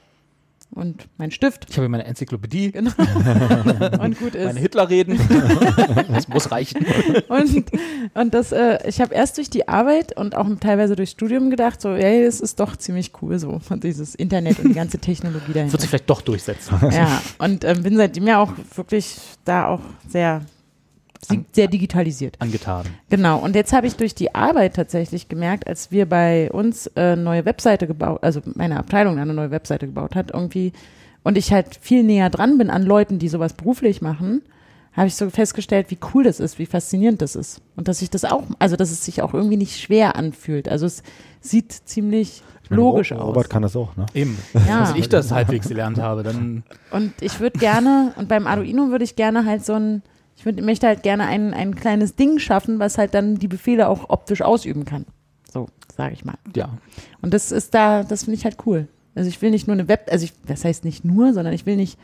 und 0.74 1.08
meinen 1.18 1.30
Stift 1.30 1.66
Ich 1.70 1.76
habe 1.76 1.88
meine 1.88 2.04
Enzyklopädie, 2.04 2.72
genau. 2.72 2.90
und 4.00 4.18
gut 4.18 4.34
ist. 4.34 4.46
meine 4.46 4.60
Hitlerreden. 4.60 5.18
das 6.08 6.28
muss 6.28 6.50
reichen. 6.50 6.84
Und, 7.28 7.64
und 8.14 8.34
das, 8.34 8.52
äh, 8.52 8.78
ich 8.88 9.00
habe 9.00 9.14
erst 9.14 9.36
durch 9.36 9.50
die 9.50 9.68
Arbeit 9.68 10.16
und 10.16 10.34
auch 10.34 10.48
teilweise 10.60 10.96
durchs 10.96 11.12
Studium 11.12 11.50
gedacht, 11.50 11.80
so, 11.80 11.90
ey, 11.90 12.24
das 12.24 12.40
ist 12.40 12.58
doch 12.60 12.76
ziemlich 12.76 13.12
cool 13.20 13.38
so, 13.38 13.60
dieses 13.82 14.14
Internet 14.14 14.58
und 14.60 14.68
die 14.68 14.74
ganze 14.74 14.98
Technologie 14.98 15.52
dahinter. 15.52 15.72
Wird 15.72 15.82
sich 15.82 15.90
vielleicht 15.90 16.10
doch 16.10 16.22
durchsetzen. 16.22 16.74
Ja, 16.90 17.22
und 17.38 17.64
ähm, 17.64 17.82
bin 17.82 17.96
seitdem 17.96 18.26
ja 18.26 18.40
auch 18.40 18.52
wirklich 18.74 19.16
da 19.44 19.68
auch 19.68 19.80
sehr, 20.08 20.42
An- 21.28 21.44
sehr 21.52 21.68
digitalisiert. 21.68 22.36
Angetan. 22.40 22.84
Genau, 23.10 23.38
und 23.38 23.54
jetzt 23.54 23.72
habe 23.72 23.86
ich 23.86 23.96
durch 23.96 24.14
die 24.14 24.34
Arbeit 24.34 24.74
tatsächlich 24.74 25.28
gemerkt, 25.28 25.66
als 25.66 25.90
wir 25.90 26.06
bei 26.06 26.50
uns 26.50 26.88
äh, 26.96 27.16
neue 27.16 27.44
Webseite 27.44 27.86
gebaut, 27.86 28.18
also 28.22 28.40
meine 28.54 28.78
Abteilung 28.78 29.18
eine 29.18 29.32
neue 29.34 29.50
Webseite 29.50 29.86
gebaut 29.86 30.14
hat, 30.16 30.32
irgendwie, 30.32 30.72
und 31.22 31.38
ich 31.38 31.52
halt 31.52 31.78
viel 31.80 32.02
näher 32.02 32.30
dran 32.30 32.58
bin 32.58 32.70
an 32.70 32.82
Leuten, 32.82 33.18
die 33.18 33.28
sowas 33.28 33.52
beruflich 33.52 34.02
machen, 34.02 34.42
habe 34.94 35.06
ich 35.06 35.14
so 35.14 35.30
festgestellt, 35.30 35.90
wie 35.90 35.98
cool 36.12 36.24
das 36.24 36.38
ist, 36.38 36.58
wie 36.58 36.66
faszinierend 36.66 37.22
das 37.22 37.34
ist. 37.34 37.62
Und 37.76 37.88
dass 37.88 38.02
ich 38.02 38.10
das 38.10 38.24
auch, 38.26 38.42
also 38.58 38.76
dass 38.76 38.90
es 38.90 39.04
sich 39.04 39.22
auch 39.22 39.32
irgendwie 39.32 39.56
nicht 39.56 39.80
schwer 39.80 40.16
anfühlt. 40.16 40.68
Also 40.68 40.84
es 40.84 41.02
sieht 41.40 41.72
ziemlich 41.72 42.42
logisch 42.68 43.12
Ro- 43.12 43.16
aus. 43.16 43.28
Robert 43.28 43.48
kann 43.48 43.62
das 43.62 43.74
auch, 43.74 43.96
ne? 43.96 44.04
Eben. 44.12 44.36
Ja. 44.68 44.80
Dass 44.80 44.94
ich 44.94 45.08
das 45.08 45.30
halbwegs 45.32 45.68
gelernt 45.68 45.98
habe, 45.98 46.22
dann 46.22 46.62
Und 46.90 47.12
ich 47.22 47.40
würde 47.40 47.58
gerne, 47.58 48.12
und 48.16 48.28
beim 48.28 48.46
Arduino 48.46 48.90
würde 48.90 49.04
ich 49.04 49.16
gerne 49.16 49.46
halt 49.46 49.64
so 49.64 49.72
ein, 49.74 50.02
ich 50.42 50.46
würd, 50.46 50.60
möchte 50.64 50.88
halt 50.88 51.04
gerne 51.04 51.26
ein, 51.26 51.54
ein 51.54 51.76
kleines 51.76 52.16
Ding 52.16 52.40
schaffen, 52.40 52.80
was 52.80 52.98
halt 52.98 53.14
dann 53.14 53.36
die 53.36 53.46
Befehle 53.48 53.88
auch 53.88 54.10
optisch 54.10 54.42
ausüben 54.42 54.84
kann. 54.84 55.06
So, 55.52 55.68
sage 55.96 56.14
ich 56.14 56.24
mal. 56.24 56.34
ja. 56.56 56.70
Und 57.20 57.32
das 57.32 57.52
ist 57.52 57.74
da, 57.74 58.02
das 58.02 58.24
finde 58.24 58.38
ich 58.38 58.44
halt 58.44 58.56
cool. 58.66 58.88
Also 59.14 59.28
ich 59.28 59.40
will 59.42 59.50
nicht 59.50 59.66
nur 59.68 59.74
eine 59.74 59.86
Web, 59.88 60.08
also 60.10 60.24
ich, 60.24 60.32
das 60.46 60.64
heißt 60.64 60.84
nicht 60.84 61.04
nur, 61.04 61.32
sondern 61.32 61.52
ich 61.54 61.64
will 61.66 61.76
nicht 61.76 61.96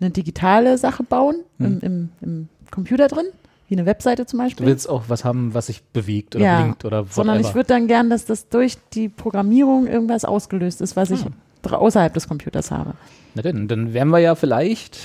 eine 0.00 0.10
digitale 0.10 0.76
Sache 0.78 1.02
bauen 1.04 1.36
im, 1.60 1.78
im, 1.80 2.08
im 2.20 2.48
Computer 2.70 3.06
drin, 3.06 3.26
wie 3.68 3.76
eine 3.76 3.86
Webseite 3.86 4.26
zum 4.26 4.38
Du 4.40 4.44
Beispiel. 4.44 4.66
willst 4.66 4.88
auch 4.88 5.04
was 5.08 5.24
haben, 5.24 5.54
was 5.54 5.66
sich 5.66 5.84
bewegt 5.84 6.34
oder 6.34 6.44
Ja, 6.44 6.60
blinkt 6.62 6.84
oder 6.84 7.04
sondern 7.08 7.36
ich 7.36 7.42
whatever. 7.44 7.54
würde 7.56 7.68
dann 7.68 7.86
gern, 7.86 8.10
dass 8.10 8.24
das 8.24 8.48
durch 8.48 8.76
die 8.94 9.08
Programmierung 9.08 9.86
irgendwas 9.86 10.24
ausgelöst 10.24 10.80
ist, 10.80 10.96
was 10.96 11.10
ich 11.10 11.24
Hm. 11.24 11.32
dra- 11.62 11.74
außerhalb 11.76 12.12
des 12.12 12.26
Computers 12.26 12.70
habe. 12.70 12.94
Na 13.34 13.42
denn, 13.42 13.68
dann 13.68 13.92
wären 13.92 14.08
wir 14.08 14.18
ja 14.18 14.34
vielleicht. 14.34 14.98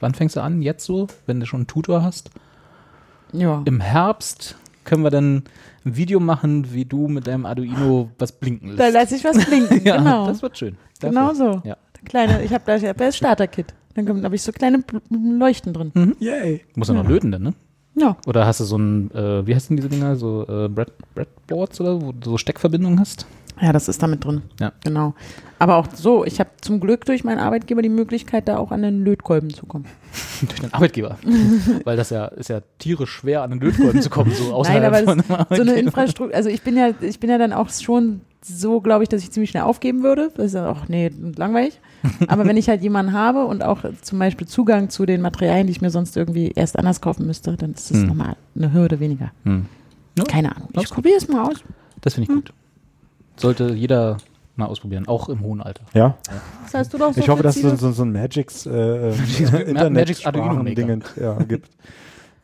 Wann 0.00 0.14
fängst 0.14 0.36
du 0.36 0.40
an? 0.42 0.62
Jetzt 0.62 0.84
so, 0.84 1.06
wenn 1.26 1.40
du 1.40 1.46
schon 1.46 1.60
einen 1.60 1.66
Tutor 1.66 2.02
hast? 2.02 2.30
Ja. 3.32 3.62
Im 3.66 3.80
Herbst 3.80 4.56
können 4.84 5.04
wir 5.04 5.10
dann 5.10 5.44
ein 5.84 5.96
Video 5.96 6.20
machen, 6.20 6.72
wie 6.72 6.84
du 6.84 7.06
mit 7.08 7.26
deinem 7.26 7.46
Arduino 7.46 8.10
was 8.18 8.32
blinken 8.32 8.76
Da 8.76 8.84
lässt. 8.88 8.94
lasse 8.94 9.16
ich 9.16 9.24
was 9.24 9.46
blinken, 9.46 9.82
ja, 9.84 9.98
genau. 9.98 10.26
das 10.26 10.42
wird 10.42 10.58
schön. 10.58 10.76
Genau 11.00 11.32
so. 11.34 11.62
Ja. 11.64 11.76
Kleine, 12.04 12.42
ich 12.42 12.52
habe 12.52 12.64
da 12.66 12.76
ich 12.76 12.84
hab 12.84 12.96
das 12.96 13.16
Starter-Kit. 13.16 13.74
Dann 13.94 14.24
habe 14.24 14.34
ich 14.34 14.42
so 14.42 14.52
kleine 14.52 14.82
Leuchten 15.10 15.72
drin. 15.74 16.16
Yay. 16.20 16.62
Muss 16.74 16.88
ja 16.88 16.94
noch 16.94 17.06
löten 17.08 17.30
dann, 17.30 17.42
ne? 17.42 17.54
Ja. 17.94 18.16
Oder 18.26 18.46
hast 18.46 18.60
du 18.60 18.64
so 18.64 18.78
ein, 18.78 19.10
äh, 19.10 19.46
wie 19.46 19.54
heißen 19.54 19.76
diese 19.76 19.88
Dinger, 19.88 20.16
so 20.16 20.42
äh, 20.48 20.68
Bread, 20.68 20.92
Breadboards 21.14 21.80
oder 21.80 22.00
wo 22.00 22.12
du 22.12 22.30
so 22.30 22.38
Steckverbindungen 22.38 23.00
hast? 23.00 23.26
Ja, 23.60 23.72
das 23.72 23.88
ist 23.88 24.02
damit 24.02 24.24
drin. 24.24 24.42
Ja. 24.58 24.72
Genau. 24.84 25.14
Aber 25.58 25.76
auch 25.76 25.86
so, 25.94 26.24
ich 26.24 26.40
habe 26.40 26.48
zum 26.62 26.80
Glück 26.80 27.04
durch 27.04 27.24
meinen 27.24 27.38
Arbeitgeber 27.38 27.82
die 27.82 27.90
Möglichkeit, 27.90 28.48
da 28.48 28.56
auch 28.56 28.70
an 28.72 28.80
den 28.82 29.04
Lötkolben 29.04 29.52
zu 29.52 29.66
kommen. 29.66 29.84
Durch 30.40 30.60
den 30.60 30.72
Arbeitgeber. 30.72 31.18
Weil 31.84 31.96
das 31.98 32.08
ja 32.10 32.24
ist 32.26 32.48
ja 32.48 32.62
tierisch 32.78 33.10
schwer, 33.10 33.42
an 33.42 33.50
den 33.50 33.60
Lötkolben 33.60 34.00
zu 34.00 34.08
kommen, 34.10 34.32
so 34.32 34.54
außerhalb 34.54 34.82
Nein, 34.82 34.94
aber 34.94 35.04
von 35.04 35.46
das, 35.48 35.58
so 35.58 35.62
eine. 35.62 35.74
Infrastruktur, 35.74 36.34
also 36.34 36.48
ich 36.48 36.62
bin 36.62 36.76
ja, 36.76 36.90
ich 37.02 37.20
bin 37.20 37.28
ja 37.28 37.36
dann 37.38 37.52
auch 37.52 37.68
schon 37.68 38.22
so, 38.42 38.80
glaube 38.80 39.02
ich, 39.02 39.10
dass 39.10 39.22
ich 39.22 39.30
ziemlich 39.30 39.50
schnell 39.50 39.64
aufgeben 39.64 40.02
würde. 40.02 40.30
Das 40.34 40.46
ist 40.46 40.54
ja 40.54 40.70
auch, 40.70 40.88
nee, 40.88 41.10
langweilig. 41.36 41.78
Aber 42.28 42.46
wenn 42.46 42.56
ich 42.56 42.70
halt 42.70 42.82
jemanden 42.82 43.12
habe 43.12 43.44
und 43.44 43.62
auch 43.62 43.80
zum 44.00 44.18
Beispiel 44.18 44.46
Zugang 44.48 44.88
zu 44.88 45.04
den 45.04 45.20
Materialien, 45.20 45.66
die 45.66 45.72
ich 45.72 45.82
mir 45.82 45.90
sonst 45.90 46.16
irgendwie 46.16 46.52
erst 46.56 46.78
anders 46.78 47.02
kaufen 47.02 47.26
müsste, 47.26 47.54
dann 47.58 47.72
ist 47.72 47.90
das 47.90 47.98
Hm. 47.98 48.06
nochmal 48.08 48.36
eine 48.56 48.72
Hürde 48.72 48.98
weniger. 48.98 49.30
Hm. 49.44 49.66
Ja, 50.16 50.24
Keine 50.24 50.56
Ahnung. 50.56 50.70
Ich 50.80 50.88
probiere 50.88 51.16
es 51.18 51.28
mal 51.28 51.44
aus. 51.50 51.56
Das 52.00 52.14
finde 52.14 52.30
ich 52.30 52.34
gut. 52.34 52.52
Sollte 53.40 53.72
jeder 53.74 54.16
mal 54.56 54.66
ausprobieren, 54.66 55.08
auch 55.08 55.28
im 55.28 55.40
hohen 55.40 55.60
Alter. 55.62 55.84
Ja, 55.94 56.16
Das 56.64 56.74
heißt 56.74 56.92
du 56.92 56.98
doch 56.98 57.12
so 57.14 57.20
ich 57.20 57.28
hoffe, 57.28 57.42
dass 57.42 57.56
es 57.56 57.62
so, 57.62 57.74
so, 57.76 57.92
so 57.92 58.02
ein 58.02 58.12
Magix 58.12 58.66
äh, 58.66 59.12
Ma- 59.72 59.88
Magix 59.90 60.24
Arduino 60.26 60.54
Maker. 60.56 60.68
Internet 60.68 61.04
ja, 61.20 61.34
gibt. 61.44 61.70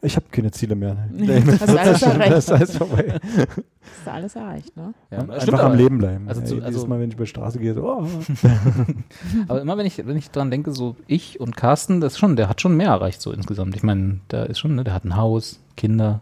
Ich 0.02 0.14
habe 0.14 0.26
keine 0.30 0.50
Ziele 0.50 0.74
mehr. 0.76 0.96
Nee, 1.10 1.42
hast 1.60 1.68
du 1.72 1.78
alles 1.80 2.02
erreicht. 2.02 2.32
Das 2.32 2.44
ist 2.44 2.52
alles 2.52 2.76
vorbei. 2.76 3.04
Ist 3.04 4.08
alles 4.08 4.36
erreicht, 4.36 4.76
ne? 4.76 4.94
Ja, 5.10 5.22
das 5.24 5.42
Einfach 5.48 5.64
am. 5.64 5.74
Leben 5.74 5.98
bleiben. 5.98 6.28
Also 6.28 6.42
zu- 6.42 6.56
also- 6.56 6.66
jedes 6.66 6.86
Mal, 6.86 7.00
wenn 7.00 7.08
ich 7.08 7.14
über 7.14 7.24
die 7.24 7.30
Straße 7.30 7.58
gehe, 7.58 7.74
so, 7.74 7.82
oh. 7.82 8.06
Aber 9.48 9.60
immer 9.62 9.76
wenn 9.78 9.86
ich, 9.86 9.98
wenn 10.06 10.16
ich 10.16 10.30
dran 10.30 10.50
denke, 10.50 10.72
so 10.72 10.96
ich 11.06 11.40
und 11.40 11.56
Carsten, 11.56 12.00
das 12.00 12.12
ist 12.14 12.18
schon, 12.18 12.36
der 12.36 12.48
hat 12.48 12.60
schon 12.60 12.76
mehr 12.76 12.88
erreicht 12.88 13.20
so 13.20 13.32
insgesamt. 13.32 13.74
Ich 13.74 13.82
meine, 13.82 14.20
da 14.28 14.44
ist 14.44 14.58
schon, 14.58 14.74
ne, 14.74 14.84
der 14.84 14.94
hat 14.94 15.04
ein 15.04 15.16
Haus, 15.16 15.60
Kinder. 15.76 16.20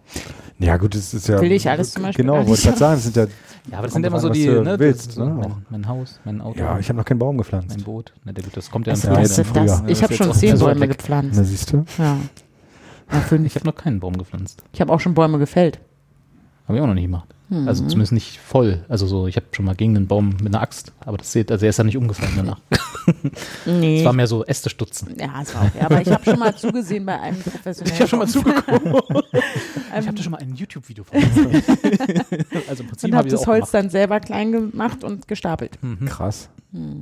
Ja, 0.59 0.77
gut, 0.77 0.95
das 0.95 1.13
ist 1.13 1.29
ja. 1.29 1.41
Will 1.41 1.53
ich 1.53 1.69
alles 1.69 1.93
zum 1.93 2.03
Beispiel 2.05 2.25
Genau, 2.25 2.37
wollte 2.39 2.53
ich 2.53 2.63
gerade 2.63 2.79
sagen, 2.79 2.95
das 2.95 3.05
sind 3.05 3.17
ja. 3.17 3.27
Ja, 3.71 3.79
aber 3.79 3.87
das 3.87 3.95
sind 3.95 4.05
immer 4.05 4.21
so 4.21 4.29
die, 4.29 4.47
ne, 4.47 4.79
willst, 4.79 5.13
so, 5.13 5.25
ne? 5.25 5.31
mein, 5.35 5.67
mein 5.71 5.89
Haus, 5.89 6.21
mein 6.25 6.41
Auto, 6.43 6.59
Ja, 6.59 6.79
ich 6.79 6.89
habe 6.91 6.99
noch 6.99 7.05
keinen 7.07 7.19
Baum 7.19 7.39
gepflanzt. 7.39 7.71
mein 7.71 7.83
Boot. 7.83 8.13
Ne, 8.25 8.35
der, 8.35 8.45
das 8.53 8.71
kommt 8.71 8.87
ja 8.87 8.93
Ja, 8.93 8.97
das, 8.97 9.03
dann 9.11 9.23
das, 9.23 9.37
das, 9.37 9.47
früher. 9.81 9.89
ich 9.89 10.03
habe 10.03 10.15
schon 10.15 10.33
zehn 10.35 10.59
Bäume 10.59 10.81
weg. 10.81 10.91
gepflanzt. 10.99 11.37
Na, 11.39 11.45
siehst 11.45 11.73
du? 11.73 11.85
Ja. 11.99 12.19
Fünf. 13.29 13.47
Ich 13.47 13.55
habe 13.55 13.67
noch 13.67 13.75
keinen 13.75 14.01
Baum 14.01 14.17
gepflanzt. 14.19 14.63
Ich 14.73 14.81
habe 14.81 14.93
auch 14.93 15.01
schon 15.01 15.15
Bäume 15.15 15.39
gefällt. 15.39 15.79
Habe 16.67 16.77
ich 16.79 16.83
auch 16.83 16.87
noch 16.87 16.95
nicht 16.95 17.05
gemacht. 17.05 17.34
Mhm. 17.49 17.69
Also 17.69 17.85
zumindest 17.85 18.13
nicht 18.13 18.39
voll. 18.41 18.85
Also 18.89 19.07
so, 19.07 19.27
ich 19.27 19.37
habe 19.37 19.47
schon 19.53 19.65
mal 19.67 19.75
gegen 19.75 19.95
den 19.95 20.07
Baum 20.07 20.31
mit 20.43 20.47
einer 20.55 20.63
Axt, 20.63 20.93
aber 21.01 21.19
das 21.19 21.31
sieht, 21.33 21.51
also 21.53 21.67
er 21.67 21.71
ist 21.71 21.77
ja 21.79 21.85
nicht 21.85 21.97
umgefallen 21.97 22.33
danach. 22.37 22.61
Nee. 23.67 23.99
Es 23.99 24.05
war 24.07 24.15
mehr 24.15 24.27
so 24.27 24.47
Äste 24.47 24.71
stutzen. 24.71 25.15
ja, 25.19 25.43
es 25.43 25.55
war 25.55 25.65
okay. 25.67 25.81
Aber 25.85 26.01
ich 26.01 26.09
habe 26.11 26.25
schon 26.25 26.39
mal 26.39 26.57
zugesehen 26.57 27.05
bei 27.05 27.21
einem 27.21 27.39
professionellen. 27.39 27.95
Ich 27.95 28.01
habe 28.01 28.09
schon 28.09 28.19
mal 28.19 28.29
zugeguckt. 28.29 29.29
ich 29.35 30.07
habe 30.07 30.15
da 30.15 30.23
schon 30.23 30.33
mal 30.33 30.39
ein 30.41 30.55
YouTube-Video 30.55 31.05
von 31.05 31.21
gesehen. 31.21 31.63
also 32.67 32.83
im 32.83 32.89
Prinzip 32.89 33.11
und 33.11 33.17
habe 33.17 33.29
ich 33.29 33.35
das 33.35 33.43
auch 33.43 33.47
Holz 33.49 33.71
gemacht. 33.71 33.75
dann 33.75 33.91
selber 33.91 34.21
klein 34.21 34.53
gemacht 34.53 35.05
und 35.05 35.29
gestapelt. 35.29 35.79
Krass. 36.07 36.49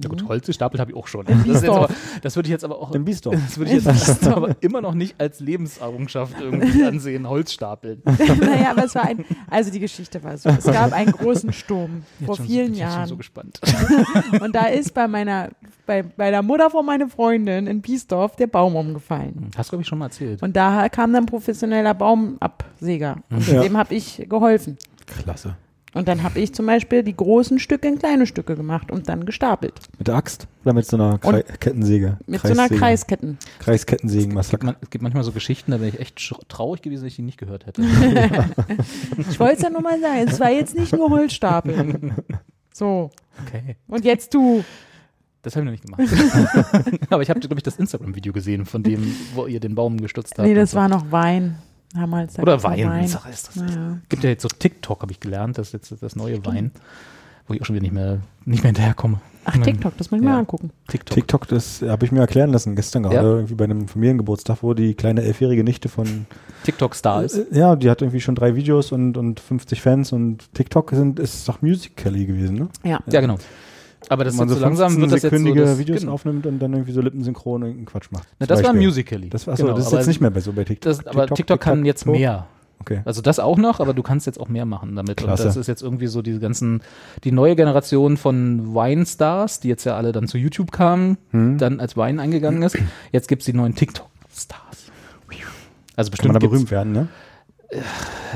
Ja 0.02 0.08
gut, 0.10 0.28
Holz 0.28 0.46
gestapelt 0.46 0.80
habe 0.80 0.90
ich 0.90 0.96
auch 0.96 1.06
schon. 1.06 1.24
Das, 1.24 1.34
ist 1.38 1.46
jetzt 1.46 1.52
Biesdorf. 1.62 1.84
aber, 1.84 1.94
das 2.22 2.36
würde 2.36 2.46
ich 2.48 2.50
jetzt 2.50 2.64
aber 2.64 2.78
auch 2.78 2.92
Im 2.92 3.04
Biesdorf. 3.06 3.34
das 3.34 3.56
würde 3.58 3.72
ich 3.72 3.82
jetzt 3.84 4.26
aber 4.28 4.54
immer 4.60 4.80
noch 4.82 4.92
nicht 4.92 5.18
als 5.18 5.40
Lebenserrungenschaft 5.40 6.38
irgendwie 6.40 6.84
ansehen, 6.84 7.26
Holz 7.28 7.52
stapeln. 7.52 8.02
naja, 8.04 8.70
aber 8.72 8.84
es 8.84 8.94
war 8.94 9.04
ein, 9.04 9.24
also 9.48 9.70
die 9.70 9.80
Geschichte 9.80 10.22
war 10.22 10.36
so. 10.36 10.50
Es 10.50 10.64
gab 10.64 10.92
einen 10.92 11.12
großen 11.12 11.52
Sturm 11.54 12.02
vor 12.24 12.34
Jetzt 12.34 12.36
schon 12.36 12.46
vielen 12.46 12.66
so, 12.66 12.72
ich 12.74 12.78
bin 12.80 12.86
schon 12.86 12.92
Jahren. 12.98 13.08
so 13.08 13.16
gespannt. 13.16 13.60
Und 14.42 14.54
da 14.54 14.66
ist 14.66 14.92
bei 14.92 15.08
meiner, 15.08 15.48
bei, 15.86 16.02
bei 16.02 16.30
der 16.30 16.42
Mutter 16.42 16.68
von 16.68 16.84
meiner 16.84 17.08
Freundin 17.08 17.66
in 17.66 17.80
Biesdorf 17.80 18.36
der 18.36 18.48
Baum 18.48 18.76
umgefallen. 18.76 19.50
Hast 19.56 19.68
du, 19.68 19.70
glaube 19.72 19.82
ich, 19.82 19.88
schon 19.88 19.98
mal 19.98 20.06
erzählt. 20.06 20.42
Und 20.42 20.54
da 20.54 20.88
kam 20.90 21.12
dann 21.14 21.24
professioneller 21.26 21.94
Baumabsäger. 21.94 23.16
Und 23.30 23.46
Ja. 23.48 23.62
dem 23.62 23.76
habe 23.76 23.94
ich 23.94 24.22
geholfen. 24.28 24.76
Klasse. 25.06 25.56
Und 25.94 26.08
dann 26.08 26.22
habe 26.22 26.40
ich 26.40 26.54
zum 26.54 26.64
Beispiel 26.66 27.02
die 27.02 27.14
großen 27.14 27.58
Stücke 27.58 27.86
in 27.88 27.98
kleine 27.98 28.26
Stücke 28.26 28.56
gemacht 28.56 28.90
und 28.90 29.08
dann 29.08 29.26
gestapelt. 29.26 29.74
Mit 29.98 30.08
der 30.08 30.14
Axt 30.14 30.48
oder 30.64 30.72
mit 30.72 30.86
so 30.86 30.96
einer 30.96 31.18
Krei 31.18 31.42
Kettensäge? 31.42 32.18
Mit 32.26 32.40
so 32.40 32.48
einer 32.48 32.68
Kreissäge. 32.68 32.80
Kreisketten. 32.80 33.38
Kreiskettensägen-Massaker. 33.58 34.64
Man, 34.66 34.76
es 34.80 34.88
gibt 34.90 35.02
manchmal 35.02 35.22
so 35.24 35.32
Geschichten, 35.32 35.70
da 35.70 35.80
wäre 35.80 35.90
ich 35.90 36.00
echt 36.00 36.34
traurig 36.48 36.80
gewesen, 36.82 37.02
dass 37.02 37.10
ich 37.12 37.16
die 37.16 37.22
nicht 37.22 37.38
gehört 37.38 37.66
hätte. 37.66 37.82
Ich 39.18 39.38
wollte 39.38 39.56
es 39.56 39.62
ja 39.62 39.70
nur 39.70 39.82
mal 39.82 40.00
sagen, 40.00 40.26
es 40.26 40.40
war 40.40 40.50
jetzt 40.50 40.74
nicht 40.74 40.92
nur 40.92 41.10
Holzstapeln. 41.10 42.14
So, 42.72 43.10
Okay. 43.46 43.76
und 43.88 44.04
jetzt 44.04 44.32
du. 44.34 44.64
Das 45.42 45.56
habe 45.56 45.64
ich 45.64 45.66
noch 45.66 45.72
nicht 45.72 45.84
gemacht. 45.84 47.00
Aber 47.10 47.22
ich 47.22 47.28
habe, 47.30 47.40
glaube 47.40 47.56
ich, 47.56 47.62
das 47.64 47.76
Instagram-Video 47.76 48.32
gesehen, 48.32 48.64
von 48.64 48.82
dem, 48.82 49.14
wo 49.34 49.46
ihr 49.46 49.58
den 49.58 49.74
Baum 49.74 50.00
gestutzt 50.00 50.34
habt. 50.38 50.46
Nee, 50.46 50.52
und 50.52 50.58
das 50.60 50.70
so. 50.70 50.76
war 50.78 50.88
noch 50.88 51.10
Wein. 51.10 51.56
Damals. 51.94 52.34
da 52.34 52.42
Oder 52.42 52.62
Wein. 52.62 52.88
Wein. 52.88 53.08
Sache 53.08 53.30
ist 53.30 53.48
das. 53.48 53.56
Naja. 53.56 53.98
Gibt 54.08 54.24
ja 54.24 54.30
jetzt 54.30 54.42
so 54.42 54.48
TikTok, 54.48 55.02
habe 55.02 55.12
ich 55.12 55.20
gelernt, 55.20 55.58
das 55.58 55.68
ist 55.74 55.90
jetzt 55.90 56.02
das 56.02 56.16
neue 56.16 56.44
Wein. 56.46 56.70
wo 57.48 57.54
ich 57.54 57.60
auch 57.60 57.66
schon 57.66 57.74
wieder 57.74 57.82
nicht 57.82 57.92
mehr, 57.92 58.20
nicht 58.44 58.62
mehr 58.62 58.68
hinterherkomme. 58.68 59.20
Ach, 59.44 59.56
TikTok, 59.58 59.96
das 59.98 60.12
muss 60.12 60.20
ich 60.20 60.24
Ja. 60.24 60.32
mal 60.34 60.38
angucken. 60.38 60.70
TikTok. 60.86 61.14
TikTok, 61.16 61.48
das 61.48 61.82
habe 61.82 62.04
ich 62.06 62.12
mir 62.12 62.20
erklären 62.20 62.52
lassen 62.52 62.76
gestern 62.76 63.02
gerade, 63.02 63.16
Ja. 63.16 63.22
irgendwie 63.22 63.54
bei 63.56 63.64
einem 63.64 63.88
Familiengeburtstag, 63.88 64.58
wo 64.62 64.72
die 64.74 64.94
kleine 64.94 65.22
elfjährige 65.22 65.64
Nichte 65.64 65.88
von, 65.88 66.26
TikTok-Star 66.62 67.24
ist. 67.24 67.34
äh, 67.34 67.46
ja, 67.58 67.74
die 67.74 67.90
hat 67.90 68.00
irgendwie 68.00 68.20
schon 68.20 68.36
drei 68.36 68.54
Videos 68.54 68.92
und, 68.92 69.16
und 69.16 69.40
50 69.40 69.82
Fans 69.82 70.12
und 70.12 70.54
TikTok 70.54 70.92
sind, 70.92 71.18
ist 71.18 71.48
doch 71.48 71.60
Musical.ly 71.62 72.26
gewesen, 72.26 72.54
ne? 72.54 72.68
Ja. 72.84 73.00
Ja, 73.10 73.20
genau. 73.20 73.36
Aber 74.08 74.24
das 74.24 74.34
ist 74.34 74.48
so 74.48 74.58
langsam 74.58 74.96
wird 74.96 75.12
das 75.12 75.22
jetzt 75.22 75.22
so 75.22 75.28
sekündige 75.28 75.60
das, 75.60 75.78
Videos 75.78 76.00
genau. 76.00 76.12
aufnimmt 76.12 76.46
und 76.46 76.58
dann 76.58 76.72
irgendwie 76.72 76.92
so 76.92 77.00
lippensynchron 77.00 77.62
irgendeinen 77.62 77.86
Quatsch 77.86 78.10
macht. 78.10 78.28
Na, 78.38 78.46
das 78.46 78.62
war 78.62 78.72
Beispiel. 78.72 78.86
Musical.ly. 78.88 79.28
Das, 79.30 79.48
achso, 79.48 79.64
Genau, 79.64 79.76
das 79.76 79.86
ist 79.86 79.92
jetzt 79.92 80.06
nicht 80.06 80.20
mehr 80.20 80.30
bei 80.30 80.40
so 80.40 80.52
bei 80.52 80.64
TikTok. 80.64 80.92
Das, 80.92 81.06
aber 81.06 81.26
TikTok, 81.28 81.60
kann 81.60 81.84
jetzt 81.84 82.06
mehr. 82.06 82.46
Okay. 82.80 83.00
Also 83.04 83.22
das 83.22 83.38
auch 83.38 83.58
noch, 83.58 83.78
aber 83.78 83.94
du 83.94 84.02
kannst 84.02 84.26
jetzt 84.26 84.40
auch 84.40 84.48
mehr 84.48 84.64
machen 84.66 84.96
damit. 84.96 85.18
Klasse. 85.18 85.44
Und 85.44 85.48
das 85.48 85.56
ist 85.56 85.68
jetzt 85.68 85.82
irgendwie 85.82 86.08
so 86.08 86.20
diese 86.20 86.40
ganzen, 86.40 86.82
die 87.22 87.30
neue 87.30 87.54
Generation 87.54 88.16
von 88.16 88.74
Wine-Stars, 88.74 89.60
die 89.60 89.68
jetzt 89.68 89.84
ja 89.84 89.96
alle 89.96 90.10
dann 90.10 90.26
zu 90.26 90.36
YouTube 90.36 90.72
kamen, 90.72 91.16
Hm. 91.30 91.58
dann 91.58 91.78
als 91.78 91.96
Wein 91.96 92.18
eingegangen 92.18 92.62
ist. 92.62 92.76
Jetzt 93.12 93.28
gibt's 93.28 93.44
die 93.44 93.52
neuen 93.52 93.76
TikTok-Stars. 93.76 94.82
Also 95.94 96.08
Kann 96.08 96.10
bestimmt 96.10 96.32
man 96.32 96.40
da 96.40 96.46
berühmt 96.48 96.70
werden, 96.70 96.92
ne? 96.92 97.08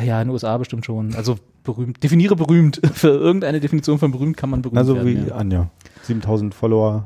Ja, 0.04 0.20
in 0.20 0.28
den 0.28 0.32
USA 0.32 0.56
bestimmt 0.58 0.84
schon. 0.84 1.14
Also 1.14 1.36
berühmt. 1.66 2.02
Definiere 2.02 2.34
berühmt. 2.36 2.80
Für 2.94 3.08
irgendeine 3.08 3.60
Definition 3.60 3.98
von 3.98 4.10
berühmt 4.10 4.36
kann 4.36 4.48
man 4.50 4.62
berühmt 4.62 4.78
Also 4.78 4.94
werden. 4.96 5.06
wie 5.24 5.28
ja. 5.28 5.34
Anja. 5.34 5.68
7000 6.04 6.54
Follower. 6.54 7.04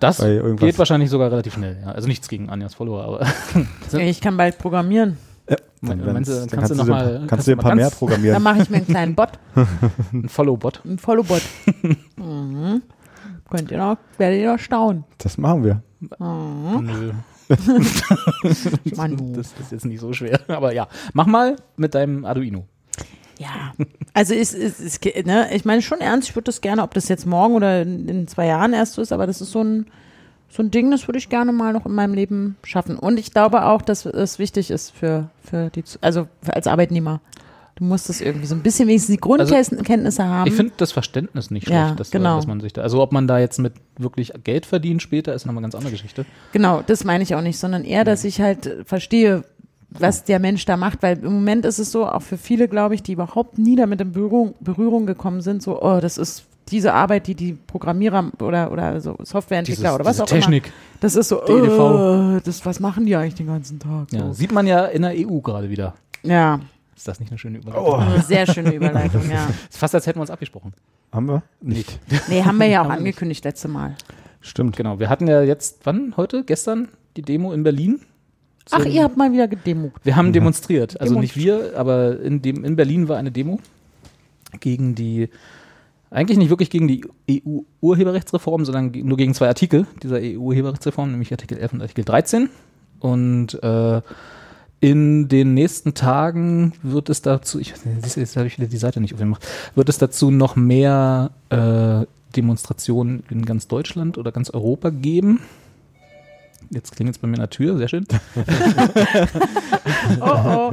Das 0.00 0.18
geht 0.58 0.78
wahrscheinlich 0.78 1.10
sogar 1.10 1.30
relativ 1.30 1.54
schnell. 1.54 1.76
Ja. 1.82 1.90
Also 1.92 2.06
nichts 2.08 2.28
gegen 2.28 2.48
Anjas 2.48 2.72
Follower, 2.74 3.02
aber 3.04 3.26
Ich 4.00 4.20
kann 4.20 4.36
bald 4.36 4.56
programmieren. 4.58 5.18
Mein- 5.80 5.98
Dann, 6.00 6.12
meinst 6.12 6.28
du, 6.30 6.34
dann 6.34 6.48
kannst 6.48 6.50
kannst 6.50 6.70
du 6.72 6.74
noch 6.76 6.84
dir- 6.84 6.90
mal- 6.90 7.12
kannst 7.18 7.28
kannst 7.28 7.46
du 7.48 7.52
ein 7.52 7.58
paar 7.58 7.74
mehr 7.74 7.84
ganz- 7.84 7.92
Dann 7.92 7.98
programmieren. 7.98 8.42
mache 8.42 8.62
ich 8.62 8.70
mir 8.70 8.76
einen 8.78 8.86
kleinen 8.86 9.14
Bot, 9.14 9.30
ein 10.12 10.28
Follow-Bot. 10.28 10.82
einen 10.84 10.98
Follow-Bot. 10.98 11.42
mhm. 12.16 12.82
Könnt 13.50 13.70
ihr 13.70 13.78
noch, 13.78 13.96
werdet 14.18 14.40
ihr 14.40 14.52
noch 14.52 14.58
staunen. 14.58 15.04
Das 15.18 15.38
machen 15.38 15.64
wir. 15.64 15.82
Mhm. 16.18 16.84
Nö. 16.84 17.12
Mann. 18.96 19.32
Das 19.34 19.52
ist 19.60 19.72
jetzt 19.72 19.84
nicht 19.84 20.00
so 20.00 20.12
schwer. 20.12 20.40
Aber 20.48 20.72
ja, 20.72 20.86
mach 21.12 21.26
mal 21.26 21.56
mit 21.76 21.94
deinem 21.94 22.24
Arduino. 22.24 22.66
Ja, 23.38 23.72
also 24.14 24.34
ist, 24.34 24.54
ist, 24.54 24.80
ist 24.80 25.04
ne, 25.26 25.48
ich 25.54 25.64
meine 25.64 25.80
schon 25.80 26.00
ernst, 26.00 26.28
ich 26.28 26.34
würde 26.34 26.46
das 26.46 26.60
gerne, 26.60 26.82
ob 26.82 26.92
das 26.94 27.08
jetzt 27.08 27.26
morgen 27.26 27.54
oder 27.54 27.82
in, 27.82 28.08
in 28.08 28.28
zwei 28.28 28.46
Jahren 28.46 28.72
erst 28.72 28.94
so 28.94 29.02
ist, 29.02 29.12
aber 29.12 29.26
das 29.26 29.40
ist 29.40 29.52
so 29.52 29.62
ein, 29.62 29.86
so 30.48 30.62
ein 30.62 30.70
Ding, 30.70 30.90
das 30.90 31.06
würde 31.06 31.18
ich 31.18 31.28
gerne 31.28 31.52
mal 31.52 31.72
noch 31.72 31.86
in 31.86 31.92
meinem 31.92 32.14
Leben 32.14 32.56
schaffen. 32.64 32.98
Und 32.98 33.18
ich 33.18 33.32
glaube 33.32 33.64
auch, 33.64 33.82
dass 33.82 34.06
es 34.06 34.38
wichtig 34.38 34.70
ist 34.70 34.90
für, 34.90 35.30
für 35.42 35.70
die, 35.70 35.84
also 36.00 36.26
für 36.42 36.54
als 36.54 36.66
Arbeitnehmer. 36.66 37.20
Du 37.76 37.84
musst 37.84 38.08
das 38.08 38.20
irgendwie 38.20 38.46
so 38.46 38.56
ein 38.56 38.62
bisschen 38.62 38.88
wenigstens 38.88 39.14
die 39.14 39.20
Grundkenntnisse 39.20 40.24
haben. 40.24 40.48
Ich 40.48 40.54
finde 40.54 40.72
das 40.78 40.90
Verständnis 40.90 41.52
nicht 41.52 41.66
schlecht, 41.68 41.78
Ja, 41.78 41.94
dass, 41.94 42.10
genau. 42.10 42.34
dass 42.34 42.48
man 42.48 42.58
sich 42.58 42.72
da, 42.72 42.82
also 42.82 43.00
ob 43.00 43.12
man 43.12 43.28
da 43.28 43.38
jetzt 43.38 43.58
mit 43.58 43.74
wirklich 43.96 44.32
Geld 44.42 44.66
verdient 44.66 45.00
später, 45.00 45.32
ist 45.32 45.46
nochmal 45.46 45.60
eine 45.60 45.66
ganz 45.66 45.76
andere 45.76 45.92
Geschichte. 45.92 46.26
Genau, 46.50 46.82
das 46.84 47.04
meine 47.04 47.22
ich 47.22 47.36
auch 47.36 47.40
nicht, 47.40 47.56
sondern 47.56 47.84
eher, 47.84 48.02
dass 48.02 48.24
ich 48.24 48.40
halt 48.40 48.66
äh, 48.66 48.84
verstehe, 48.84 49.44
was 49.90 50.24
der 50.24 50.38
Mensch 50.38 50.64
da 50.66 50.76
macht, 50.76 51.02
weil 51.02 51.18
im 51.18 51.32
Moment 51.32 51.64
ist 51.64 51.78
es 51.78 51.90
so, 51.92 52.06
auch 52.06 52.22
für 52.22 52.36
viele, 52.36 52.68
glaube 52.68 52.94
ich, 52.94 53.02
die 53.02 53.12
überhaupt 53.12 53.58
nie 53.58 53.74
damit 53.76 54.00
in 54.00 54.12
Berührung, 54.12 54.54
Berührung 54.60 55.06
gekommen 55.06 55.40
sind, 55.40 55.62
so, 55.62 55.80
oh, 55.82 55.98
das 56.00 56.18
ist 56.18 56.44
diese 56.70 56.92
Arbeit, 56.92 57.26
die 57.26 57.34
die 57.34 57.54
Programmierer 57.54 58.30
oder, 58.40 58.70
oder 58.70 59.00
so 59.00 59.16
Softwareentwickler 59.22 59.82
Dieses- 59.84 59.94
oder 59.94 60.04
was 60.04 60.20
auch 60.20 60.26
Technik. 60.26 60.66
immer, 60.66 60.74
das 61.00 61.16
ist 61.16 61.28
so, 61.28 61.42
oh, 61.42 62.38
das, 62.44 62.66
was 62.66 62.80
machen 62.80 63.06
die 63.06 63.16
eigentlich 63.16 63.36
den 63.36 63.46
ganzen 63.46 63.78
Tag? 63.78 64.12
Ja, 64.12 64.26
So. 64.26 64.32
sieht 64.34 64.52
man 64.52 64.66
ja 64.66 64.84
in 64.84 65.02
der 65.02 65.12
EU 65.16 65.38
gerade 65.40 65.70
wieder. 65.70 65.94
Ja, 66.22 66.60
Ist 66.94 67.08
das 67.08 67.20
nicht 67.20 67.30
eine 67.30 67.38
schöne 67.38 67.58
Überleitung? 67.58 68.00
eine 68.00 68.22
sehr 68.22 68.46
schöne 68.46 68.74
Überleitung, 68.74 69.22
ja. 69.30 69.46
Ist 69.70 69.78
fast, 69.78 69.94
als 69.94 70.06
hätten 70.06 70.18
wir 70.18 70.22
uns 70.22 70.30
abgesprochen. 70.30 70.74
Haben 71.10 71.26
wir? 71.28 71.42
Nicht. 71.62 71.98
Nee, 72.28 72.42
haben 72.42 72.58
wir 72.58 72.66
ja 72.66 72.82
auch 72.84 72.90
angekündigt 72.90 73.42
letzte 73.46 73.68
Mal. 73.68 73.94
Stimmt. 74.42 74.76
Genau, 74.76 75.00
wir 75.00 75.08
hatten 75.08 75.26
ja 75.26 75.40
jetzt, 75.42 75.78
wann, 75.84 76.12
heute, 76.18 76.44
gestern, 76.44 76.88
die 77.16 77.22
Demo 77.22 77.52
in 77.54 77.62
Berlin. 77.62 78.00
Ach, 78.70 78.84
ihr 78.84 79.02
habt 79.02 79.16
mal 79.16 79.32
wieder 79.32 79.48
gedemogt. 79.48 80.04
Wir 80.04 80.16
haben 80.16 80.32
demonstriert. 80.32 81.00
Also 81.00 81.14
Demo- 81.14 81.20
nicht 81.20 81.36
wir, 81.36 81.72
aber 81.76 82.20
in, 82.20 82.42
dem, 82.42 82.64
in 82.64 82.76
Berlin 82.76 83.08
war 83.08 83.16
eine 83.16 83.30
Demo 83.30 83.60
gegen 84.60 84.94
die, 84.94 85.28
eigentlich 86.10 86.38
nicht 86.38 86.50
wirklich 86.50 86.70
gegen 86.70 86.88
die 86.88 87.04
EU-Urheberrechtsreform, 87.30 88.64
sondern 88.64 88.90
nur 88.92 89.16
gegen 89.16 89.34
zwei 89.34 89.48
Artikel 89.48 89.86
dieser 90.02 90.16
EU-Urheberrechtsreform, 90.16 91.10
nämlich 91.10 91.32
Artikel 91.32 91.58
11 91.58 91.72
und 91.74 91.82
Artikel 91.82 92.04
13. 92.04 92.48
Und 93.00 93.62
äh, 93.62 94.00
in 94.80 95.28
den 95.28 95.54
nächsten 95.54 95.94
Tagen 95.94 96.72
wird 96.82 97.08
es 97.08 97.22
dazu, 97.22 97.58
ich, 97.58 97.74
jetzt 98.02 98.36
habe 98.36 98.46
ich 98.46 98.58
wieder 98.58 98.68
die 98.68 98.76
Seite 98.76 99.00
nicht 99.00 99.12
aufgemacht, 99.14 99.46
wird 99.74 99.88
es 99.88 99.98
dazu 99.98 100.30
noch 100.30 100.56
mehr 100.56 101.30
äh, 101.50 102.06
Demonstrationen 102.36 103.24
in 103.30 103.44
ganz 103.44 103.66
Deutschland 103.68 104.18
oder 104.18 104.32
ganz 104.32 104.50
Europa 104.50 104.90
geben. 104.90 105.40
Jetzt 106.70 106.94
klingelt 106.94 107.16
es 107.16 107.20
bei 107.20 107.28
mir 107.28 107.34
an 107.34 107.40
der 107.40 107.50
Tür, 107.50 107.76
sehr 107.78 107.88
schön. 107.88 108.06
Oh, 110.20 110.72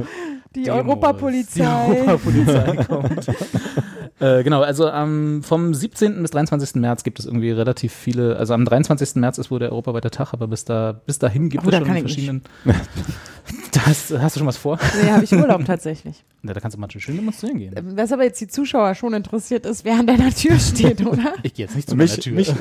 die. 0.54 0.70
Europapolizei. 0.70 1.60
Die 1.60 2.08
Europapolizei 2.08 2.76
kommt. 2.84 3.26
äh, 4.20 4.42
genau, 4.42 4.62
also 4.62 4.88
am 4.88 5.42
vom 5.42 5.74
17. 5.74 6.22
bis 6.22 6.30
23. 6.30 6.76
März 6.76 7.02
gibt 7.02 7.18
es 7.18 7.26
irgendwie 7.26 7.50
relativ 7.50 7.92
viele, 7.92 8.36
also 8.36 8.54
am 8.54 8.64
23. 8.64 9.16
März 9.16 9.38
ist 9.38 9.50
wohl 9.50 9.58
der 9.58 9.70
europaweite 9.72 10.10
Tag, 10.10 10.32
aber 10.32 10.46
bis, 10.48 10.64
da, 10.64 10.92
bis 10.92 11.18
dahin 11.18 11.48
gibt 11.48 11.64
Oh, 11.64 11.68
es 11.68 11.72
da 11.72 11.78
schon 11.78 11.86
kann 11.86 11.96
ich 11.96 12.02
verschiedenen. 12.02 12.42
da 13.72 13.86
hast, 13.86 14.10
du 14.10 14.38
schon 14.38 14.46
was 14.46 14.56
vor? 14.56 14.78
Nee, 15.02 15.10
habe 15.10 15.24
ich 15.24 15.32
Urlaub 15.32 15.64
tatsächlich. 15.64 16.24
Ja, 16.46 16.54
da 16.54 16.60
kannst 16.60 16.76
du 16.76 16.80
mal 16.80 16.88
schön 16.88 17.16
demonstrieren 17.16 17.58
gehen. 17.58 17.74
Was 17.96 18.12
aber 18.12 18.22
jetzt 18.22 18.40
die 18.40 18.46
Zuschauer 18.46 18.94
schon 18.94 19.14
interessiert 19.14 19.66
ist, 19.66 19.84
wer 19.84 19.94
an 19.98 20.06
deiner 20.06 20.30
Tür 20.32 20.56
steht, 20.60 21.04
oder? 21.06 21.34
Ich 21.42 21.54
gehe 21.54 21.66
jetzt 21.66 21.74
nicht 21.74 21.88
zu 21.90 21.96
meiner 21.96 22.08
Mich, 22.08 22.20
Tür. 22.20 22.34
mich, 22.34 22.54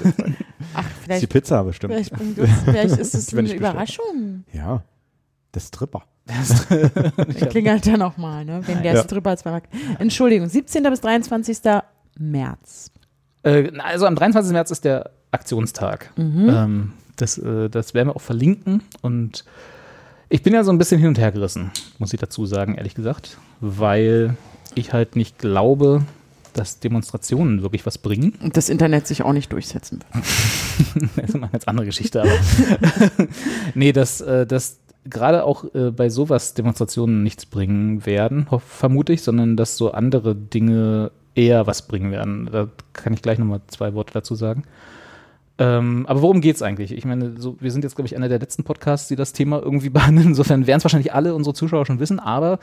Ach, 0.73 0.83
ist 0.87 0.97
die 0.97 1.03
vielleicht, 1.03 1.29
Pizza 1.29 1.63
bestimmt. 1.63 1.93
vielleicht, 1.93 2.11
das, 2.13 2.49
vielleicht 2.63 2.97
ist 2.97 3.13
es 3.13 3.33
eine. 3.35 3.53
Überraschung. 3.53 4.43
Ja. 4.53 4.81
Der 5.53 5.59
Stripper. 5.59 6.01
Dann 6.69 7.49
klingelt 7.49 7.85
er 7.87 7.97
nochmal, 7.97 8.45
ne? 8.45 8.61
wenn 8.65 8.81
der 8.81 8.95
Ja. 8.95 9.03
Stripper 9.03 9.37
zweimal. 9.37 9.61
Entschuldigung, 9.99 10.49
17. 10.49 10.83
bis 10.83 11.01
23. 11.01 11.57
März. 12.17 12.91
Äh, 13.43 13.71
also 13.79 14.05
am 14.07 14.15
23. 14.15 14.51
März 14.51 14.71
ist 14.71 14.85
der 14.85 15.11
Aktionstag. 15.31 16.11
Mhm. 16.15 16.49
Ähm, 16.49 16.93
das, 17.15 17.37
äh, 17.37 17.69
das 17.69 17.93
werden 17.93 18.09
wir 18.09 18.15
auch 18.15 18.21
verlinken. 18.21 18.81
Und 19.01 19.45
ich 20.29 20.41
bin 20.41 20.53
ja 20.53 20.63
so 20.63 20.71
ein 20.71 20.77
bisschen 20.77 20.99
hin 20.99 21.09
und 21.09 21.19
her 21.19 21.31
gerissen, 21.31 21.71
muss 21.99 22.13
ich 22.13 22.19
dazu 22.19 22.45
sagen, 22.45 22.75
ehrlich 22.75 22.95
gesagt, 22.95 23.37
weil 23.61 24.35
ich 24.73 24.93
halt 24.93 25.15
nicht 25.15 25.37
glaube, 25.37 26.03
dass 26.53 26.79
Demonstrationen 26.79 27.61
wirklich 27.61 27.85
was 27.85 27.97
bringen. 27.97 28.33
Und 28.41 28.57
das 28.57 28.69
Internet 28.69 29.07
sich 29.07 29.23
auch 29.23 29.33
nicht 29.33 29.51
durchsetzen 29.51 29.99
wird. 29.99 31.09
das 31.17 31.29
ist 31.29 31.35
eine 31.35 31.49
ganz 31.49 31.65
andere 31.65 31.85
Geschichte, 31.85 32.21
aber. 32.21 32.31
nee, 33.75 33.91
dass, 33.91 34.21
äh, 34.21 34.47
dass 34.47 34.79
gerade 35.05 35.43
auch 35.43 35.65
äh, 35.73 35.91
bei 35.91 36.09
sowas 36.09 36.53
Demonstrationen 36.53 37.23
nichts 37.23 37.45
bringen 37.45 38.05
werden, 38.05 38.47
vermute 38.65 39.13
ich, 39.13 39.21
sondern 39.21 39.55
dass 39.55 39.77
so 39.77 39.91
andere 39.91 40.35
Dinge 40.35 41.11
eher 41.35 41.67
was 41.67 41.87
bringen 41.87 42.11
werden. 42.11 42.49
Da 42.51 42.67
kann 42.93 43.13
ich 43.13 43.21
gleich 43.21 43.37
nochmal 43.37 43.61
zwei 43.67 43.93
Worte 43.93 44.13
dazu 44.13 44.35
sagen. 44.35 44.63
Ähm, 45.57 46.05
aber 46.07 46.21
worum 46.21 46.41
geht's 46.41 46.61
eigentlich? 46.61 46.91
Ich 46.91 47.05
meine, 47.05 47.39
so, 47.39 47.55
wir 47.59 47.71
sind 47.71 47.83
jetzt, 47.83 47.95
glaube 47.95 48.07
ich, 48.07 48.15
einer 48.15 48.27
der 48.27 48.39
letzten 48.39 48.63
Podcasts, 48.63 49.07
die 49.07 49.15
das 49.15 49.31
Thema 49.31 49.61
irgendwie 49.61 49.89
behandeln. 49.91 50.29
Insofern 50.29 50.67
werden 50.67 50.79
es 50.79 50.83
wahrscheinlich 50.83 51.13
alle 51.13 51.35
unsere 51.35 51.53
Zuschauer 51.53 51.85
schon 51.85 51.99
wissen, 51.99 52.19
aber 52.19 52.59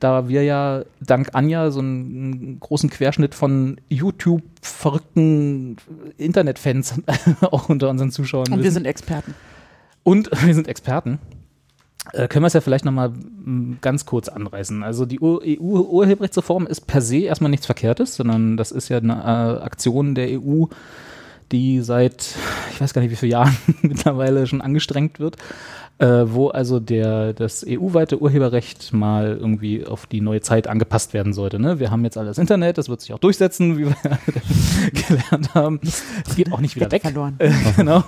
da 0.00 0.28
wir 0.28 0.42
ja 0.42 0.82
dank 1.00 1.30
Anja 1.34 1.70
so 1.70 1.78
einen, 1.78 2.58
großen 2.58 2.90
Querschnitt 2.90 3.36
von 3.36 3.80
YouTube-verrückten 3.88 5.76
Internetfans 6.18 6.94
auch 7.42 7.68
unter 7.68 7.88
unseren 7.88 8.10
Zuschauern 8.10 8.46
Und 8.48 8.58
wir 8.58 8.64
wissen. 8.64 8.74
sind 8.74 8.86
Experten. 8.86 9.34
Und 10.02 10.30
wir 10.44 10.54
sind 10.54 10.66
Experten. 10.66 11.20
Äh, 12.12 12.28
können 12.28 12.42
wir 12.42 12.48
es 12.48 12.52
ja 12.52 12.60
vielleicht 12.60 12.84
nochmal 12.84 13.12
ganz 13.80 14.06
kurz 14.06 14.28
anreißen. 14.28 14.82
Also 14.82 15.06
die 15.06 15.20
EU-Urheberrechtsreform 15.22 16.66
ist 16.66 16.82
per 16.82 17.00
se 17.00 17.18
erstmal 17.18 17.50
nichts 17.50 17.66
Verkehrtes, 17.66 18.16
sondern 18.16 18.56
das 18.56 18.72
ist 18.72 18.88
ja 18.88 18.98
eine 18.98 19.12
äh, 19.12 19.62
Aktion 19.62 20.14
der 20.14 20.40
EU, 20.40 20.66
die 21.52 21.80
seit, 21.80 22.34
ich 22.72 22.80
weiß 22.80 22.92
gar 22.92 23.02
nicht 23.02 23.10
wie 23.10 23.16
viele 23.16 23.32
Jahren 23.32 23.56
mittlerweile 23.82 24.46
schon 24.46 24.60
angestrengt 24.60 25.20
wird, 25.20 25.36
äh, 26.02 26.32
wo 26.32 26.48
also 26.48 26.80
der, 26.80 27.32
das 27.32 27.64
EU-weite 27.66 28.20
Urheberrecht 28.20 28.92
mal 28.92 29.38
irgendwie 29.40 29.86
auf 29.86 30.06
die 30.06 30.20
neue 30.20 30.40
Zeit 30.40 30.66
angepasst 30.66 31.14
werden 31.14 31.32
sollte. 31.32 31.60
Ne? 31.60 31.78
Wir 31.78 31.92
haben 31.92 32.02
jetzt 32.02 32.18
alles 32.18 32.38
Internet, 32.38 32.76
das 32.76 32.88
wird 32.88 33.00
sich 33.00 33.12
auch 33.12 33.20
durchsetzen, 33.20 33.78
wie 33.78 33.86
wir 33.86 33.96
gelernt 35.08 35.54
haben. 35.54 35.78
Es 36.26 36.34
geht 36.34 36.52
auch 36.52 36.60
nicht 36.60 36.74
wieder 36.74 36.90
weg. 36.90 37.02
Verloren. 37.02 37.36
Äh, 37.38 37.52
genau. 37.76 38.02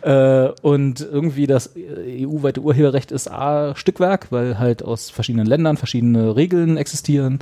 Äh, 0.00 0.50
und 0.62 1.00
irgendwie 1.00 1.46
das 1.46 1.74
EU-weite 1.76 2.60
Urheberrecht 2.60 3.12
ist 3.12 3.30
A, 3.30 3.76
Stückwerk, 3.76 4.32
weil 4.32 4.58
halt 4.58 4.82
aus 4.82 5.08
verschiedenen 5.10 5.46
Ländern 5.46 5.76
verschiedene 5.76 6.34
Regeln 6.34 6.76
existieren. 6.76 7.38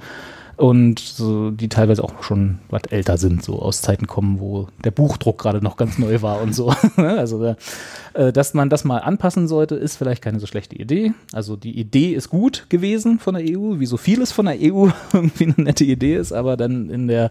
Und 0.56 0.98
so, 0.98 1.50
die 1.50 1.68
teilweise 1.68 2.02
auch 2.02 2.22
schon 2.22 2.60
was 2.70 2.84
älter 2.88 3.18
sind, 3.18 3.44
so 3.44 3.60
aus 3.60 3.82
Zeiten 3.82 4.06
kommen, 4.06 4.40
wo 4.40 4.68
der 4.82 4.90
Buchdruck 4.90 5.38
gerade 5.38 5.62
noch 5.62 5.76
ganz 5.76 5.98
neu 5.98 6.22
war 6.22 6.40
und 6.40 6.54
so. 6.54 6.72
also, 6.96 7.42
da, 7.42 7.56
äh, 8.14 8.32
dass 8.32 8.54
man 8.54 8.70
das 8.70 8.84
mal 8.84 8.98
anpassen 8.98 9.48
sollte, 9.48 9.74
ist 9.74 9.96
vielleicht 9.96 10.22
keine 10.22 10.40
so 10.40 10.46
schlechte 10.46 10.74
Idee. 10.74 11.12
Also 11.34 11.56
die 11.56 11.78
Idee 11.78 12.14
ist 12.14 12.30
gut 12.30 12.66
gewesen 12.70 13.18
von 13.18 13.34
der 13.34 13.44
EU, 13.44 13.78
wie 13.80 13.86
so 13.86 13.98
vieles 13.98 14.32
von 14.32 14.46
der 14.46 14.56
EU 14.58 14.88
irgendwie 15.12 15.44
eine 15.44 15.66
nette 15.66 15.84
Idee 15.84 16.16
ist, 16.16 16.32
aber 16.32 16.56
dann 16.56 16.88
in 16.88 17.06
der 17.06 17.30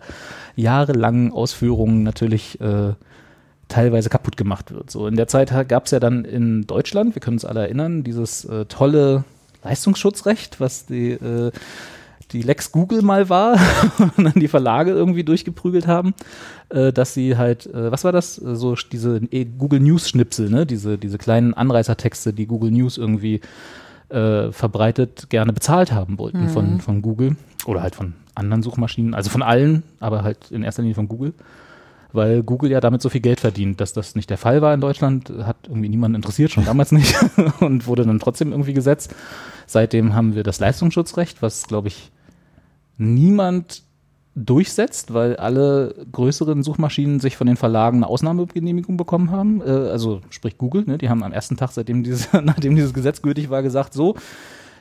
jahrelangen 0.55 1.31
Ausführung 1.31 2.03
natürlich 2.03 2.61
äh, 2.61 2.93
teilweise 3.69 4.09
kaputt 4.09 4.37
gemacht 4.37 4.71
wird. 4.71 4.91
So 4.91 5.07
in 5.07 5.15
der 5.15 5.27
Zeit 5.27 5.49
gab 5.67 5.85
es 5.85 5.91
ja 5.91 5.99
dann 5.99 6.25
in 6.25 6.67
Deutschland, 6.67 7.15
wir 7.15 7.21
können 7.21 7.37
uns 7.37 7.45
alle 7.45 7.61
erinnern, 7.61 8.03
dieses 8.03 8.45
äh, 8.45 8.65
tolle 8.65 9.23
Leistungsschutzrecht, 9.63 10.59
was 10.59 10.85
die 10.85 11.13
äh, 11.13 11.51
die 12.31 12.41
Lex 12.41 12.71
Google 12.71 13.01
mal 13.01 13.29
war 13.29 13.57
und 14.17 14.23
dann 14.25 14.33
die 14.33 14.47
Verlage 14.47 14.91
irgendwie 14.91 15.23
durchgeprügelt 15.23 15.87
haben, 15.87 16.13
äh, 16.69 16.91
dass 16.91 17.13
sie 17.13 17.37
halt, 17.37 17.67
äh, 17.67 17.91
was 17.91 18.03
war 18.03 18.11
das? 18.11 18.35
So 18.35 18.75
diese 18.75 19.17
äh, 19.31 19.45
Google 19.45 19.79
News 19.79 20.09
Schnipsel, 20.09 20.49
ne? 20.49 20.65
Diese, 20.65 20.97
diese 20.97 21.17
kleinen 21.17 21.53
Anreißertexte, 21.53 22.33
die 22.33 22.47
Google 22.47 22.71
News 22.71 22.97
irgendwie 22.97 23.41
äh, 24.09 24.51
verbreitet 24.51 25.29
gerne 25.29 25.53
bezahlt 25.53 25.91
haben 25.91 26.19
wollten 26.19 26.43
Mhm. 26.43 26.49
von, 26.49 26.79
von 26.81 27.01
Google 27.01 27.35
oder 27.65 27.81
halt 27.81 27.95
von 27.95 28.13
anderen 28.35 28.61
Suchmaschinen, 28.61 29.13
also 29.13 29.29
von 29.29 29.41
allen, 29.41 29.83
aber 29.99 30.23
halt 30.23 30.51
in 30.51 30.63
erster 30.63 30.81
Linie 30.81 30.95
von 30.95 31.07
Google. 31.07 31.33
Weil 32.11 32.43
Google 32.43 32.71
ja 32.71 32.79
damit 32.79 33.01
so 33.01 33.09
viel 33.09 33.19
Geld 33.19 33.41
verdient, 33.41 33.81
dass 33.81 33.91
das 33.91 34.15
nicht 34.15 34.29
der 34.29 34.37
Fall 34.37 34.61
war 34.61 34.73
in 34.73 34.79
Deutschland, 34.79 35.33
hat 35.43 35.57
irgendwie 35.67 35.89
niemanden 35.89 36.15
interessiert, 36.15 36.51
schon 36.51 36.63
damals 36.63 36.91
nicht 36.93 37.13
und 37.59 37.87
wurde 37.87 38.05
dann 38.05 38.19
trotzdem 38.19 38.51
irgendwie 38.51 38.73
gesetzt. 38.73 39.13
Seitdem 39.67 40.13
haben 40.13 40.35
wir 40.35 40.43
das 40.43 40.59
Leistungsschutzrecht, 40.59 41.41
was, 41.41 41.67
glaube 41.67 41.89
ich, 41.89 42.11
niemand 42.97 43.83
durchsetzt, 44.35 45.13
weil 45.13 45.37
alle 45.37 45.95
größeren 46.11 46.61
Suchmaschinen 46.61 47.21
sich 47.21 47.37
von 47.37 47.47
den 47.47 47.55
Verlagen 47.55 47.97
eine 47.97 48.07
Ausnahmegenehmigung 48.07 48.97
bekommen 48.97 49.31
haben. 49.31 49.61
Äh, 49.61 49.69
also 49.69 50.21
sprich 50.29 50.57
Google, 50.57 50.83
ne? 50.85 50.97
die 50.97 51.09
haben 51.09 51.23
am 51.23 51.31
ersten 51.31 51.55
Tag, 51.55 51.71
seitdem 51.71 52.03
dieses, 52.03 52.27
nachdem 52.43 52.75
dieses 52.75 52.93
Gesetz 52.93 53.21
gültig 53.21 53.49
war, 53.49 53.63
gesagt, 53.63 53.93
so, 53.93 54.15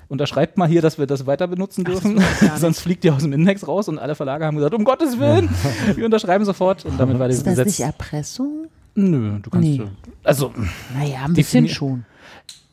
unterschreibt 0.09 0.59
mal 0.59 0.69
hier, 0.69 0.83
dass 0.83 0.99
wir 0.99 1.07
das 1.07 1.27
weiter 1.27 1.47
benutzen 1.47 1.85
dürfen, 1.85 2.21
sonst 2.57 2.81
fliegt 2.81 3.05
ihr 3.05 3.15
aus 3.15 3.23
dem 3.23 3.33
Index 3.33 3.67
raus 3.67 3.89
und 3.89 3.99
alle 4.01 4.17
Verlage 4.17 4.45
haben 4.45 4.57
gesagt, 4.57 4.75
um 4.75 4.85
Gottes 4.85 5.21
Willen, 5.21 5.49
wir 5.95 6.05
unterschreiben 6.05 6.45
sofort 6.45 6.85
und 6.85 6.99
damit 6.99 7.19
war 7.21 7.29
dieses 7.29 7.43
Ist 7.43 7.47
das 7.47 7.65
Gesetz. 7.65 7.79
nicht 7.79 7.87
Erpressung? 7.87 8.67
Nö, 8.97 9.39
du 9.41 9.51
kannst. 9.51 9.69
Nee. 9.69 9.83
Also, 10.25 10.53
Naja, 10.97 11.25
ein 11.25 11.33
bisschen 11.33 11.69
schon. 11.69 12.05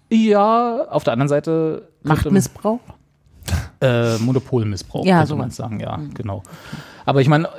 ja, 0.10 0.88
auf 0.90 1.04
der 1.04 1.14
anderen 1.14 1.30
Seite. 1.30 1.88
Machtmissbrauch? 2.04 2.80
Äh, 3.82 4.18
Monopolmissbrauch, 4.20 5.06
Ja, 5.06 5.20
könnte 5.20 5.36
man 5.36 5.52
sagen, 5.52 5.80
ja, 5.80 6.00
genau. 6.14 6.44
Aber 7.06 7.22
ich 7.22 7.28
meine, 7.28 7.50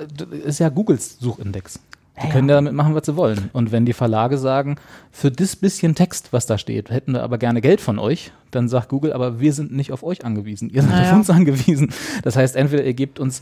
ist 0.45 0.61
ja 0.61 0.69
Googles 0.69 1.19
Suchindex. 1.19 1.81
Die 2.23 2.29
können 2.29 2.49
ja 2.49 2.57
damit 2.57 2.75
machen, 2.75 2.95
was 2.95 3.07
sie 3.07 3.17
wollen. 3.17 3.49
Und 3.55 3.73
wenn 3.73 3.87
die 3.87 3.95
Verlage 3.95 4.37
sagen, 4.39 4.77
für 5.11 5.31
das 5.31 5.57
bisschen 5.57 5.95
Text, 5.95 6.33
was 6.33 6.45
da 6.47 6.59
steht, 6.59 6.91
hätten 6.91 7.13
wir 7.15 7.23
aber 7.23 7.39
gerne 7.39 7.61
Geld 7.63 7.81
von 7.81 7.99
euch, 7.99 8.33
dann 8.51 8.69
sagt 8.69 8.91
Google, 8.91 9.15
aber 9.15 9.41
wir 9.41 9.53
sind 9.55 9.73
nicht 9.73 9.93
auf 9.93 10.03
euch 10.05 10.25
angewiesen. 10.25 10.69
Ihr 10.71 10.83
seid 10.83 10.91
Naja. 10.91 11.11
auf 11.11 11.17
uns 11.17 11.31
angewiesen. 11.31 11.91
Das 12.23 12.37
heißt, 12.37 12.55
entweder 12.55 12.85
ihr 12.85 12.93
gebt 12.93 13.19
uns 13.19 13.41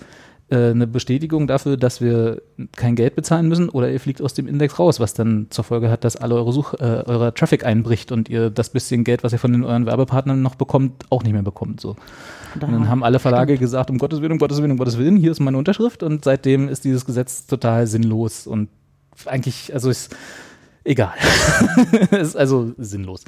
äh, 0.51 0.71
eine 0.71 0.87
Bestätigung 0.87 1.49
dafür, 1.49 1.77
dass 1.77 2.01
wir 2.01 2.43
kein 2.77 2.95
Geld 2.95 3.17
bezahlen 3.17 3.49
müssen, 3.49 3.69
oder 3.71 3.91
ihr 3.91 3.99
fliegt 4.01 4.23
aus 4.23 4.35
dem 4.35 4.47
Index 4.47 4.79
raus, 4.79 5.01
was 5.01 5.15
dann 5.15 5.49
zur 5.51 5.65
Folge 5.65 5.91
hat, 5.91 6.05
dass 6.05 6.17
alle 6.17 6.37
eure 6.37 6.53
Such, 6.53 6.75
äh, 6.75 6.85
eurer 7.07 7.35
Traffic 7.35 7.67
einbricht 7.67 8.13
und 8.13 8.29
ihr 8.29 8.51
das 8.51 8.71
bisschen 8.71 9.03
Geld, 9.03 9.25
was 9.25 9.33
ihr 9.33 9.39
von 9.41 9.53
den 9.53 9.65
euren 9.65 9.85
Werbepartnern 9.85 10.41
noch 10.41 10.55
bekommt, 10.55 11.05
auch 11.11 11.25
nicht 11.25 11.33
mehr 11.33 11.43
bekommt. 11.43 11.81
So. 11.81 11.97
Und 12.55 12.63
dann 12.63 12.89
haben 12.89 13.05
alle 13.05 13.19
Verlage 13.19 13.59
gesagt, 13.59 13.91
um 13.91 13.99
Gottes 13.99 14.21
Willen, 14.21 14.33
um 14.33 14.39
Gottes 14.39 14.59
Willen, 14.59 14.73
um 14.73 14.79
Gottes 14.79 14.99
Willen, 14.99 15.17
hier 15.17 15.31
ist 15.31 15.41
meine 15.41 15.59
Unterschrift 15.59 16.03
und 16.03 16.25
seitdem 16.25 16.69
ist 16.69 16.85
dieses 16.85 17.05
Gesetz 17.05 17.47
total 17.47 17.87
sinnlos 17.87 18.47
und 18.47 18.69
eigentlich, 19.27 19.73
also 19.73 19.91
ist 19.91 20.15
egal. 20.85 21.15
ist 22.11 22.37
also 22.37 22.73
sinnlos. 22.79 23.25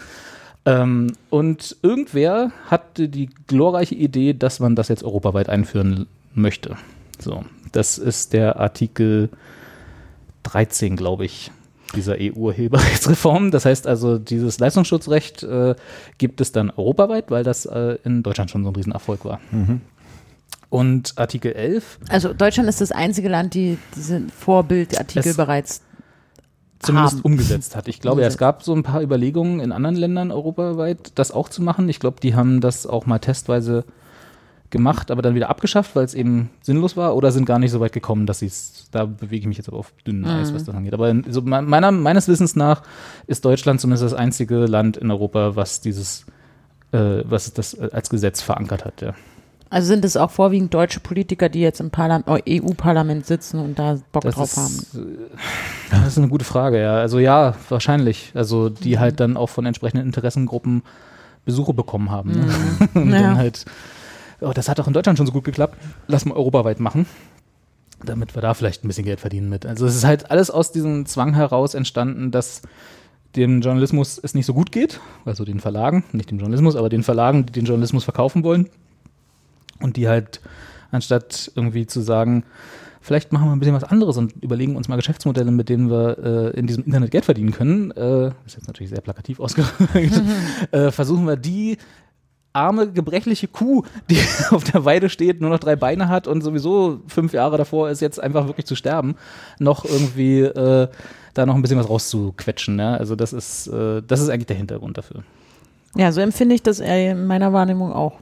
Ähm, 0.64 1.12
und 1.30 1.76
irgendwer 1.82 2.52
hatte 2.66 3.08
die 3.08 3.28
glorreiche 3.46 3.94
Idee, 3.94 4.32
dass 4.32 4.60
man 4.60 4.76
das 4.76 4.88
jetzt 4.88 5.02
europaweit 5.02 5.48
einführen 5.48 6.06
möchte. 6.34 6.76
So, 7.18 7.44
das 7.72 7.98
ist 7.98 8.32
der 8.32 8.58
Artikel 8.58 9.28
13, 10.44 10.96
glaube 10.96 11.24
ich, 11.24 11.50
dieser 11.92 12.16
EU-Urheberrechtsreform. 12.18 13.50
Das 13.50 13.64
heißt 13.64 13.86
also, 13.86 14.18
dieses 14.18 14.58
Leistungsschutzrecht 14.58 15.42
äh, 15.42 15.74
gibt 16.18 16.40
es 16.40 16.52
dann 16.52 16.70
europaweit, 16.70 17.30
weil 17.30 17.44
das 17.44 17.66
äh, 17.66 17.98
in 18.04 18.22
Deutschland 18.22 18.50
schon 18.50 18.64
so 18.64 18.70
ein 18.70 18.76
Riesenerfolg 18.76 19.24
war. 19.24 19.40
Und 20.70 21.12
Artikel 21.16 21.52
11 21.52 21.98
Also 22.08 22.32
Deutschland 22.32 22.68
ist 22.68 22.80
das 22.80 22.92
einzige 22.92 23.28
Land, 23.28 23.54
die 23.54 23.78
diese 23.94 24.22
Vorbildartikel 24.38 25.30
Es- 25.30 25.36
bereits 25.36 25.82
zumindest 26.80 27.16
haben. 27.18 27.22
umgesetzt 27.22 27.76
hat. 27.76 27.86
Ich 27.88 28.00
glaube, 28.00 28.14
Umgesetzt. 28.16 28.34
es 28.36 28.38
gab 28.38 28.62
so 28.64 28.74
ein 28.74 28.82
paar 28.82 29.02
Überlegungen 29.02 29.60
in 29.60 29.70
anderen 29.70 29.94
Ländern 29.96 30.30
europaweit, 30.32 31.12
das 31.14 31.30
auch 31.30 31.48
zu 31.48 31.62
machen. 31.62 31.88
Ich 31.88 32.00
glaube, 32.00 32.16
die 32.20 32.34
haben 32.34 32.60
das 32.60 32.86
auch 32.86 33.06
mal 33.06 33.18
testweise 33.20 33.84
gemacht, 34.72 35.12
aber 35.12 35.22
dann 35.22 35.36
wieder 35.36 35.48
abgeschafft, 35.50 35.94
weil 35.94 36.04
es 36.04 36.14
eben 36.14 36.50
sinnlos 36.62 36.96
war 36.96 37.14
oder 37.14 37.30
sind 37.30 37.44
gar 37.46 37.60
nicht 37.60 37.70
so 37.70 37.78
weit 37.78 37.92
gekommen, 37.92 38.26
dass 38.26 38.40
sie 38.40 38.46
es, 38.46 38.88
da 38.90 39.04
bewege 39.04 39.36
ich 39.42 39.46
mich 39.46 39.58
jetzt 39.58 39.68
aber 39.68 39.78
auf 39.78 39.92
dünnem 40.04 40.28
Eis, 40.28 40.52
was 40.52 40.64
das 40.64 40.74
angeht. 40.74 40.94
Aber 40.94 41.14
so 41.28 41.42
me- 41.42 41.62
meiner, 41.62 41.92
meines 41.92 42.26
Wissens 42.26 42.56
nach 42.56 42.82
ist 43.28 43.44
Deutschland 43.44 43.80
zumindest 43.80 44.02
das 44.02 44.14
einzige 44.14 44.66
Land 44.66 44.96
in 44.96 45.10
Europa, 45.12 45.54
was 45.54 45.80
dieses, 45.80 46.26
äh, 46.90 47.22
was 47.24 47.52
das 47.52 47.78
als 47.78 48.10
Gesetz 48.10 48.42
verankert 48.42 48.84
hat, 48.84 49.00
ja. 49.00 49.14
Also 49.70 49.86
sind 49.88 50.04
es 50.04 50.18
auch 50.18 50.30
vorwiegend 50.30 50.74
deutsche 50.74 51.00
Politiker, 51.00 51.48
die 51.48 51.60
jetzt 51.60 51.80
im 51.80 51.90
Parlam 51.90 52.24
EU-Parlament 52.28 53.24
sitzen 53.24 53.58
und 53.58 53.78
da 53.78 53.98
Bock 54.12 54.22
Das 54.24 54.34
drauf 54.34 54.54
haben. 54.58 54.66
ist, 54.66 54.94
äh, 54.96 55.00
das 55.90 56.08
ist 56.08 56.18
eine 56.18 56.28
gute 56.28 56.44
Frage, 56.44 56.78
ja. 56.78 56.96
Also 56.96 57.18
ja, 57.18 57.54
wahrscheinlich. 57.70 58.32
Also 58.34 58.68
die 58.68 58.98
halt 58.98 59.18
dann 59.20 59.36
auch 59.38 59.48
von 59.48 59.64
entsprechenden 59.64 60.04
Interessengruppen 60.06 60.82
Besuche 61.46 61.72
bekommen 61.72 62.10
haben. 62.10 62.32
Ne? 62.32 62.46
Und 62.94 63.12
Ja. 63.12 63.22
dann 63.22 63.36
halt, 63.38 63.64
oh, 64.42 64.52
das 64.52 64.68
hat 64.68 64.78
doch 64.78 64.86
in 64.86 64.92
Deutschland 64.92 65.18
schon 65.18 65.26
so 65.26 65.32
gut 65.32 65.44
geklappt, 65.44 65.76
lass 66.06 66.24
mal 66.24 66.34
europaweit 66.34 66.80
machen. 66.80 67.06
Damit 68.04 68.34
wir 68.34 68.42
da 68.42 68.54
vielleicht 68.54 68.84
ein 68.84 68.88
bisschen 68.88 69.04
Geld 69.04 69.20
verdienen 69.20 69.48
mit. 69.48 69.64
Also 69.64 69.86
es 69.86 69.94
ist 69.94 70.04
halt 70.04 70.30
alles 70.30 70.50
aus 70.50 70.72
diesem 70.72 71.06
Zwang 71.06 71.34
heraus 71.34 71.74
entstanden, 71.74 72.32
dass 72.32 72.62
dem 73.36 73.60
Journalismus 73.60 74.20
es 74.22 74.34
nicht 74.34 74.46
so 74.46 74.54
gut 74.54 74.72
geht, 74.72 75.00
also 75.24 75.44
den 75.44 75.60
Verlagen, 75.60 76.04
nicht 76.12 76.30
dem 76.30 76.38
Journalismus, 76.38 76.76
aber 76.76 76.88
den 76.88 77.02
Verlagen, 77.02 77.46
die 77.46 77.52
den 77.52 77.64
Journalismus 77.64 78.04
verkaufen 78.04 78.44
wollen. 78.44 78.68
Und 79.80 79.96
die 79.96 80.08
halt, 80.08 80.40
anstatt 80.90 81.50
irgendwie 81.54 81.86
zu 81.86 82.00
sagen, 82.00 82.44
vielleicht 83.00 83.32
machen 83.32 83.46
wir 83.46 83.52
ein 83.52 83.58
bisschen 83.58 83.74
was 83.74 83.84
anderes 83.84 84.16
und 84.16 84.32
überlegen 84.42 84.76
uns 84.76 84.88
mal 84.88 84.96
Geschäftsmodelle, 84.96 85.50
mit 85.50 85.68
denen 85.68 85.90
wir 85.90 86.18
äh, 86.18 86.58
in 86.58 86.66
diesem 86.66 86.84
Internet 86.84 87.10
Geld 87.10 87.24
verdienen 87.24 87.52
können, 87.52 87.90
äh, 87.92 88.28
ist 88.46 88.54
jetzt 88.54 88.68
natürlich 88.68 88.90
sehr 88.90 89.00
plakativ 89.00 89.40
ausgedrückt, 89.40 90.22
äh, 90.70 90.90
versuchen 90.90 91.26
wir 91.26 91.36
die 91.36 91.78
arme, 92.52 92.90
gebrechliche 92.92 93.48
Kuh, 93.48 93.82
die 94.10 94.18
auf 94.50 94.64
der 94.64 94.84
Weide 94.84 95.08
steht, 95.08 95.40
nur 95.40 95.50
noch 95.50 95.58
drei 95.58 95.76
Beine 95.76 96.08
hat 96.08 96.26
und 96.26 96.42
sowieso 96.42 97.00
fünf 97.06 97.32
Jahre 97.32 97.56
davor 97.58 97.90
ist, 97.90 98.00
jetzt 98.00 98.20
einfach 98.20 98.46
wirklich 98.46 98.66
zu 98.66 98.74
sterben, 98.76 99.16
noch 99.58 99.84
irgendwie 99.84 100.40
äh, 100.40 100.88
da 101.34 101.46
noch 101.46 101.54
ein 101.54 101.62
bisschen 101.62 101.78
was 101.78 101.88
rauszuquetschen. 101.88 102.78
Ja? 102.78 102.94
Also 102.94 103.16
das 103.16 103.32
ist, 103.32 103.68
äh, 103.68 104.02
das 104.06 104.20
ist 104.20 104.28
eigentlich 104.28 104.46
der 104.46 104.56
Hintergrund 104.56 104.98
dafür. 104.98 105.22
Ja, 105.96 106.12
so 106.12 106.20
empfinde 106.20 106.54
ich 106.54 106.62
das 106.62 106.80
eher 106.80 107.12
in 107.12 107.26
meiner 107.26 107.52
Wahrnehmung 107.52 107.92
auch. 107.92 108.18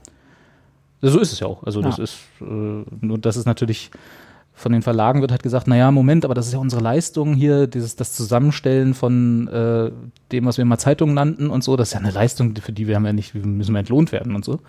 So 1.02 1.18
ist 1.18 1.32
es 1.32 1.40
ja 1.40 1.46
auch. 1.46 1.62
Also 1.64 1.80
das 1.82 1.96
Ja. 1.96 2.04
ist 2.04 2.18
äh, 2.40 2.44
nur, 2.44 3.18
das 3.18 3.36
ist 3.36 3.46
natürlich 3.46 3.90
von 4.60 4.72
den 4.72 4.82
Verlagen 4.82 5.22
wird 5.22 5.30
halt 5.30 5.42
gesagt, 5.42 5.66
naja, 5.68 5.90
Moment, 5.90 6.26
aber 6.26 6.34
das 6.34 6.46
ist 6.46 6.52
ja 6.52 6.58
unsere 6.58 6.82
Leistung 6.82 7.32
hier, 7.32 7.66
dieses 7.66 7.96
das 7.96 8.12
Zusammenstellen 8.12 8.92
von 8.92 9.48
äh, 9.48 9.90
dem, 10.32 10.44
was 10.44 10.58
wir 10.58 10.66
mal 10.66 10.76
Zeitungen 10.76 11.14
nannten 11.14 11.48
und 11.48 11.64
so, 11.64 11.76
das 11.76 11.88
ist 11.88 11.94
ja 11.94 12.00
eine 12.00 12.10
Leistung, 12.10 12.54
für 12.56 12.70
die 12.70 12.86
wir 12.86 12.96
haben 12.96 13.06
ja 13.06 13.14
nicht, 13.14 13.34
wir 13.34 13.44
müssen 13.44 13.72
wir 13.72 13.78
entlohnt 13.78 14.12
werden 14.12 14.34
und 14.34 14.44
so. 14.44 14.60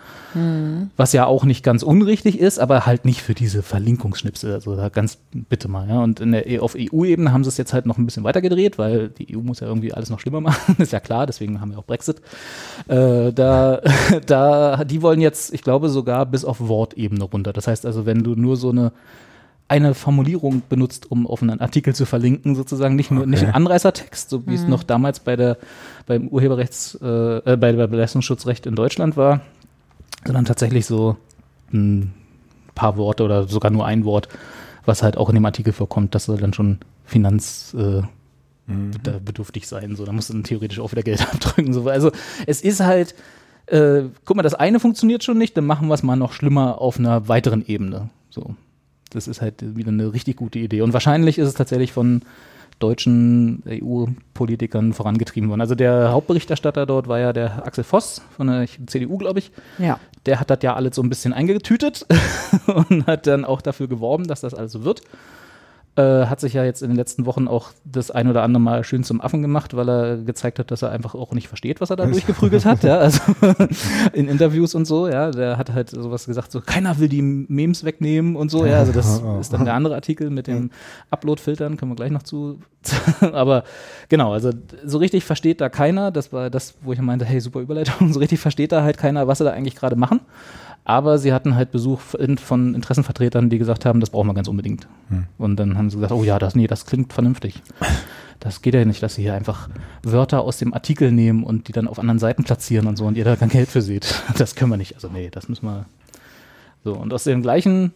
Was 0.96 1.12
ja 1.12 1.26
auch 1.26 1.44
nicht 1.44 1.62
ganz 1.64 1.84
unrichtig 1.84 2.40
ist, 2.40 2.58
aber 2.60 2.86
halt 2.86 3.04
nicht 3.04 3.22
für 3.22 3.34
diese 3.34 3.64
Verlinkungsschnipsel. 3.64 4.54
Also 4.54 4.78
da 4.78 4.88
ganz 4.88 5.18
bitte 5.34 5.68
mal, 5.68 5.90
ja. 5.90 6.02
Und 6.02 6.22
in 6.22 6.32
der, 6.32 6.48
E- 6.48 6.60
auf 6.60 6.76
EU-Ebene 6.78 7.34
haben 7.34 7.44
sie 7.44 7.50
es 7.50 7.58
jetzt 7.58 7.74
halt 7.74 7.86
noch 7.86 7.98
ein 7.98 8.06
bisschen 8.06 8.24
weiter 8.24 8.42
gedreht, 8.42 8.78
weil 8.78 9.10
die 9.10 9.36
EU 9.36 9.42
muss 9.42 9.60
ja 9.60 9.68
irgendwie 9.68 9.94
alles 9.94 10.10
noch 10.10 10.22
schlimmer 10.22 10.40
machen, 10.42 10.78
ist 10.80 10.94
ja 10.94 11.02
klar, 11.02 11.26
deswegen 11.28 11.60
haben 11.60 11.72
wir 11.72 11.80
auch 11.80 11.86
Brexit. 11.86 12.22
Äh, 12.88 13.34
da, 13.34 13.82
da, 14.26 14.86
die 14.86 15.02
wollen 15.02 15.20
jetzt, 15.20 15.54
ich 15.54 15.64
glaube, 15.64 15.90
sogar 15.90 16.26
bis 16.26 16.46
auf 16.46 16.62
Wortebene 16.62 17.26
runter. 17.26 17.52
Das 17.52 17.68
heißt 17.68 17.86
also, 17.86 18.06
wenn 18.06 18.24
du 18.24 18.36
nur 18.36 18.56
so 18.56 18.70
eine 18.70 18.94
eine 19.72 19.94
Formulierung 19.94 20.64
benutzt, 20.68 21.10
um 21.10 21.26
auf 21.26 21.42
einen 21.42 21.62
Artikel 21.62 21.96
zu 21.96 22.06
verlinken, 22.06 22.56
sozusagen 22.56 22.98
nicht 22.98 23.10
nur 23.10 23.26
nicht 23.26 23.42
ein 23.42 23.54
Anreißertext, 23.54 24.30
so 24.30 24.46
wie 24.46 24.56
es 24.56 24.68
noch 24.68 24.84
damals 24.84 25.22
bei 25.22 25.38
der 25.38 25.58
beim 26.06 26.28
Urheberrechts 26.28 27.00
äh, 27.02 27.08
äh, 27.08 27.56
bei, 27.56 27.72
bei 27.72 27.86
Leistungsschutzrecht 27.86 28.66
in 28.66 28.76
Deutschland 28.76 29.16
war, 29.16 29.40
sondern 30.26 30.44
tatsächlich 30.44 30.86
so 30.86 31.16
ein 31.72 32.14
paar 32.76 32.98
Worte 32.98 33.24
oder 33.24 33.48
sogar 33.48 33.72
nur 33.72 33.86
ein 33.86 34.04
Wort, 34.04 34.28
was 34.86 35.04
halt 35.04 35.16
auch 35.16 35.30
in 35.30 35.36
dem 35.36 35.46
Artikel 35.46 35.72
vorkommt, 35.72 36.16
das 36.16 36.26
soll 36.26 36.38
dann 36.38 36.54
schon 36.54 36.80
Finanz 37.06 37.74
äh, 37.74 38.02
da 39.04 39.20
bedürftig 39.24 39.70
sein. 39.70 39.96
So, 39.96 40.04
da 40.04 40.12
musst 40.12 40.30
du 40.30 40.34
dann 40.34 40.44
theoretisch 40.44 40.80
auch 40.80 40.92
wieder 40.92 41.04
Geld 41.04 41.22
abdrücken. 41.34 41.72
So. 41.72 41.88
Also 41.88 42.12
es 42.46 42.62
ist 42.62 42.82
halt, 42.82 43.16
äh, 43.68 44.04
guck 44.26 44.36
mal, 44.36 44.44
das 44.44 44.54
eine 44.54 44.82
funktioniert 44.82 45.24
schon 45.24 45.38
nicht, 45.38 45.56
dann 45.56 45.66
machen 45.66 45.88
wir 45.88 45.94
es 45.94 46.04
mal 46.04 46.18
noch 46.18 46.34
schlimmer 46.34 46.82
auf 46.82 47.00
einer 47.00 47.30
weiteren 47.30 47.66
Ebene. 47.66 48.10
So. 48.30 48.56
Das 49.12 49.28
ist 49.28 49.42
halt 49.42 49.76
wieder 49.76 49.90
eine 49.90 50.14
richtig 50.14 50.38
gute 50.38 50.60
Idee. 50.60 50.82
Und 50.82 50.94
wahrscheinlich 50.94 51.38
ist 51.38 51.48
es 51.48 51.54
tatsächlich 51.54 51.94
von 51.94 52.22
deutschen 52.80 53.64
EU-Politikern 53.68 54.94
vorangetrieben 54.94 55.50
worden. 55.50 55.62
Also 55.62 55.76
der 55.76 56.12
Hauptberichterstatter 56.12 56.86
dort 56.86 57.08
war 57.08 57.20
ja 57.20 57.32
der 57.32 57.66
Axel 57.66 57.84
Voss 57.84 58.22
von 58.36 58.48
der 58.48 58.68
CDU, 58.88 59.18
glaube 59.18 59.40
ich. 59.40 59.52
Ja. 59.78 60.00
Der 60.26 60.40
hat 60.40 60.50
das 60.50 60.60
ja 60.64 60.76
alles 60.76 60.96
so 60.96 61.04
ein 61.04 61.10
bisschen 61.10 61.34
eingetütet 61.34 62.06
und 62.68 63.06
hat 63.08 63.28
dann 63.28 63.46
auch 63.46 63.62
dafür 63.62 63.88
geworben, 63.88 64.28
dass 64.28 64.42
das 64.42 64.54
alles 64.54 64.72
so 64.72 64.84
wird. 64.84 65.02
Äh, 65.98 66.28
hat 66.28 66.40
sich 66.40 66.54
ja 66.54 66.64
jetzt 66.64 66.82
in 66.82 66.88
den 66.88 66.96
letzten 66.96 67.26
Wochen 67.26 67.50
auch 67.50 67.72
das 67.84 68.12
ein 68.12 68.30
oder 68.30 68.44
andere 68.44 68.62
Mal 68.62 68.86
schön 68.86 69.04
zum 69.04 69.20
Affen 69.20 69.42
gemacht, 69.42 69.76
weil 69.76 69.90
er 69.90 70.18
gezeigt 70.18 70.58
hat, 70.58 70.72
dass 70.72 70.82
er 70.84 70.90
einfach 70.90 71.16
auch 71.16 71.34
nicht 71.34 71.50
versteht, 71.50 71.82
was 71.82 71.90
er 71.90 71.98
da 71.98 72.06
durchgeprügelt 72.06 72.64
hat. 72.64 72.84
Ja, 72.84 72.98
also 72.98 73.20
in 74.14 74.30
Interviews 74.30 74.74
und 74.74 74.86
so. 74.86 75.10
Ja, 75.10 75.32
der 75.32 75.58
hat 75.58 75.74
halt 75.74 75.90
sowas 75.90 76.28
gesagt, 76.28 76.54
so 76.54 76.62
keiner 76.62 76.98
will 77.00 77.10
die 77.10 77.22
Memes 77.22 77.84
wegnehmen 77.84 78.38
und 78.38 78.50
so. 78.50 78.66
Ja, 78.66 78.80
also 78.80 78.94
das 78.94 79.22
ist 79.42 79.52
dann 79.52 79.66
der 79.66 79.74
andere 79.74 79.96
Artikel 79.96 80.30
mit 80.30 80.48
den 80.48 80.72
Upload-Filtern, 81.10 81.76
kommen 81.76 81.92
wir 81.92 81.98
gleich 81.98 82.12
noch 82.12 82.24
zu. 82.24 82.60
Aber 83.34 83.66
genau, 84.08 84.32
also 84.32 84.52
so 84.86 84.98
richtig 84.98 85.26
versteht 85.26 85.60
da 85.60 85.68
keiner. 85.68 86.10
Das 86.12 86.32
war 86.32 86.50
das, 86.50 86.76
wo 86.84 86.94
ich 86.94 87.02
meinte, 87.02 87.26
hey, 87.26 87.42
super 87.42 87.60
Überleitung. 87.60 88.14
So 88.14 88.20
richtig 88.20 88.40
versteht 88.40 88.72
da 88.72 88.82
halt 88.82 88.98
keiner, 88.98 89.28
was 89.28 89.40
sie 89.40 89.44
da 89.44 89.52
eigentlich 89.52 89.76
gerade 89.76 89.98
machen. 89.98 90.22
Aber 90.84 91.20
sie 91.20 91.32
hatten 91.32 91.56
halt 91.56 91.72
Besuch 91.72 92.00
von 92.00 92.74
Interessenvertretern, 92.74 93.50
die 93.50 93.60
gesagt 93.60 93.86
haben, 93.86 94.00
das 94.00 94.10
brauchen 94.10 94.28
wir 94.28 94.34
ganz 94.34 94.48
unbedingt. 94.48 94.88
Hm. 95.10 95.26
Und 95.38 95.58
dann 95.58 95.78
haben 95.78 95.90
sie 95.90 95.98
gesagt, 95.98 96.12
oh 96.12 96.24
ja, 96.24 96.40
das, 96.40 96.56
nee, 96.56 96.68
das 96.68 96.86
klingt 96.86 97.14
vernünftig. 97.14 97.62
Das 98.40 98.64
geht 98.64 98.74
ja 98.74 98.84
nicht, 98.84 99.04
dass 99.04 99.16
sie 99.16 99.22
hier 99.22 99.36
einfach 99.36 99.70
Wörter 100.02 100.42
aus 100.42 100.58
dem 100.58 100.74
Artikel 100.74 101.12
nehmen 101.12 101.44
und 101.44 101.68
die 101.68 101.72
dann 101.72 101.88
auf 101.88 102.00
anderen 102.00 102.18
Seiten 102.18 102.44
platzieren 102.44 102.88
und 102.88 102.98
so 102.98 103.06
und 103.06 103.16
ihr 103.16 103.24
da 103.24 103.36
kein 103.36 103.50
Geld 103.50 103.70
für 103.70 103.82
seht. 103.82 104.24
Das 104.38 104.56
können 104.56 104.72
wir 104.72 104.78
nicht. 104.78 104.96
Also 104.96 105.10
nee, 105.10 105.30
das 105.30 105.48
müssen 105.48 105.66
wir. 105.66 105.86
So, 106.84 106.94
und 106.94 107.14
aus 107.14 107.26
dem 107.26 107.44
gleichen 107.44 107.94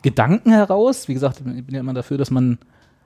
Gedanken 0.00 0.52
heraus, 0.52 1.08
wie 1.08 1.14
gesagt, 1.14 1.40
ich 1.40 1.64
bin 1.64 1.74
ja 1.74 1.80
immer 1.80 1.92
dafür, 1.92 2.16
dass 2.16 2.30
man 2.30 2.56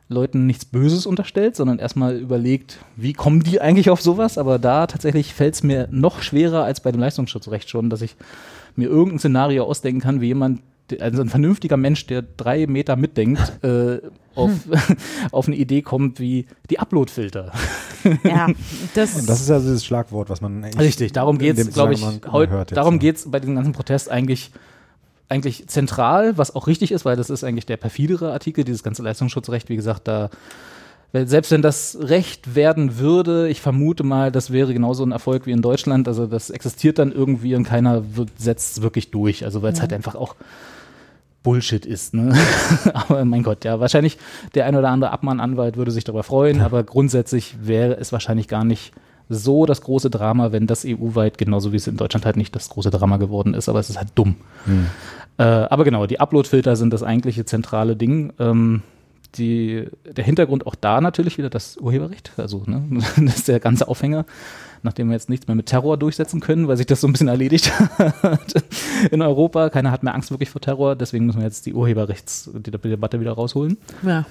Leuten 0.09 0.47
nichts 0.47 0.65
Böses 0.65 1.07
unterstellt, 1.07 1.57
sondern 1.57 1.81
erstmal 1.81 2.17
überlegt, 2.17 2.79
wie 2.97 3.13
kommen 3.13 3.43
die 3.43 3.61
eigentlich 3.61 3.91
auf 3.91 4.01
sowas? 4.01 4.39
Aber 4.39 4.59
da 4.59 4.87
tatsächlich 4.87 5.35
fällt 5.35 5.55
es 5.55 5.63
mir 5.63 5.89
noch 5.91 6.23
schwerer 6.23 6.63
als 6.63 6.81
bei 6.81 6.93
dem 6.93 7.01
Leistungsschutzrecht 7.01 7.69
schon, 7.69 7.91
dass 7.91 8.03
ich 8.03 8.17
mir 8.79 8.89
irgendein 8.89 9.19
Szenario 9.19 9.65
ausdenken 9.65 10.01
kann, 10.01 10.21
wie 10.21 10.29
jemand, 10.29 10.63
also 11.01 11.21
ein 11.21 11.29
vernünftiger 11.29 11.77
Mensch, 11.77 12.07
der 12.07 12.23
drei 12.23 12.67
Meter 12.67 12.97
mitdenkt, 12.97 13.41
äh, 13.63 14.01
auf, 14.35 14.53
auf 15.33 15.47
eine 15.49 15.57
Idee 15.57 15.83
kommt 15.83 16.21
wie 16.21 16.47
die 16.71 16.79
Upload-Filter. 16.79 17.53
Ja, 18.25 18.47
das, 18.95 19.27
das 19.27 19.41
ist 19.41 19.49
ja 19.49 19.59
dieses 19.59 19.85
Schlagwort, 19.85 20.31
was 20.31 20.41
man 20.41 20.65
Richtig, 20.65 21.13
darum 21.13 21.39
geht 21.39 21.59
es, 21.59 21.73
glaube 21.73 21.95
ich, 21.95 22.05
heute, 22.31 22.75
darum 22.75 22.95
ja. 22.95 22.99
geht 22.99 23.17
es 23.17 23.31
bei 23.31 23.41
diesem 23.41 23.57
ganzen 23.57 23.73
Protest 23.73 24.11
eigentlich 24.11 24.53
eigentlich 25.31 25.69
zentral, 25.69 26.39
was 26.39 26.55
auch 26.55 26.67
richtig 26.67 26.91
ist, 26.91 27.05
weil 27.05 27.15
das 27.15 27.29
ist 27.29 27.45
eigentlich 27.45 27.67
der 27.67 27.77
perfidere 27.77 28.33
Artikel, 28.33 28.65
dieses 28.65 28.83
ganze 28.83 29.03
Leistungsschutzrecht, 29.03 29.69
wie 29.69 29.77
gesagt, 29.77 30.09
da 30.09 30.31
weil 31.13 31.27
selbst 31.27 31.51
wenn 31.51 31.63
das 31.63 31.97
Recht 32.01 32.55
werden 32.55 32.99
würde, 32.99 33.49
ich 33.49 33.61
vermute 33.61 34.05
mal, 34.05 34.31
das 34.31 34.53
wäre 34.53 34.75
genauso 34.75 35.05
ein 35.05 35.13
Erfolg 35.13 35.47
wie 35.47 35.53
in 35.53 35.63
Deutschland. 35.63 36.07
Also 36.07 36.27
das 36.27 36.51
existiert 36.51 36.99
dann 36.99 37.13
irgendwie 37.13 37.55
und 37.55 37.65
keiner 37.65 38.03
setzt 38.37 38.77
es 38.77 38.83
wirklich 38.83 39.11
durch. 39.11 39.45
Also 39.45 39.63
weil 39.63 39.73
es 39.73 39.79
ja. 39.79 39.83
halt 39.83 39.95
einfach 39.95 40.15
auch 40.15 40.37
Bullshit 41.43 41.87
ist. 41.87 42.13
Ne? 42.13 42.35
aber 42.93 43.25
mein 43.25 43.43
Gott, 43.43 43.65
ja, 43.65 43.81
wahrscheinlich 43.81 44.19
der 44.55 44.67
ein 44.67 44.77
oder 44.77 44.91
andere 44.91 45.11
Abmahnanwalt 45.11 45.79
würde 45.79 45.93
sich 45.93 46.05
darüber 46.05 46.23
freuen, 46.23 46.61
aber 46.61 46.83
grundsätzlich 46.83 47.57
wäre 47.63 47.97
es 47.97 48.13
wahrscheinlich 48.13 48.49
gar 48.49 48.65
nicht 48.65 48.93
so 49.31 49.65
das 49.65 49.81
große 49.83 50.11
Drama, 50.11 50.53
wenn 50.53 50.67
das 50.67 50.85
EU-weit, 50.87 51.39
genauso 51.39 51.73
wie 51.73 51.77
es 51.77 51.87
in 51.87 51.97
Deutschland 51.97 52.27
halt 52.27 52.37
nicht 52.37 52.55
das 52.55 52.69
große 52.69 52.91
Drama 52.91 53.19
geworden 53.19 53.55
ist, 53.55 53.69
aber 53.69 53.79
es 53.79 53.91
ist 53.91 53.99
halt 53.99 54.11
dumm. 54.15 54.37
Hm. 54.65 54.87
Äh, 55.39 55.43
aber 55.45 55.85
genau, 55.85 56.07
die 56.07 56.21
Upload-Filter 56.21 56.77
sind 56.77 56.93
das 56.93 57.03
eigentliche 57.03 57.45
zentrale 57.45 57.95
Ding. 57.95 58.33
Ähm, 58.39 58.83
die, 59.35 59.87
der 60.05 60.25
Hintergrund 60.25 60.67
auch 60.67 60.75
da 60.75 61.01
natürlich 61.01 61.39
wieder 61.39 61.51
das 61.51 61.77
Urheberrecht. 61.77 62.33
Also, 62.37 62.63
ne, 62.67 62.83
das 63.17 63.37
ist 63.37 63.49
der 63.49 63.61
ganze 63.61 63.89
Aufhänger, 63.89 64.25
nachdem 64.83 65.09
wir 65.09 65.15
jetzt 65.15 65.29
nichts 65.29 65.47
mehr 65.47 65.55
mit 65.55 65.67
Terror 65.67 65.97
durchsetzen 65.97 66.41
können, 66.41 66.69
weil 66.69 66.77
sich 66.77 66.87
das 66.87 67.01
so 67.01 67.07
ein 67.07 67.13
bisschen 67.13 67.29
erledigt 67.29 67.73
hat 67.99 68.55
in 69.11 69.23
Europa. 69.23 69.71
Keiner 69.71 69.91
hat 69.91 70.03
mehr 70.03 70.15
Angst 70.15 70.31
wirklich 70.31 70.51
vor 70.51 70.61
Terror, 70.61 70.97
deswegen 70.97 71.27
müssen 71.27 71.39
wir 71.39 71.47
jetzt 71.47 71.67
die 71.67 71.75
Urheberrechts, 71.75 72.51
die 72.55 72.71
Debatte 72.71 73.21
wieder 73.21 73.33
rausholen. 73.33 73.79
Ja. 74.03 74.25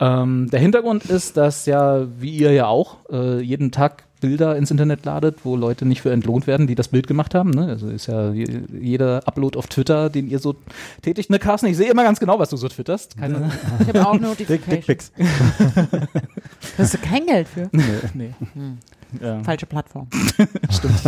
Ähm, 0.00 0.50
der 0.50 0.60
Hintergrund 0.60 1.04
ist, 1.04 1.36
dass 1.36 1.66
ja, 1.66 2.06
wie 2.20 2.36
ihr 2.36 2.52
ja 2.52 2.66
auch, 2.66 2.98
äh, 3.10 3.40
jeden 3.40 3.70
Tag 3.70 4.03
Bilder 4.20 4.56
ins 4.56 4.70
Internet 4.70 5.04
ladet, 5.04 5.44
wo 5.44 5.56
Leute 5.56 5.84
nicht 5.84 6.02
für 6.02 6.10
entlohnt 6.10 6.46
werden, 6.46 6.66
die 6.66 6.74
das 6.74 6.88
Bild 6.88 7.06
gemacht 7.06 7.34
haben. 7.34 7.50
Ne? 7.50 7.66
Also 7.66 7.88
ist 7.88 8.06
ja 8.06 8.32
jeder 8.32 9.26
Upload 9.26 9.58
auf 9.58 9.66
Twitter, 9.66 10.08
den 10.08 10.28
ihr 10.28 10.38
so 10.38 10.56
tätigt. 11.02 11.30
Ne, 11.30 11.38
Carsten, 11.38 11.66
ich 11.66 11.76
sehe 11.76 11.90
immer 11.90 12.04
ganz 12.04 12.20
genau, 12.20 12.38
was 12.38 12.48
du 12.48 12.56
so 12.56 12.68
twitterst. 12.68 13.18
Keine 13.18 13.50
ich 13.80 13.88
habe 13.88 14.06
auch 14.06 14.18
Notifications. 14.18 15.12
Hast 16.78 16.94
du 16.94 16.98
kein 16.98 17.26
Geld 17.26 17.48
für? 17.48 17.68
Nee. 17.72 17.82
nee. 18.14 18.34
Hm. 18.54 18.78
Ja. 19.20 19.42
Falsche 19.42 19.66
Plattform. 19.66 20.08
Stimmt. 20.70 21.02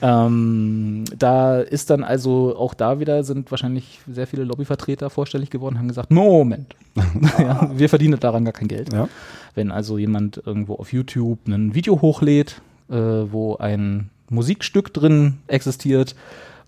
ähm, 0.00 1.04
da 1.18 1.60
ist 1.60 1.90
dann 1.90 2.04
also 2.04 2.56
auch 2.56 2.74
da 2.74 3.00
wieder 3.00 3.24
sind 3.24 3.50
wahrscheinlich 3.50 4.00
sehr 4.10 4.26
viele 4.26 4.44
Lobbyvertreter 4.44 5.10
vorstellig 5.10 5.50
geworden, 5.50 5.78
haben 5.78 5.88
gesagt, 5.88 6.10
Moment, 6.10 6.74
ja, 7.38 7.70
wir 7.74 7.88
verdienen 7.88 8.18
daran 8.20 8.44
gar 8.44 8.52
kein 8.52 8.68
Geld. 8.68 8.92
Ja. 8.92 9.08
Wenn 9.54 9.70
also 9.70 9.98
jemand 9.98 10.42
irgendwo 10.44 10.74
auf 10.74 10.92
YouTube 10.92 11.46
ein 11.46 11.74
Video 11.74 12.00
hochlädt, 12.00 12.60
äh, 12.88 12.94
wo 12.94 13.56
ein 13.56 14.10
Musikstück 14.28 14.94
drin 14.94 15.38
existiert 15.48 16.14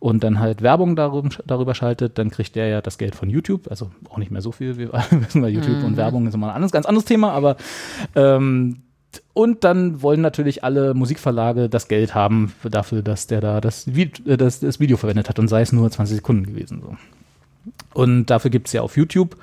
und 0.01 0.25
dann 0.25 0.41
halt 0.41 0.63
Werbung 0.63 0.97
darüber, 0.97 1.29
darüber 1.47 1.75
schaltet, 1.75 2.19
dann 2.19 2.31
kriegt 2.31 2.57
der 2.57 2.67
ja 2.67 2.81
das 2.81 2.99
Geld 2.99 3.15
von 3.15 3.31
YouTube. 3.31 3.69
Also 3.69 3.91
auch 4.11 4.19
nicht 4.19 4.31
mehr 4.31 4.43
so 4.43 4.53
viel, 4.53 4.77
wie 4.77 4.93
wir 4.93 4.93
wissen, 5.11 5.43
weil 5.43 5.53
YouTube 5.53 5.79
mhm. 5.79 5.85
und 5.85 5.97
Werbung 5.97 6.27
ist 6.27 6.35
immer 6.35 6.49
ein 6.49 6.57
anderes, 6.57 6.73
ganz 6.73 6.87
anderes 6.87 7.05
Thema, 7.05 7.33
aber 7.33 7.57
ähm, 8.17 8.83
und 9.35 9.65
dann 9.65 10.03
wollen 10.03 10.21
natürlich 10.21 10.65
alle 10.65 10.95
Musikverlage 10.95 11.69
das 11.69 11.89
Geld 11.89 12.15
haben 12.15 12.53
dafür, 12.65 13.03
dass 13.03 13.27
der 13.27 13.41
da 13.41 13.61
das, 13.61 13.87
äh, 13.87 14.37
das, 14.37 14.61
das 14.61 14.81
Video 14.81 14.97
verwendet 14.97 15.29
hat 15.29 15.39
und 15.39 15.49
sei 15.49 15.63
es 15.63 15.73
nur 15.73 15.91
20 15.91 16.17
Sekunden 16.17 16.47
gewesen. 16.47 16.83
So. 16.83 16.97
Und 17.95 18.27
dafür 18.27 18.51
gibt 18.51 18.69
es 18.69 18.73
ja 18.73 18.83
auf 18.83 18.97
YouTube 18.97 19.37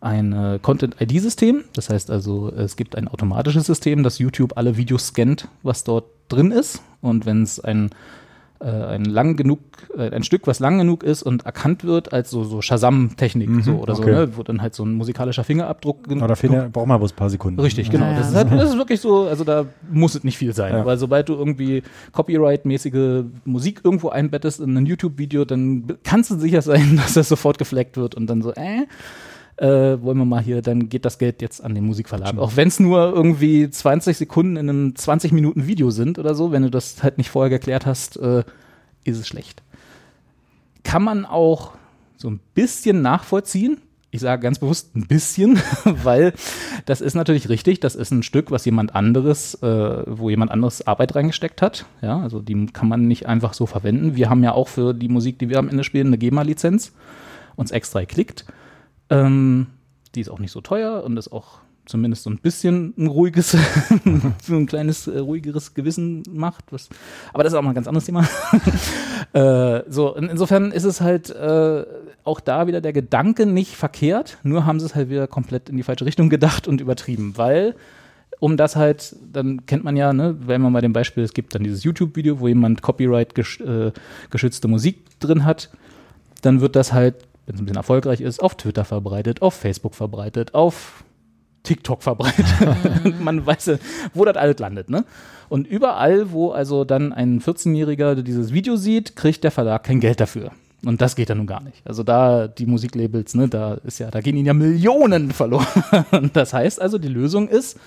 ein 0.00 0.32
äh, 0.32 0.58
Content-ID-System. 0.60 1.64
Das 1.74 1.90
heißt 1.90 2.10
also, 2.10 2.52
es 2.52 2.76
gibt 2.76 2.96
ein 2.96 3.08
automatisches 3.08 3.66
System, 3.66 4.02
das 4.02 4.18
YouTube 4.18 4.56
alle 4.56 4.76
Videos 4.76 5.08
scannt, 5.08 5.48
was 5.62 5.84
dort 5.84 6.06
drin 6.28 6.50
ist. 6.50 6.82
Und 7.00 7.26
wenn 7.26 7.42
es 7.42 7.60
ein 7.60 7.90
äh, 8.60 8.66
ein 8.66 9.04
lang 9.04 9.36
genug, 9.36 9.60
äh, 9.96 10.10
ein 10.10 10.24
Stück, 10.24 10.48
was 10.48 10.58
lang 10.58 10.78
genug 10.78 11.04
ist 11.04 11.22
und 11.22 11.46
erkannt 11.46 11.84
wird 11.84 12.12
als 12.12 12.30
so, 12.30 12.42
so 12.42 12.60
Shazam-Technik 12.60 13.48
mhm, 13.48 13.62
so 13.62 13.76
oder 13.76 13.94
okay. 13.94 14.02
so, 14.02 14.10
ne? 14.10 14.36
wo 14.36 14.42
dann 14.42 14.60
halt 14.60 14.74
so 14.74 14.84
ein 14.84 14.94
musikalischer 14.94 15.44
Fingerabdruck. 15.44 16.08
Da 16.08 16.34
fehlen, 16.34 16.72
braucht 16.72 16.88
man 16.88 16.98
bloß 16.98 17.12
ein 17.12 17.16
paar 17.16 17.30
Sekunden. 17.30 17.60
Richtig, 17.60 17.88
genau. 17.88 18.06
Ja. 18.06 18.18
Das, 18.18 18.30
ist 18.30 18.34
halt, 18.34 18.50
das, 18.50 18.70
ist 18.70 18.76
wirklich 18.76 19.00
so, 19.00 19.28
also 19.28 19.44
da 19.44 19.66
muss 19.90 20.16
es 20.16 20.24
nicht 20.24 20.38
viel 20.38 20.54
sein, 20.54 20.74
ja. 20.74 20.84
weil 20.84 20.98
sobald 20.98 21.28
du 21.28 21.34
irgendwie 21.34 21.84
Copyright-mäßige 22.10 23.26
Musik 23.44 23.82
irgendwo 23.84 24.08
einbettest 24.08 24.58
in 24.60 24.76
ein 24.76 24.86
YouTube-Video, 24.86 25.44
dann 25.44 25.84
kannst 26.02 26.32
du 26.32 26.38
sicher 26.38 26.62
sein, 26.62 26.96
dass 27.00 27.14
das 27.14 27.28
sofort 27.28 27.58
gefleckt 27.58 27.96
wird 27.96 28.16
und 28.16 28.26
dann 28.26 28.42
so, 28.42 28.52
äh, 28.54 28.86
äh, 29.58 30.00
wollen 30.02 30.18
wir 30.18 30.24
mal 30.24 30.40
hier, 30.40 30.62
dann 30.62 30.88
geht 30.88 31.04
das 31.04 31.18
Geld 31.18 31.42
jetzt 31.42 31.62
an 31.62 31.74
den 31.74 31.84
Musikverlag. 31.84 32.28
Stimmt. 32.28 32.42
Auch 32.42 32.56
wenn 32.56 32.68
es 32.68 32.78
nur 32.78 33.12
irgendwie 33.12 33.68
20 33.68 34.16
Sekunden 34.16 34.56
in 34.56 34.68
einem 34.68 34.96
20 34.96 35.32
Minuten 35.32 35.66
Video 35.66 35.90
sind 35.90 36.18
oder 36.18 36.34
so, 36.34 36.52
wenn 36.52 36.62
du 36.62 36.70
das 36.70 37.02
halt 37.02 37.18
nicht 37.18 37.30
vorher 37.30 37.50
geklärt 37.50 37.84
hast, 37.84 38.16
äh, 38.18 38.44
ist 39.04 39.18
es 39.18 39.26
schlecht. 39.26 39.62
Kann 40.84 41.02
man 41.02 41.26
auch 41.26 41.72
so 42.16 42.30
ein 42.30 42.40
bisschen 42.54 43.02
nachvollziehen. 43.02 43.78
Ich 44.10 44.20
sage 44.20 44.40
ganz 44.40 44.58
bewusst 44.58 44.96
ein 44.96 45.06
bisschen, 45.06 45.60
weil 45.84 46.32
das 46.86 47.00
ist 47.00 47.14
natürlich 47.14 47.48
richtig. 47.48 47.80
Das 47.80 47.94
ist 47.94 48.10
ein 48.10 48.22
Stück, 48.22 48.50
was 48.50 48.64
jemand 48.64 48.94
anderes, 48.94 49.54
äh, 49.62 50.02
wo 50.06 50.30
jemand 50.30 50.50
anderes 50.50 50.86
Arbeit 50.86 51.14
reingesteckt 51.14 51.62
hat. 51.62 51.84
Ja, 52.00 52.20
also 52.20 52.40
die 52.40 52.66
kann 52.66 52.88
man 52.88 53.08
nicht 53.08 53.26
einfach 53.26 53.54
so 53.54 53.66
verwenden. 53.66 54.14
Wir 54.14 54.30
haben 54.30 54.42
ja 54.44 54.52
auch 54.52 54.68
für 54.68 54.94
die 54.94 55.08
Musik, 55.08 55.38
die 55.40 55.48
wir 55.48 55.58
am 55.58 55.68
Ende 55.68 55.84
spielen, 55.84 56.06
eine 56.06 56.18
GEMA-Lizenz, 56.18 56.92
uns 57.56 57.70
extra 57.70 58.00
geklickt. 58.00 58.46
Ähm, 59.10 59.68
die 60.14 60.20
ist 60.20 60.28
auch 60.28 60.38
nicht 60.38 60.52
so 60.52 60.60
teuer 60.60 61.04
und 61.04 61.16
ist 61.16 61.32
auch 61.32 61.60
zumindest 61.88 62.22
so 62.22 62.30
ein 62.30 62.38
bisschen 62.38 62.94
ein 62.96 63.06
ruhiges, 63.06 63.52
so 64.42 64.54
ein 64.54 64.66
kleines 64.66 65.06
äh, 65.06 65.18
ruhigeres 65.18 65.74
Gewissen 65.74 66.22
macht. 66.30 66.66
Was, 66.70 66.88
aber 67.32 67.42
das 67.42 67.52
ist 67.52 67.58
auch 67.58 67.62
mal 67.62 67.70
ein 67.70 67.74
ganz 67.74 67.88
anderes 67.88 68.04
Thema. 68.04 68.28
äh, 69.32 69.82
so, 69.88 70.14
in, 70.14 70.28
insofern 70.28 70.70
ist 70.70 70.84
es 70.84 71.00
halt 71.00 71.30
äh, 71.30 71.84
auch 72.24 72.40
da 72.40 72.66
wieder 72.66 72.80
der 72.80 72.92
Gedanke 72.92 73.46
nicht 73.46 73.74
verkehrt, 73.74 74.38
nur 74.42 74.66
haben 74.66 74.80
sie 74.80 74.86
es 74.86 74.94
halt 74.94 75.08
wieder 75.08 75.26
komplett 75.26 75.68
in 75.70 75.76
die 75.76 75.82
falsche 75.82 76.04
Richtung 76.04 76.28
gedacht 76.28 76.68
und 76.68 76.80
übertrieben, 76.80 77.34
weil 77.36 77.74
um 78.40 78.56
das 78.56 78.76
halt, 78.76 79.16
dann 79.32 79.66
kennt 79.66 79.82
man 79.82 79.96
ja, 79.96 80.12
ne, 80.12 80.36
wenn 80.40 80.60
man 80.60 80.72
mal 80.72 80.80
dem 80.80 80.92
Beispiel, 80.92 81.24
es 81.24 81.32
gibt 81.32 81.54
dann 81.54 81.64
dieses 81.64 81.82
YouTube-Video, 81.82 82.38
wo 82.38 82.46
jemand 82.46 82.82
Copyright 82.82 83.34
gesch 83.34 83.60
äh, 83.60 83.90
geschützte 84.30 84.68
Musik 84.68 85.18
drin 85.18 85.44
hat, 85.44 85.70
dann 86.42 86.60
wird 86.60 86.76
das 86.76 86.92
halt 86.92 87.27
wenn 87.48 87.54
es 87.54 87.62
ein 87.62 87.64
bisschen 87.64 87.78
erfolgreich 87.78 88.20
ist, 88.20 88.42
auf 88.42 88.56
Twitter 88.56 88.84
verbreitet, 88.84 89.40
auf 89.40 89.54
Facebook 89.54 89.94
verbreitet, 89.94 90.54
auf 90.54 91.02
TikTok 91.62 92.02
verbreitet. 92.02 92.44
Man 93.20 93.44
weiß, 93.44 93.78
wo 94.12 94.26
das 94.26 94.36
alles 94.36 94.58
landet, 94.58 94.90
ne? 94.90 95.06
Und 95.48 95.66
überall, 95.66 96.30
wo 96.30 96.50
also 96.50 96.84
dann 96.84 97.14
ein 97.14 97.40
14-Jähriger 97.40 98.16
dieses 98.22 98.52
Video 98.52 98.76
sieht, 98.76 99.16
kriegt 99.16 99.44
der 99.44 99.50
Verlag 99.50 99.82
kein 99.82 99.98
Geld 99.98 100.20
dafür. 100.20 100.50
Und 100.84 101.00
das 101.00 101.16
geht 101.16 101.30
ja 101.30 101.34
nun 101.34 101.46
gar 101.46 101.62
nicht. 101.62 101.80
Also 101.86 102.02
da 102.02 102.48
die 102.48 102.66
Musiklabels, 102.66 103.34
ne, 103.34 103.48
da 103.48 103.74
ist 103.82 103.98
ja, 103.98 104.10
da 104.10 104.20
gehen 104.20 104.36
ihnen 104.36 104.46
ja 104.46 104.54
Millionen 104.54 105.32
verloren. 105.32 105.66
Das 106.34 106.52
heißt 106.52 106.80
also, 106.80 106.98
die 106.98 107.08
Lösung 107.08 107.48
ist 107.48 107.78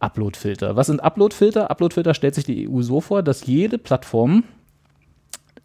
Uploadfilter. 0.00 0.74
Was 0.74 0.88
sind 0.88 1.00
Uploadfilter? 1.00 1.70
Uploadfilter 1.70 2.14
stellt 2.14 2.34
sich 2.34 2.44
die 2.44 2.68
EU 2.68 2.82
so 2.82 3.00
vor, 3.00 3.22
dass 3.22 3.46
jede 3.46 3.78
Plattform 3.78 4.42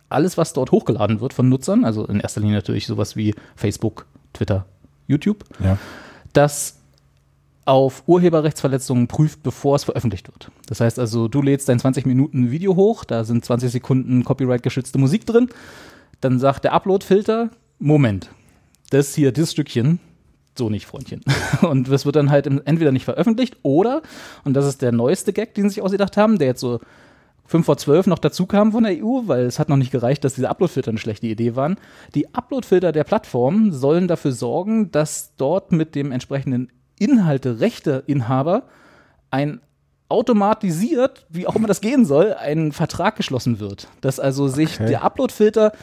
alles, 0.10 0.38
was 0.38 0.54
dort 0.54 0.72
hochgeladen 0.72 1.20
wird 1.22 1.34
von 1.34 1.50
Nutzern, 1.50 1.84
also 1.86 2.06
in 2.06 2.20
erster 2.20 2.42
Linie 2.42 2.56
natürlich 2.56 2.88
sowas 2.88 3.16
wie 3.16 3.36
Facebook, 3.56 4.06
Twitter, 4.34 4.66
YouTube, 5.08 5.44
Ja. 5.64 5.78
das 6.34 6.76
auf 7.66 8.04
Urheberrechtsverletzungen 8.08 9.08
prüft, 9.10 9.44
bevor 9.44 9.76
es 9.76 9.84
veröffentlicht 9.84 10.30
wird. 10.30 10.50
Das 10.68 10.80
heißt 10.80 11.00
also, 11.00 11.28
du 11.28 11.42
lädst 11.42 11.68
dein 11.68 11.80
20 11.80 12.06
Minuten 12.06 12.50
Video 12.50 12.76
hoch, 12.78 13.04
da 13.04 13.26
sind 13.26 13.44
20 13.44 13.70
Sekunden 13.72 14.24
copyright-geschützte 14.24 14.98
Musik 14.98 15.26
drin, 15.26 15.50
dann 16.22 16.40
sagt 16.40 16.64
der 16.64 16.72
Upload-Filter, 16.74 17.50
Moment, 17.80 18.30
das 18.90 19.14
hier, 19.14 19.34
dieses 19.34 19.52
Stückchen, 19.52 20.00
so 20.58 20.70
nicht, 20.70 20.86
Freundchen. 20.86 21.22
Und 21.62 21.90
das 21.90 22.06
wird 22.06 22.16
dann 22.16 22.32
halt 22.32 22.48
entweder 22.48 22.94
nicht 22.94 23.04
veröffentlicht 23.06 23.58
oder, 23.64 24.02
und 24.46 24.54
das 24.54 24.66
ist 24.66 24.82
der 24.82 24.92
neueste 24.94 25.34
Gag, 25.34 25.54
den 25.54 25.66
sie 25.66 25.76
sich 25.76 25.84
ausgedacht 25.84 26.16
haben, 26.18 26.40
der 26.40 26.48
jetzt 26.48 26.62
so 26.62 26.80
5 27.48 27.66
vor 27.66 27.78
12 27.78 28.08
noch 28.08 28.20
dazu 28.20 28.46
kam 28.46 28.72
von 28.74 28.84
der 28.84 29.04
EU, 29.04 29.22
weil 29.26 29.46
es 29.46 29.58
hat 29.58 29.70
noch 29.70 29.78
nicht 29.78 29.92
gereicht, 29.92 30.24
dass 30.24 30.36
diese 30.36 30.50
Uploadfilter 30.50 30.90
eine 30.90 31.00
schlechte 31.00 31.28
Idee 31.28 31.56
waren. 31.56 31.78
Die 32.14 32.34
Uploadfilter 32.34 32.92
der 32.92 33.04
Plattform 33.04 33.72
sollen 33.72 34.08
dafür 34.08 34.34
sorgen, 34.34 34.92
dass 34.92 35.34
dort 35.38 35.72
mit 35.72 35.96
dem 35.96 36.12
entsprechenden 36.12 36.72
Inhalte-Rechte-Inhaber 37.00 38.64
ein 39.32 39.62
automatisiert, 40.10 41.26
wie 41.30 41.48
auch 41.48 41.56
immer 41.56 41.68
das 41.68 41.82
gehen 41.82 42.06
soll, 42.06 42.34
ein 42.34 42.72
Vertrag 42.72 43.16
geschlossen 43.18 43.60
wird. 43.60 43.88
Dass 44.02 44.20
also 44.20 44.48
sich 44.48 44.76
Okay. 44.76 44.88
der 44.88 45.04
Uploadfilter 45.04 45.74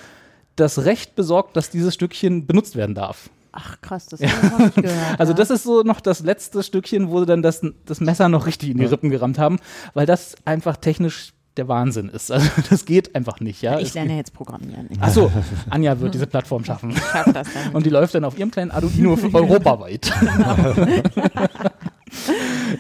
das 0.57 0.85
Recht 0.85 1.15
besorgt, 1.17 1.57
dass 1.57 1.71
dieses 1.71 1.95
Stückchen 1.95 2.47
benutzt 2.47 2.77
werden 2.77 2.95
darf. 2.95 3.29
Ach 3.53 3.81
krass, 3.81 4.07
das 4.07 4.21
habe 4.21 4.33
ich 4.33 4.51
noch 4.51 4.59
nicht 4.59 4.75
gehört. 4.77 4.99
Also 5.19 5.33
ja. 5.33 5.37
das 5.37 5.51
ist 5.51 5.63
so 5.63 5.83
noch 5.83 6.01
das 6.01 6.21
letzte 6.21 6.63
Stückchen, 6.63 7.11
wo 7.11 7.21
sie 7.21 7.27
dann 7.27 7.43
das, 7.43 7.61
das 7.85 8.01
Messer 8.01 8.29
noch 8.29 8.47
richtig 8.47 8.71
in 8.71 8.79
die 8.79 8.85
Rippen 8.85 9.11
gerammt 9.11 9.39
haben, 9.39 9.59
weil 9.93 10.07
das 10.07 10.37
einfach 10.45 10.77
technisch 10.77 11.35
der 11.57 11.69
Wahnsinn 11.69 12.09
ist. 12.09 12.31
Also 12.31 12.49
das 12.71 12.85
geht 12.85 13.15
einfach 13.15 13.41
nicht. 13.41 13.63
Ja? 13.63 13.79
Ich 13.79 13.95
lerne 13.95 14.17
jetzt 14.17 14.33
Programmieren. 14.33 14.89
Ich 14.91 15.01
Achso, 15.01 15.31
Anja 15.71 15.99
wird 16.01 16.15
diese 16.15 16.27
Plattform 16.27 16.65
schaffen. 16.65 16.93
schaff 16.97 17.33
das 17.33 17.49
dann. 17.53 17.75
Und 17.75 17.87
die 17.87 17.91
läuft 17.91 18.15
dann 18.15 18.25
auf 18.25 18.39
ihrem 18.39 18.51
kleinen 18.51 18.71
Arduino 18.71 19.17
für 19.17 19.33
europaweit. 19.35 20.13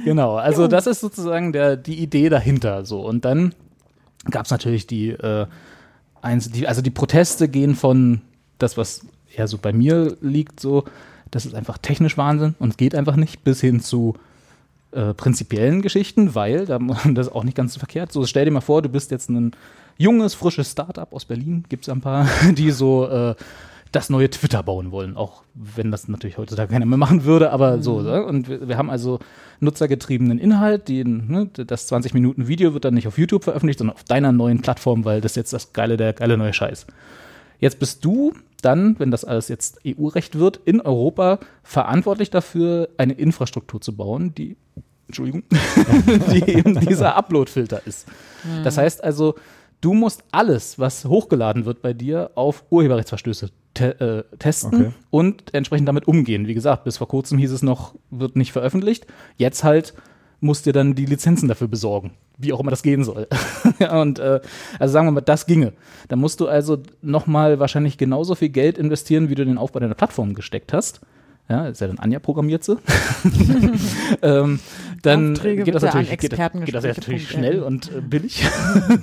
genau, 0.04 0.36
also 0.36 0.66
das 0.66 0.86
ist 0.86 1.00
sozusagen 1.00 1.52
der, 1.52 1.76
die 1.76 2.02
Idee 2.02 2.28
dahinter. 2.28 2.84
So. 2.84 3.06
Und 3.06 3.24
dann 3.24 3.54
gab 4.30 4.46
es 4.46 4.50
natürlich 4.50 4.86
die, 4.86 5.10
äh, 5.10 5.46
eins, 6.22 6.50
die, 6.50 6.66
also 6.66 6.82
die 6.82 6.90
Proteste 6.90 7.48
gehen 7.48 7.74
von 7.74 8.22
das, 8.58 8.76
was 8.76 9.06
eher 9.36 9.48
so 9.48 9.58
bei 9.58 9.72
mir 9.72 10.16
liegt, 10.20 10.60
so, 10.60 10.84
das 11.30 11.46
ist 11.46 11.54
einfach 11.54 11.78
technisch 11.78 12.16
Wahnsinn 12.16 12.54
und 12.58 12.70
es 12.70 12.76
geht 12.76 12.94
einfach 12.94 13.16
nicht, 13.16 13.42
bis 13.42 13.60
hin 13.60 13.80
zu 13.80 14.14
äh, 14.94 15.14
prinzipiellen 15.14 15.82
Geschichten, 15.82 16.34
weil, 16.34 16.66
da, 16.66 16.78
das 16.78 17.26
ist 17.28 17.32
auch 17.32 17.44
nicht 17.44 17.56
ganz 17.56 17.74
so 17.74 17.78
verkehrt, 17.78 18.12
so 18.12 18.24
stell 18.26 18.44
dir 18.44 18.50
mal 18.50 18.60
vor, 18.60 18.82
du 18.82 18.88
bist 18.88 19.10
jetzt 19.10 19.28
ein 19.28 19.52
junges, 19.96 20.34
frisches 20.34 20.72
Startup 20.72 21.12
aus 21.12 21.24
Berlin, 21.24 21.64
gibt 21.68 21.84
es 21.84 21.88
ein 21.88 22.00
paar, 22.00 22.26
die 22.52 22.70
so 22.70 23.06
äh, 23.06 23.34
das 23.92 24.10
neue 24.10 24.28
Twitter 24.28 24.62
bauen 24.62 24.90
wollen, 24.90 25.16
auch 25.16 25.42
wenn 25.54 25.92
das 25.92 26.08
natürlich 26.08 26.36
heutzutage 26.36 26.72
keiner 26.72 26.86
mehr 26.86 26.98
machen 26.98 27.24
würde, 27.24 27.52
aber 27.52 27.80
so. 27.80 28.02
Ne? 28.02 28.24
Und 28.24 28.48
wir, 28.48 28.68
wir 28.68 28.76
haben 28.76 28.90
also 28.90 29.20
nutzergetriebenen 29.60 30.38
Inhalt, 30.38 30.88
die, 30.88 31.04
ne, 31.04 31.48
das 31.54 31.86
20 31.86 32.12
Minuten 32.12 32.48
Video 32.48 32.74
wird 32.74 32.84
dann 32.84 32.94
nicht 32.94 33.06
auf 33.06 33.18
YouTube 33.18 33.44
veröffentlicht, 33.44 33.78
sondern 33.78 33.94
auf 33.94 34.04
deiner 34.04 34.32
neuen 34.32 34.62
Plattform, 34.62 35.04
weil 35.04 35.20
das 35.20 35.36
jetzt 35.36 35.52
das 35.52 35.72
geile, 35.72 35.96
der 35.96 36.12
geile 36.12 36.36
neue 36.36 36.52
Scheiß. 36.52 36.86
Jetzt 37.64 37.78
bist 37.78 38.04
du 38.04 38.34
dann, 38.60 38.98
wenn 38.98 39.10
das 39.10 39.24
alles 39.24 39.48
jetzt 39.48 39.78
EU-Recht 39.86 40.38
wird, 40.38 40.60
in 40.66 40.82
Europa 40.82 41.38
verantwortlich 41.62 42.28
dafür, 42.28 42.90
eine 42.98 43.14
Infrastruktur 43.14 43.80
zu 43.80 43.96
bauen, 43.96 44.34
die, 44.34 44.58
Entschuldigung, 45.06 45.44
die 46.30 46.46
eben 46.46 46.78
dieser 46.78 47.16
Upload-Filter 47.16 47.80
ist. 47.86 48.06
Das 48.64 48.76
heißt 48.76 49.02
also, 49.02 49.36
du 49.80 49.94
musst 49.94 50.24
alles, 50.30 50.78
was 50.78 51.06
hochgeladen 51.06 51.64
wird 51.64 51.80
bei 51.80 51.94
dir, 51.94 52.32
auf 52.34 52.64
Urheberrechtsverstöße 52.68 53.48
te 53.72 54.26
äh, 54.30 54.36
testen 54.36 54.74
Okay. 54.74 54.92
und 55.08 55.54
entsprechend 55.54 55.88
damit 55.88 56.06
umgehen. 56.06 56.46
Wie 56.46 56.54
gesagt, 56.54 56.84
bis 56.84 56.98
vor 56.98 57.08
kurzem 57.08 57.38
hieß 57.38 57.50
es 57.50 57.62
noch, 57.62 57.94
wird 58.10 58.36
nicht 58.36 58.52
veröffentlicht. 58.52 59.06
Jetzt 59.38 59.64
halt 59.64 59.94
musst 60.44 60.66
dir 60.66 60.72
dann 60.72 60.94
die 60.94 61.06
Lizenzen 61.06 61.48
dafür 61.48 61.68
besorgen, 61.68 62.12
wie 62.38 62.52
auch 62.52 62.60
immer 62.60 62.70
das 62.70 62.82
gehen 62.82 63.02
soll. 63.02 63.26
und 63.90 64.18
äh, 64.18 64.40
also 64.78 64.92
sagen 64.92 65.06
wir 65.06 65.12
mal, 65.12 65.20
das 65.20 65.46
ginge. 65.46 65.72
Da 66.08 66.16
musst 66.16 66.40
du 66.40 66.46
also 66.46 66.78
nochmal 67.02 67.58
wahrscheinlich 67.58 67.98
genauso 67.98 68.34
viel 68.34 68.50
Geld 68.50 68.78
investieren, 68.78 69.28
wie 69.28 69.34
du 69.34 69.42
in 69.42 69.48
den 69.48 69.58
Aufbau 69.58 69.80
deiner 69.80 69.94
Plattform 69.94 70.34
gesteckt 70.34 70.72
hast. 70.72 71.00
Ja, 71.48 71.66
ist 71.66 71.80
ja 71.80 71.88
dann 71.88 71.98
Anja 71.98 72.20
programmiert 72.20 72.64
sie. 72.64 72.78
ähm, 74.22 74.60
dann 75.02 75.32
Aufträge 75.32 75.64
geht 75.64 75.74
das, 75.74 75.82
natürlich, 75.82 76.10
geht, 76.16 76.32
das- 76.32 76.52
geht 76.64 76.74
das 76.74 76.84
natürlich 76.84 77.28
schnell 77.28 77.62
und 77.62 77.92
äh, 77.92 78.00
billig. 78.00 78.44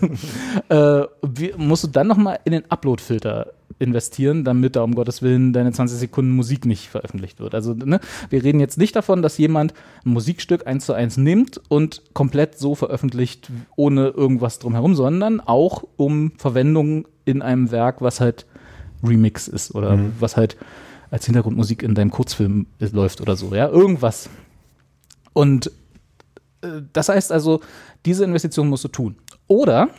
äh, 0.69 1.03
wie, 1.22 1.53
musst 1.57 1.84
du 1.84 1.88
dann 1.88 2.07
nochmal 2.07 2.39
in 2.43 2.53
den 2.53 2.63
Upload-Filter 2.69 3.53
investieren, 3.77 4.43
damit 4.43 4.76
da 4.76 4.81
um 4.81 4.95
Gottes 4.95 5.22
Willen 5.22 5.53
deine 5.53 5.72
20 5.72 5.99
Sekunden 5.99 6.31
Musik 6.31 6.65
nicht 6.65 6.89
veröffentlicht 6.89 7.39
wird. 7.39 7.53
Also 7.53 7.73
ne, 7.73 7.99
wir 8.30 8.43
reden 8.43 8.59
jetzt 8.59 8.77
nicht 8.77 8.95
davon, 8.95 9.22
dass 9.22 9.38
jemand 9.38 9.73
ein 10.05 10.11
Musikstück 10.13 10.65
eins 10.65 10.85
zu 10.85 10.93
eins 10.93 11.18
nimmt 11.18 11.61
und 11.69 12.01
komplett 12.13 12.57
so 12.57 12.73
veröffentlicht, 12.73 13.51
ohne 13.76 14.07
irgendwas 14.09 14.57
drumherum, 14.59 14.95
sondern 14.95 15.39
auch 15.41 15.84
um 15.97 16.31
Verwendung 16.38 17.07
in 17.26 17.41
einem 17.43 17.72
Werk, 17.72 18.01
was 18.01 18.19
halt 18.19 18.45
Remix 19.03 19.47
ist 19.47 19.73
oder 19.76 19.99
was 20.19 20.38
halt 20.38 20.57
als 21.11 21.25
Hintergrundmusik 21.25 21.83
in 21.83 21.93
deinem 21.93 22.09
Kurzfilm 22.09 22.65
läuft 22.79 23.21
oder 23.21 23.35
so, 23.35 23.53
ja, 23.53 23.67
irgendwas. 23.67 24.29
Und 25.33 25.71
äh, 26.61 26.81
das 26.93 27.09
heißt 27.09 27.31
also, 27.31 27.61
diese 28.05 28.23
Investition 28.23 28.69
musst 28.69 28.85
du 28.85 28.88
tun. 28.88 29.17
Oder 29.47 29.89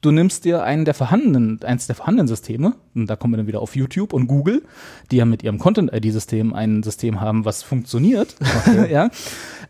du 0.00 0.10
nimmst 0.10 0.44
dir 0.44 0.62
einen 0.62 0.84
der 0.84 0.94
vorhandenen, 0.94 1.62
eins 1.62 1.86
der 1.86 1.96
vorhandenen 1.96 2.28
Systeme, 2.28 2.74
und 2.94 3.08
da 3.08 3.16
kommen 3.16 3.34
wir 3.34 3.38
dann 3.38 3.46
wieder 3.46 3.60
auf 3.60 3.76
YouTube 3.76 4.12
und 4.12 4.26
Google, 4.26 4.62
die 5.10 5.16
ja 5.16 5.26
mit 5.26 5.42
ihrem 5.42 5.58
Content-ID-System 5.58 6.54
ein 6.54 6.82
System 6.82 7.20
haben, 7.20 7.44
was 7.44 7.62
funktioniert, 7.62 8.34
ja, 8.90 9.10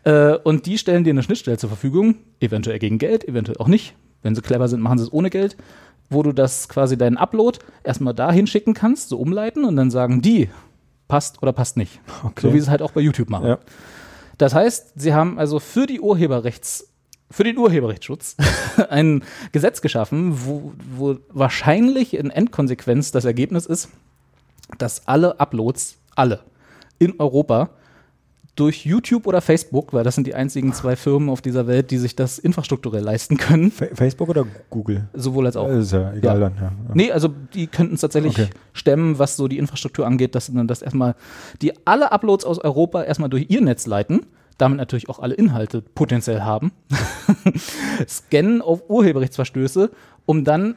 äh, 0.05 0.37
und 0.37 0.65
die 0.65 0.77
stellen 0.77 1.03
dir 1.03 1.11
eine 1.11 1.23
Schnittstelle 1.23 1.57
zur 1.57 1.69
Verfügung, 1.69 2.15
eventuell 2.39 2.79
gegen 2.79 2.99
Geld, 2.99 3.27
eventuell 3.27 3.57
auch 3.57 3.67
nicht. 3.67 3.95
Wenn 4.21 4.35
sie 4.35 4.41
clever 4.41 4.67
sind, 4.67 4.81
machen 4.81 4.97
sie 4.97 5.05
es 5.05 5.13
ohne 5.13 5.29
Geld, 5.29 5.55
wo 6.09 6.23
du 6.23 6.33
das 6.33 6.67
quasi 6.69 6.97
deinen 6.97 7.17
Upload 7.17 7.59
erstmal 7.83 8.13
dahin 8.13 8.47
schicken 8.47 8.73
kannst, 8.73 9.09
so 9.09 9.17
umleiten 9.17 9.63
und 9.63 9.75
dann 9.75 9.91
sagen 9.91 10.21
die, 10.21 10.49
passt 11.09 11.43
oder 11.43 11.51
passt 11.51 11.75
nicht. 11.75 11.99
Okay. 12.23 12.41
So 12.41 12.47
wie 12.53 12.59
sie 12.59 12.63
es 12.63 12.69
halt 12.69 12.81
auch 12.81 12.91
bei 12.91 13.01
YouTube 13.01 13.29
machen. 13.29 13.47
Ja. 13.47 13.59
Das 14.37 14.55
heißt, 14.55 14.93
sie 14.95 15.13
haben 15.13 15.37
also 15.37 15.59
für 15.59 15.85
die 15.85 15.99
Urheberrechts, 15.99 16.87
für 17.29 17.43
den 17.43 17.57
Urheberrechtsschutz 17.57 18.37
ein 18.89 19.23
Gesetz 19.51 19.81
geschaffen, 19.81 20.45
wo, 20.45 20.71
wo 20.95 21.17
wahrscheinlich 21.29 22.13
in 22.13 22.29
Endkonsequenz 22.29 23.11
das 23.11 23.25
Ergebnis 23.25 23.65
ist, 23.65 23.89
dass 24.77 25.07
alle 25.07 25.41
Uploads, 25.41 25.97
alle 26.15 26.39
in 26.99 27.19
Europa 27.19 27.71
durch 28.59 28.85
YouTube 28.85 29.25
oder 29.27 29.41
Facebook, 29.41 29.93
weil 29.93 30.03
das 30.03 30.15
sind 30.15 30.27
die 30.27 30.35
einzigen 30.35 30.73
zwei 30.73 30.95
Firmen 30.95 31.29
auf 31.29 31.41
dieser 31.41 31.65
Welt, 31.67 31.91
die 31.91 31.97
sich 31.97 32.15
das 32.15 32.37
infrastrukturell 32.39 33.01
leisten 33.03 33.37
können, 33.37 33.71
Fa- 33.71 33.87
Facebook 33.93 34.29
oder 34.29 34.45
Google? 34.69 35.07
sowohl 35.13 35.45
als 35.45 35.55
auch. 35.55 35.67
Äh, 35.69 35.79
Ist 35.79 35.93
ja 35.93 36.13
egal 36.13 36.39
Ja. 36.41 36.49
dann, 36.49 36.55
ja. 36.61 36.71
Nee, 36.93 37.11
also 37.11 37.29
die 37.53 37.67
könnten 37.67 37.95
es 37.95 38.01
tatsächlich 38.01 38.33
Okay. 38.37 38.49
stemmen, 38.73 39.17
was 39.19 39.37
so 39.37 39.47
die 39.47 39.57
Infrastruktur 39.57 40.05
angeht, 40.05 40.35
dass 40.35 40.51
dann 40.53 40.67
das 40.67 40.81
erstmal 40.81 41.15
die 41.61 41.73
alle 41.85 42.11
Uploads 42.11 42.43
aus 42.45 42.59
Europa 42.59 43.03
erstmal 43.03 43.29
durch 43.29 43.45
ihr 43.49 43.61
Netz 43.61 43.85
leiten, 43.87 44.25
damit 44.57 44.77
natürlich 44.77 45.07
auch 45.07 45.19
alle 45.19 45.35
Inhalte 45.35 45.81
potenziell 45.81 46.41
haben, 46.41 46.71
scannen 48.07 48.61
auf 48.61 48.89
Urheberrechtsverstöße, 48.89 49.89
um 50.25 50.43
dann 50.43 50.75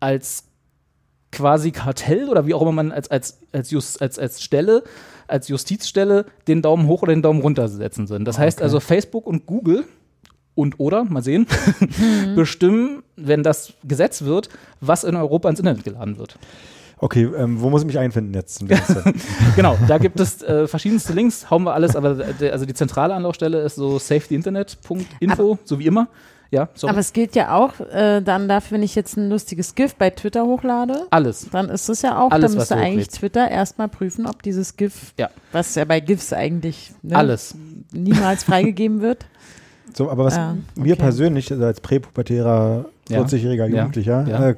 als 0.00 0.44
quasi 1.30 1.70
Kartell 1.72 2.28
oder 2.28 2.46
wie 2.46 2.54
auch 2.54 2.62
immer 2.62 2.72
man 2.72 2.92
als, 2.92 3.10
als, 3.10 3.40
als, 3.52 3.70
Just, 3.70 4.02
als, 4.02 4.18
als 4.18 4.42
Stelle, 4.42 4.82
als 5.28 5.48
Justizstelle 5.48 6.26
den 6.48 6.62
Daumen 6.62 6.86
hoch 6.86 7.02
oder 7.02 7.14
den 7.14 7.22
Daumen 7.22 7.40
runter 7.40 7.68
setzen 7.68 8.06
sind. 8.06 8.26
Das 8.26 8.38
heißt 8.38 8.58
Okay. 8.58 8.64
also 8.64 8.80
Facebook 8.80 9.26
und 9.26 9.46
Google 9.46 9.84
und 10.54 10.78
oder, 10.78 11.04
mal 11.04 11.22
sehen, 11.22 11.46
bestimmen, 12.36 13.02
wenn 13.16 13.42
das 13.42 13.72
Gesetz 13.84 14.22
wird, 14.22 14.48
was 14.80 15.04
in 15.04 15.16
Europa 15.16 15.48
ins 15.48 15.58
Internet 15.58 15.84
geladen 15.84 16.18
wird. 16.18 16.38
Okay, 16.98 17.24
ähm, 17.24 17.60
wo 17.60 17.68
muss 17.68 17.82
ich 17.82 17.86
mich 17.86 17.98
einfinden 17.98 18.32
jetzt? 18.34 18.62
Genau, 19.56 19.76
da 19.88 19.98
gibt 19.98 20.20
es 20.20 20.40
äh, 20.42 20.68
verschiedenste 20.68 21.12
Links, 21.12 21.50
hauen 21.50 21.64
wir 21.64 21.74
alles, 21.74 21.96
aber 21.96 22.14
der, 22.14 22.52
also 22.52 22.64
die 22.64 22.74
zentrale 22.74 23.12
Anlaufstelle 23.14 23.60
ist 23.62 23.74
so 23.74 23.98
safetyinternet.info, 23.98 25.58
so 25.64 25.78
wie 25.80 25.86
immer. 25.86 26.08
Ja, 26.52 26.68
sorry. 26.74 26.90
Aber 26.90 27.00
es 27.00 27.12
gilt 27.14 27.34
ja 27.34 27.56
auch 27.56 27.80
äh, 27.80 28.20
dann 28.20 28.46
dafür, 28.46 28.76
wenn 28.76 28.82
ich 28.84 28.94
jetzt 28.94 29.16
ein 29.16 29.30
lustiges 29.30 29.74
GIF 29.74 29.94
bei 29.94 30.10
Twitter 30.10 30.44
hochlade, 30.44 31.06
alles. 31.10 31.48
dann 31.50 31.70
ist 31.70 31.88
es 31.88 32.02
ja 32.02 32.18
auch, 32.20 32.30
Alles, 32.30 32.52
dann 32.52 32.60
was 32.60 32.68
müsste 32.68 32.74
du 32.74 32.80
eigentlich 32.80 32.92
hochlädst. 33.06 33.18
Twitter 33.20 33.50
erstmal 33.50 33.88
prüfen, 33.88 34.26
ob 34.26 34.42
dieses 34.42 34.76
GIF, 34.76 35.14
Ja. 35.18 35.30
was 35.52 35.74
ja 35.74 35.84
bei 35.86 36.00
GIFs 36.00 36.32
eigentlich 36.34 36.92
ne, 37.02 37.16
Alles. 37.16 37.54
niemals 37.90 38.44
freigegeben 38.44 39.00
wird. 39.00 39.24
so, 39.94 40.10
aber 40.10 40.24
was 40.26 40.36
Ah, 40.36 40.56
mir 40.74 40.92
okay. 40.92 41.02
persönlich, 41.02 41.50
also 41.50 41.64
als 41.64 41.80
präpubertärer 41.80 42.84
Ja. 43.08 43.22
40-jähriger 43.22 43.66
Ja. 43.66 43.78
Jugendlicher, 43.78 44.26
Ja. 44.28 44.48
Äh, 44.50 44.56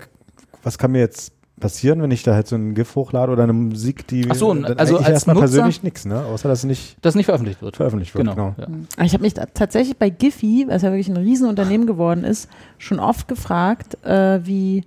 was 0.65 0.79
kann 0.79 0.91
mir 0.93 0.99
jetzt 1.01 1.33
passieren, 1.61 2.03
wenn 2.03 2.11
ich 2.11 2.23
da 2.25 2.35
halt 2.35 2.49
so 2.49 2.57
ein 2.57 2.75
GIF 2.75 2.95
hochlade 2.97 3.31
oder 3.31 3.45
eine 3.45 3.53
Musik, 3.53 4.07
die 4.09 4.27
Ach 4.29 4.35
so, 4.35 4.51
also 4.51 4.99
als 4.99 5.09
erstmal 5.09 5.37
Nutzer- 5.37 5.41
persönlich 5.41 5.83
nichts, 5.83 6.05
ne? 6.05 6.25
Außer 6.25 6.49
dass 6.49 6.59
es 6.61 6.65
nicht 6.65 6.97
Das 7.03 7.15
nicht 7.15 7.27
veröffentlicht 7.27 7.63
wird. 7.63 7.77
veröffentlicht 7.77 8.15
wird. 8.15 8.27
Genau. 8.29 8.55
Genau. 8.57 8.69
Ja. 8.99 9.05
Ich 9.05 9.13
habe 9.13 9.23
mich 9.23 9.35
tatsächlich 9.35 9.97
bei 9.97 10.11
Giphy, 10.11 10.67
was 10.69 10.83
ja 10.83 10.91
wirklich 10.91 11.09
ein 11.09 11.17
Riesenunternehmen 11.17 11.87
geworden 11.87 12.25
ist, 12.25 12.49
schon 12.79 12.99
oft 12.99 13.29
gefragt, 13.29 13.97
äh, 14.05 14.41
wie, 14.45 14.85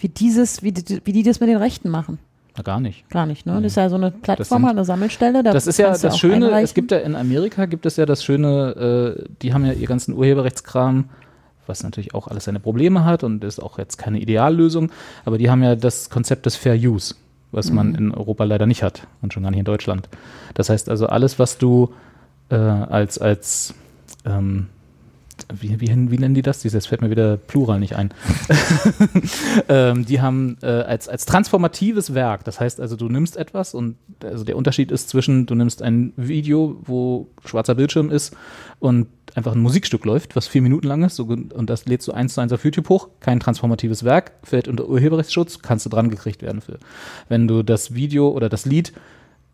wie 0.00 0.08
dieses, 0.08 0.62
wie 0.62 0.72
die, 0.72 1.00
wie 1.04 1.12
die 1.12 1.22
das 1.22 1.38
mit 1.40 1.48
den 1.48 1.56
Rechten 1.58 1.88
machen. 1.88 2.18
Na, 2.56 2.62
gar 2.64 2.80
nicht. 2.80 3.08
Gar 3.10 3.26
nicht, 3.26 3.46
ne? 3.46 3.54
Das 3.62 3.66
ist 3.72 3.76
ja 3.76 3.88
so 3.88 3.94
eine 3.94 4.10
Plattform, 4.10 4.62
sind- 4.62 4.70
eine 4.70 4.84
Sammelstelle. 4.84 5.44
Da 5.44 5.52
Das 5.52 5.68
ist 5.68 5.78
ja 5.78 5.96
das 5.96 6.18
Schöne, 6.18 6.50
es 6.60 6.74
gibt 6.74 6.90
ja 6.90 6.98
in 6.98 7.14
Amerika 7.14 7.66
gibt 7.66 7.86
es 7.86 7.96
ja 7.96 8.04
das 8.06 8.24
Schöne, 8.24 9.16
äh, 9.20 9.24
die 9.42 9.54
haben 9.54 9.64
ja 9.64 9.72
ihr 9.72 9.86
ganzen 9.86 10.14
Urheberrechtskram, 10.14 11.04
was 11.68 11.82
natürlich 11.82 12.14
auch 12.14 12.28
alles 12.28 12.44
seine 12.44 12.60
Probleme 12.60 13.04
hat 13.04 13.24
und 13.24 13.44
ist 13.44 13.60
auch 13.60 13.78
jetzt 13.78 13.96
keine 13.98 14.18
Ideallösung, 14.18 14.90
aber 15.24 15.38
die 15.38 15.50
haben 15.50 15.62
ja 15.62 15.76
das 15.76 16.10
Konzept 16.10 16.46
des 16.46 16.56
Fair 16.56 16.74
Use, 16.74 17.14
was 17.52 17.70
man 17.70 17.94
in 17.94 18.12
Europa 18.12 18.44
leider 18.44 18.66
nicht 18.66 18.82
hat 18.82 19.06
und 19.22 19.32
schon 19.32 19.42
gar 19.42 19.50
nicht 19.50 19.60
in 19.60 19.64
Deutschland. 19.64 20.08
Das 20.54 20.70
heißt 20.70 20.88
also 20.88 21.06
alles, 21.06 21.38
was 21.38 21.58
du 21.58 21.92
äh, 22.50 22.56
als, 22.56 23.18
als 23.18 23.74
ähm, 24.24 24.68
wie, 25.52 25.80
wie, 25.80 25.88
wie 25.88 26.18
nennen 26.18 26.34
die 26.34 26.42
das? 26.42 26.60
Dieses 26.60 26.86
fällt 26.86 27.00
mir 27.00 27.10
wieder 27.10 27.36
Plural 27.36 27.80
nicht 27.80 27.96
ein. 27.96 28.12
ähm, 29.68 30.04
die 30.04 30.20
haben 30.20 30.58
äh, 30.62 30.66
als, 30.66 31.08
als 31.08 31.24
transformatives 31.26 32.14
Werk, 32.14 32.44
das 32.44 32.60
heißt 32.60 32.80
also, 32.80 32.96
du 32.96 33.08
nimmst 33.08 33.36
etwas 33.36 33.74
und 33.74 33.96
also 34.22 34.44
der 34.44 34.56
Unterschied 34.56 34.90
ist 34.90 35.08
zwischen, 35.08 35.46
du 35.46 35.54
nimmst 35.54 35.82
ein 35.82 36.12
Video, 36.16 36.78
wo 36.84 37.28
schwarzer 37.44 37.74
Bildschirm 37.74 38.10
ist 38.10 38.36
und 38.78 39.08
einfach 39.34 39.52
ein 39.52 39.60
Musikstück 39.60 40.04
läuft, 40.04 40.36
was 40.36 40.48
vier 40.48 40.62
Minuten 40.62 40.86
lang 40.86 41.02
ist, 41.02 41.16
so, 41.16 41.24
und 41.24 41.70
das 41.70 41.86
lädst 41.86 42.08
du 42.08 42.12
eins 42.12 42.34
zu 42.34 42.40
eins 42.40 42.52
auf 42.52 42.64
YouTube 42.64 42.88
hoch, 42.88 43.08
kein 43.20 43.40
transformatives 43.40 44.04
Werk, 44.04 44.32
fällt 44.42 44.68
unter 44.68 44.88
Urheberrechtsschutz, 44.88 45.60
kannst 45.60 45.86
du 45.86 45.90
dran 45.90 46.10
gekriegt 46.10 46.42
werden 46.42 46.60
für. 46.60 46.78
Wenn 47.28 47.48
du 47.48 47.62
das 47.62 47.94
Video 47.94 48.28
oder 48.30 48.48
das 48.48 48.66
Lied 48.66 48.92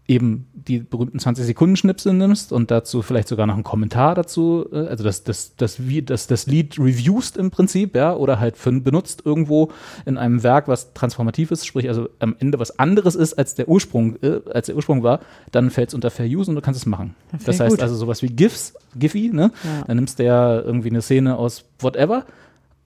eben 0.07 0.47
die 0.53 0.79
berühmten 0.79 1.19
20 1.19 1.47
Sekunden 1.47 1.77
Schnipsel 1.77 2.13
nimmst 2.13 2.53
und 2.53 2.71
dazu 2.71 3.01
vielleicht 3.01 3.29
sogar 3.29 3.47
noch 3.47 3.55
einen 3.55 3.65
Kommentar 3.65 4.15
dazu, 4.15 4.67
äh, 4.71 4.87
also 4.87 5.03
das, 5.03 5.25
das, 5.25 5.57
das, 5.57 5.89
wie, 5.89 6.03
das, 6.03 6.27
das 6.27 6.47
Lied 6.47 6.79
reviewst 6.79 7.37
im 7.37 7.51
Prinzip, 7.51 7.95
ja, 7.97 8.15
oder 8.15 8.39
halt 8.39 8.57
für, 8.57 8.73
benutzt 8.73 9.23
irgendwo 9.25 9.71
in 10.05 10.19
einem 10.19 10.43
Werk, 10.43 10.69
was 10.69 10.93
transformativ 10.93 11.51
ist, 11.51 11.67
sprich 11.67 11.89
also 11.89 12.09
am 12.19 12.37
Ende 12.39 12.59
was 12.59 12.79
anderes 12.79 13.15
ist, 13.15 13.35
als 13.35 13.55
der 13.55 13.69
Ursprung, 13.69 14.17
äh, 14.23 14.41
als 14.53 14.67
der 14.67 14.77
Ursprung 14.77 15.03
war, 15.03 15.21
dann 15.53 15.71
fällt 15.71 15.89
es 15.89 15.95
unter 15.95 16.11
Fair 16.11 16.27
Use 16.27 16.51
und 16.51 16.57
du 16.57 16.61
kannst 16.61 16.81
es 16.81 16.87
machen. 16.87 17.15
Voll 17.31 17.41
das 17.47 17.61
heißt 17.61 17.71
gut. 17.71 17.83
also 17.83 17.95
sowas 17.95 18.23
wie 18.23 18.29
GIFs, 18.29 18.75
Giphy, 18.97 19.31
ne? 19.33 19.53
Ja. 19.65 19.85
Dann 19.87 19.97
nimmst 19.97 20.19
du 20.19 20.25
ja 20.25 20.61
irgendwie 20.61 20.91
eine 20.91 21.03
Szene 21.03 21.37
aus 21.37 21.65
whatever, 21.81 22.27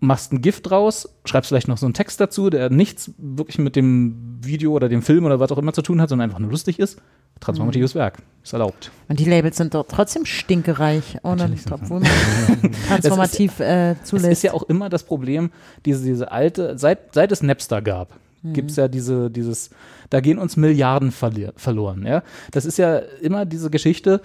machst 0.00 0.32
ein 0.32 0.40
GIF 0.42 0.60
draus, 0.62 1.08
schreibst 1.24 1.48
vielleicht 1.48 1.66
noch 1.68 1.78
so 1.78 1.86
einen 1.86 1.94
Text 1.94 2.20
dazu, 2.20 2.50
der 2.50 2.70
nichts 2.70 3.10
wirklich 3.18 3.58
mit 3.58 3.74
dem 3.76 4.38
Video 4.42 4.72
oder 4.72 4.88
dem 4.88 5.02
Film 5.02 5.24
oder 5.24 5.40
was 5.40 5.50
auch 5.50 5.58
immer 5.58 5.72
zu 5.72 5.82
tun 5.82 6.00
hat, 6.00 6.08
sondern 6.08 6.28
einfach 6.30 6.38
nur 6.38 6.50
lustig 6.50 6.78
ist. 6.78 6.98
Transformatives 7.40 7.94
Mhm. 7.94 7.98
Werk. 7.98 8.18
Ist 8.42 8.52
erlaubt. 8.52 8.90
Und 9.08 9.18
die 9.20 9.24
Labels 9.24 9.56
sind 9.56 9.74
doch 9.74 9.86
trotzdem 9.88 10.24
stinkereich, 10.24 11.18
ohne, 11.22 11.50
obwohl 11.70 12.00
man 12.60 12.72
transformativ 12.88 13.60
äh, 13.60 13.92
Es 13.92 14.04
zulässt. 14.04 14.28
ist 14.32 14.42
ja 14.42 14.52
auch 14.54 14.64
immer 14.64 14.88
das 14.88 15.02
Problem, 15.04 15.50
diese, 15.84 16.04
diese 16.04 16.30
alte, 16.32 16.78
seit, 16.78 17.14
seit 17.14 17.32
es 17.32 17.42
Napster 17.42 17.82
gab, 17.82 18.14
Mhm. 18.42 18.52
gibt 18.52 18.70
es 18.70 18.76
ja 18.76 18.86
diese, 18.86 19.30
dieses, 19.32 19.70
da 20.10 20.20
gehen 20.20 20.38
uns 20.38 20.56
Milliarden 20.56 21.10
verloren. 21.10 22.06
Ja? 22.06 22.22
Das 22.52 22.66
ist 22.66 22.78
ja 22.78 22.98
immer 23.20 23.44
diese 23.44 23.68
Geschichte, 23.68 24.20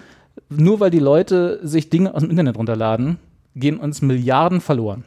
nur 0.49 0.79
weil 0.79 0.91
die 0.91 0.99
Leute 0.99 1.59
sich 1.63 1.89
Dinge 1.89 2.13
aus 2.13 2.21
dem 2.21 2.29
Internet 2.29 2.57
runterladen, 2.57 3.17
gehen 3.55 3.77
uns 3.79 4.03
Milliarden 4.03 4.61
verloren. 4.61 5.03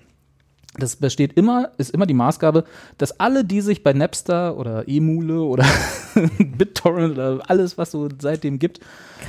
Das 0.78 0.96
besteht 0.96 1.32
immer, 1.34 1.70
ist 1.78 1.90
immer 1.90 2.06
die 2.06 2.14
Maßgabe, 2.14 2.64
dass 2.98 3.18
alle, 3.18 3.44
die 3.44 3.60
sich 3.60 3.82
bei 3.82 3.92
Napster 3.92 4.56
oder 4.56 4.88
Emule 4.88 5.40
oder 5.40 5.64
BitTorrent 6.38 7.12
oder 7.12 7.40
alles, 7.48 7.78
was 7.78 7.90
so 7.90 8.08
seitdem 8.18 8.58
gibt, 8.58 8.80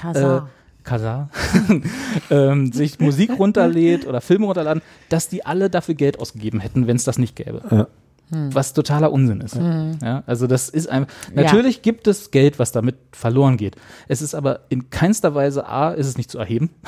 Kasa. 0.02 0.38
äh, 0.38 0.42
ähm, 2.30 2.72
sich 2.72 3.00
Musik 3.00 3.38
runterlädt 3.38 4.08
oder 4.08 4.22
Filme 4.22 4.46
runterladen, 4.46 4.82
dass 5.10 5.28
die 5.28 5.46
alle 5.46 5.70
dafür 5.70 5.96
Geld 5.96 6.20
ausgegeben 6.20 6.60
hätten, 6.60 6.88
wenn 6.88 6.96
es 6.96 7.04
das 7.04 7.18
nicht 7.18 7.36
gäbe. 7.36 7.62
Ja. 7.70 7.88
Was 8.30 8.74
totaler 8.74 9.12
Unsinn 9.12 9.40
ist. 9.42 9.56
Ja, 9.56 10.24
also 10.26 10.48
das 10.48 10.68
ist 10.70 10.88
einfach. 10.90 11.14
Natürlich 11.34 11.82
gibt 11.82 12.08
es 12.08 12.32
Geld, 12.32 12.60
was 12.60 12.72
damit 12.74 12.96
verloren 13.14 13.56
geht. 13.58 13.76
Es 14.10 14.22
ist 14.22 14.36
aber 14.36 14.62
in 14.70 14.90
keinster 14.90 15.34
Weise 15.34 15.66
A, 15.68 15.92
ist 15.92 16.08
es 16.08 16.18
nicht 16.18 16.30
zu 16.32 16.38
erheben. 16.38 16.70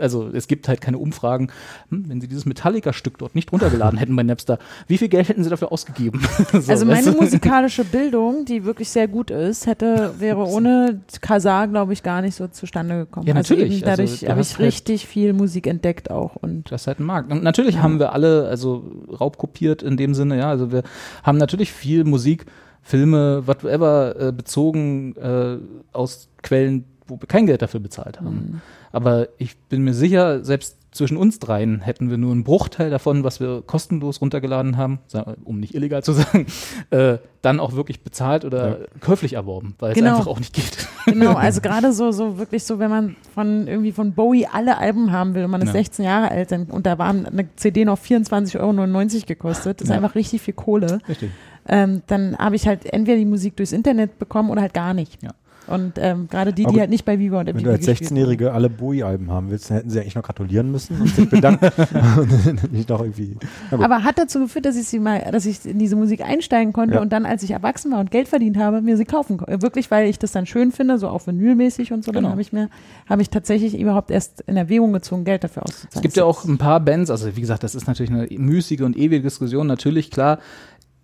Also 0.00 0.28
es 0.32 0.48
gibt 0.48 0.66
halt 0.68 0.80
keine 0.80 0.98
Umfragen. 0.98 1.50
Hm, 1.90 2.08
wenn 2.08 2.20
sie 2.20 2.26
dieses 2.28 2.44
Metallica-Stück 2.46 3.18
dort 3.18 3.34
nicht 3.34 3.52
runtergeladen 3.52 3.98
hätten 4.00 4.16
bei 4.16 4.22
Napster, 4.22 4.58
wie 4.88 4.98
viel 4.98 5.08
Geld 5.08 5.28
hätten 5.28 5.44
sie 5.44 5.50
dafür 5.50 5.70
ausgegeben? 5.72 6.20
So, 6.52 6.58
also 6.72 6.86
weißt 6.86 7.04
meine 7.06 7.16
du? 7.16 7.22
musikalische 7.22 7.84
Bildung, 7.84 8.44
die 8.44 8.64
wirklich 8.64 8.88
sehr 8.88 9.08
gut 9.08 9.30
ist, 9.30 9.66
hätte, 9.66 10.14
wäre 10.18 10.44
ohne 10.46 11.00
Kazaa, 11.20 11.66
glaube 11.66 11.92
ich, 11.92 12.02
gar 12.02 12.20
nicht 12.22 12.34
so 12.34 12.46
zustande 12.48 12.98
gekommen. 13.00 13.26
Ja, 13.26 13.34
Also 13.34 13.54
natürlich. 13.54 13.74
Also 13.86 14.02
dadurch 14.02 14.20
du 14.20 14.28
habe 14.28 14.40
ich 14.40 14.50
halt- 14.52 14.60
richtig 14.66 15.06
viel 15.06 15.32
Musik 15.32 15.66
entdeckt 15.66 16.10
auch. 16.10 16.36
Und 16.36 16.70
Das 16.70 16.82
ist 16.82 16.86
halt 16.86 17.00
ein 17.00 17.04
Markt. 17.04 17.30
Und 17.32 17.42
natürlich 17.42 17.78
haben 17.78 17.98
wir 17.98 18.12
alle, 18.12 18.46
also 18.48 18.84
raubkopiert 19.20 19.82
in 19.82 19.96
dem 19.96 20.14
Sinne, 20.14 20.38
ja. 20.38 20.48
Also 20.50 20.63
wir 20.72 20.82
haben 21.22 21.38
natürlich 21.38 21.72
viel 21.72 22.04
Musik, 22.04 22.46
Filme, 22.82 23.46
whatever, 23.46 24.14
äh, 24.18 24.32
bezogen 24.32 25.16
äh, 25.16 25.58
aus 25.92 26.28
Quellen, 26.42 26.84
wo 27.06 27.20
wir 27.20 27.26
kein 27.26 27.46
Geld 27.46 27.62
dafür 27.62 27.80
bezahlt 27.80 28.20
haben. 28.20 28.62
Aber 28.92 29.28
ich 29.38 29.56
bin 29.56 29.82
mir 29.82 29.94
sicher, 29.94 30.44
selbst 30.44 30.78
zwischen 30.94 31.16
uns 31.18 31.38
dreien 31.40 31.80
hätten 31.80 32.08
wir 32.08 32.16
nur 32.16 32.32
einen 32.32 32.44
Bruchteil 32.44 32.88
davon, 32.88 33.24
was 33.24 33.40
wir 33.40 33.62
kostenlos 33.66 34.20
runtergeladen 34.20 34.76
haben, 34.78 35.00
um 35.44 35.60
nicht 35.60 35.74
illegal 35.74 36.02
zu 36.02 36.12
sagen, 36.14 36.46
äh, 36.90 37.18
dann 37.42 37.60
auch 37.60 37.74
wirklich 37.74 38.02
bezahlt 38.02 38.44
oder 38.46 38.68
Ja. 38.80 38.86
käuflich 39.00 39.34
erworben, 39.34 39.74
weil 39.80 39.92
Genau. 39.94 40.12
es 40.12 40.18
einfach 40.18 40.30
auch 40.30 40.38
nicht 40.38 40.54
geht. 40.54 40.88
genau, 41.06 41.32
also 41.34 41.60
gerade 41.60 41.92
so, 41.92 42.10
so 42.12 42.38
wirklich 42.38 42.64
so, 42.64 42.78
wenn 42.78 42.90
man 42.90 43.16
von 43.34 43.66
irgendwie 43.66 43.92
von 43.92 44.12
Bowie 44.14 44.46
alle 44.50 44.78
Alben 44.78 45.12
haben 45.12 45.34
will 45.34 45.44
und 45.44 45.50
man 45.50 45.60
ist 45.60 45.68
Ja. 45.68 45.72
16 45.74 46.04
Jahre 46.04 46.30
alt 46.30 46.52
dann, 46.52 46.64
und 46.66 46.86
da 46.86 46.96
waren 46.98 47.26
eine 47.26 47.48
CD 47.56 47.84
noch 47.84 47.98
24,99 47.98 48.60
Euro 48.60 49.26
gekostet, 49.26 49.80
das 49.80 49.86
ist 49.88 49.90
Ja. 49.90 49.96
einfach 49.96 50.14
richtig 50.14 50.40
viel 50.42 50.54
Kohle. 50.54 51.00
Richtig. 51.08 51.30
ähm, 51.68 52.02
dann 52.06 52.36
habe 52.38 52.56
ich 52.56 52.66
halt 52.68 52.86
entweder 52.92 53.16
die 53.18 53.24
Musik 53.24 53.56
durchs 53.56 53.72
Internet 53.72 54.18
bekommen 54.18 54.50
oder 54.50 54.60
halt 54.62 54.74
gar 54.74 54.94
nicht. 54.94 55.22
Ja. 55.22 55.30
Und 55.66 55.94
ähm, 55.96 56.28
gerade 56.30 56.52
die, 56.52 56.64
die 56.66 56.78
halt 56.80 56.90
nicht 56.90 57.04
bei 57.04 57.18
Viva 57.18 57.40
und 57.40 57.46
Wenn 57.46 57.54
MTV 57.56 57.64
du 57.64 57.70
als 57.70 57.86
gespielt 57.86 58.10
16-Jährige 58.10 58.52
alle 58.52 58.68
Bowie-Alben 58.68 59.30
haben 59.30 59.50
willst, 59.50 59.70
dann 59.70 59.78
hätten 59.78 59.90
sie 59.90 60.00
eigentlich 60.00 60.14
noch 60.14 60.22
gratulieren 60.22 60.70
müssen 60.70 61.00
und 61.00 61.08
sich 61.08 61.28
bedanken. 61.30 61.70
und 62.18 62.72
nicht 62.72 62.88
noch 62.88 63.00
irgendwie. 63.00 63.36
Aber 63.70 64.04
hat 64.04 64.18
dazu 64.18 64.40
geführt, 64.40 64.66
dass 64.66 64.76
ich 64.76 64.86
sie 64.86 64.98
mal, 64.98 65.26
dass 65.32 65.46
ich 65.46 65.64
in 65.64 65.78
diese 65.78 65.96
Musik 65.96 66.20
einsteigen 66.22 66.72
konnte 66.72 66.96
Ja. 66.96 67.00
und 67.00 67.12
dann, 67.12 67.24
als 67.26 67.42
ich 67.42 67.52
erwachsen 67.52 67.92
war 67.92 68.00
und 68.00 68.10
Geld 68.10 68.28
verdient 68.28 68.56
habe, 68.58 68.82
mir 68.82 68.96
sie 68.96 69.04
kaufen 69.04 69.38
konnte. 69.38 69.62
Wirklich, 69.62 69.90
weil 69.90 70.08
ich 70.08 70.18
das 70.18 70.32
dann 70.32 70.46
schön 70.46 70.72
finde, 70.72 70.98
so 70.98 71.08
auch 71.08 71.26
vinylmäßig 71.26 71.92
und 71.92 72.04
so. 72.04 72.12
Dann 72.12 72.24
Genau. 72.24 72.30
habe 72.32 72.40
ich 72.42 72.52
mir, 72.52 72.68
habe 73.08 73.22
ich 73.22 73.30
tatsächlich 73.30 73.78
überhaupt 73.78 74.10
erst 74.10 74.42
in 74.46 74.56
Erwägung 74.56 74.92
gezogen, 74.92 75.24
Geld 75.24 75.44
dafür 75.44 75.62
auszuzahlen. 75.64 75.90
Es 75.94 76.02
gibt 76.02 76.16
ja 76.16 76.24
auch 76.24 76.44
ein 76.44 76.58
paar 76.58 76.80
Bands, 76.80 77.10
also 77.10 77.34
wie 77.36 77.40
gesagt, 77.40 77.62
das 77.62 77.74
ist 77.74 77.86
natürlich 77.86 78.10
eine 78.12 78.26
müßige 78.30 78.82
und 78.82 78.96
ewige 78.96 79.22
Diskussion. 79.22 79.66
Natürlich, 79.66 80.10
klar, 80.10 80.38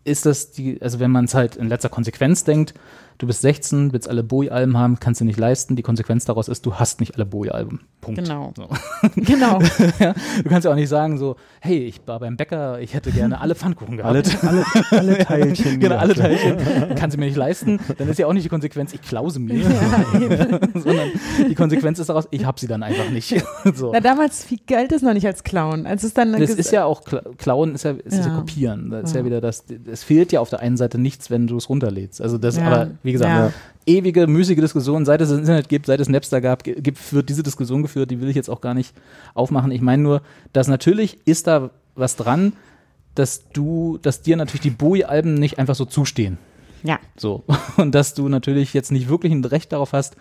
ist 0.04 0.26
das 0.26 0.50
die, 0.52 0.80
also 0.80 0.98
wenn 1.00 1.10
man 1.10 1.26
es 1.26 1.34
halt 1.34 1.56
in 1.56 1.68
letzter 1.68 1.88
Konsequenz 1.88 2.44
denkt, 2.44 2.74
du 3.20 3.26
bist 3.26 3.42
16, 3.42 3.92
willst 3.92 4.08
alle 4.08 4.22
Bowie-Alben 4.24 4.76
haben, 4.76 4.98
kannst 4.98 5.20
du 5.20 5.24
nicht 5.24 5.38
leisten. 5.38 5.76
Die 5.76 5.82
Konsequenz 5.82 6.24
daraus 6.24 6.48
ist, 6.48 6.66
du 6.66 6.74
hast 6.74 6.98
nicht 7.00 7.14
alle 7.14 7.26
Bowie-Alben. 7.26 7.80
Punkt. 8.00 8.20
Genau. 8.22 8.52
So. 8.56 8.68
Genau. 9.14 9.60
ja, 9.98 10.14
du 10.42 10.48
kannst 10.48 10.64
ja 10.64 10.70
auch 10.70 10.74
nicht 10.76 10.88
sagen 10.88 11.18
so, 11.18 11.36
hey, 11.60 11.78
ich 11.84 12.00
war 12.06 12.18
beim 12.18 12.36
Bäcker, 12.36 12.80
ich 12.80 12.94
hätte 12.94 13.10
gerne 13.12 13.40
alle 13.40 13.54
Pfannkuchen 13.54 13.96
gehabt. 13.98 14.14
alle, 14.14 14.24
alle, 14.42 14.64
alle 14.90 15.18
Teilchen. 15.24 15.80
Genau, 15.80 15.96
alle. 15.96 16.14
Teilchen. 16.14 16.56
Kann 16.96 17.10
sie 17.10 17.18
mir 17.18 17.26
nicht 17.26 17.36
leisten. 17.36 17.78
Dann 17.98 18.08
ist 18.08 18.18
ja 18.18 18.26
auch 18.26 18.32
nicht 18.32 18.44
die 18.44 18.48
Konsequenz, 18.48 18.92
ich 18.94 19.02
klaue 19.02 19.30
sie 19.30 19.38
mir. 19.40 19.62
Sondern 20.74 21.10
die 21.48 21.54
Konsequenz 21.54 21.98
ist 21.98 22.08
daraus, 22.08 22.26
ich 22.30 22.44
habe 22.44 22.58
sie 22.58 22.66
dann 22.66 22.82
einfach 22.82 23.10
nicht. 23.10 23.34
so. 23.74 23.90
Na, 23.92 24.00
damals 24.00 24.44
viel 24.44 24.58
Geld 24.66 24.92
ist 24.92 25.02
noch 25.02 25.12
nicht 25.14 25.26
als 25.26 25.44
Clown. 25.44 25.86
Als 25.86 26.02
es 26.02 26.14
dann 26.14 26.32
Das 26.32 26.50
ist 26.50 26.72
ja 26.72 26.84
auch, 26.84 27.02
Kla- 27.02 27.36
Klauen 27.36 27.74
ist 27.74 27.84
ja, 27.84 27.92
ist 27.92 28.18
ja. 28.18 28.26
Ja. 28.26 28.36
Kopieren. 28.36 28.90
Das 28.90 29.04
ist 29.10 29.14
ja 29.14 29.20
Ja. 29.20 29.26
wieder 29.26 29.40
das, 29.40 29.64
es 29.90 30.02
fehlt 30.04 30.32
ja 30.32 30.40
auf 30.40 30.50
der 30.50 30.60
einen 30.60 30.76
Seite 30.76 30.98
nichts, 30.98 31.30
wenn 31.30 31.46
du 31.46 31.56
es 31.56 31.68
runterlädst. 31.68 32.20
Also 32.22 32.38
das, 32.38 32.56
Ja. 32.56 32.64
aber 32.66 32.90
wie 33.02 33.09
gesagt, 33.12 33.30
Ja. 33.30 33.52
ewige, 33.86 34.26
müßige 34.26 34.60
Diskussion, 34.60 35.04
seit 35.04 35.20
es 35.20 35.30
das 35.30 35.38
Internet 35.38 35.68
gibt, 35.68 35.86
seit 35.86 36.00
es 36.00 36.08
Napster 36.08 36.40
gab, 36.40 36.64
gibt, 36.64 37.12
wird 37.12 37.28
diese 37.28 37.42
Diskussion 37.42 37.82
geführt, 37.82 38.10
die 38.10 38.20
will 38.20 38.28
ich 38.28 38.36
jetzt 38.36 38.50
auch 38.50 38.60
gar 38.60 38.74
nicht 38.74 38.94
aufmachen. 39.34 39.70
Ich 39.70 39.80
meine 39.80 40.02
nur, 40.02 40.22
dass 40.52 40.68
natürlich 40.68 41.18
ist 41.26 41.46
da 41.46 41.70
was 41.96 42.16
dran, 42.16 42.52
dass 43.14 43.48
du, 43.50 43.98
dass 44.02 44.22
dir 44.22 44.36
natürlich 44.36 44.60
die 44.62 44.70
Bowie-Alben 44.70 45.34
nicht 45.34 45.58
einfach 45.58 45.74
so 45.74 45.84
zustehen. 45.84 46.38
ja. 46.82 46.98
So. 47.16 47.42
Und 47.76 47.94
dass 47.94 48.14
du 48.14 48.28
natürlich 48.28 48.72
jetzt 48.74 48.92
nicht 48.92 49.08
wirklich 49.08 49.32
ein 49.32 49.44
Recht 49.44 49.72
darauf 49.72 49.92
hast, 49.92 50.16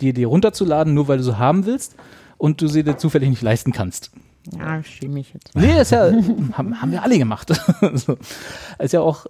die 0.00 0.12
dir 0.12 0.28
runterzuladen, 0.28 0.94
nur 0.94 1.08
weil 1.08 1.18
du 1.18 1.24
sie 1.24 1.38
haben 1.38 1.66
willst 1.66 1.96
und 2.36 2.60
du 2.60 2.68
sie 2.68 2.84
dir 2.84 2.96
zufällig 2.98 3.28
nicht 3.30 3.42
leisten 3.42 3.72
kannst. 3.72 4.12
Ja, 4.56 4.78
ich 4.78 4.86
schäme 4.86 5.14
mich 5.14 5.34
jetzt. 5.34 5.50
Nee, 5.56 5.80
ist 5.80 5.90
ja, 5.90 6.04
haben, 6.52 6.80
haben 6.80 6.92
wir 6.92 7.02
alle 7.02 7.18
gemacht. 7.18 7.48
so. 7.94 8.16
Ist 8.78 8.92
ja 8.92 9.00
auch 9.00 9.26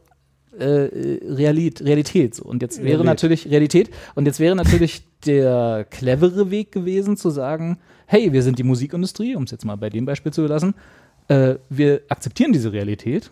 äh, 0.59 1.35
Realit, 1.35 1.82
Realität. 1.82 2.35
So. 2.35 2.44
Und 2.44 2.62
jetzt 2.62 2.78
wäre 2.78 2.86
Realität. 2.86 3.06
natürlich 3.06 3.51
Realität. 3.51 3.90
Und 4.14 4.26
jetzt 4.26 4.40
wäre 4.40 4.56
natürlich 4.56 5.02
der 5.26 5.86
clevere 5.90 6.51
Weg 6.51 6.72
gewesen, 6.72 7.16
zu 7.16 7.30
sagen, 7.30 7.78
hey, 8.06 8.32
wir 8.32 8.43
sind 8.43 8.59
die 8.59 8.64
Musikindustrie, 8.64 9.36
um 9.36 9.44
es 9.44 9.51
jetzt 9.51 9.64
mal 9.64 9.76
bei 9.76 9.90
dem 9.90 10.05
Beispiel 10.05 10.32
zu 10.32 10.43
belassen, 10.43 10.74
äh, 11.28 11.56
wir 11.68 12.02
akzeptieren 12.09 12.52
diese 12.52 12.72
Realität, 12.72 13.30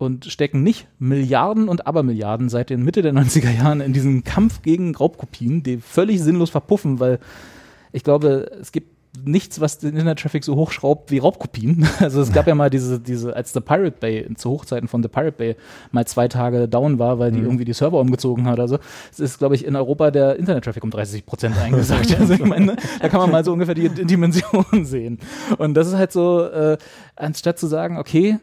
und 0.00 0.24
stecken 0.24 0.62
nicht 0.62 0.88
Milliarden 0.98 1.68
und 1.68 1.86
Abermilliarden 1.86 2.48
seit 2.48 2.70
den 2.70 2.82
Mitte 2.82 3.02
der 3.02 3.12
90er 3.12 3.50
Jahren 3.50 3.82
in 3.82 3.92
diesen 3.92 4.24
Kampf 4.24 4.62
gegen 4.62 4.94
Raubkopien, 4.94 5.62
die 5.62 5.76
völlig 5.76 6.22
sinnlos 6.22 6.48
verpuffen, 6.48 7.00
weil 7.00 7.18
ich 7.92 8.02
glaube, 8.02 8.50
es 8.58 8.72
gibt 8.72 8.88
nichts, 9.24 9.60
was 9.60 9.78
den 9.78 9.90
Internet-Traffic 9.90 10.44
so 10.44 10.56
hochschraubt 10.56 11.10
wie 11.10 11.18
Raubkopien. 11.18 11.86
Also 12.00 12.22
es 12.22 12.32
gab 12.32 12.46
ja 12.46 12.54
mal 12.54 12.70
diese, 12.70 12.98
diese, 12.98 13.36
als 13.36 13.52
The 13.52 13.60
Pirate 13.60 13.96
Bay, 14.00 14.26
zu 14.36 14.50
Hochzeiten 14.50 14.88
von 14.88 15.02
The 15.02 15.08
Pirate 15.08 15.36
Bay, 15.36 15.56
mal 15.92 16.06
zwei 16.06 16.28
Tage 16.28 16.68
down 16.68 16.98
war, 16.98 17.18
weil 17.18 17.30
die 17.30 17.40
irgendwie 17.40 17.64
die 17.64 17.72
Server 17.72 18.00
umgezogen 18.00 18.46
hat 18.46 18.54
oder 18.54 18.68
so. 18.68 18.78
Es 19.12 19.20
ist, 19.20 19.38
glaube 19.38 19.54
ich, 19.54 19.64
in 19.64 19.76
Europa 19.76 20.10
der 20.10 20.36
Internet-Traffic 20.36 20.82
um 20.82 20.90
30 20.90 21.26
Prozent 21.26 21.58
eingesagt. 21.58 22.16
also 22.18 22.32
ich 22.32 22.44
meine, 22.44 22.76
da 23.00 23.08
kann 23.08 23.20
man 23.20 23.30
mal 23.30 23.44
so 23.44 23.52
ungefähr 23.52 23.74
die 23.74 23.88
Dimension 24.06 24.84
sehen. 24.84 25.18
Und 25.58 25.74
das 25.74 25.88
ist 25.88 25.94
halt 25.94 26.12
so, 26.12 26.44
äh, 26.44 26.78
anstatt 27.16 27.58
zu 27.58 27.66
sagen, 27.66 27.98
okay, 27.98 28.38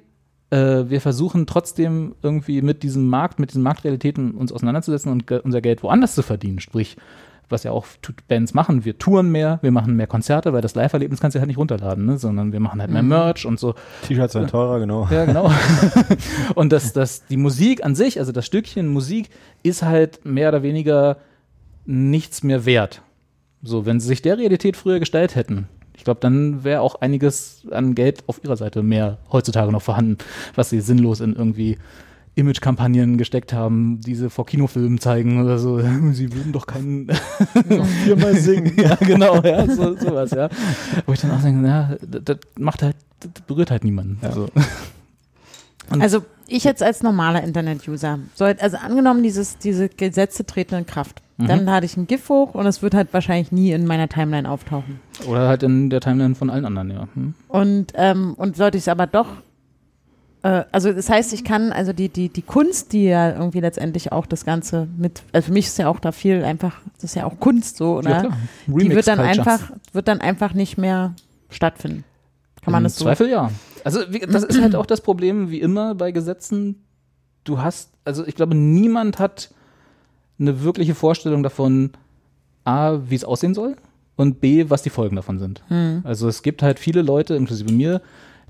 äh, 0.50 0.86
wir 0.88 1.02
versuchen 1.02 1.46
trotzdem 1.48 2.16
irgendwie 2.22 2.62
mit 2.62 2.84
diesem 2.84 3.08
Markt, 3.08 3.40
mit 3.40 3.50
diesen 3.50 3.64
Marktrealitäten 3.64 4.32
uns 4.32 4.52
auseinanderzusetzen 4.52 5.12
und 5.12 5.28
ge 5.28 5.40
unser 5.44 5.62
Geld 5.62 5.84
woanders 5.84 6.16
zu 6.16 6.22
verdienen. 6.22 6.60
Sprich, 6.60 6.98
was 7.50 7.64
ja 7.64 7.72
auch 7.72 7.86
Bands 8.28 8.54
machen, 8.54 8.86
wir 8.86 8.98
touren 8.98 9.32
mehr, 9.32 9.60
wir 9.62 9.72
machen 9.72 9.96
mehr 9.96 10.08
Konzerte, 10.08 10.54
weil 10.54 10.62
das 10.62 10.76
Live-Erlebnis 10.76 11.20
kannst 11.20 11.36
du 11.36 11.40
halt 11.40 11.48
nicht 11.48 11.58
runterladen, 11.58 12.06
ne? 12.06 12.18
sondern 12.18 12.52
wir 12.52 12.60
machen 12.60 12.82
halt 12.82 12.92
mehr 12.92 13.04
Merch 13.04 13.46
und 13.46 13.60
so. 13.60 13.76
T-Shirts 14.08 14.34
sind 14.34 14.50
teurer, 14.50 14.80
genau. 14.80 15.08
Ja, 15.12 15.26
genau. 15.26 15.52
und 16.56 16.72
das, 16.72 16.94
das, 16.94 17.26
die 17.26 17.38
Musik 17.38 17.84
an 17.84 17.96
sich, 17.96 18.20
also 18.20 18.32
das 18.32 18.46
Stückchen 18.46 18.88
Musik, 18.88 19.30
ist 19.64 19.84
halt 19.84 20.26
mehr 20.26 20.50
oder 20.50 20.64
weniger 20.64 21.18
nichts 21.86 22.44
mehr 22.44 22.66
wert. 22.66 23.02
So, 23.64 23.86
wenn 23.86 24.00
sie 24.00 24.08
sich 24.08 24.22
der 24.22 24.38
Realität 24.38 24.78
früher 24.78 25.00
gestellt 25.00 25.36
hätten, 25.36 25.68
ich 25.96 26.04
glaube, 26.04 26.20
dann 26.20 26.64
wäre 26.64 26.82
auch 26.82 27.02
einiges 27.02 27.66
an 27.72 27.96
Geld 27.96 28.24
auf 28.28 28.44
ihrer 28.44 28.56
Seite 28.56 28.84
mehr 28.84 29.18
heutzutage 29.32 29.72
noch 29.72 29.82
vorhanden, 29.82 30.18
was 30.56 30.70
sie 30.70 30.80
sinnlos 30.80 31.22
in 31.22 31.36
irgendwie 31.36 31.80
Image-Kampagnen 32.38 33.18
gesteckt 33.18 33.52
haben, 33.54 34.00
diese 34.02 34.30
vor 34.30 34.46
Kinofilmen 34.46 35.00
zeigen 35.00 35.42
oder 35.44 35.58
so. 35.60 35.80
Sie 36.12 36.32
würden 36.34 36.52
doch 36.52 36.68
keinen 36.68 37.10
Viermal 38.06 38.36
singen. 38.36 38.74
ja, 38.78 38.96
genau, 39.00 39.42
ja, 39.42 39.66
so, 39.68 39.96
sowas, 39.98 40.32
ja. 40.32 40.50
Wo 41.06 41.14
ich 41.14 41.20
dann 41.22 41.32
auch 41.32 41.42
denke, 41.42 41.68
ja, 41.68 41.96
das, 42.02 42.22
das 42.24 42.38
macht 42.58 42.84
halt, 42.84 42.96
das 43.20 43.32
berührt 43.46 43.72
halt 43.72 43.84
niemanden. 43.84 44.20
So. 44.34 44.48
Und- 45.92 46.02
Also 46.02 46.24
ich 46.48 46.64
jetzt 46.64 46.84
als 46.84 47.04
normaler 47.04 47.44
Internet-User, 47.44 48.20
soll, 48.36 48.56
also 48.60 48.78
angenommen, 48.78 49.24
dieses, 49.24 49.58
diese 49.58 49.90
Gesetze 49.90 50.46
treten 50.46 50.76
in 50.76 50.86
Kraft, 50.86 51.22
Mhm. 51.40 51.48
dann 51.48 51.66
lade 51.66 51.86
ich 51.86 51.96
ein 51.98 52.08
GIF 52.08 52.30
hoch 52.30 52.56
und 52.56 52.66
es 52.66 52.82
wird 52.82 52.96
halt 52.96 53.10
wahrscheinlich 53.14 53.52
nie 53.52 53.72
in 53.72 53.86
meiner 53.86 54.10
Timeline 54.10 54.50
auftauchen. 54.50 55.00
Oder 55.28 55.48
halt 55.48 55.62
in 55.62 55.92
der 55.92 56.00
Timeline 56.02 56.34
von 56.34 56.50
allen 56.50 56.66
anderen, 56.66 56.90
ja. 56.90 57.08
Hm? 57.14 57.36
Und, 57.48 57.94
ähm, 57.96 58.34
und 58.38 58.56
sollte 58.58 58.78
ich 58.80 58.86
es 58.86 58.88
aber 58.88 59.06
doch, 59.06 59.28
also 60.72 60.94
das 60.94 61.10
heißt, 61.10 61.34
ich 61.34 61.44
kann, 61.44 61.72
also 61.72 61.94
die, 61.94 62.10
die, 62.10 62.30
die 62.30 62.42
Kunst, 62.42 62.94
die 62.94 63.06
ja 63.06 63.36
irgendwie 63.36 63.60
letztendlich 63.60 64.12
auch 64.12 64.26
das 64.26 64.46
Ganze 64.46 64.88
mit, 64.98 65.24
also 65.34 65.48
für 65.48 65.52
mich 65.52 65.68
ist 65.68 65.78
ja 65.78 65.88
auch 65.90 66.00
da 66.00 66.12
viel 66.12 66.44
einfach, 66.44 66.80
das 66.96 67.06
ist 67.06 67.16
ja 67.16 67.26
auch 67.26 67.40
Kunst 67.40 67.78
so, 67.78 67.98
oder? 67.98 68.24
Ja, 68.24 68.38
die 68.68 68.90
wird 68.92 69.08
dann 69.08 69.20
einfach, 69.20 69.72
wird 69.94 70.08
dann 70.08 70.22
einfach 70.22 70.54
nicht 70.54 70.78
mehr 70.78 71.14
stattfinden. 71.50 72.04
Kann 72.62 72.72
man 72.72 72.82
Im 72.82 72.86
das 72.86 72.98
so? 72.98 73.06
Zweifel 73.06 73.30
ja. 73.30 73.52
Also 73.84 74.02
wie, 74.10 74.20
das 74.20 74.44
ist 74.44 74.62
halt 74.62 74.76
auch 74.78 74.86
das 74.86 75.02
Problem, 75.02 75.50
wie 75.50 75.60
immer 75.60 75.96
bei 75.96 76.12
Gesetzen. 76.12 76.84
Du 77.44 77.60
hast, 77.60 77.92
also 78.06 78.26
ich 78.28 78.36
glaube, 78.36 78.56
niemand 78.56 79.20
hat 79.20 79.52
eine 80.40 80.64
wirkliche 80.64 80.94
Vorstellung 80.94 81.44
davon, 81.44 81.92
A, 82.64 83.00
wie 83.08 83.16
es 83.16 83.24
aussehen 83.24 83.54
soll 83.54 83.76
und 84.18 84.42
B, 84.42 84.70
was 84.70 84.84
die 84.84 84.90
Folgen 84.90 85.16
davon 85.16 85.40
sind. 85.40 85.64
Hm. 85.70 86.02
Also 86.04 86.28
es 86.28 86.42
gibt 86.42 86.62
halt 86.62 86.80
viele 86.80 87.02
Leute, 87.02 87.36
inklusive 87.36 87.72
mir, 87.72 88.02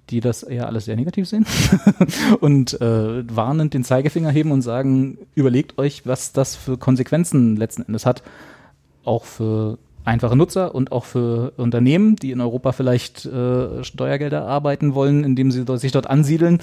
die 0.09 0.19
das 0.19 0.43
eher 0.43 0.67
alles 0.67 0.85
sehr 0.85 0.95
negativ 0.95 1.27
sehen 1.27 1.45
und 2.39 2.79
äh, 2.81 3.23
warnend 3.35 3.73
den 3.73 3.83
Zeigefinger 3.83 4.29
heben 4.29 4.51
und 4.51 4.61
sagen, 4.61 5.17
überlegt 5.35 5.77
euch, 5.77 6.05
was 6.05 6.31
das 6.31 6.55
für 6.55 6.77
Konsequenzen 6.77 7.55
letzten 7.55 7.83
Endes 7.83 8.05
hat, 8.05 8.23
auch 9.03 9.25
für 9.25 9.77
einfache 10.05 10.35
Nutzer 10.35 10.73
und 10.73 10.91
auch 10.91 11.03
für 11.03 11.51
Unternehmen, 11.57 12.15
die 12.15 12.31
in 12.31 12.39
Europa 12.39 12.71
vielleicht 12.71 13.25
äh, 13.25 13.83
Steuergelder 13.83 14.45
arbeiten 14.45 14.95
wollen, 14.95 15.23
indem 15.23 15.51
sie 15.51 15.65
sich 15.77 15.91
dort 15.91 16.07
ansiedeln 16.07 16.59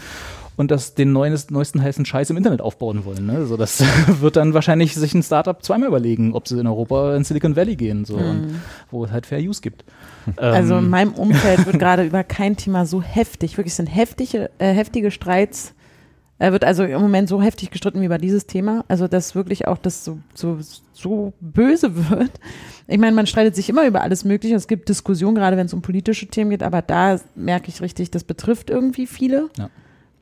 und 0.56 0.70
das 0.70 0.94
den 0.94 1.12
neuesten, 1.12 1.52
neuesten 1.52 1.82
heißen 1.82 2.06
Scheiß 2.06 2.30
im 2.30 2.36
Internet 2.36 2.62
aufbauen 2.62 3.04
wollen. 3.04 3.26
Ne? 3.26 3.34
Also 3.34 3.56
das 3.56 3.84
wird 4.20 4.36
dann 4.36 4.54
wahrscheinlich 4.54 4.94
sich 4.94 5.14
ein 5.14 5.22
Startup 5.22 5.62
zweimal 5.62 5.88
überlegen, 5.88 6.32
ob 6.32 6.48
sie 6.48 6.58
in 6.58 6.66
Europa 6.66 7.14
in 7.16 7.24
Silicon 7.24 7.56
Valley 7.56 7.76
gehen, 7.76 8.04
so, 8.04 8.14
und, 8.14 8.60
wo 8.90 9.04
es 9.04 9.10
halt 9.10 9.26
Fair 9.26 9.40
Use 9.40 9.60
gibt. 9.60 9.84
Also 10.36 10.76
in 10.78 10.84
Ähm, 10.84 10.90
meinem 10.90 11.12
Umfeld 11.12 11.66
wird 11.66 11.78
gerade 11.78 12.04
über 12.04 12.24
kein 12.24 12.56
Thema 12.56 12.86
so 12.86 13.02
heftig, 13.02 13.56
wirklich 13.56 13.74
sind 13.74 13.86
heftige, 13.86 14.50
äh, 14.58 14.72
heftige 14.72 15.10
Streits, 15.10 15.74
äh, 16.38 16.52
wird 16.52 16.64
also 16.64 16.84
im 16.84 17.00
Moment 17.00 17.28
so 17.28 17.40
heftig 17.42 17.70
gestritten 17.70 18.00
wie 18.00 18.06
über 18.06 18.18
dieses 18.18 18.46
Thema. 18.46 18.84
Also 18.88 19.08
dass 19.08 19.34
wirklich 19.34 19.66
auch 19.68 19.78
das 19.78 20.04
so, 20.04 20.18
so, 20.34 20.58
so 20.92 21.32
böse 21.40 22.10
wird. 22.10 22.30
Ich 22.86 22.98
meine, 22.98 23.16
man 23.16 23.26
streitet 23.26 23.54
sich 23.54 23.68
immer 23.68 23.86
über 23.86 24.02
alles 24.02 24.24
Mögliche. 24.24 24.54
Es 24.54 24.68
gibt 24.68 24.88
Diskussionen, 24.88 25.34
gerade 25.34 25.56
wenn 25.56 25.66
es 25.66 25.74
um 25.74 25.82
politische 25.82 26.26
Themen 26.26 26.50
geht, 26.50 26.62
aber 26.62 26.82
da 26.82 27.18
merke 27.34 27.68
ich 27.68 27.80
richtig, 27.80 28.10
das 28.10 28.24
betrifft 28.24 28.70
irgendwie 28.70 29.06
viele. 29.06 29.48
Ja. 29.56 29.70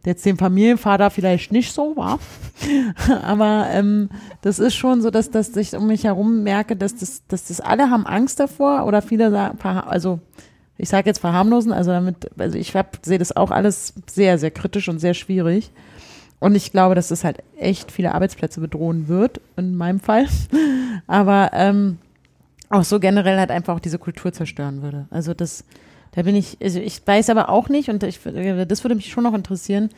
Jetzt 0.05 0.27
den 0.27 0.37
Familienvater 0.37 1.11
vielleicht 1.11 1.53
nicht 1.53 1.73
so, 1.73 1.97
war. 1.97 2.19
Aber 3.23 3.69
ähm, 3.71 4.09
das 4.41 4.59
ist 4.59 4.75
schon 4.75 5.01
so, 5.01 5.11
dass, 5.11 5.31
dass 5.31 5.57
ich 5.57 5.75
um 5.77 5.87
mich 5.87 6.05
herum 6.05 6.43
merke, 6.43 6.75
dass 6.75 6.97
das, 6.97 7.23
dass 7.29 7.47
das 7.47 7.61
alle 7.61 7.91
haben 7.91 8.07
Angst 8.07 8.41
davor 8.41 8.85
oder 8.87 9.01
viele 9.01 9.31
sagen, 9.31 9.59
also 9.61 10.19
ich 10.79 10.89
sage 10.89 11.09
jetzt 11.09 11.21
verharmlosen, 11.21 11.73
also 11.73 11.93
damit, 11.93 12.31
also 12.37 12.59
ich 12.59 12.73
sehe 13.03 13.19
das 13.19 13.37
auch 13.37 13.53
alles 13.53 13.95
sehr, 14.11 14.39
sehr 14.39 14.51
kritisch 14.51 14.89
und 14.89 14.99
sehr 14.99 15.15
schwierig. 15.15 15.71
Und 16.41 16.57
ich 16.57 16.73
glaube, 16.73 16.97
dass 16.97 17.07
das 17.07 17.23
halt 17.23 17.39
echt 17.57 17.93
viele 17.93 18.13
Arbeitsplätze 18.13 18.61
bedrohen 18.61 19.07
wird, 19.07 19.41
in 19.57 19.77
meinem 19.77 20.01
Fall. 20.01 20.27
Aber 21.07 21.51
ähm, 21.53 21.99
auch 22.69 22.83
so 22.83 22.99
generell 22.99 23.39
halt 23.39 23.53
einfach 23.53 23.77
auch 23.77 23.81
diese 23.81 24.01
Kultur 24.01 24.33
zerstören 24.33 24.83
würde. 24.83 25.07
Also 25.11 25.35
das, 25.35 25.63
da 26.13 26.23
bin 26.23 26.37
ich, 26.37 26.59
also 26.63 26.79
ich 26.79 27.07
weiß 27.07 27.31
aber 27.31 27.49
auch 27.49 27.69
nicht, 27.69 27.89
und 27.89 28.03
ich, 28.03 28.21
das 28.23 28.85
würde 28.85 28.95
mich 28.95 29.11
schon 29.11 29.25
noch 29.25 29.35
interessieren. 29.35 29.91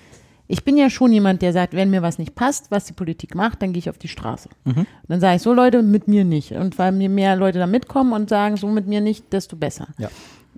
Ich 0.46 0.62
bin 0.62 0.76
ja 0.76 0.90
schon 0.90 1.12
jemand, 1.12 1.42
der 1.42 1.52
sagt, 1.52 1.72
wenn 1.72 1.90
mir 1.90 2.02
was 2.02 2.18
nicht 2.18 2.34
passt, 2.34 2.70
was 2.70 2.84
die 2.84 2.92
Politik 2.92 3.34
macht, 3.34 3.62
dann 3.62 3.72
gehe 3.72 3.78
ich 3.78 3.88
auf 3.90 3.98
die 3.98 4.08
Straße. 4.08 4.50
Und 4.80 4.86
dann 5.08 5.20
sage 5.20 5.36
ich, 5.36 5.42
so 5.42 5.54
Leute, 5.54 5.82
mit 5.82 6.06
mir 6.06 6.24
nicht. 6.24 6.52
Und 6.52 6.78
weil 6.78 6.92
mir 6.92 7.08
mehr 7.08 7.34
Leute 7.34 7.58
da 7.58 7.66
mitkommen 7.66 8.12
und 8.12 8.28
sagen, 8.28 8.56
so 8.56 8.68
mit 8.68 8.86
mir 8.86 9.00
nicht, 9.00 9.32
desto 9.32 9.56
besser. 9.56 9.88
Ja. 9.98 10.10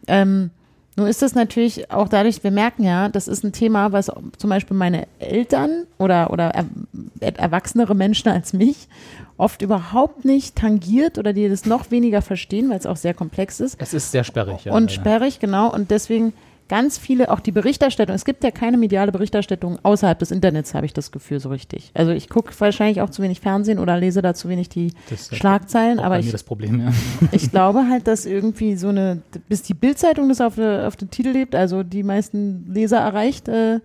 Ähm, 0.09 0.51
nun 0.97 1.07
ist 1.07 1.21
das 1.21 1.35
natürlich 1.35 1.91
auch 1.91 2.09
dadurch, 2.09 2.43
wir 2.43 2.51
merken 2.51 2.83
ja, 2.83 3.09
das 3.11 3.29
ist 3.29 3.45
ein 3.45 3.53
Thema, 3.53 3.93
was 3.93 4.11
zum 4.39 4.51
Beispiel 4.51 4.77
meine 4.77 5.07
Eltern 5.19 5.87
oder, 5.99 6.31
oder 6.31 6.51
er, 6.51 6.67
erwachsenere 7.39 7.95
Menschen 7.95 8.31
als 8.31 8.55
mich 8.55 8.89
oft 9.37 9.61
überhaupt 9.61 10.25
nicht 10.25 10.57
tangiert 10.57 11.19
oder 11.19 11.35
die 11.35 11.49
das 11.49 11.67
noch 11.67 11.91
weniger 11.91 12.23
verstehen, 12.23 12.71
weil 12.71 12.79
es 12.79 12.87
auch 12.87 12.97
sehr 12.97 13.13
komplex 13.13 13.61
ist. 13.61 13.77
es 13.79 13.93
ist 13.93 14.11
sehr 14.11 14.25
sperrig. 14.25 14.65
Ja, 14.65 14.73
und 14.73 14.91
sperrig, 14.91 15.39
genau. 15.39 15.73
Und 15.73 15.91
deswegen 15.91 16.33
ganz 16.69 16.99
viele, 16.99 17.31
auch 17.31 17.41
die 17.41 17.53
Berichterstattung, 17.53 18.15
es 18.15 18.25
gibt 18.25 18.43
ja 18.45 18.51
keine 18.51 18.77
mediale 18.77 19.13
Berichterstattung 19.13 19.79
außerhalb 19.83 20.19
des 20.19 20.31
Internets, 20.31 20.75
habe 20.75 20.87
ich 20.87 20.93
das 20.93 21.13
Gefühl 21.13 21.39
so 21.41 21.49
richtig. 21.49 21.91
Also 21.95 22.13
ich 22.13 22.29
gucke 22.29 22.53
wahrscheinlich 22.59 23.01
auch 23.01 23.11
zu 23.11 23.23
wenig 23.23 23.41
Fernsehen 23.41 23.79
oder 23.79 23.97
lese 23.99 24.23
da 24.23 24.35
zu 24.35 24.49
wenig 24.49 24.69
die 24.69 24.93
Das 25.11 25.21
ist 25.23 25.31
ja 25.33 25.37
Schlagzeilen, 25.39 25.99
aber 26.01 26.19
ich 26.19 26.33
Problem, 26.45 26.81
ja. 26.81 26.93
ich 27.33 27.51
glaube 27.51 27.89
halt, 27.89 28.07
dass 28.07 28.27
irgendwie 28.27 28.77
so 28.77 28.89
eine, 28.89 29.23
bis 29.49 29.63
die 29.63 29.75
Bildzeitung 29.75 30.29
das 30.29 30.41
auf, 30.41 30.57
der- 30.57 30.87
auf 30.89 30.97
den 30.97 31.11
Titel 31.11 31.31
lebt, 31.31 31.55
also 31.55 31.83
die 31.83 32.03
meisten 32.03 32.67
Leser 32.73 32.99
erreicht, 32.99 33.49
äh, 33.49 33.81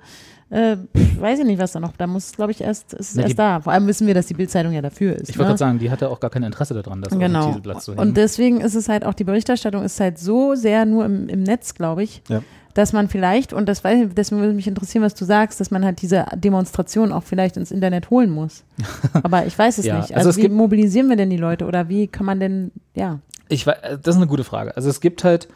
äh, 0.49 0.75
weiß 1.17 1.39
ich 1.39 1.45
nicht, 1.45 1.59
was 1.59 1.71
da 1.71 1.79
noch, 1.79 1.95
da 1.95 2.07
muss, 2.07 2.33
glaube 2.33 2.51
ich, 2.51 2.59
erst, 2.59 2.93
ist 2.93 3.11
es 3.11 3.13
die- 3.13 3.21
erst 3.21 3.39
da. 3.39 3.61
Vor 3.61 3.71
allem 3.71 3.87
wissen 3.87 4.05
wir, 4.05 4.13
dass 4.13 4.25
die 4.25 4.33
Bildzeitung 4.33 4.73
ja 4.73 4.81
dafür 4.81 5.15
ist. 5.15 5.29
Ich 5.29 5.37
wollte 5.37 5.43
ne? 5.43 5.45
gerade 5.49 5.57
sagen, 5.59 5.79
die 5.79 5.89
hatte 5.89 6.09
auch 6.09 6.19
gar 6.19 6.29
kein 6.29 6.43
Interesse 6.43 6.73
daran, 6.73 7.01
das 7.01 7.13
auf 7.13 7.19
Genau. 7.19 7.41
den 7.45 7.47
Titelblatt 7.53 7.81
zu 7.83 7.93
hängen. 7.93 8.01
Und 8.01 8.17
deswegen 8.17 8.59
ist 8.59 8.75
es 8.75 8.89
halt 8.89 9.05
auch, 9.05 9.13
die 9.13 9.23
Berichterstattung 9.23 9.81
ist 9.83 9.97
halt 10.01 10.19
so 10.19 10.55
sehr 10.55 10.85
nur 10.85 11.05
im, 11.05 11.29
im 11.29 11.43
Netz, 11.43 11.73
glaube 11.73 12.03
ich, 12.03 12.21
Ja. 12.27 12.41
Dass 12.73 12.93
man 12.93 13.07
vielleicht, 13.09 13.53
und 13.53 13.67
das 13.67 13.83
weiß 13.83 14.07
ich, 14.07 14.13
deswegen 14.13 14.41
würde 14.41 14.53
mich 14.53 14.67
interessieren, 14.67 15.03
was 15.03 15.13
du 15.15 15.25
sagst, 15.25 15.59
dass 15.59 15.71
man 15.71 15.83
halt 15.85 16.01
diese 16.01 16.25
Demonstration 16.35 17.11
auch 17.11 17.23
vielleicht 17.23 17.57
ins 17.57 17.71
Internet 17.71 18.09
holen 18.09 18.29
muss. 18.29 18.63
Aber 19.23 19.45
ich 19.45 19.57
weiß 19.57 19.77
es 19.77 19.85
Ja, 19.85 19.97
nicht. 19.97 20.11
also 20.11 20.15
Also, 20.15 20.29
es 20.31 20.37
wie 20.37 20.41
gibt- 20.43 20.55
mobilisieren 20.55 21.09
wir 21.09 21.15
denn 21.15 21.29
die 21.29 21.37
Leute 21.37 21.65
oder 21.65 21.89
wie 21.89 22.07
kann 22.07 22.25
man 22.25 22.39
denn, 22.39 22.71
ja. 22.95 23.19
Ich 23.49 23.67
wei- 23.67 23.73
äh, 23.81 23.97
das 24.01 24.15
ist 24.15 24.21
eine 24.21 24.27
gute 24.27 24.43
Frage. 24.43 24.75
Also 24.75 24.89
es 24.89 25.01
gibt 25.01 25.23
halt, 25.23 25.47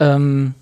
ähm, 0.00 0.54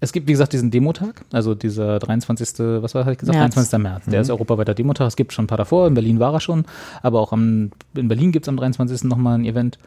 es 0.00 0.12
gibt, 0.12 0.28
wie 0.28 0.32
gesagt, 0.32 0.52
diesen 0.52 0.70
Demotag, 0.70 1.22
also 1.32 1.54
dieser 1.54 1.98
23., 1.98 2.82
was 2.82 2.94
war, 2.94 3.02
hatte 3.04 3.12
ich 3.12 3.18
gesagt? 3.18 3.38
März. 3.38 3.54
23. 3.54 3.78
März. 3.78 4.04
Der 4.06 4.20
ist 4.20 4.28
europaweiter 4.30 4.74
Demotag. 4.74 5.06
Es 5.06 5.16
gibt 5.16 5.32
schon 5.32 5.44
ein 5.44 5.48
paar 5.48 5.56
davor. 5.56 5.86
In 5.86 5.94
Berlin 5.94 6.18
war 6.20 6.34
er 6.34 6.40
schon. 6.40 6.66
Aber 7.02 7.20
auch 7.20 7.32
am, 7.32 7.70
in 7.94 8.08
Berlin 8.08 8.30
gibt 8.32 8.44
es 8.44 8.48
am 8.48 8.56
23. 8.58 9.04
nochmal 9.04 9.38
ein 9.38 9.44
Event, 9.46 9.78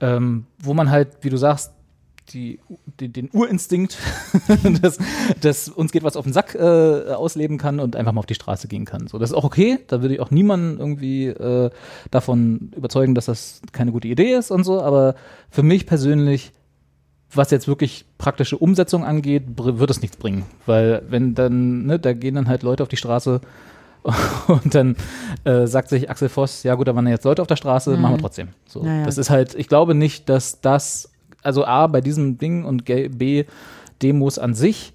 ähm, 0.00 0.44
wo 0.62 0.72
man 0.72 0.90
halt, 0.90 1.08
wie 1.22 1.30
du 1.30 1.36
sagst, 1.36 1.72
die, 2.28 2.60
die, 3.00 3.08
den 3.08 3.30
Urinstinkt, 3.32 3.98
dass, 4.82 4.98
dass 5.40 5.68
uns 5.68 5.92
geht 5.92 6.02
was 6.02 6.16
auf 6.16 6.24
den 6.24 6.32
Sack 6.32 6.54
äh, 6.54 7.12
ausleben 7.12 7.58
kann 7.58 7.80
und 7.80 7.96
einfach 7.96 8.12
mal 8.12 8.20
auf 8.20 8.26
die 8.26 8.34
Straße 8.34 8.68
gehen 8.68 8.84
kann. 8.84 9.06
So, 9.08 9.18
das 9.18 9.30
ist 9.30 9.36
auch 9.36 9.44
okay. 9.44 9.78
Da 9.88 10.02
würde 10.02 10.14
ich 10.14 10.20
auch 10.20 10.30
niemanden 10.30 10.78
irgendwie 10.78 11.26
äh, 11.26 11.70
davon 12.10 12.72
überzeugen, 12.76 13.14
dass 13.14 13.26
das 13.26 13.62
keine 13.72 13.92
gute 13.92 14.08
Idee 14.08 14.34
ist 14.34 14.50
und 14.50 14.64
so. 14.64 14.80
Aber 14.80 15.14
für 15.50 15.62
mich 15.62 15.86
persönlich 15.86 16.52
was 17.32 17.50
jetzt 17.50 17.68
wirklich 17.68 18.06
praktische 18.18 18.58
Umsetzung 18.58 19.04
angeht, 19.04 19.44
wird 19.56 19.90
es 19.90 20.02
nichts 20.02 20.16
bringen. 20.16 20.44
Weil 20.66 21.02
wenn 21.08 21.34
dann, 21.34 21.86
ne, 21.86 21.98
da 21.98 22.12
gehen 22.12 22.34
dann 22.34 22.48
halt 22.48 22.62
Leute 22.62 22.82
auf 22.82 22.88
die 22.88 22.96
Straße 22.96 23.40
und 24.48 24.74
dann 24.74 24.96
äh, 25.44 25.66
sagt 25.66 25.90
sich 25.90 26.10
Axel 26.10 26.28
Voss, 26.28 26.62
ja 26.62 26.74
gut, 26.74 26.88
da 26.88 26.94
waren 26.94 27.06
jetzt 27.06 27.24
Leute 27.24 27.42
auf 27.42 27.48
der 27.48 27.56
Straße, 27.56 27.96
machen 27.96 28.14
wir 28.14 28.20
trotzdem. 28.20 28.48
So, 28.66 28.82
Naja. 28.82 29.04
Das 29.04 29.18
ist 29.18 29.30
halt, 29.30 29.54
ich 29.54 29.68
glaube 29.68 29.94
nicht, 29.94 30.28
dass 30.28 30.60
das, 30.60 31.09
also 31.42 31.64
A, 31.64 31.86
bei 31.86 32.00
diesem 32.00 32.38
Ding 32.38 32.64
und 32.64 32.84
B, 32.84 33.44
Demos 34.02 34.38
an 34.38 34.54
sich 34.54 34.92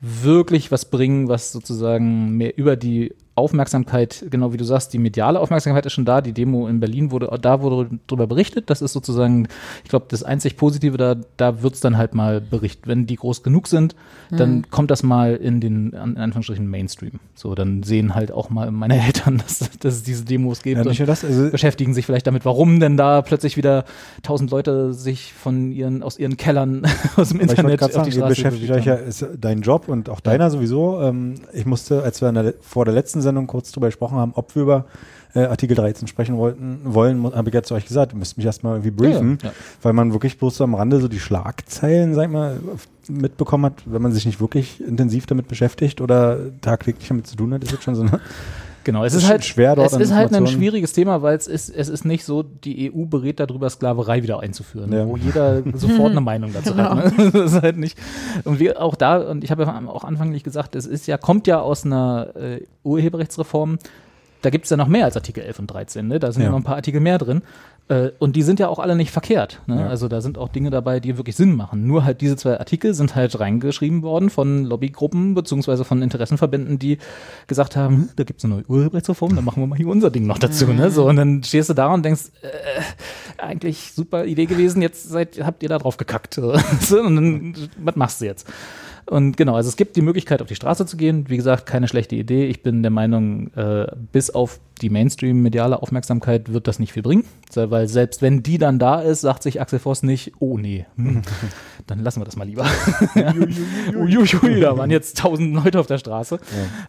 wirklich 0.00 0.70
was 0.70 0.84
bringen, 0.86 1.28
was 1.28 1.52
sozusagen 1.52 2.36
mehr 2.36 2.56
über 2.56 2.76
die 2.76 3.14
Aufmerksamkeit, 3.36 4.24
genau 4.30 4.52
wie 4.52 4.56
du 4.56 4.64
sagst, 4.64 4.92
die 4.92 4.98
mediale 4.98 5.38
Aufmerksamkeit 5.40 5.86
ist 5.86 5.92
schon 5.92 6.04
da. 6.04 6.20
Die 6.20 6.32
Demo 6.32 6.66
in 6.68 6.80
Berlin 6.80 7.10
wurde, 7.10 7.30
da 7.40 7.62
wurde 7.62 7.90
darüber 8.06 8.26
berichtet. 8.26 8.70
Das 8.70 8.82
ist 8.82 8.92
sozusagen, 8.92 9.48
ich 9.84 9.90
glaube, 9.90 10.06
das 10.08 10.22
einzig 10.22 10.56
Positive 10.56 10.96
da, 10.96 11.16
da 11.36 11.62
wird 11.62 11.74
es 11.74 11.80
dann 11.80 11.96
halt 11.96 12.14
mal 12.14 12.40
berichtet. 12.40 12.86
Wenn 12.86 13.06
die 13.06 13.16
groß 13.16 13.42
genug 13.42 13.68
sind, 13.68 13.94
dann 14.30 14.68
kommt 14.70 14.90
das 14.90 15.02
mal 15.02 15.36
in 15.36 15.60
den, 15.60 15.90
in 15.90 16.16
Anführungsstrichen, 16.16 16.66
Mainstream. 16.66 17.20
So, 17.34 17.54
dann 17.54 17.82
sehen 17.82 18.14
halt 18.14 18.32
auch 18.32 18.50
mal 18.50 18.70
meine 18.70 19.00
Eltern, 19.06 19.38
dass, 19.38 19.58
dass 19.78 19.94
es 19.94 20.02
diese 20.02 20.24
Demos 20.24 20.62
gibt. 20.62 20.78
Ja, 20.78 20.84
nicht 20.84 21.00
und 21.00 21.06
nur 21.06 21.06
das, 21.06 21.24
also 21.24 21.50
beschäftigen 21.50 21.94
sich 21.94 22.06
vielleicht 22.06 22.26
damit, 22.26 22.44
warum 22.44 22.80
denn 22.80 22.96
da 22.96 23.22
plötzlich 23.22 23.56
wieder 23.56 23.84
tausend 24.22 24.50
Leute 24.50 24.94
sich 24.94 25.32
von 25.32 25.70
ihren, 25.72 26.02
aus 26.02 26.18
ihren 26.18 26.36
Kellern 26.36 26.86
aus 27.16 27.28
dem 27.28 27.40
Aber 27.40 27.44
ich 27.44 27.58
Internet 27.58 27.78
gerade 27.78 27.92
sagen, 27.92 28.06
ihr 28.06 28.12
Straße 28.12 28.28
beschäftigt 28.28 28.70
euch 28.70 28.84
ja, 28.86 28.94
ist 28.94 29.26
dein 29.38 29.60
Job 29.60 29.88
und 29.88 30.08
auch 30.08 30.20
deiner 30.20 30.50
sowieso. 30.50 31.00
Ähm, 31.02 31.34
ich 31.52 31.66
musste, 31.66 32.02
als 32.02 32.20
wir 32.22 32.32
der, 32.32 32.54
vor 32.60 32.84
der 32.84 32.94
letzten 32.94 33.20
Sendung 33.26 33.46
kurz 33.46 33.70
drüber 33.72 33.88
gesprochen 33.88 34.16
haben, 34.16 34.32
ob 34.34 34.54
wir 34.54 34.62
über 34.62 34.84
äh, 35.34 35.40
Artikel 35.44 35.74
13 35.76 36.08
sprechen 36.08 36.36
wollten, 36.38 36.80
wollen, 36.84 37.22
habe 37.34 37.48
ich 37.50 37.54
ja 37.54 37.62
zu 37.62 37.74
euch 37.74 37.84
gesagt, 37.86 38.12
ihr 38.12 38.18
müsst 38.18 38.36
mich 38.38 38.46
erstmal 38.46 38.74
irgendwie 38.74 38.90
briefen, 38.90 39.38
Ja, 39.42 39.48
ja. 39.48 39.54
weil 39.82 39.92
man 39.92 40.12
wirklich 40.12 40.38
bloß 40.38 40.56
so 40.56 40.64
am 40.64 40.74
Rande 40.74 41.00
so 41.00 41.08
die 41.08 41.20
Schlagzeilen, 41.20 42.14
sag 42.14 42.24
ich 42.26 42.32
mal, 42.32 42.58
mitbekommen 43.08 43.66
hat, 43.66 43.82
wenn 43.84 44.02
man 44.02 44.12
sich 44.12 44.24
nicht 44.26 44.40
wirklich 44.40 44.80
intensiv 44.80 45.26
damit 45.26 45.46
beschäftigt 45.48 46.00
oder 46.00 46.38
tagtäglich 46.60 47.06
damit 47.08 47.26
zu 47.26 47.36
tun 47.36 47.52
hat, 47.54 47.62
ist 47.62 47.72
jetzt 47.72 47.84
schon 47.84 47.94
so 47.94 48.02
eine 48.02 48.20
Genau, 48.86 49.04
es 49.04 49.14
ist 49.14 49.24
ist 49.24 49.28
halt 49.28 49.44
schwer, 49.44 49.74
dort 49.74 49.92
Es 49.92 49.98
ist 49.98 50.14
halt 50.14 50.32
ein 50.32 50.46
schwieriges 50.46 50.92
Thema, 50.92 51.20
weil 51.20 51.36
es 51.36 51.48
ist, 51.48 51.70
es 51.70 51.88
ist 51.88 52.04
nicht 52.04 52.24
so, 52.24 52.44
die 52.44 52.92
EU 52.94 53.04
berät 53.04 53.40
darüber, 53.40 53.68
Sklaverei 53.68 54.22
wieder 54.22 54.38
einzuführen, 54.38 54.92
Ja. 54.92 55.08
wo 55.08 55.16
jeder 55.16 55.64
sofort 55.74 56.12
eine 56.12 56.20
Meinung 56.20 56.52
dazu 56.52 56.76
hat. 56.76 57.18
Ne? 57.18 57.30
Das 57.32 57.52
ist 57.52 57.62
halt 57.62 57.78
nicht. 57.78 57.98
Und 58.44 58.60
wir 58.60 58.80
auch 58.80 58.94
da, 58.94 59.16
und 59.16 59.42
ich 59.42 59.50
habe 59.50 59.64
ja 59.64 59.82
auch 59.88 60.04
anfänglich 60.04 60.44
gesagt, 60.44 60.76
es 60.76 60.86
ist 60.86 61.08
ja, 61.08 61.18
kommt 61.18 61.48
ja 61.48 61.58
aus 61.60 61.84
einer 61.84 62.28
äh, 62.36 62.60
Urheberrechtsreform. 62.84 63.78
Da 64.42 64.50
gibt 64.50 64.66
es 64.66 64.70
ja 64.70 64.76
noch 64.76 64.86
mehr 64.86 65.06
als 65.06 65.16
Artikel 65.16 65.42
11 65.42 65.58
und 65.58 65.66
13, 65.66 66.06
ne? 66.06 66.20
Da 66.20 66.30
sind 66.30 66.42
ja. 66.42 66.46
Ja. 66.46 66.52
noch 66.52 66.58
ein 66.60 66.64
paar 66.64 66.76
Artikel 66.76 67.00
mehr 67.00 67.18
drin. 67.18 67.42
Äh, 67.88 68.10
und 68.18 68.34
die 68.34 68.42
sind 68.42 68.58
ja 68.58 68.68
auch 68.68 68.78
alle 68.78 68.96
nicht 68.96 69.12
verkehrt. 69.12 69.60
Ne? 69.66 69.80
Ja. 69.80 69.86
Also 69.86 70.08
da 70.08 70.20
sind 70.20 70.38
auch 70.38 70.48
Dinge 70.48 70.70
dabei, 70.70 70.98
die 70.98 71.16
wirklich 71.16 71.36
Sinn 71.36 71.54
machen. 71.54 71.86
Nur 71.86 72.04
halt 72.04 72.20
diese 72.20 72.36
zwei 72.36 72.58
Artikel 72.58 72.94
sind 72.94 73.14
halt 73.14 73.38
reingeschrieben 73.38 74.02
worden 74.02 74.28
von 74.28 74.64
Lobbygruppen 74.64 75.34
beziehungsweise 75.34 75.84
von 75.84 76.02
Interessenverbänden, 76.02 76.78
die 76.78 76.98
gesagt 77.46 77.76
haben, 77.76 77.96
hm, 77.96 78.08
da 78.16 78.24
gibt 78.24 78.40
es 78.40 78.44
eine 78.44 78.54
neue 78.54 78.66
Urheberrechtsreform, 78.66 79.36
dann 79.36 79.44
machen 79.44 79.62
wir 79.62 79.68
mal 79.68 79.76
hier 79.76 79.88
unser 79.88 80.10
Ding 80.10 80.26
noch 80.26 80.38
dazu. 80.38 80.66
Ne? 80.66 80.90
So, 80.90 81.08
und 81.08 81.16
dann 81.16 81.44
stehst 81.44 81.70
du 81.70 81.74
da 81.74 81.92
und 81.94 82.04
denkst, 82.04 82.24
äh, 82.42 83.40
eigentlich 83.40 83.92
super 83.92 84.24
Idee 84.24 84.46
gewesen, 84.46 84.82
jetzt 84.82 85.08
seid, 85.08 85.38
habt 85.44 85.62
ihr 85.62 85.68
da 85.68 85.78
drauf 85.78 85.96
gekackt. 85.96 86.34
So, 86.34 86.52
und 87.00 87.16
dann, 87.16 87.54
was 87.78 87.96
machst 87.96 88.20
du 88.20 88.24
jetzt? 88.24 88.48
Und 89.08 89.36
genau, 89.36 89.54
also 89.54 89.68
es 89.68 89.76
gibt 89.76 89.94
die 89.96 90.02
Möglichkeit, 90.02 90.42
auf 90.42 90.48
die 90.48 90.56
Straße 90.56 90.84
zu 90.84 90.96
gehen. 90.96 91.28
Wie 91.28 91.36
gesagt, 91.36 91.64
keine 91.64 91.86
schlechte 91.86 92.16
Idee. 92.16 92.46
Ich 92.46 92.62
bin 92.62 92.82
der 92.82 92.90
Meinung, 92.90 93.52
äh, 93.54 93.86
bis 94.10 94.30
auf 94.30 94.58
die 94.82 94.90
Mainstream-mediale 94.90 95.80
Aufmerksamkeit 95.80 96.52
wird 96.52 96.66
das 96.66 96.78
nicht 96.80 96.92
viel 96.92 97.02
bringen. 97.02 97.24
Weil 97.54 97.86
selbst 97.86 98.20
wenn 98.20 98.42
die 98.42 98.58
dann 98.58 98.78
da 98.78 99.00
ist, 99.00 99.20
sagt 99.20 99.44
sich 99.44 99.60
Axel 99.60 99.78
Voss 99.78 100.02
nicht, 100.02 100.32
oh 100.40 100.58
nee, 100.58 100.86
hm, 100.96 101.22
dann 101.86 102.00
lassen 102.00 102.20
wir 102.20 102.24
das 102.24 102.36
mal 102.36 102.46
lieber. 102.46 102.66
Uiuiui, 103.94 104.60
da 104.60 104.76
waren 104.76 104.90
jetzt 104.90 105.18
tausend 105.18 105.54
Leute 105.54 105.78
auf 105.78 105.86
der 105.86 105.98
Straße. 105.98 106.40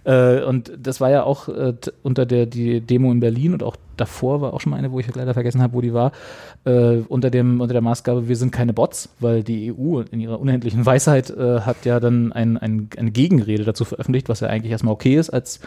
Äh, 0.04 0.44
und 0.44 0.72
das 0.78 1.00
war 1.00 1.12
ja 1.12 1.24
auch 1.24 1.48
äh, 1.50 1.76
unter 2.02 2.26
der 2.26 2.48
die 2.48 2.82
Demo 2.82 3.12
in 3.12 3.20
Berlin 3.20 3.54
und 3.54 3.64
auch 3.64 3.78
davor 3.98 4.42
war 4.42 4.54
auch 4.54 4.62
schon 4.62 4.72
mal 4.72 4.78
eine, 4.78 4.92
wo 4.92 5.00
ich 5.00 5.14
leider 5.14 5.34
vergessen 5.34 5.62
habe, 5.62 5.74
wo 5.74 5.82
die 5.82 5.94
war, 5.94 6.12
äh, 6.66 6.98
unter, 7.08 7.30
dem, 7.30 7.62
unter 7.62 7.74
der 7.74 7.82
Maßgabe, 7.82 8.28
wir 8.28 8.36
sind 8.36 8.52
keine 8.52 8.74
Bots, 8.74 9.10
weil 9.20 9.44
die 9.44 9.74
EU 9.74 10.02
in 10.12 10.20
ihrer 10.20 10.40
unendlichen 10.40 10.86
Weisheit 10.86 11.30
äh, 11.30 11.62
hat 11.62 11.86
ja 11.86 12.00
dann 12.00 12.32
ein, 12.32 12.58
ein, 12.58 12.90
eine 12.98 13.12
Gegenrede 13.12 13.64
dazu 13.64 13.86
veröffentlicht, 13.86 14.30
was 14.30 14.40
ja 14.40 14.48
eigentlich 14.48 14.72
erstmal 14.72 14.94
okay 14.94 15.16
ist 15.16 15.30
als 15.30 15.60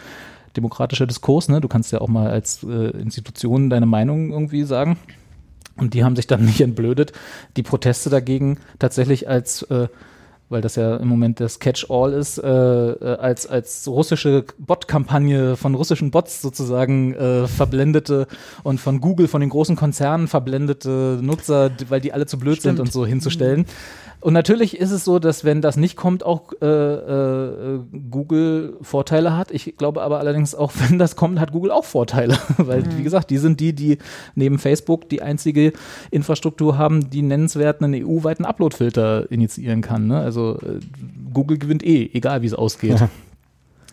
demokratischer 0.57 1.07
Diskurs. 1.07 1.49
Ne? 1.49 1.61
Du 1.61 1.67
kannst 1.67 1.91
ja 1.91 2.01
auch 2.01 2.07
mal 2.07 2.29
als 2.29 2.63
äh, 2.63 2.89
Institution 2.97 3.69
deine 3.69 3.85
Meinung 3.85 4.31
irgendwie 4.31 4.63
sagen. 4.63 4.97
Und 5.77 5.93
die 5.93 6.03
haben 6.03 6.15
sich 6.15 6.27
dann 6.27 6.45
nicht 6.45 6.61
entblödet, 6.61 7.13
die 7.57 7.63
Proteste 7.63 8.09
dagegen 8.09 8.57
tatsächlich 8.79 9.29
als, 9.29 9.63
äh, 9.63 9.87
weil 10.51 10.61
das 10.61 10.75
ja 10.75 10.97
im 10.97 11.07
Moment 11.07 11.39
das 11.39 11.59
Catch-all 11.59 12.13
ist, 12.13 12.37
äh, 12.37 12.47
äh, 12.47 13.17
als, 13.17 13.47
als 13.47 13.87
russische 13.87 14.45
Bot-Kampagne 14.59 15.55
von 15.55 15.75
russischen 15.75 16.11
Bots 16.11 16.41
sozusagen 16.41 17.13
äh, 17.15 17.47
verblendete 17.47 18.27
und 18.63 18.79
von 18.79 18.99
Google, 18.99 19.27
von 19.27 19.41
den 19.41 19.49
großen 19.49 19.75
Konzernen 19.75 20.27
verblendete 20.27 21.19
Nutzer, 21.21 21.71
weil 21.87 22.01
die 22.01 22.13
alle 22.13 22.25
zu 22.25 22.37
blöd 22.37 22.61
sind 22.61 22.75
Stimmt. 22.75 22.89
und 22.89 22.91
so 22.91 23.05
hinzustellen. 23.05 23.65
Und 24.21 24.33
natürlich 24.33 24.77
ist 24.77 24.91
es 24.91 25.03
so, 25.03 25.17
dass 25.17 25.43
wenn 25.43 25.61
das 25.61 25.77
nicht 25.77 25.95
kommt, 25.95 26.23
auch 26.23 26.51
äh, 26.61 26.65
äh, 26.65 27.79
Google 28.09 28.77
Vorteile 28.81 29.35
hat. 29.35 29.51
Ich 29.51 29.75
glaube 29.77 30.03
aber 30.03 30.19
allerdings 30.19 30.53
auch, 30.53 30.71
wenn 30.87 30.99
das 30.99 31.15
kommt, 31.15 31.39
hat 31.39 31.51
Google 31.51 31.71
auch 31.71 31.85
Vorteile. 31.85 32.37
Weil, 32.57 32.83
wie 32.97 33.03
gesagt, 33.03 33.31
die 33.31 33.39
sind 33.39 33.59
die, 33.59 33.73
die 33.73 33.97
neben 34.35 34.59
Facebook 34.59 35.09
die 35.09 35.21
einzige 35.21 35.73
Infrastruktur 36.11 36.77
haben, 36.77 37.09
die 37.09 37.23
nennenswert 37.23 37.81
einen 37.81 38.05
EU-weiten 38.05 38.45
Upload-Filter 38.45 39.31
initiieren 39.31 39.81
kann. 39.81 40.07
Ne? 40.07 40.19
Also 40.19 40.59
äh, 40.61 40.79
Google 41.33 41.57
gewinnt 41.57 41.83
eh, 41.83 42.09
egal 42.13 42.43
wie 42.43 42.47
es 42.47 42.53
ausgeht. 42.53 43.03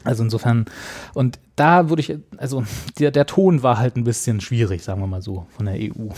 Also 0.04 0.22
insofern, 0.22 0.66
und 1.14 1.38
da 1.56 1.88
würde 1.88 2.00
ich, 2.00 2.16
also 2.36 2.62
der, 2.98 3.10
der 3.10 3.26
Ton 3.26 3.62
war 3.62 3.78
halt 3.78 3.96
ein 3.96 4.04
bisschen 4.04 4.40
schwierig, 4.40 4.82
sagen 4.84 5.00
wir 5.00 5.06
mal 5.06 5.22
so, 5.22 5.46
von 5.56 5.66
der 5.66 5.74
EU. 5.74 6.08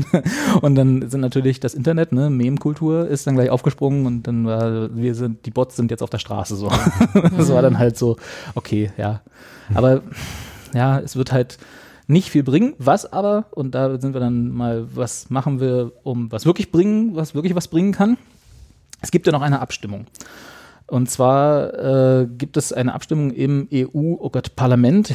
und 0.60 0.74
dann 0.74 1.08
sind 1.10 1.20
natürlich 1.20 1.58
das 1.58 1.74
Internet, 1.74 2.12
ne, 2.12 2.28
Meme-Kultur 2.28 3.08
ist 3.08 3.26
dann 3.26 3.34
gleich 3.34 3.50
aufgesprungen 3.50 4.06
und 4.06 4.26
dann 4.26 4.46
war, 4.46 4.94
wir 4.94 5.14
sind, 5.14 5.46
die 5.46 5.50
Bots 5.50 5.76
sind 5.76 5.90
jetzt 5.90 6.02
auf 6.02 6.10
der 6.10 6.18
Straße 6.18 6.56
so. 6.56 6.68
das 7.36 7.50
war 7.50 7.62
dann 7.62 7.78
halt 7.78 7.96
so, 7.96 8.16
okay, 8.54 8.92
ja. 8.98 9.22
Aber 9.74 10.02
ja, 10.74 10.98
es 10.98 11.16
wird 11.16 11.32
halt 11.32 11.58
nicht 12.06 12.30
viel 12.30 12.42
bringen, 12.42 12.74
was 12.78 13.10
aber, 13.10 13.46
und 13.52 13.74
da 13.74 13.98
sind 13.98 14.12
wir 14.12 14.20
dann 14.20 14.50
mal, 14.50 14.86
was 14.94 15.30
machen 15.30 15.60
wir, 15.60 15.92
um 16.02 16.30
was 16.30 16.44
wirklich 16.44 16.70
bringen, 16.70 17.16
was 17.16 17.34
wirklich 17.34 17.54
was 17.54 17.68
bringen 17.68 17.92
kann. 17.92 18.18
Es 19.00 19.10
gibt 19.10 19.26
ja 19.26 19.32
noch 19.32 19.42
eine 19.42 19.60
Abstimmung. 19.60 20.06
Und 20.92 21.08
zwar 21.08 21.72
äh, 22.20 22.26
gibt 22.26 22.58
es 22.58 22.70
eine 22.70 22.92
Abstimmung 22.92 23.30
im 23.30 23.66
EU, 23.72 24.16
oh 24.18 24.28
Gott, 24.28 24.56
Parlament. 24.56 25.14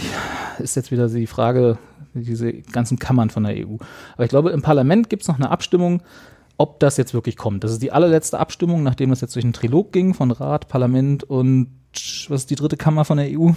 Ist 0.58 0.76
jetzt 0.76 0.90
wieder 0.90 1.08
die 1.08 1.28
Frage, 1.28 1.78
diese 2.16 2.52
ganzen 2.52 2.98
Kammern 2.98 3.30
von 3.30 3.44
der 3.44 3.56
EU. 3.58 3.76
Aber 4.16 4.24
ich 4.24 4.30
glaube, 4.30 4.50
im 4.50 4.64
Parlament 4.64 5.08
gibt 5.08 5.22
es 5.22 5.28
noch 5.28 5.36
eine 5.36 5.52
Abstimmung, 5.52 6.02
ob 6.58 6.80
das 6.80 6.98
jetzt 6.98 7.14
wirklich 7.14 7.38
kommt. 7.38 7.64
Das 7.64 7.72
ist 7.72 7.84
die 7.84 7.92
allerletzte 7.92 8.40
Abstimmung, 8.40 8.82
nachdem 8.82 9.12
es 9.12 9.22
jetzt 9.22 9.36
durch 9.36 9.46
einen 9.46 9.54
Trilog 9.54 9.92
ging 9.92 10.16
von 10.16 10.32
Rat, 10.32 10.68
Parlament 10.68 11.24
und 11.24 11.68
was 12.28 12.42
ist 12.42 12.50
die 12.50 12.56
dritte 12.56 12.76
Kammer 12.76 13.06
von 13.06 13.18
der 13.18 13.28
EU? 13.28 13.52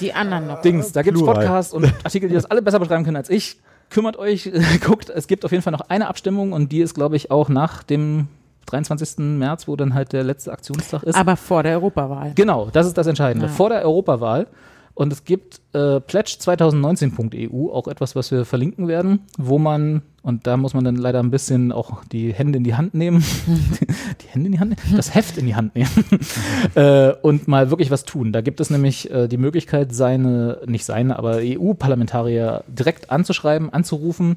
Die 0.00 0.12
anderen 0.12 0.46
noch. 0.46 0.60
Dings, 0.62 0.92
da 0.92 1.02
gibt 1.02 1.16
es. 1.16 1.24
Podcasts 1.24 1.72
und 1.72 1.92
Artikel, 2.04 2.28
die 2.28 2.36
das 2.36 2.44
alle 2.44 2.62
besser 2.62 2.78
beschreiben 2.78 3.02
können 3.02 3.16
als 3.16 3.28
ich. 3.28 3.60
Kümmert 3.90 4.16
euch, 4.18 4.52
guckt, 4.86 5.10
es 5.10 5.26
gibt 5.26 5.44
auf 5.44 5.50
jeden 5.50 5.64
Fall 5.64 5.72
noch 5.72 5.88
eine 5.88 6.06
Abstimmung 6.06 6.52
und 6.52 6.70
die 6.70 6.80
ist, 6.80 6.94
glaube 6.94 7.16
ich, 7.16 7.32
auch 7.32 7.48
nach 7.48 7.82
dem 7.82 8.28
23. 8.66 9.18
März, 9.18 9.68
wo 9.68 9.76
dann 9.76 9.94
halt 9.94 10.12
der 10.12 10.24
letzte 10.24 10.52
Aktionstag 10.52 11.02
ist. 11.02 11.14
Aber 11.14 11.36
vor 11.36 11.62
der 11.62 11.72
Europawahl. 11.74 12.32
Genau, 12.34 12.68
das 12.72 12.86
ist 12.86 12.96
das 12.96 13.06
Entscheidende. 13.06 13.46
Ja. 13.46 13.52
Vor 13.52 13.68
der 13.68 13.82
Europawahl. 13.82 14.46
Und 14.94 15.12
es 15.12 15.24
gibt 15.24 15.60
äh, 15.72 15.78
pledge2019.eu, 15.78 17.34
E 17.34 17.72
auch 17.72 17.88
etwas, 17.88 18.14
was 18.14 18.30
wir 18.30 18.44
verlinken 18.44 18.88
werden, 18.88 19.20
wo 19.38 19.58
man, 19.58 20.02
und 20.22 20.46
da 20.46 20.58
muss 20.58 20.74
man 20.74 20.84
dann 20.84 20.96
leider 20.96 21.20
ein 21.20 21.30
bisschen 21.30 21.72
auch 21.72 22.04
die 22.04 22.34
Hände 22.34 22.58
in 22.58 22.64
die 22.64 22.74
Hand 22.74 22.92
nehmen, 22.92 23.24
die 24.20 24.28
Hände 24.28 24.46
in 24.46 24.52
die 24.52 24.60
Hand 24.60 24.70
nehmen, 24.70 24.96
das 24.96 25.14
Heft 25.14 25.38
in 25.38 25.46
die 25.46 25.54
Hand 25.54 25.74
nehmen 25.74 25.90
äh, 26.74 27.12
und 27.22 27.48
mal 27.48 27.70
wirklich 27.70 27.90
was 27.90 28.04
tun. 28.04 28.32
Da 28.32 28.42
gibt 28.42 28.60
es 28.60 28.68
nämlich 28.68 29.10
äh, 29.10 29.28
die 29.28 29.38
Möglichkeit, 29.38 29.94
seine, 29.94 30.60
nicht 30.66 30.84
seine, 30.84 31.18
aber 31.18 31.38
EU-Parlamentarier 31.40 32.62
direkt 32.68 33.10
anzuschreiben, 33.10 33.72
anzurufen 33.72 34.34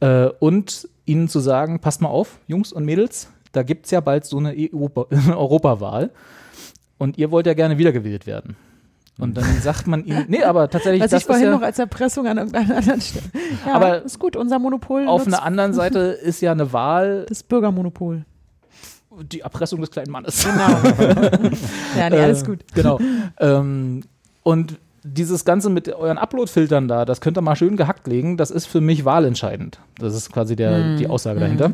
äh, 0.00 0.28
und 0.38 0.88
ihnen 1.04 1.28
zu 1.28 1.40
sagen, 1.40 1.80
passt 1.80 2.00
mal 2.00 2.08
auf, 2.08 2.38
Jungs 2.46 2.72
und 2.72 2.86
Mädels, 2.86 3.28
da 3.52 3.62
gibt 3.62 3.84
es 3.86 3.90
ja 3.92 4.00
bald 4.00 4.24
so 4.24 4.38
eine 4.38 4.54
EU-Europawahl 4.56 6.10
und 6.98 7.18
ihr 7.18 7.30
wollt 7.30 7.46
ja 7.46 7.54
gerne 7.54 7.78
wiedergewählt 7.78 8.26
werden. 8.26 8.56
Und 9.18 9.36
dann 9.36 9.44
sagt 9.62 9.86
man 9.86 10.04
ihnen, 10.04 10.24
nee, 10.28 10.42
aber 10.42 10.70
tatsächlich, 10.70 11.02
Was 11.02 11.10
das 11.10 11.20
ich 11.22 11.26
vorhin 11.26 11.44
ist 11.44 11.50
ja, 11.52 11.56
noch 11.58 11.62
als 11.62 11.78
Erpressung 11.78 12.26
an 12.26 12.38
irgendeiner 12.38 12.76
anderen 12.78 13.00
Stelle. 13.00 13.24
Ja, 13.66 13.74
Aber 13.74 14.02
ist 14.02 14.18
gut, 14.18 14.34
unser 14.36 14.58
Monopol. 14.58 15.06
auf 15.06 15.26
einer 15.26 15.42
anderen 15.42 15.72
Seite 15.74 15.98
ist 15.98 16.40
ja 16.40 16.52
eine 16.52 16.72
Wahl 16.72 17.26
das 17.28 17.42
Bürgermonopol. 17.42 18.24
die 19.30 19.40
Erpressung 19.40 19.80
des 19.82 19.90
kleinen 19.90 20.10
Mannes. 20.10 20.42
Genau. 20.44 20.68
ja, 21.96 22.10
nee, 22.10 22.18
alles 22.18 22.42
Äh, 22.42 22.46
gut. 22.46 22.60
Genau. 22.74 22.98
ähm, 23.38 24.02
und 24.42 24.78
dieses 25.04 25.44
Ganze 25.44 25.68
mit 25.68 25.88
euren 25.88 26.16
Upload-Filtern 26.16 26.88
da, 26.88 27.04
das 27.04 27.20
könnt 27.20 27.36
ihr 27.36 27.42
mal 27.42 27.56
schön 27.56 27.76
gehackt 27.76 28.06
legen, 28.06 28.36
das 28.36 28.50
ist 28.50 28.66
für 28.66 28.80
mich 28.80 29.04
wahlentscheidend. 29.04 29.78
Das 29.98 30.14
ist 30.14 30.32
quasi 30.32 30.56
der, 30.56 30.78
Mhm. 30.78 30.96
die 30.96 31.08
Aussage 31.08 31.38
dahinter. 31.40 31.72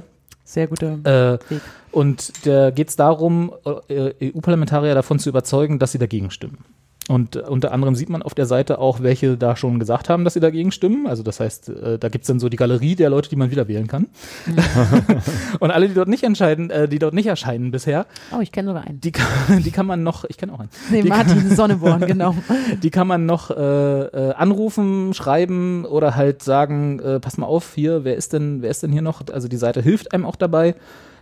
Sehr 0.49 0.67
guter 0.67 0.99
Äh, 1.05 1.51
Weg. 1.51 1.61
und 1.93 2.47
da 2.47 2.71
geht 2.71 2.89
es 2.89 2.97
darum, 2.97 3.53
äh, 3.91 4.31
EU-Parlamentarier 4.35 4.95
davon 4.95 5.19
zu 5.19 5.29
überzeugen, 5.29 5.79
dass 5.79 5.93
sie 5.93 5.99
dagegen 5.99 6.31
stimmen. 6.31 6.65
Und 7.09 7.37
unter 7.37 7.73
anderem 7.73 7.95
sieht 7.95 8.11
man 8.11 8.23
auf 8.23 8.35
der 8.35 8.45
Seite 8.45 8.79
auch, 8.79 9.01
welche 9.01 9.39
da 9.39 9.57
schon 9.57 9.79
gesagt 9.79 10.11
haben, 10.11 10.25
dass 10.25 10.35
sie 10.35 10.41
dagegen 10.41 10.71
stimmen. 10.73 11.07
Also 11.07 11.23
das 11.23 11.41
heißt, 11.41 11.71
äh, 11.71 11.99
da 11.99 12.11
gibt 12.11 12.25
es 12.25 12.29
dann 12.29 12.39
so 12.39 12.51
die 12.51 12.59
Galerie 12.59 12.97
der 12.97 13.09
Leute, 13.09 13.31
die 13.31 13.37
man 13.37 13.51
wieder 13.51 13.67
wählen 13.67 13.87
kann. 13.87 14.09
und 15.59 15.71
alle, 15.71 15.89
die 15.89 15.95
dort 15.95 16.09
nicht 16.09 16.23
entscheiden, 16.23 16.69
äh, 16.69 16.87
die 16.87 16.99
dort 16.99 17.15
nicht 17.15 17.27
erscheinen 17.27 17.71
bisher, 17.71 18.05
Oh, 18.31 18.41
ich 18.41 18.53
kenne 18.53 18.69
sogar 18.69 18.85
einen. 18.87 19.01
die 19.01 19.13
kann, 19.13 19.27
die 19.65 19.71
kann 19.71 19.87
man 19.87 20.03
noch, 20.03 20.25
ich 20.25 20.37
kenne 20.37 20.53
auch 20.53 20.61
einen, 20.61 20.69
Nee, 20.91 21.01
die 21.01 21.09
Martin 21.09 21.57
Sonneborn, 21.57 22.03
genau. 22.03 22.35
die 22.83 22.91
kann 22.91 23.07
man 23.07 23.25
noch 23.25 23.51
äh, 23.51 23.55
äh, 23.55 24.35
anrufen, 24.35 25.15
schreiben 25.15 25.87
oder 25.87 26.15
halt 26.15 26.43
sagen, 26.43 27.01
pass 27.23 27.39
mal 27.39 27.47
auf, 27.47 27.75
hier, 27.75 28.05
wer 28.05 28.17
ist 28.17 28.33
denn, 28.35 28.61
wer 28.61 28.71
ist 28.71 28.83
denn 28.83 28.93
hier 28.93 29.03
noch? 29.03 29.23
Also 29.33 29.49
die 29.49 29.57
Seite 29.57 29.81
hilft 29.81 30.13
einem 30.13 30.27
auch 30.27 30.37
dabei. 30.37 30.75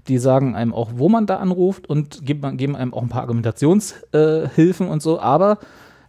Die 0.09 0.19
sagen 0.19 0.55
einem 0.55 0.73
auch, 0.73 0.91
wo 0.97 1.09
man 1.09 1.27
da 1.27 1.37
anruft 1.37 1.89
und 1.89 2.25
geben, 2.25 2.57
geben 2.57 2.77
einem 2.77 2.95
auch 2.95 3.03
ein 3.03 3.09
paar 3.09 3.23
Argumentationshilfen 3.23 4.87
äh, 4.87 4.91
und 4.91 5.03
so, 5.03 5.21
aber 5.21 5.59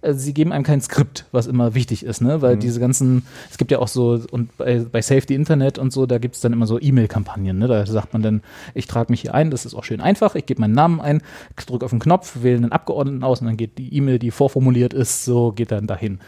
äh, 0.02 0.14
sie 0.14 0.34
geben 0.34 0.52
einem 0.52 0.64
kein 0.64 0.82
Skript, 0.82 1.26
was 1.32 1.48
immer 1.48 1.74
wichtig 1.74 2.04
ist, 2.04 2.22
ne? 2.22 2.42
Weil 2.42 2.58
diese 2.58 2.80
ganzen, 2.80 3.26
es 3.50 3.58
gibt 3.58 3.72
ja 3.72 3.80
auch 3.80 3.88
so, 3.88 4.20
und 4.32 4.56
bei, 4.58 4.80
bei 4.80 5.02
Safety 5.02 5.36
Internet 5.36 5.78
und 5.80 5.92
so, 5.92 6.06
da 6.06 6.18
gibt 6.18 6.36
es 6.36 6.42
dann 6.42 6.54
immer 6.54 6.68
so 6.68 6.80
E-Mail-Kampagnen, 6.80 7.58
ne? 7.58 7.68
Da 7.68 7.86
sagt 7.86 8.14
man 8.14 8.22
dann, 8.22 8.42
ich 8.74 8.88
trage 8.88 9.12
mich 9.12 9.22
hier 9.22 9.34
ein, 9.34 9.52
das 9.52 9.66
ist 9.66 9.74
auch 9.74 9.84
schön 9.84 10.02
einfach, 10.02 10.36
ich 10.36 10.46
gebe 10.46 10.62
meinen 10.62 10.76
Namen 10.76 11.02
ein, 11.02 11.22
drücke 11.66 11.86
auf 11.86 11.92
den 11.92 12.00
Knopf, 12.00 12.38
wähle 12.42 12.58
einen 12.58 12.72
Abgeordneten 12.72 13.24
aus 13.24 13.42
und 13.42 13.48
dann 13.48 13.58
geht 13.58 13.78
die 13.78 13.94
E-Mail, 13.96 14.20
die 14.20 14.32
vorformuliert 14.32 14.94
ist, 14.94 15.26
so 15.26 15.52
geht 15.52 15.72
dann 15.72 15.88
dahin. 15.88 16.20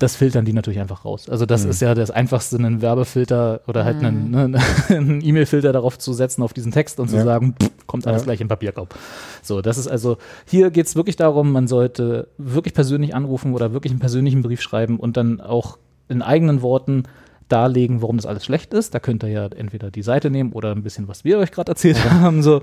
Das 0.00 0.16
filtern 0.16 0.44
die 0.46 0.52
natürlich 0.54 0.80
einfach 0.80 1.04
raus. 1.04 1.28
Also 1.28 1.44
das 1.46 1.64
ist 1.66 1.80
ja 1.82 1.94
das 1.94 2.10
Einfachste, 2.10 2.56
einen 2.56 2.80
Werbefilter 2.82 3.60
oder 3.68 3.84
halt 3.84 4.02
einen, 4.02 4.30
ne, 4.30 4.58
einen 4.88 5.20
E-Mail-Filter 5.20 5.72
darauf 5.72 5.98
zu 5.98 6.12
setzen 6.14 6.42
auf 6.42 6.52
diesen 6.54 6.72
Text 6.72 6.98
und 6.98 7.08
zu 7.08 7.16
Ja. 7.16 7.22
sagen, 7.24 7.54
pff, 7.62 7.70
kommt 7.86 8.06
alles 8.06 8.22
Ja. 8.22 8.24
gleich 8.24 8.40
im 8.40 8.48
Papierkorb. 8.48 8.94
So, 9.42 9.60
das 9.60 9.76
ist 9.76 9.88
also, 9.88 10.16
hier 10.46 10.70
geht 10.70 10.86
es 10.86 10.96
wirklich 10.96 11.16
darum, 11.16 11.52
man 11.52 11.68
sollte 11.68 12.28
wirklich 12.38 12.72
persönlich 12.72 13.14
anrufen 13.14 13.52
oder 13.54 13.72
wirklich 13.74 13.90
einen 13.92 14.00
persönlichen 14.00 14.40
Brief 14.42 14.62
schreiben 14.62 14.98
und 14.98 15.16
dann 15.18 15.40
auch 15.40 15.76
in 16.08 16.22
eigenen 16.22 16.62
Worten 16.62 17.02
darlegen, 17.50 18.02
warum 18.02 18.16
das 18.16 18.26
alles 18.26 18.44
schlecht 18.44 18.72
ist. 18.74 18.94
Da 18.94 18.98
könnt 18.98 19.22
ihr 19.22 19.28
ja 19.28 19.46
entweder 19.46 19.90
die 19.90 20.02
Seite 20.02 20.30
nehmen 20.30 20.52
oder 20.52 20.72
ein 20.72 20.82
bisschen, 20.82 21.08
was 21.08 21.24
wir 21.24 21.38
euch 21.38 21.50
gerade 21.52 21.72
erzählt 21.72 21.98
haben, 22.10 22.42
so 22.42 22.60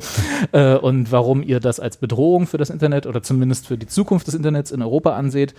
äh, 0.51 0.75
und 0.75 1.11
warum 1.11 1.43
ihr 1.43 1.59
das 1.59 1.79
als 1.79 1.97
Bedrohung 1.97 2.47
für 2.47 2.57
das 2.57 2.69
Internet 2.69 3.05
oder 3.05 3.21
zumindest 3.21 3.67
für 3.67 3.77
die 3.77 3.87
Zukunft 3.87 4.27
des 4.27 4.35
Internets 4.35 4.71
in 4.71 4.81
Europa 4.81 5.15
anseht. 5.15 5.53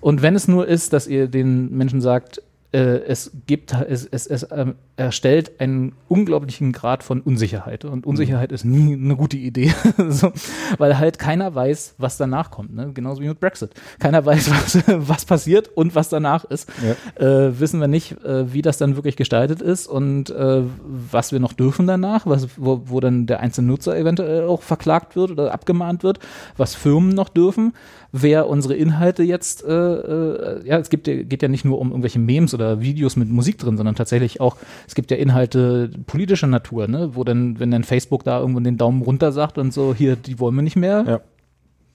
Und 0.00 0.22
wenn 0.22 0.34
es 0.34 0.48
nur 0.48 0.66
ist, 0.66 0.92
dass 0.92 1.06
ihr 1.06 1.28
den 1.28 1.76
Menschen 1.76 2.00
sagt, 2.00 2.42
es 2.70 3.30
gibt, 3.46 3.72
es, 3.72 4.04
es, 4.04 4.26
es 4.26 4.46
ähm, 4.50 4.74
erstellt 4.98 5.60
einen 5.60 5.92
unglaublichen 6.08 6.72
Grad 6.72 7.02
von 7.02 7.20
Unsicherheit. 7.20 7.84
Und 7.84 8.04
Unsicherheit 8.04 8.52
ist 8.52 8.64
nie 8.64 8.94
eine 8.94 9.16
gute 9.16 9.36
Idee, 9.36 9.72
so, 10.08 10.32
weil 10.76 10.98
halt 10.98 11.18
keiner 11.18 11.54
weiß, 11.54 11.94
was 11.98 12.16
danach 12.18 12.50
kommt. 12.50 12.74
Ne? 12.74 12.92
Genauso 12.92 13.22
wie 13.22 13.28
mit 13.28 13.40
Brexit. 13.40 13.70
Keiner 14.00 14.26
weiß, 14.26 14.50
was, 14.86 15.08
was 15.08 15.24
passiert 15.24 15.68
und 15.68 15.94
was 15.94 16.08
danach 16.08 16.44
ist. 16.44 16.68
Äh, 17.14 17.24
wissen 17.58 17.80
wir 17.80 17.88
nicht, 17.88 18.22
äh, 18.24 18.52
wie 18.52 18.60
das 18.60 18.76
dann 18.76 18.96
wirklich 18.96 19.16
gestaltet 19.16 19.62
ist 19.62 19.86
und 19.86 20.30
äh, 20.30 20.62
was 20.84 21.32
wir 21.32 21.40
noch 21.40 21.52
dürfen 21.52 21.86
danach, 21.86 22.26
was, 22.26 22.48
wo, 22.56 22.82
wo 22.86 23.00
dann 23.00 23.26
der 23.26 23.40
einzelne 23.40 23.68
Nutzer 23.68 23.96
eventuell 23.96 24.44
auch 24.44 24.62
verklagt 24.62 25.16
wird 25.16 25.30
oder 25.30 25.54
abgemahnt 25.54 26.02
wird, 26.02 26.18
was 26.56 26.74
Firmen 26.74 27.10
noch 27.10 27.28
dürfen, 27.28 27.72
wer 28.12 28.48
unsere 28.48 28.74
Inhalte 28.74 29.22
jetzt, 29.22 29.64
äh, 29.64 29.68
äh, 29.70 30.66
ja, 30.66 30.78
es 30.78 30.88
gibt, 30.90 31.04
geht 31.04 31.42
ja 31.42 31.48
nicht 31.48 31.64
nur 31.64 31.78
um 31.78 31.90
irgendwelche 31.90 32.18
Memes 32.18 32.54
oder 32.54 32.80
Videos 32.80 33.16
mit 33.16 33.28
Musik 33.28 33.58
drin, 33.58 33.76
sondern 33.76 33.94
tatsächlich 33.94 34.40
auch, 34.40 34.56
es 34.86 34.94
gibt 34.94 35.10
ja 35.10 35.16
Inhalte 35.18 35.90
politischer 36.06 36.46
Natur, 36.46 36.88
ne, 36.88 37.10
wo 37.14 37.24
dann, 37.24 37.58
wenn 37.60 37.70
dann 37.70 37.84
Facebook 37.84 38.24
da 38.24 38.40
irgendwo 38.40 38.60
den 38.60 38.76
Daumen 38.78 39.02
runter 39.02 39.32
sagt 39.32 39.58
und 39.58 39.72
so, 39.74 39.94
hier, 39.94 40.16
die 40.16 40.38
wollen 40.40 40.54
wir 40.54 40.62
nicht 40.62 40.76
mehr, 40.76 41.04
Ja. 41.06 41.20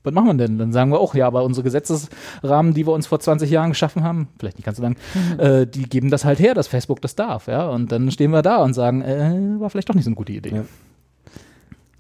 was 0.03 0.14
machen 0.14 0.27
wir 0.27 0.34
denn? 0.48 0.57
Dann 0.60 0.72
sagen 0.72 0.91
wir 0.91 0.99
auch, 0.99 1.15
ja, 1.15 1.26
aber 1.26 1.44
unsere 1.44 1.64
Gesetzesrahmen, 1.64 2.73
die 2.76 2.85
wir 2.85 2.94
uns 2.94 3.07
vor 3.07 3.19
20 3.19 3.49
Jahren 3.49 3.69
geschaffen 3.69 4.03
haben, 4.03 4.27
vielleicht 4.38 4.57
nicht 4.57 4.65
ganz 4.65 4.77
so 4.77 4.84
lang, 4.84 4.95
äh, 5.40 5.65
die 5.65 5.84
geben 5.90 6.11
das 6.11 6.26
halt 6.26 6.40
her, 6.40 6.53
dass 6.53 6.68
Facebook 6.68 7.02
das 7.02 7.15
darf, 7.15 7.48
ja. 7.48 7.68
Und 7.69 7.91
dann 7.91 8.11
stehen 8.11 8.31
wir 8.31 8.41
da 8.44 8.57
und 8.57 8.73
sagen, 8.73 9.02
äh, 9.02 9.60
war 9.60 9.69
vielleicht 9.72 9.90
doch 9.90 9.95
nicht 9.95 10.03
so 10.06 10.10
eine 10.10 10.15
gute 10.15 10.34
Idee. 10.34 10.49
Ja. 10.57 10.65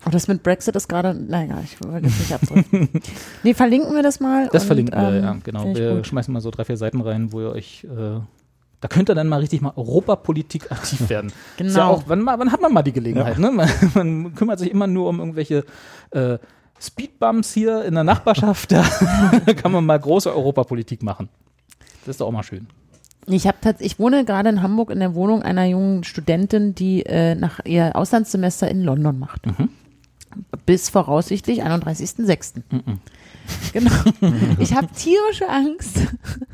Oh, 0.05 0.09
das 0.09 0.27
mit 0.27 0.43
Brexit 0.43 0.75
ist 0.75 0.89
gerade, 0.89 1.13
naja, 1.13 1.61
ich 1.63 1.81
wollte 1.81 2.07
jetzt 2.07 2.19
nicht 2.19 2.33
abdrücken. 2.33 2.89
nee, 3.43 3.53
verlinken 3.53 3.93
wir 3.95 4.03
das 4.03 4.19
mal. 4.19 4.49
Das 4.51 4.63
und, 4.63 4.67
verlinken 4.67 4.99
wir, 4.99 5.09
ähm, 5.09 5.23
ja, 5.23 5.37
genau. 5.43 5.75
Wir 5.75 5.95
gut. 5.95 6.07
schmeißen 6.07 6.33
mal 6.33 6.41
so 6.41 6.51
drei, 6.51 6.65
vier 6.65 6.77
Seiten 6.77 6.99
rein, 7.01 7.31
wo 7.31 7.39
ihr 7.39 7.51
euch, 7.51 7.85
äh, 7.85 8.19
da 8.81 8.87
könnt 8.89 9.09
ihr 9.09 9.15
dann 9.15 9.29
mal 9.29 9.39
richtig 9.39 9.61
mal 9.61 9.71
Europapolitik 9.75 10.71
aktiv 10.71 11.09
werden. 11.09 11.31
Genau. 11.57 11.69
Ist 11.69 11.77
ja 11.77 11.85
auch, 11.85 12.03
wann, 12.07 12.25
wann 12.25 12.51
hat 12.51 12.61
man 12.61 12.73
mal 12.73 12.83
die 12.83 12.91
Gelegenheit, 12.91 13.39
ne? 13.39 13.51
Man, 13.51 13.69
man 13.93 14.35
kümmert 14.35 14.59
sich 14.59 14.71
immer 14.71 14.87
nur 14.87 15.07
um 15.07 15.19
irgendwelche 15.19 15.63
äh, 16.11 16.37
Speedbumps 16.81 17.53
hier 17.53 17.85
in 17.85 17.93
der 17.93 18.03
Nachbarschaft, 18.03 18.71
da 18.73 18.83
kann 19.53 19.71
man 19.71 19.85
mal 19.85 19.99
große 19.99 20.33
Europapolitik 20.33 21.01
machen. 21.01 21.29
Das 22.05 22.15
ist 22.15 22.21
doch 22.21 22.27
auch 22.27 22.31
mal 22.31 22.43
schön. 22.43 22.67
Ich 23.25 23.47
habe 23.47 23.57
tatsächlich, 23.61 23.93
ich 23.93 23.99
wohne 23.99 24.25
gerade 24.25 24.49
in 24.49 24.61
Hamburg 24.61 24.89
in 24.89 24.99
der 24.99 25.15
Wohnung 25.15 25.43
einer 25.43 25.63
jungen 25.63 26.03
Studentin, 26.03 26.75
die 26.75 27.05
äh, 27.05 27.35
nach 27.35 27.61
ihr 27.63 27.95
Auslandssemester 27.95 28.69
in 28.69 28.83
London 28.83 29.17
macht. 29.17 29.45
Mhm. 29.45 29.69
Bis 30.65 30.89
voraussichtlich 30.89 31.63
31.06. 31.63 32.61
Genau. 33.73 33.91
Ich 34.59 34.73
habe 34.73 34.87
tierische 34.87 35.49
Angst, 35.49 35.99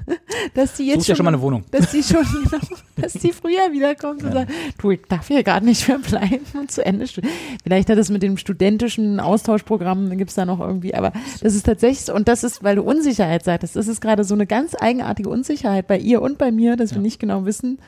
dass 0.56 0.76
die 0.76 0.88
jetzt 0.88 1.02
Such 1.02 1.06
dir 1.08 1.16
schon 1.18 1.26
mal 1.26 1.34
eine 1.34 1.42
Wohnung. 1.42 1.64
dass 1.72 1.92
die 1.92 2.02
schon, 2.02 2.26
genau, 2.50 2.62
dass 2.96 3.14
die 3.14 3.32
früher 3.32 3.72
wiederkommt 3.72 4.24
und 4.24 4.32
sagt, 4.32 4.52
du, 4.80 4.92
ich 4.92 5.02
darf 5.08 5.28
hier 5.28 5.44
gerade 5.44 5.66
nicht 5.66 5.88
mehr 5.88 6.00
bleiben 6.00 6.46
und 6.54 6.72
zu 6.72 6.84
Ende 6.84 7.08
studieren. 7.08 7.34
Vielleicht 7.64 7.90
hat 7.90 7.98
es 7.98 8.10
mit 8.10 8.24
dem 8.24 8.38
studentischen 8.38 9.20
Austauschprogramm, 9.20 10.18
gibt 10.18 10.30
es 10.30 10.36
da 10.36 10.46
noch 10.46 10.60
irgendwie, 10.60 10.96
aber 10.96 11.12
das 11.42 11.54
ist 11.54 11.66
tatsächlich, 11.66 12.06
so- 12.06 12.16
und 12.16 12.28
das 12.28 12.44
ist, 12.44 12.64
weil 12.64 12.78
du 12.78 12.82
Unsicherheit 12.82 13.44
sagtest, 13.44 13.76
das 13.76 13.88
ist 13.88 14.02
gerade 14.02 14.24
so 14.24 14.34
eine 14.34 14.48
ganz 14.48 14.76
eigenartige 14.80 15.30
Unsicherheit 15.30 15.88
bei 15.88 15.98
ihr 16.00 16.22
und 16.22 16.38
bei 16.38 16.52
mir, 16.52 16.76
dass 16.76 16.96
wir 16.96 17.02
nicht 17.02 17.20
genau 17.20 17.46
wissen, 17.46 17.80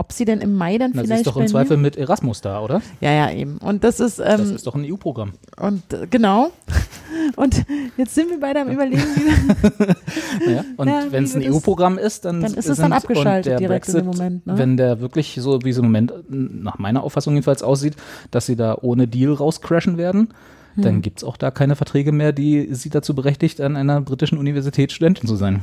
ob 0.00 0.12
sie 0.12 0.24
denn 0.24 0.40
im 0.40 0.54
Mai 0.54 0.78
dann 0.78 0.92
Na, 0.94 1.02
sie 1.02 1.06
vielleicht 1.06 1.26
ist 1.26 1.26
doch 1.26 1.36
im 1.36 1.46
Zweifel 1.46 1.76
mit 1.76 1.96
Erasmus 1.96 2.40
da, 2.40 2.60
oder? 2.60 2.80
Ja, 3.00 3.12
ja, 3.12 3.30
eben. 3.30 3.58
Und 3.58 3.84
das 3.84 4.00
ist, 4.00 4.18
Das 4.18 4.40
ähm, 4.40 4.56
ist 4.56 4.66
doch 4.66 4.74
ein 4.74 4.84
EU-Programm. 4.90 5.32
und 5.60 5.92
äh, 5.92 6.06
genau. 6.10 6.50
Und 7.36 7.64
jetzt 7.98 8.14
sind 8.14 8.30
wir 8.30 8.40
beide 8.40 8.62
am 8.62 8.68
überlegen, 8.68 9.02
wie 9.02 10.46
wir, 10.46 10.52
Ja. 10.54 10.64
Und 10.76 10.88
Ja, 10.88 11.02
wenn 11.10 11.24
es 11.24 11.34
ein 11.36 11.42
das- 11.42 11.54
EU-Programm 11.54 11.98
ist, 11.98 12.24
dann, 12.24 12.40
Dann 12.40 12.54
ist 12.54 12.68
es 12.68 12.78
dann 12.78 12.92
abgeschaltet 12.94 13.60
direkt 13.60 13.88
in 13.88 13.92
Brexit, 13.92 13.96
dem 13.96 14.06
Moment, 14.06 14.46
ne? 14.46 14.56
Wenn 14.58 14.76
der 14.78 15.00
wirklich 15.00 15.36
so, 15.38 15.58
wie 15.62 15.70
es 15.70 15.76
im 15.76 15.84
Moment 15.84 16.12
nach 16.28 16.78
meiner 16.78 17.02
Auffassung 17.02 17.34
jedenfalls 17.34 17.62
aussieht, 17.62 17.94
dass 18.30 18.46
sie 18.46 18.56
da 18.56 18.78
ohne 18.80 19.06
Deal 19.06 19.32
rauscrashen 19.34 19.98
werden, 19.98 20.28
Hm. 20.76 20.84
dann 20.84 21.02
gibt 21.02 21.18
es 21.18 21.24
auch 21.24 21.36
da 21.36 21.50
keine 21.50 21.74
Verträge 21.74 22.12
mehr, 22.12 22.32
die 22.32 22.68
sie 22.74 22.90
dazu 22.90 23.12
berechtigt, 23.14 23.60
an 23.60 23.76
einer 23.76 24.00
britischen 24.00 24.38
Universität 24.38 24.92
Studentin 24.92 25.26
zu 25.28 25.34
sein. 25.36 25.62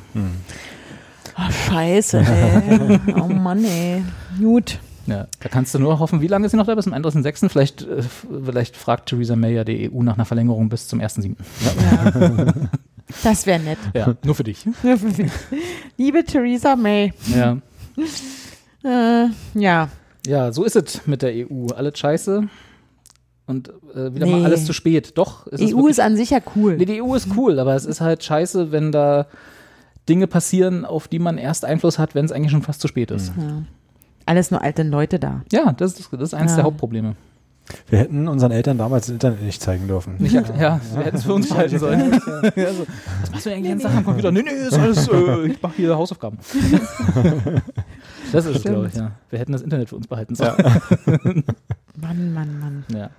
Oh, 1.38 1.52
scheiße, 1.52 2.20
ey. 2.20 3.00
Oh 3.22 3.28
Mann, 3.28 3.64
ey. 3.64 4.04
Gut. 4.40 4.80
Ja, 5.06 5.28
da 5.40 5.48
kannst 5.50 5.74
du 5.74 5.80
nur 5.80 6.00
hoffen, 6.00 6.20
wie 6.22 6.28
lange 6.28 6.46
ist 6.46 6.52
sie 6.52 6.58
noch 6.58 6.66
da? 6.66 6.76
Bis 6.76 6.84
zum 6.84 6.94
31.06. 6.94 7.48
Vielleicht, 7.50 7.82
äh, 7.84 8.04
vielleicht 8.44 8.76
fragt 8.76 9.08
Theresa 9.10 9.38
May 9.38 9.54
ja 9.56 9.64
die 9.64 9.90
EU 9.90 10.04
nach 10.04 10.16
einer 10.16 10.26
Verlängerung 10.26 10.68
bis 10.68 10.88
zum 10.88 11.00
1.07. 11.00 11.36
Ja. 12.46 12.54
Das 13.24 13.46
wäre 13.46 13.58
nett. 13.62 13.78
Ja, 13.94 14.16
nur 14.26 14.36
für 14.36 14.44
dich. 14.44 14.68
Liebe 15.98 16.26
Theresa 16.26 16.76
May. 16.76 17.14
Ja. 17.34 17.58
Äh, 18.84 19.30
ja. 19.54 19.88
Ja, 20.28 20.52
so 20.52 20.66
ist 20.66 20.76
es 20.76 21.08
mit 21.08 21.22
der 21.22 21.32
EU. 21.34 21.68
Alles 21.74 21.98
scheiße 21.98 22.50
und 23.46 23.70
äh, 23.96 24.14
wieder 24.14 24.26
Nee. 24.26 24.32
mal 24.34 24.44
alles 24.44 24.66
zu 24.66 24.74
spät. 24.74 25.14
Doch, 25.18 25.48
ist 25.48 25.74
EU 25.74 25.88
ist 25.88 26.02
an 26.02 26.18
sich 26.18 26.32
ja 26.32 26.40
cool. 26.58 26.76
nee, 26.76 26.84
die 26.84 27.02
EU 27.02 27.16
ist 27.16 27.30
cool, 27.38 27.60
aber 27.60 27.76
es 27.76 27.86
ist 27.86 28.02
halt 28.02 28.26
scheiße, 28.26 28.74
wenn 28.74 28.92
da 28.92 29.28
Dinge 30.10 30.28
passieren, 30.28 30.86
auf 30.86 31.08
die 31.08 31.20
man 31.20 31.38
erst 31.38 31.66
Einfluss 31.66 32.00
hat, 32.00 32.16
wenn 32.16 32.26
es 32.26 32.32
eigentlich 32.32 32.52
schon 32.52 32.62
fast 32.64 32.82
zu 32.82 32.88
spät 32.88 33.12
ist. 33.12 33.32
Ja. 33.38 33.64
Alles 34.26 34.52
nur 34.52 34.62
alte 34.62 34.84
Leute 34.84 35.20
da. 35.20 35.42
Ja, 35.52 35.74
das 35.74 36.00
ist, 36.00 36.10
das 36.12 36.22
ist 36.22 36.34
eines 36.34 36.52
Ja. 36.54 36.58
der 36.58 36.66
Hauptprobleme. 36.66 37.16
Wir 37.90 38.00
hätten 38.00 38.30
unseren 38.30 38.52
Eltern 38.54 38.78
damals 38.78 39.08
das 39.08 39.14
Internet 39.14 39.42
nicht 39.42 39.62
zeigen 39.62 39.88
dürfen. 39.90 40.16
Nicht, 40.20 40.34
ja, 40.34 40.42
ja, 40.58 40.82
wir 40.96 41.04
hätten 41.04 41.18
es 41.18 41.24
für 41.26 41.34
uns 41.34 41.50
behalten 41.50 41.78
sollen. 41.80 42.12
Ja, 42.56 42.72
so. 42.74 42.88
Was 43.22 43.32
machst 43.32 43.46
du 43.46 43.50
eigentlich 43.52 43.72
den 43.74 43.80
Tag 43.80 43.94
am 43.96 44.06
Computer? 44.06 44.32
Nee, 44.32 44.42
nee, 44.44 44.52
ist 44.52 44.74
alles, 44.80 45.08
äh, 45.10 45.48
ich 45.48 45.62
mache 45.62 45.74
hier 45.76 45.96
Hausaufgaben. 45.98 46.38
Das 48.32 48.46
ist 48.46 48.64
glaube 48.66 48.88
ich, 48.88 48.94
ja. 48.96 49.12
Wir 49.30 49.40
hätten 49.40 49.54
das 49.54 49.62
Internet 49.62 49.88
für 49.90 49.96
uns 49.96 50.08
behalten 50.08 50.36
sollen. 50.36 50.56
Mann, 51.96 52.34
Mann, 52.34 52.60
Mann. 52.60 52.86
Ja. 52.94 53.10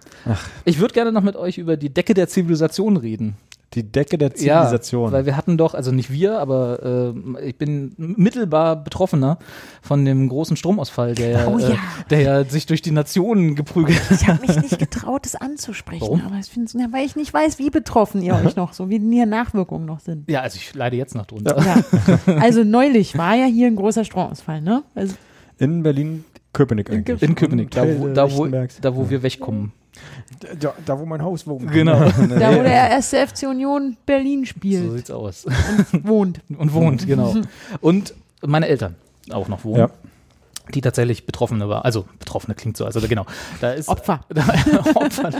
Ich 0.66 0.78
würde 0.80 0.92
gerne 0.94 1.12
noch 1.12 1.22
mit 1.22 1.34
euch 1.36 1.56
über 1.58 1.76
die 1.78 1.88
Decke 1.88 2.12
der 2.14 2.28
Zivilisation 2.28 2.96
reden. 2.98 3.34
Die 3.74 3.82
Decke 3.82 4.16
der 4.16 4.34
Zivilisation. 4.34 5.10
Ja, 5.10 5.12
weil 5.12 5.26
wir 5.26 5.36
hatten 5.36 5.58
doch, 5.58 5.74
also 5.74 5.92
nicht 5.92 6.10
wir, 6.10 6.38
aber 6.38 7.12
äh, 7.38 7.48
ich 7.48 7.58
bin 7.58 7.92
mittelbar 7.98 8.76
Betroffener 8.76 9.38
von 9.82 10.06
dem 10.06 10.26
großen 10.28 10.56
Stromausfall, 10.56 11.14
der, 11.14 11.30
ja, 11.30 11.46
Oh 11.48 11.58
äh, 11.58 11.72
ja. 11.72 11.76
der 12.08 12.20
ja 12.22 12.44
sich 12.44 12.64
durch 12.64 12.80
die 12.80 12.92
Nationen 12.92 13.56
geprügelt 13.56 13.98
hat. 14.08 14.22
Ich 14.22 14.26
habe 14.26 14.40
mich 14.40 14.56
nicht 14.56 14.78
getraut, 14.78 15.26
das 15.26 15.34
anzusprechen. 15.34 16.00
Warum? 16.00 16.22
Aber 16.24 16.36
ich 16.36 16.46
find's, 16.46 16.72
ja, 16.72 16.86
weil 16.92 17.04
ich 17.04 17.14
nicht 17.14 17.34
weiß, 17.34 17.58
wie 17.58 17.68
betroffen 17.68 18.22
ihr 18.22 18.34
euch 18.36 18.56
noch 18.56 18.72
so, 18.72 18.88
wie 18.88 18.98
die 18.98 19.26
Nachwirkungen 19.26 19.84
noch 19.84 20.00
sind. 20.00 20.30
Ja, 20.30 20.40
also 20.40 20.56
ich 20.56 20.74
leide 20.74 20.96
jetzt 20.96 21.14
noch 21.14 21.26
drunter. 21.26 21.62
Ja. 21.62 21.76
Also 22.40 22.64
neulich 22.64 23.18
war 23.18 23.34
ja 23.34 23.46
hier 23.46 23.66
ein 23.66 23.76
großer 23.76 24.04
Stromausfall, 24.04 24.60
ne? 24.62 24.82
Also 24.94 25.14
in 25.58 25.82
Berlin, 25.82 26.24
Köpenick 26.52 26.90
eigentlich. 26.90 27.22
In 27.22 27.34
Köpenick, 27.34 27.70
da 27.72 27.86
wo, 27.98 28.08
da, 28.08 28.30
wo, 28.32 28.46
da 28.46 28.96
wo 28.96 29.10
wir 29.10 29.22
wegkommen. 29.22 29.72
Da, 30.60 30.74
da 30.84 30.98
wo 30.98 31.06
mein 31.06 31.22
Haus 31.22 31.46
wohnt. 31.46 31.70
Genau. 31.72 31.98
Da, 32.10 32.56
wo 32.56 32.62
der 32.62 32.90
erste 32.90 33.26
FC 33.26 33.44
Union 33.44 33.96
Berlin 34.06 34.44
So 34.44 34.50
spielt 34.50 34.92
sieht's 34.92 35.10
aus. 35.10 35.46
und 35.92 36.06
wohnt. 36.06 36.40
Und 36.58 36.72
wohnt, 36.72 37.06
genau. 37.06 37.34
Und 37.80 38.14
meine 38.42 38.68
Eltern 38.68 38.96
auch 39.30 39.48
noch 39.48 39.64
wohnen. 39.64 39.80
Ja. 39.80 39.90
Die 40.74 40.82
tatsächlich 40.82 41.24
Betroffene 41.24 41.68
war, 41.68 41.86
also 41.86 42.06
Betroffene 42.18 42.54
klingt 42.54 42.76
so, 42.76 42.84
also 42.84 43.00
genau. 43.00 43.24
Da 43.60 43.72
ist 43.72 43.88
Opfer. 43.88 44.20
Da, 44.28 44.42
Opfer. 44.94 45.30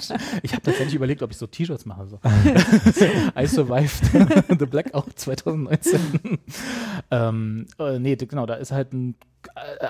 Ich 0.42 0.52
habe 0.52 0.62
tatsächlich 0.62 0.94
überlegt, 0.94 1.22
ob 1.22 1.30
ich 1.30 1.36
so 1.36 1.46
T-Shirts 1.46 1.84
mache. 1.84 2.06
So. 2.06 2.18
I 3.38 3.46
survived 3.46 4.10
the 4.58 4.64
Blackout 4.64 5.18
2019. 5.18 6.38
ähm, 7.10 7.66
äh, 7.78 7.98
nee, 7.98 8.16
genau, 8.16 8.46
da 8.46 8.54
ist 8.54 8.72
halt 8.72 8.94
ein, 8.94 9.16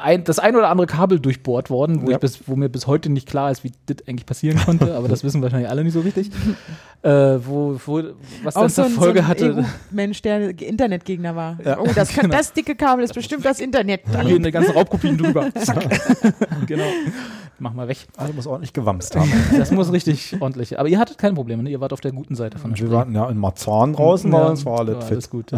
ein, 0.03 0.25
das 0.25 0.39
ein 0.39 0.57
oder 0.57 0.69
andere 0.71 0.87
Kabel 0.87 1.21
durchbohrt 1.21 1.71
worden, 1.71 2.03
wo, 2.03 2.11
Ja. 2.11 2.17
ich 2.17 2.21
bis, 2.21 2.41
wo 2.47 2.57
mir 2.57 2.69
bis 2.69 2.87
heute 2.87 3.11
nicht 3.11 3.29
klar 3.29 3.51
ist, 3.51 3.65
wie 3.65 3.73
das 3.87 3.97
eigentlich 4.07 4.27
passieren 4.27 4.59
konnte, 4.65 4.95
aber 4.97 5.09
das 5.09 5.25
wissen 5.25 5.43
wahrscheinlich 5.43 5.69
alle 5.71 5.85
nicht 5.85 5.93
so 5.95 6.01
richtig. 6.01 6.31
Äh, 7.03 7.11
wo, 7.47 7.79
wo, 7.87 8.03
was 8.43 8.57
Auch 8.57 8.63
dann 8.63 8.71
so 8.71 8.83
zur 8.85 8.91
Folge 8.91 9.21
so 9.21 9.25
ein 9.25 9.29
hatte. 9.29 9.65
Mensch, 9.91 10.21
der 10.23 10.61
Internetgegner 10.61 11.37
war. 11.37 11.57
Ja. 11.65 11.79
Oh, 11.79 11.87
das, 11.95 12.09
Genau. 12.15 12.35
das 12.37 12.53
dicke 12.53 12.75
Kabel 12.75 13.05
ist 13.05 13.15
bestimmt 13.15 13.45
das 13.45 13.61
Internet. 13.61 14.01
Da 14.13 14.23
gehen 14.25 14.43
die 14.43 14.51
ganzen 14.51 14.73
Raubkopien 14.73 15.17
drüber. 15.17 15.49
Genau. 16.67 16.85
Mach 17.61 17.73
mal 17.75 17.89
weg. 17.89 17.99
Also 18.17 18.33
muss 18.35 18.47
ordentlich 18.47 18.73
gewamst 18.73 19.17
haben. 19.17 19.33
Das 19.57 19.73
muss 19.73 19.91
richtig 19.93 20.37
ordentlich. 20.41 20.79
Aber 20.79 20.89
ihr 20.89 20.99
hattet 20.99 21.19
keine 21.19 21.35
Probleme, 21.35 21.63
ne? 21.65 21.71
Ihr 21.71 21.81
wart 21.81 21.93
auf 21.93 22.01
der 22.01 22.13
guten 22.13 22.37
Seite 22.37 22.57
von 22.59 22.71
der 22.71 22.79
Wir 22.79 22.87
Spree. 22.87 22.97
waren 22.97 23.13
ja 23.15 23.29
in 23.29 23.37
Marzahn 23.37 23.95
draußen, 23.95 24.31
Ja, 24.33 24.39
war, 24.39 24.51
das 24.51 24.65
war 24.65 24.79
alles 24.79 24.95
war 24.95 25.03
fit. 25.03 25.13
alles 25.13 25.31
gut. 25.31 25.51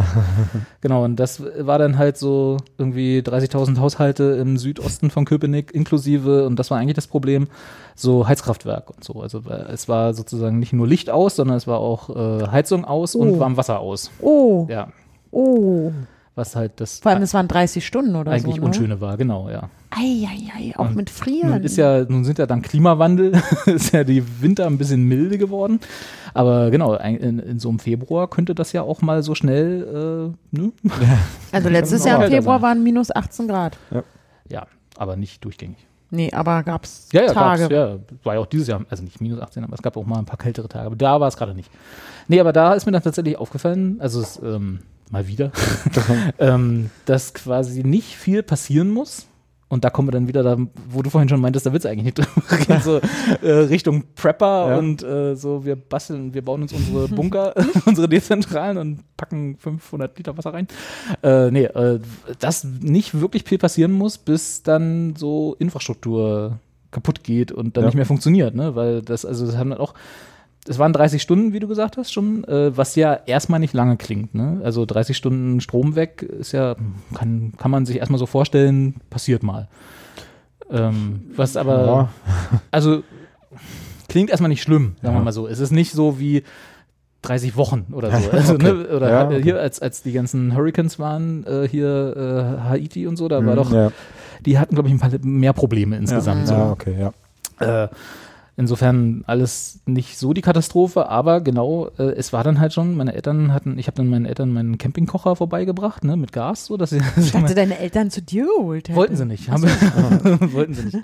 genau, 0.80 1.04
und 1.04 1.16
das 1.16 1.42
war 1.58 1.78
dann 1.78 1.98
halt 1.98 2.16
so 2.16 2.56
irgendwie 2.78 3.18
30.000 3.20 3.80
Haushalte 3.81 4.24
im 4.40 4.57
Südosten 4.59 5.11
von 5.11 5.24
Köpenick 5.24 5.73
inklusive, 5.73 6.47
und 6.47 6.57
das 6.59 6.70
war 6.70 6.78
eigentlich 6.78 6.97
das 6.97 7.07
Problem, 7.07 7.48
so 7.94 8.27
Heizkraftwerk 8.28 8.90
und 8.90 9.05
so. 9.05 9.20
Also 9.20 9.43
es 9.69 9.89
war 9.89 10.15
sozusagen 10.15 10.59
nicht 10.59 10.73
nur 10.73 10.86
Licht 10.86 11.11
aus, 11.11 11.36
sondern 11.36 11.57
es 11.57 11.66
war 11.66 11.78
auch 11.81 12.11
äh, 12.11 12.47
Heizung 12.48 12.85
aus 12.85 13.15
und 13.15 13.31
Oh. 13.31 13.40
Warmwasser 13.40 13.81
aus. 13.81 14.11
Oh, 14.20 14.66
Ja, 14.69 14.89
oh. 15.31 15.93
Was 16.35 16.57
halt 16.57 16.81
das 16.81 17.01
Vor 17.01 17.12
allem, 17.12 17.23
es 17.23 17.35
waren 17.35 17.48
30 17.48 17.85
Stunden 17.85 18.16
oder 18.16 18.32
eigentlich 18.32 18.57
so. 18.57 18.61
Ne? 18.61 18.66
Unschöne 18.66 19.01
war, 19.01 19.16
genau, 19.16 19.51
ja. 19.51 19.69
Eieiei, 19.90 20.77
auch 20.77 20.89
Und 20.89 20.97
mit 20.97 21.11
Frieren. 21.11 21.51
Nun 21.51 21.62
ist 21.65 21.77
ja, 21.77 22.05
nun 22.05 22.24
sind 22.24 22.39
ja 22.39 22.47
dank 22.47 22.65
Klimawandel, 22.65 23.32
ist 23.66 23.93
ja 23.93 24.05
die 24.05 24.23
Winter 24.40 24.66
ein 24.66 24.78
bisschen 24.78 25.02
milde 25.05 25.39
geworden. 25.39 25.81
Aber 26.32 26.70
genau, 26.70 26.94
in, 26.94 27.40
in 27.40 27.59
so 27.59 27.69
einem 27.69 27.81
Februar 27.81 28.31
könnte 28.31 28.55
das 28.55 28.73
ja 28.73 28.82
auch 28.82 29.02
mal 29.02 29.23
so 29.23 29.35
schnell, 29.35 30.32
äh, 30.52 30.57
ne? 30.57 30.73
also 31.52 31.69
letztes 31.69 32.05
Jahr 32.05 32.24
im 32.24 32.31
Februar 32.31 32.61
sein. 32.61 32.62
waren 32.62 32.82
minus 32.85 33.15
18 33.15 33.48
Grad. 33.48 33.77
Ja, 34.48 34.66
aber 34.97 35.16
nicht 35.16 35.44
durchgängig. 35.44 35.78
Nee, 36.12 36.32
aber 36.32 36.62
gab 36.65 36.85
es 36.85 37.09
Ja, 37.12 37.23
ja, 37.23 37.32
Tage. 37.32 37.62
gab's, 37.69 37.73
ja, 37.73 37.98
war 38.24 38.35
ja 38.35 38.40
auch 38.40 38.47
dieses 38.47 38.66
Jahr, 38.66 38.85
also 38.90 39.02
nicht 39.02 39.20
minus 39.20 39.40
18, 39.40 39.62
aber 39.62 39.74
es 39.74 39.82
gab 39.82 39.97
auch 39.97 40.05
mal 40.05 40.19
ein 40.19 40.24
paar 40.24 40.39
kältere 40.39 40.69
Tage. 40.69 40.86
Aber 40.86 40.97
da 40.97 41.20
war 41.20 41.28
es 41.28 41.36
gerade 41.36 41.55
nicht. 41.55 41.70
Nee, 42.27 42.40
aber 42.40 42.52
da 42.52 42.74
ist 42.74 42.86
mir 42.86 42.93
dann 42.93 43.02
tatsächlich 43.02 43.36
aufgefallen, 43.39 44.01
also 44.01 44.20
es, 44.20 44.40
ähm, 44.43 44.81
mal 45.10 45.26
wieder, 45.26 45.52
ähm, 46.38 46.90
dass 47.04 47.34
quasi 47.34 47.82
nicht 47.82 48.16
viel 48.16 48.42
passieren 48.42 48.90
muss. 48.90 49.26
Und 49.68 49.84
da 49.84 49.90
kommen 49.90 50.08
wir 50.08 50.12
dann 50.12 50.26
wieder 50.26 50.42
da, 50.42 50.56
wo 50.88 51.00
du 51.00 51.10
vorhin 51.10 51.28
schon 51.28 51.40
meintest, 51.40 51.64
da 51.64 51.72
wird 51.72 51.84
es 51.84 51.88
eigentlich 51.88 52.04
nicht 52.16 52.18
drüber 52.18 52.28
reden, 52.50 52.80
so 52.82 53.00
äh, 53.46 53.52
Richtung 53.52 54.02
Prepper 54.16 54.70
Ja. 54.70 54.78
und 54.78 55.00
äh, 55.04 55.36
so, 55.36 55.64
wir 55.64 55.76
basteln, 55.76 56.34
wir 56.34 56.44
bauen 56.44 56.62
uns 56.62 56.72
unsere 56.72 57.06
Bunker, 57.14 57.54
unsere 57.86 58.08
Dezentralen 58.08 58.78
und 58.78 59.16
packen 59.16 59.56
500 59.58 60.18
Liter 60.18 60.36
Wasser 60.36 60.52
rein. 60.54 60.66
Äh, 61.22 61.52
nee, 61.52 61.66
äh, 61.66 62.00
dass 62.40 62.64
nicht 62.64 63.20
wirklich 63.20 63.44
viel 63.44 63.58
passieren 63.58 63.92
muss, 63.92 64.18
bis 64.18 64.64
dann 64.64 65.14
so 65.16 65.54
Infrastruktur 65.60 66.58
kaputt 66.90 67.22
geht 67.22 67.52
und 67.52 67.76
dann 67.76 67.84
Ja. 67.84 67.88
nicht 67.90 67.96
mehr 67.96 68.06
funktioniert, 68.06 68.56
ne? 68.56 68.74
Weil 68.74 69.02
das, 69.02 69.24
also 69.24 69.46
das 69.46 69.56
haben 69.56 69.70
dann 69.70 69.78
auch, 69.78 69.94
es 70.68 70.78
waren 70.78 70.92
30 70.92 71.22
Stunden, 71.22 71.52
wie 71.52 71.60
du 71.60 71.68
gesagt 71.68 71.96
hast, 71.96 72.12
schon, 72.12 72.44
äh, 72.44 72.76
was 72.76 72.94
ja 72.94 73.14
erstmal 73.26 73.60
nicht 73.60 73.72
lange 73.74 73.96
klingt, 73.96 74.34
ne? 74.34 74.60
Also 74.62 74.84
30 74.86 75.16
Stunden 75.16 75.60
Strom 75.60 75.96
weg 75.96 76.22
ist 76.22 76.52
ja, 76.52 76.76
kann, 77.14 77.52
kann 77.56 77.70
man 77.70 77.86
sich 77.86 77.96
erstmal 77.96 78.18
so 78.18 78.26
vorstellen, 78.26 78.96
passiert 79.08 79.42
mal. 79.42 79.68
Ähm, 80.70 81.22
was 81.34 81.56
aber, 81.56 81.86
Ja. 81.86 82.08
also 82.70 83.02
klingt 84.08 84.30
erstmal 84.30 84.48
nicht 84.50 84.62
schlimm, 84.62 84.96
sagen 85.02 85.14
Ja. 85.14 85.20
wir 85.20 85.24
mal 85.24 85.32
so. 85.32 85.48
Es 85.48 85.58
ist 85.60 85.70
nicht 85.72 85.92
so 85.92 86.20
wie 86.20 86.42
30 87.22 87.56
Wochen 87.56 87.86
oder 87.92 88.10
so. 88.10 88.30
Also, 88.32 88.54
Okay. 88.54 88.62
ne, 88.72 88.88
oder 88.94 89.10
Ja, 89.10 89.26
okay. 89.26 89.42
hier, 89.42 89.58
als, 89.60 89.80
als 89.80 90.02
die 90.02 90.12
ganzen 90.12 90.54
Hurricanes 90.54 90.98
waren, 90.98 91.44
äh, 91.46 91.66
hier 91.68 92.56
äh, 92.62 92.68
Haiti 92.68 93.06
und 93.06 93.16
so, 93.16 93.28
da 93.28 93.44
war 93.44 93.52
Mhm, 93.54 93.56
doch, 93.56 93.92
die 94.46 94.58
hatten, 94.58 94.74
glaube 94.74 94.88
ich, 94.88 94.94
ein 94.94 95.00
paar 95.00 95.10
mehr 95.22 95.52
Probleme 95.52 95.96
insgesamt. 95.96 96.46
So. 96.48 96.54
okay, 96.54 96.94
ja. 97.60 97.84
Äh, 97.84 97.88
insofern 98.60 99.24
alles 99.26 99.80
nicht 99.86 100.18
so 100.18 100.32
die 100.32 100.42
Katastrophe, 100.42 101.08
aber 101.08 101.40
genau, 101.40 101.88
äh, 101.98 102.12
es 102.12 102.32
war 102.32 102.44
dann 102.44 102.60
halt 102.60 102.72
schon, 102.72 102.96
meine 102.96 103.14
Eltern 103.14 103.52
hatten, 103.52 103.78
ich 103.78 103.86
habe 103.88 103.96
dann 103.96 104.08
meinen 104.08 104.26
Eltern 104.26 104.52
meinen 104.52 104.78
Campingkocher 104.78 105.34
vorbeigebracht, 105.34 106.04
ne, 106.04 106.16
mit 106.16 106.32
Gas, 106.32 106.66
so 106.66 106.76
dass 106.76 106.90
sie, 106.90 107.00
Ich 107.16 107.32
dachte, 107.32 107.54
deine 107.54 107.78
Eltern 107.78 108.10
zu 108.10 108.22
dir 108.22 108.46
geholt 108.56 108.88
hätten. 108.88 108.96
Wollten 108.96 109.16
sie 109.16 109.24
nicht. 109.26 109.50
Haben 109.50 109.62
wollten 110.52 110.74
sie 110.74 110.84
nicht. 110.84 110.98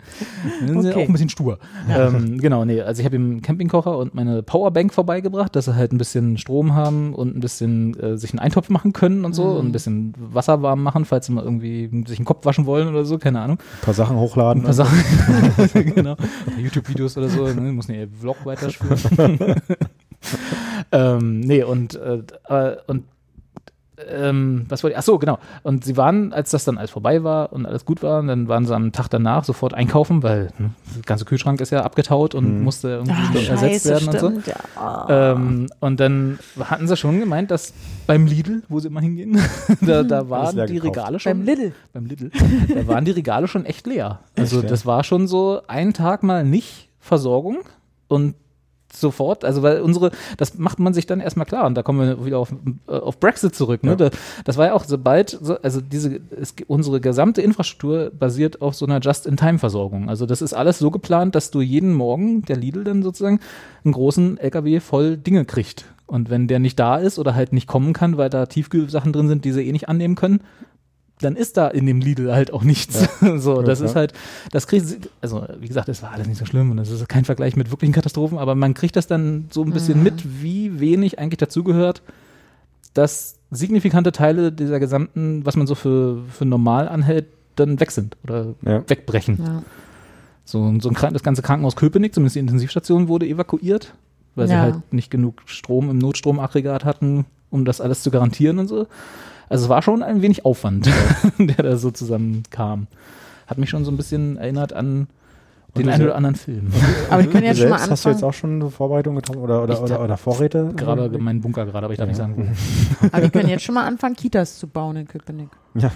Sind 0.66 0.82
sie 0.82 0.88
Okay. 0.90 1.02
auch 1.02 1.08
ein 1.08 1.12
bisschen 1.12 1.28
stur. 1.30 1.58
Ähm, 1.88 2.38
genau, 2.38 2.64
nee, 2.64 2.80
also 2.82 3.00
ich 3.00 3.06
habe 3.06 3.16
ihm 3.16 3.30
einen 3.30 3.42
Campingkocher 3.42 3.96
und 3.98 4.14
meine 4.14 4.42
Powerbank 4.42 4.92
vorbeigebracht, 4.94 5.56
dass 5.56 5.64
sie 5.64 5.74
halt 5.74 5.92
ein 5.92 5.98
bisschen 5.98 6.36
Strom 6.38 6.74
haben 6.74 7.14
und 7.14 7.34
ein 7.36 7.40
bisschen 7.40 7.98
äh, 7.98 8.16
sich 8.18 8.30
einen 8.32 8.38
Eintopf 8.40 8.68
machen 8.68 8.92
können 8.92 9.24
und 9.24 9.32
so 9.34 9.44
Mhm. 9.46 9.56
und 9.56 9.66
ein 9.66 9.72
bisschen 9.72 10.14
Wasser 10.18 10.60
warm 10.62 10.82
machen, 10.82 11.04
falls 11.06 11.26
sie 11.26 11.32
mal 11.32 11.42
irgendwie 11.44 11.90
sich 12.06 12.16
den 12.18 12.24
Kopf 12.26 12.44
waschen 12.44 12.66
wollen 12.66 12.88
oder 12.88 13.04
so, 13.04 13.16
keine 13.18 13.40
Ahnung. 13.40 13.58
Ein 13.58 13.84
paar 13.84 13.94
Sachen 13.94 14.16
hochladen. 14.16 14.62
Ein 14.62 14.64
paar 14.64 14.74
Sachen, 14.74 14.98
genau. 15.94 16.16
YouTube-Videos 16.58 17.16
oder 17.16 17.28
so, 17.28 17.45
ne? 17.54 17.72
muss 17.72 17.88
nicht 17.88 17.98
ihr 17.98 18.08
Vlog 18.08 18.36
weiterspielen. 18.44 18.98
ähm, 20.92 21.40
nee, 21.40 21.62
und, 21.62 21.94
äh, 21.94 22.22
und 22.86 23.04
ähm, 24.10 24.66
was 24.68 24.82
wollte 24.84 24.92
ich? 24.92 24.98
Ach 24.98 25.02
so, 25.02 25.18
genau. 25.18 25.38
Und 25.62 25.82
sie 25.86 25.96
waren, 25.96 26.34
als 26.34 26.50
das 26.50 26.64
dann 26.64 26.76
alles 26.76 26.90
vorbei 26.90 27.24
war 27.24 27.50
und 27.54 27.64
alles 27.64 27.86
gut 27.86 28.02
war, 28.02 28.22
dann 28.22 28.46
waren 28.46 28.66
sie 28.66 28.74
am 28.74 28.92
Tag 28.92 29.08
danach 29.08 29.44
sofort 29.44 29.72
einkaufen, 29.72 30.22
weil 30.22 30.50
hm, 30.58 30.74
der 30.96 31.02
ganze 31.06 31.24
Kühlschrank 31.24 31.62
ist 31.62 31.70
ja 31.70 31.82
abgetaut 31.82 32.34
und 32.34 32.58
Mhm. 32.58 32.62
musste 32.64 32.88
irgendwie 32.88 33.12
Ah, 33.48 33.52
ersetzt 33.52 33.86
scheiße, 33.86 33.88
werden 33.88 34.08
und 34.08 34.18
so. 34.20 34.28
stimmt. 34.28 34.46
Ja. 34.48 34.54
Ah. 34.76 35.32
Ähm, 35.32 35.68
und 35.80 35.98
dann 35.98 36.38
hatten 36.60 36.86
sie 36.86 36.96
schon 36.98 37.20
gemeint, 37.20 37.50
dass 37.50 37.72
beim 38.06 38.26
Lidl, 38.26 38.62
wo 38.68 38.80
sie 38.80 38.88
immer 38.88 39.00
hingehen, 39.00 39.40
da, 39.80 40.02
da 40.02 40.28
waren 40.28 40.54
die 40.66 40.74
gekauft. 40.74 40.84
Regale 40.98 41.18
schon 41.18 41.32
Beim 41.32 41.42
Lidl. 41.46 41.72
beim 41.94 42.04
Lidl, 42.04 42.30
da 42.74 42.86
waren 42.86 43.04
die 43.06 43.12
Regale 43.12 43.48
schon 43.48 43.64
echt 43.64 43.86
leer. 43.86 44.18
Also 44.36 44.56
Echt, 44.56 44.64
ja? 44.64 44.68
das 44.70 44.84
war 44.84 45.04
schon 45.04 45.26
so 45.26 45.62
ein 45.68 45.94
Tag 45.94 46.22
mal 46.22 46.44
nicht 46.44 46.85
Versorgung 47.06 47.60
und 48.08 48.34
sofort, 48.92 49.44
also 49.44 49.62
weil 49.62 49.80
unsere, 49.80 50.10
das 50.36 50.58
macht 50.58 50.78
man 50.78 50.94
sich 50.94 51.06
dann 51.06 51.20
erstmal 51.20 51.46
klar 51.46 51.66
und 51.66 51.74
da 51.74 51.82
kommen 51.82 52.00
wir 52.00 52.24
wieder 52.24 52.38
auf, 52.38 52.52
äh, 52.88 52.92
auf 52.92 53.18
Brexit 53.18 53.54
zurück. 53.54 53.82
Ne? 53.82 53.90
Ja. 53.90 53.96
Da, 53.96 54.10
das 54.44 54.56
war 54.56 54.66
ja 54.66 54.74
auch, 54.74 54.84
sobald, 54.84 55.30
so, 55.30 55.58
also 55.60 55.80
diese, 55.80 56.20
es, 56.30 56.54
unsere 56.66 57.00
gesamte 57.00 57.42
Infrastruktur 57.42 58.10
basiert 58.10 58.62
auf 58.62 58.74
so 58.74 58.86
einer 58.86 59.00
Just-in-Time-Versorgung. 59.00 60.08
Also 60.08 60.26
das 60.26 60.42
ist 60.42 60.54
alles 60.54 60.78
so 60.78 60.90
geplant, 60.90 61.34
dass 61.34 61.50
du 61.50 61.60
jeden 61.60 61.94
Morgen, 61.94 62.42
der 62.42 62.56
Lidl 62.56 62.84
dann 62.84 63.02
sozusagen, 63.02 63.40
einen 63.84 63.92
großen 63.92 64.38
LKW 64.38 64.80
voll 64.80 65.16
Dinge 65.16 65.44
kriegt. 65.44 65.84
Und 66.06 66.30
wenn 66.30 66.46
der 66.46 66.60
nicht 66.60 66.78
da 66.78 66.96
ist 66.96 67.18
oder 67.18 67.34
halt 67.34 67.52
nicht 67.52 67.66
kommen 67.66 67.92
kann, 67.92 68.16
weil 68.16 68.30
da 68.30 68.46
Tiefkühlsachen 68.46 69.12
drin 69.12 69.28
sind, 69.28 69.44
die 69.44 69.52
sie 69.52 69.66
eh 69.66 69.72
nicht 69.72 69.88
annehmen 69.88 70.14
können, 70.14 70.40
dann 71.20 71.34
ist 71.36 71.56
da 71.56 71.68
in 71.68 71.86
dem 71.86 72.00
Lidl 72.00 72.32
halt 72.34 72.52
auch 72.52 72.62
nichts. 72.62 73.08
so, 73.36 73.62
das 73.62 73.80
Ja, 73.80 73.86
ist 73.86 73.92
ja. 73.92 73.96
halt, 74.00 74.12
das 74.52 74.66
kriegt, 74.66 75.08
also 75.22 75.46
wie 75.60 75.68
gesagt, 75.68 75.88
es 75.88 76.02
war 76.02 76.10
alles 76.12 76.26
nicht 76.28 76.38
so 76.38 76.44
schlimm 76.44 76.70
und 76.70 76.76
das 76.76 76.90
ist 76.90 77.08
kein 77.08 77.24
Vergleich 77.24 77.56
mit 77.56 77.70
wirklichen 77.70 77.92
Katastrophen, 77.94 78.36
aber 78.38 78.54
man 78.54 78.74
kriegt 78.74 78.96
das 78.96 79.06
dann 79.06 79.46
so 79.50 79.62
ein 79.64 79.72
bisschen 79.72 79.98
Mhm. 79.98 80.04
mit, 80.04 80.42
wie 80.42 80.78
wenig 80.78 81.18
eigentlich 81.18 81.38
dazugehört, 81.38 82.02
dass 82.94 83.36
signifikante 83.50 84.12
Teile 84.12 84.52
dieser 84.52 84.80
gesamten, 84.80 85.44
was 85.46 85.56
man 85.56 85.66
so 85.66 85.74
für, 85.74 86.22
für 86.30 86.44
normal 86.44 86.88
anhält, 86.88 87.26
dann 87.56 87.80
weg 87.80 87.90
sind 87.92 88.16
oder 88.24 88.54
Ja. 88.62 88.82
wegbrechen. 88.88 89.38
Ja. 89.42 89.62
So, 90.44 90.60
und 90.60 90.82
so 90.82 90.90
ein, 90.90 91.12
das 91.12 91.22
ganze 91.22 91.42
Krankenhaus 91.42 91.76
Köpenick, 91.76 92.14
zumindest 92.14 92.36
die 92.36 92.40
Intensivstation, 92.40 93.08
wurde 93.08 93.26
evakuiert, 93.26 93.94
weil 94.34 94.46
sie 94.48 94.54
Ja. 94.54 94.60
halt 94.60 94.92
nicht 94.92 95.10
genug 95.10 95.42
Strom 95.46 95.90
im 95.90 95.98
Notstromaggregat 95.98 96.84
hatten, 96.84 97.24
um 97.50 97.64
das 97.64 97.80
alles 97.80 98.02
zu 98.02 98.10
garantieren 98.10 98.58
und 98.58 98.68
so. 98.68 98.86
Also 99.48 99.64
es 99.64 99.68
war 99.68 99.82
schon 99.82 100.02
ein 100.02 100.22
wenig 100.22 100.44
Aufwand, 100.44 100.88
der 101.38 101.56
da 101.64 101.76
so 101.76 101.90
zusammenkam. 101.90 102.86
Hat 103.46 103.58
mich 103.58 103.70
schon 103.70 103.84
so 103.84 103.90
ein 103.92 103.96
bisschen 103.96 104.36
erinnert 104.38 104.72
an 104.72 105.06
den 105.76 105.88
einen 105.90 106.04
oder 106.04 106.14
anderen 106.16 106.36
Film. 106.36 106.72
Aber 107.10 107.22
können 107.24 107.42
Du 107.42 107.48
jetzt 107.48 107.58
schon 107.60 107.68
mal 107.68 107.76
selbst 107.78 107.90
hast 107.92 108.04
du 108.04 108.08
jetzt 108.08 108.16
anfangen. 108.16 108.30
auch 108.30 108.34
schon 108.34 108.60
eine 108.62 108.70
Vorbereitung 108.70 109.14
getroffen 109.14 109.40
oder, 109.40 109.62
oder, 109.62 109.74
Ich 109.74 109.80
oder, 109.80 110.02
oder 110.02 110.16
Vorräte? 110.16 110.72
Gerade 110.74 111.10
meinen 111.18 111.42
Bunker 111.42 111.66
gerade, 111.66 111.84
aber 111.84 111.92
ich 111.92 111.98
darf 111.98 112.08
nicht 112.08 112.18
Ja. 112.18 112.24
sagen, 112.24 112.34
wo. 113.00 113.06
Aber 113.12 113.22
die 113.22 113.28
können 113.28 113.48
jetzt 113.50 113.62
schon 113.62 113.74
mal 113.74 113.84
anfangen, 113.86 114.16
Kitas 114.16 114.58
zu 114.58 114.66
bauen 114.68 114.96
in 114.96 115.06
Köpenick. 115.06 115.50
Ja. 115.74 115.90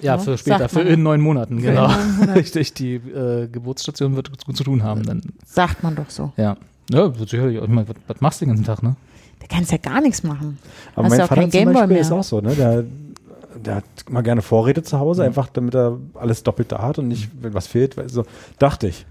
Ja, 0.00 0.16
Ja, 0.16 0.18
für 0.18 0.36
später, 0.36 0.68
für 0.68 0.82
in 0.82 1.02
neun 1.02 1.22
Monaten, 1.22 1.62
genau. 1.62 1.86
in 1.86 1.90
neun 1.92 2.16
Monaten. 2.18 2.30
Richtig, 2.38 2.74
die 2.74 2.96
äh, 2.96 3.48
Geburtsstation 3.48 4.14
wird 4.14 4.44
gut 4.44 4.56
zu 4.56 4.62
tun 4.64 4.82
haben 4.82 5.02
dann. 5.04 5.22
Sagt 5.46 5.82
man 5.82 5.96
doch 5.96 6.10
so. 6.10 6.32
Ja. 6.36 6.56
Ja, 6.90 7.18
wird 7.18 7.28
sicherlich. 7.30 7.62
Ich 7.62 7.68
meine, 7.68 7.88
was, 7.88 7.96
was 8.06 8.20
machst 8.20 8.40
du 8.40 8.44
den 8.44 8.50
ganzen 8.50 8.66
Tag, 8.66 8.82
ne? 8.82 8.94
Da 9.48 9.56
kannst 9.56 9.72
ja 9.72 9.78
gar 9.78 10.00
nichts 10.00 10.22
machen. 10.22 10.58
Aber 10.94 11.04
Hast 11.04 11.10
mein 11.10 11.18
ja 11.18 11.24
auch 11.24 11.28
Vater 11.28 11.40
kein 11.42 11.50
zum 11.50 11.58
Gameboy 11.58 11.74
Beispiel 11.74 11.92
mehr. 11.94 12.00
ist 12.00 12.12
auch 12.12 12.24
so, 12.24 12.40
ne? 12.40 12.54
Der, 12.54 12.84
der 13.62 13.74
hat 13.76 13.84
mal 14.08 14.22
gerne 14.22 14.42
Vorräte 14.42 14.82
zu 14.82 14.98
Hause, 14.98 15.24
einfach 15.24 15.48
damit 15.52 15.74
er 15.74 15.98
alles 16.14 16.42
doppelt 16.42 16.72
da 16.72 16.80
hat 16.82 16.98
und 16.98 17.08
nicht, 17.08 17.30
wenn 17.40 17.52
was 17.54 17.66
fehlt, 17.66 17.96
weil 17.96 18.08
so, 18.08 18.24
dachte 18.58 18.88
ich. 18.88 19.04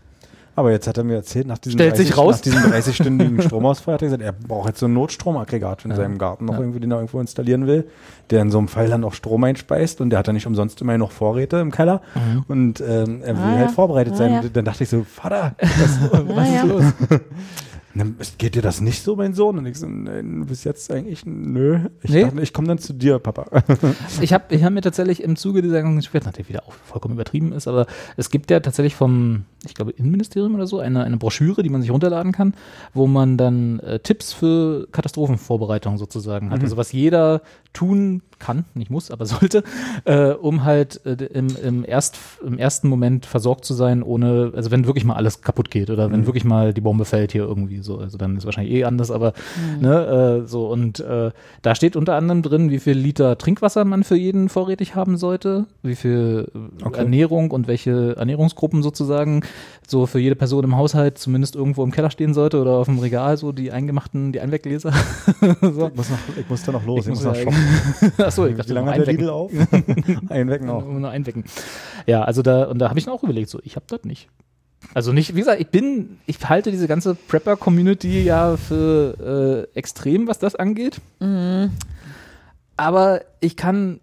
Aber 0.55 0.69
jetzt 0.72 0.85
hat 0.88 0.99
er 0.99 1.03
mir 1.03 1.15
erzählt, 1.15 1.47
nach 1.47 1.57
diesem 1.57 1.80
Stellt 1.80 1.97
sich 1.97 2.10
30 2.11 2.18
raus. 2.18 2.35
nach 2.35 2.41
diesem 2.41 2.61
30-stündigen 2.61 3.41
Stromausfall 3.41 3.95
hat 3.95 4.03
er 4.03 4.05
gesagt, 4.07 4.22
er 4.22 4.34
braucht 4.34 4.68
jetzt 4.68 4.80
so 4.81 4.85
ein 4.85 4.93
Notstromaggregat 4.93 5.84
in 5.85 5.91
Ja. 5.91 5.97
seinem 5.97 6.19
Garten 6.19 6.45
noch 6.45 6.53
Ja. 6.53 6.60
irgendwie, 6.60 6.80
den 6.80 6.91
er 6.91 6.97
irgendwo 6.97 7.19
installieren 7.19 7.65
will, 7.65 7.88
der 8.30 8.43
in 8.43 8.51
so 8.51 8.60
einem 8.60 8.68
Fall 8.68 8.88
dann 8.88 9.03
auch 9.03 9.14
Strom 9.15 9.43
einspeist 9.45 9.99
und 9.99 10.11
der 10.11 10.19
hat 10.19 10.27
dann 10.27 10.35
nicht 10.35 10.45
umsonst 10.45 10.80
immer 10.81 10.95
noch 10.99 11.11
Vorräte 11.11 11.57
im 11.57 11.72
Keller 11.72 12.01
und 12.47 12.81
ähm, 12.81 13.22
er 13.23 13.35
will 13.35 13.43
Ah, 13.43 13.57
halt 13.57 13.72
vorbereitet 13.72 14.14
Ah, 14.14 14.18
sein. 14.18 14.31
ja. 14.34 14.39
Und 14.41 14.55
Dann 14.55 14.65
dachte 14.65 14.84
ich 14.84 14.89
so, 14.91 15.03
Vater, 15.03 15.55
was 15.60 16.49
ist 16.49 16.64
los? 16.65 16.84
Ne, 17.95 18.15
Geht 18.39 18.55
dir 18.55 18.61
das 18.63 18.81
nicht 18.81 19.03
so, 19.03 19.15
mein 19.15 19.33
Sohn? 19.35 19.57
Und 19.57 19.67
ich 19.67 19.77
so, 19.77 19.87
nein, 19.87 20.45
bis 20.47 20.63
jetzt 20.63 20.91
eigentlich, 20.91 21.25
nö. 21.25 21.79
Ich 22.01 22.09
Nee? 22.09 22.23
dachte, 22.23 22.41
ich 22.41 22.51
komme 22.51 22.67
dann 22.67 22.79
zu 22.79 22.93
dir, 22.93 23.19
Papa. 23.19 23.45
Ich 24.21 24.33
habe 24.33 24.53
ich 24.55 24.63
hab 24.63 24.73
mir 24.73 24.81
tatsächlich 24.81 25.21
im 25.21 25.35
Zuge 25.35 25.61
dieser 25.61 25.81
ganzen 25.83 26.01
Sperre, 26.01 26.25
nachdem 26.25 26.49
wieder 26.49 26.63
auch 26.67 26.73
vollkommen 26.73 27.13
übertrieben 27.13 27.51
ist, 27.51 27.67
aber 27.67 27.85
es 28.17 28.29
gibt 28.31 28.49
ja 28.49 28.59
tatsächlich 28.61 28.95
vom, 28.95 29.43
ich 29.65 29.75
glaube, 29.75 29.91
Innenministerium 29.91 30.55
oder 30.55 30.65
so, 30.65 30.79
eine, 30.79 31.03
eine 31.03 31.17
Broschüre, 31.17 31.61
die 31.61 31.69
man 31.69 31.81
sich 31.81 31.91
runterladen 31.91 32.31
kann, 32.31 32.55
wo 32.93 33.05
man 33.05 33.37
dann 33.37 33.79
äh, 33.81 33.99
Tipps 33.99 34.33
für 34.33 34.87
Katastrophenvorbereitung 34.91 35.97
sozusagen 35.97 36.49
hat. 36.49 36.61
Also 36.63 36.77
was 36.77 36.91
jeder 36.93 37.41
tun 37.73 38.21
kann, 38.43 38.65
nicht 38.73 38.91
muss, 38.91 39.09
aber 39.11 39.25
sollte, 39.33 39.63
äh, 40.05 40.29
um 40.31 40.63
halt 40.63 41.01
äh, 41.05 41.13
im, 41.25 41.47
im, 41.63 41.85
erst, 41.87 42.17
im 42.45 42.57
ersten 42.57 42.87
Moment 42.89 43.25
versorgt 43.25 43.65
zu 43.65 43.73
sein, 43.73 44.03
ohne, 44.03 44.51
also 44.55 44.71
wenn 44.71 44.85
wirklich 44.85 45.05
mal 45.05 45.15
alles 45.15 45.41
kaputt 45.41 45.71
geht 45.71 45.89
oder 45.89 46.11
wenn 46.11 46.25
wirklich 46.25 46.43
mal 46.45 46.73
die 46.73 46.81
Bombe 46.81 47.05
fällt 47.05 47.31
hier 47.31 47.43
irgendwie 47.43 47.79
so, 47.79 47.97
also 47.99 48.17
dann 48.17 48.37
ist 48.37 48.45
wahrscheinlich 48.45 48.73
eh 48.73 48.83
anders, 48.83 49.11
aber 49.11 49.33
ne, 49.79 50.41
äh, 50.43 50.47
so 50.47 50.67
und 50.67 50.99
äh, 50.99 51.31
da 51.61 51.75
steht 51.75 51.95
unter 51.95 52.15
anderem 52.15 52.41
drin, 52.41 52.69
wie 52.69 52.79
viel 52.79 52.97
Liter 52.97 53.37
Trinkwasser 53.37 53.85
man 53.85 54.03
für 54.03 54.15
jeden 54.17 54.49
vorrätig 54.49 54.95
haben 54.95 55.17
sollte, 55.17 55.65
wie 55.81 55.95
viel 55.95 56.47
äh, 56.53 56.59
Okay. 56.83 56.99
Ernährung 56.99 57.51
und 57.51 57.67
welche 57.67 58.15
Ernährungsgruppen 58.17 58.83
sozusagen 58.83 59.41
so 59.87 60.05
für 60.05 60.19
jede 60.19 60.35
Person 60.35 60.63
im 60.65 60.75
Haushalt 60.75 61.17
zumindest 61.17 61.55
irgendwo 61.55 61.83
im 61.83 61.91
Keller 61.91 62.09
stehen 62.11 62.33
sollte 62.33 62.59
oder 62.59 62.71
auf 62.71 62.87
dem 62.87 62.99
Regal 62.99 63.37
so 63.37 63.51
die 63.51 63.71
eingemachten, 63.71 64.31
die 64.33 64.39
Einweggläser. 64.41 64.91
so. 65.61 65.87
Ich 65.87 65.95
muss, 65.95 66.09
noch, 66.09 66.17
ich 66.37 66.49
muss 66.49 66.63
da 66.63 66.71
noch 66.73 66.85
los, 66.85 66.99
Ich 66.99 67.03
ich, 67.05 67.09
muss 67.11 67.23
muss, 67.23 67.25
noch 67.25 67.35
ja- 67.35 67.43
shoppen. 67.43 68.11
Achso, 68.34 68.47
ich 68.47 68.55
dachte, 68.57 68.69
Wie 68.69 68.73
lange 68.73 68.91
hat 68.91 68.97
der 68.97 69.07
einwecken. 69.07 69.19
Lidl 69.19 69.30
auf? 69.30 69.51
Einwecken 70.30 70.69
auch. 70.69 70.85
Nur 70.85 71.10
einwecken. 71.10 71.43
Ja, 72.07 72.23
also 72.23 72.41
da, 72.41 72.65
und 72.65 72.80
da 72.80 72.89
habe 72.89 72.97
ich 72.99 73.05
mir 73.05 73.11
auch 73.11 73.23
überlegt, 73.23 73.49
so, 73.49 73.60
ich 73.64 73.76
habe 73.76 73.85
das 73.88 74.03
nicht. 74.03 74.27
Also 74.93 75.14
nicht, 75.14 75.35
wie 75.35 75.39
gesagt, 75.39 75.61
ich 75.61 75.68
bin, 75.69 76.18
ich 76.26 76.38
halte 76.49 76.72
diese 76.72 76.88
ganze 76.88 77.15
Prepper-Community 77.15 78.23
ja 78.23 78.57
für 78.57 79.68
äh, 79.73 79.77
extrem, 79.77 80.27
was 80.27 80.39
das 80.39 80.55
angeht. 80.55 80.99
Aber 82.76 83.22
ich 83.39 83.55
kann, 83.55 84.01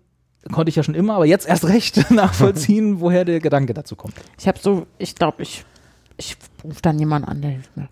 konnte 0.51 0.70
ich 0.70 0.77
ja 0.77 0.82
schon 0.82 0.94
immer, 0.94 1.15
aber 1.15 1.27
jetzt 1.27 1.47
erst 1.47 1.66
recht 1.66 2.11
nachvollziehen, 2.11 3.01
woher 3.01 3.24
der 3.24 3.40
Gedanke 3.40 3.74
dazu 3.74 3.97
kommt. 3.97 4.15
Ich 4.39 4.48
habe 4.48 4.59
so, 4.59 4.86
ich 4.98 5.15
glaube, 5.15 5.43
ich, 5.43 5.65
ich 6.16 6.36
rufe 6.65 6.81
dann 6.82 6.98
jemanden 6.98 7.28
an, 7.28 7.43
der 7.43 7.51
hilft 7.51 7.77
mir. 7.77 7.89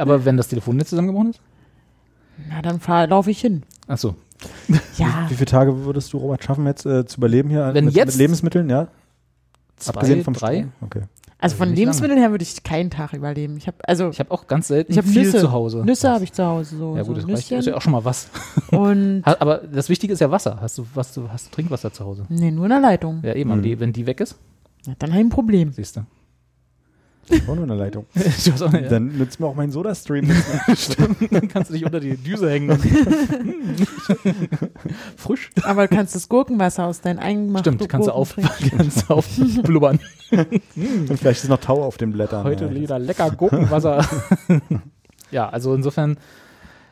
aber 0.00 0.24
wenn 0.24 0.36
das 0.36 0.48
Telefon 0.48 0.76
nicht 0.76 0.88
zusammengebrochen 0.88 1.30
ist? 1.30 1.40
Na, 2.48 2.62
dann 2.62 2.80
laufe 3.10 3.30
ich 3.30 3.40
hin. 3.40 3.64
Achso. 3.86 4.14
Ja, 4.96 5.26
Wie 5.28 5.34
viele 5.34 5.46
Tage 5.46 5.84
würdest 5.84 6.12
du, 6.12 6.18
Robert, 6.18 6.42
schaffen, 6.44 6.66
jetzt 6.66 6.86
äh, 6.86 7.04
zu 7.04 7.18
überleben 7.18 7.50
hier? 7.50 7.70
Wenn 7.74 7.86
mit, 7.86 7.94
jetzt- 7.94 8.06
mit 8.08 8.16
Lebensmitteln, 8.16 8.68
ja? 8.70 8.88
Zwei, 9.76 9.94
Abgesehen 9.94 10.24
vom 10.24 10.34
drei. 10.34 10.56
Strom? 10.58 10.72
Okay. 10.82 11.02
also 11.38 11.56
von 11.56 11.74
Lebensmitteln 11.74 12.18
her 12.20 12.30
würde 12.30 12.42
ich 12.42 12.62
keinen 12.62 12.90
Tag 12.90 13.14
überleben. 13.14 13.56
Ich 13.56 13.66
habe 13.66 13.78
also 13.86 14.10
Ich 14.10 14.20
habe 14.20 14.30
auch 14.30 14.46
ganz 14.46 14.68
selten 14.68 14.92
ich 14.92 14.98
habe 14.98 15.08
viel 15.08 15.22
Nüsse 15.22 15.38
zu 15.38 15.52
Hause. 15.52 15.84
Nüsse 15.84 16.10
habe 16.10 16.22
ich 16.24 16.32
zu 16.34 16.44
Hause 16.44 16.76
so, 16.76 16.96
Ja 16.96 17.02
gut, 17.02 17.16
so 17.20 17.26
das 17.26 17.38
reicht. 17.38 17.50
Ist 17.52 17.66
ja 17.66 17.74
auch 17.76 17.80
schon 17.80 17.92
mal 17.92 18.04
was. 18.04 18.28
und 18.72 19.22
Aber 19.24 19.58
das 19.58 19.88
Wichtige 19.88 20.12
ist 20.12 20.20
ja 20.20 20.30
Wasser. 20.30 20.58
Hast 20.60 20.76
du, 20.78 20.86
was, 20.94 21.14
du, 21.14 21.28
hast 21.30 21.46
du 21.46 21.50
Trinkwasser 21.54 21.92
zu 21.92 22.04
Hause? 22.04 22.26
nee, 22.28 22.50
nur 22.50 22.64
in 22.66 22.70
der 22.70 22.80
Leitung. 22.80 23.20
Ja, 23.22 23.34
eben. 23.34 23.50
Hm. 23.50 23.58
aber 23.58 23.62
Die, 23.62 23.80
wenn 23.80 23.92
die 23.94 24.04
weg 24.06 24.20
ist, 24.20 24.36
Ja, 24.86 24.92
dann 24.98 25.10
habe 25.10 25.20
ich 25.20 25.26
ein 25.26 25.30
Problem. 25.30 25.72
siehst 25.72 25.96
du. 25.96 26.00
Auch 27.46 27.54
nur 27.54 27.64
eine 27.64 27.74
Leitung. 27.76 28.06
auch, 28.60 28.72
ja. 28.72 28.80
Dann 28.80 29.16
nützt 29.18 29.38
mir 29.38 29.46
auch 29.46 29.54
mein 29.54 29.70
Soda-Stream. 29.70 30.26
mehr. 30.28 30.36
Dann 31.30 31.48
kannst 31.48 31.70
du 31.70 31.74
dich 31.74 31.84
unter 31.84 32.00
die 32.00 32.16
Düse 32.16 32.50
hängen. 32.50 32.70
Und 32.70 32.80
Frisch. 35.16 35.50
Aber 35.62 35.86
du 35.86 35.94
kannst 35.94 36.14
das 36.14 36.28
Gurkenwasser 36.28 36.86
aus 36.86 37.00
deinen 37.00 37.18
eingemachten 37.18 37.74
Stimmt, 37.74 37.88
kannst 37.88 38.08
du 38.08 38.12
auf, 38.12 38.34
kannst 38.76 39.08
du 39.08 39.14
aufblubbern. 39.14 40.00
Und 40.32 41.18
vielleicht 41.18 41.44
ist 41.44 41.48
noch 41.48 41.60
Tau 41.60 41.84
auf 41.84 41.96
den 41.98 42.12
Blättern. 42.12 42.44
Heute 42.44 42.64
Ja, 42.66 42.74
wieder 42.74 42.98
lecker 42.98 43.30
Gurkenwasser. 43.30 44.04
ja, 45.30 45.48
also 45.48 45.74
insofern, 45.74 46.16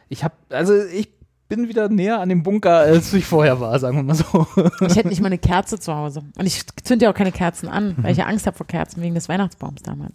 ich 0.08 0.22
habe, 0.24 0.34
also 0.50 0.74
ich 0.74 1.17
bin 1.48 1.68
wieder 1.68 1.88
näher 1.88 2.20
an 2.20 2.28
dem 2.28 2.42
Bunker, 2.42 2.76
als 2.78 3.12
ich 3.14 3.24
vorher 3.24 3.58
war, 3.60 3.78
sagen 3.78 3.96
wir 3.96 4.02
mal 4.02 4.14
so. 4.14 4.46
Ich 4.86 4.96
hätte 4.96 5.08
nicht 5.08 5.20
mal 5.20 5.26
eine 5.28 5.38
Kerze 5.38 5.78
zu 5.78 5.94
Hause. 5.94 6.22
Und 6.38 6.46
ich 6.46 6.62
zünde 6.84 7.06
ja 7.06 7.10
auch 7.10 7.14
keine 7.14 7.32
Kerzen 7.32 7.68
an, 7.68 7.96
weil 8.02 8.12
ich 8.12 8.18
ja 8.18 8.26
Angst 8.26 8.46
habe 8.46 8.56
vor 8.56 8.66
Kerzen 8.66 9.00
wegen 9.02 9.14
des 9.14 9.28
Weihnachtsbaums 9.28 9.82
damals. 9.82 10.14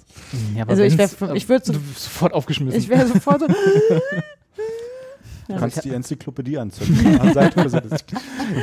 Ja, 0.56 0.62
aber 0.64 0.72
Also 0.72 0.84
ich 0.84 0.98
wenn's- 0.98 1.20
wär- 1.20 1.34
ich 1.34 1.50
würd 1.50 1.66
so- 1.66 1.74
sofort 1.96 2.34
aufgeschmissen. 2.34 2.80
Ich 2.80 2.88
wäre 2.90 3.08
sofort 3.08 3.42
so. 3.42 3.48
Du 5.48 5.56
kannst 5.56 5.84
die 5.84 5.90
Enzyklopädie 5.92 6.58
anzünden. 6.58 7.20
An 7.20 7.34
Seite 7.34 7.62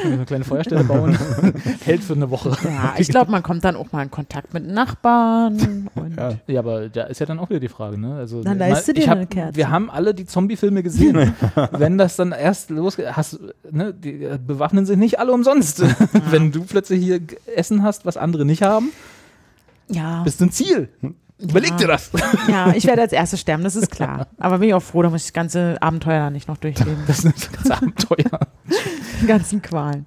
eine 0.04 0.24
kleine 0.24 0.44
Feuerstelle 0.44 0.84
bauen. 0.84 1.18
Hält 1.84 2.02
für 2.02 2.14
eine 2.14 2.30
Woche. 2.30 2.56
Ja, 2.64 2.94
ich 2.98 3.08
glaube, 3.08 3.30
man 3.30 3.42
kommt 3.42 3.64
dann 3.64 3.76
auch 3.76 3.92
mal 3.92 4.02
in 4.02 4.10
Kontakt 4.10 4.54
mit 4.54 4.66
Nachbarn. 4.66 5.88
Und 5.94 6.16
Ja. 6.16 6.34
Ja, 6.46 6.60
aber 6.60 6.88
da 6.88 7.04
ist 7.04 7.20
ja 7.20 7.26
dann 7.26 7.38
auch 7.38 7.50
wieder 7.50 7.60
die 7.60 7.68
Frage, 7.68 7.98
ne? 7.98 8.14
Also, 8.16 8.42
Dann 8.42 8.58
mal- 8.58 8.68
leiste 8.70 8.94
dir 8.94 9.06
hab, 9.08 9.16
eine 9.16 9.26
Kerze. 9.26 9.56
Wir 9.56 9.70
haben 9.70 9.90
alle 9.90 10.14
die 10.14 10.26
Zombie-Filme 10.26 10.82
gesehen. 10.82 11.34
Wenn 11.72 11.98
das 11.98 12.16
dann 12.16 12.32
erst 12.32 12.70
losgeht, 12.70 13.16
hast, 13.16 13.38
ne, 13.70 13.92
die 13.92 14.24
äh, 14.24 14.38
bewaffnen 14.44 14.86
sich 14.86 14.96
nicht 14.96 15.18
alle 15.18 15.32
umsonst. 15.32 15.82
Wenn 16.30 16.52
du 16.52 16.62
plötzlich 16.64 17.02
hier 17.04 17.20
Essen 17.54 17.82
hast, 17.82 18.06
was 18.06 18.16
andere 18.16 18.44
nicht 18.44 18.62
haben, 18.62 18.90
ja, 19.88 20.22
bist 20.22 20.40
du 20.40 20.44
ein 20.46 20.52
Ziel. 20.52 20.88
Überleg 21.40 21.76
dir 21.78 21.88
das. 21.88 22.10
ja, 22.48 22.72
ich 22.74 22.86
werde 22.86 23.02
als 23.02 23.12
Erstes 23.12 23.40
sterben, 23.40 23.62
das 23.64 23.76
ist 23.76 23.90
klar. 23.90 24.26
Aber 24.38 24.58
bin 24.58 24.68
ich 24.68 24.74
auch 24.74 24.82
froh, 24.82 25.02
da 25.02 25.10
muss 25.10 25.22
ich 25.22 25.26
das 25.28 25.32
ganze 25.32 25.76
Abenteuer 25.80 26.30
nicht 26.30 26.48
noch 26.48 26.56
durchleben. 26.58 26.98
Das 27.06 27.18
ist 27.20 27.26
ein 27.26 27.32
ganzes 27.52 27.70
Abenteuer. 27.70 28.40
Die 29.22 29.26
ganzen 29.26 29.62
Qualen. 29.62 30.06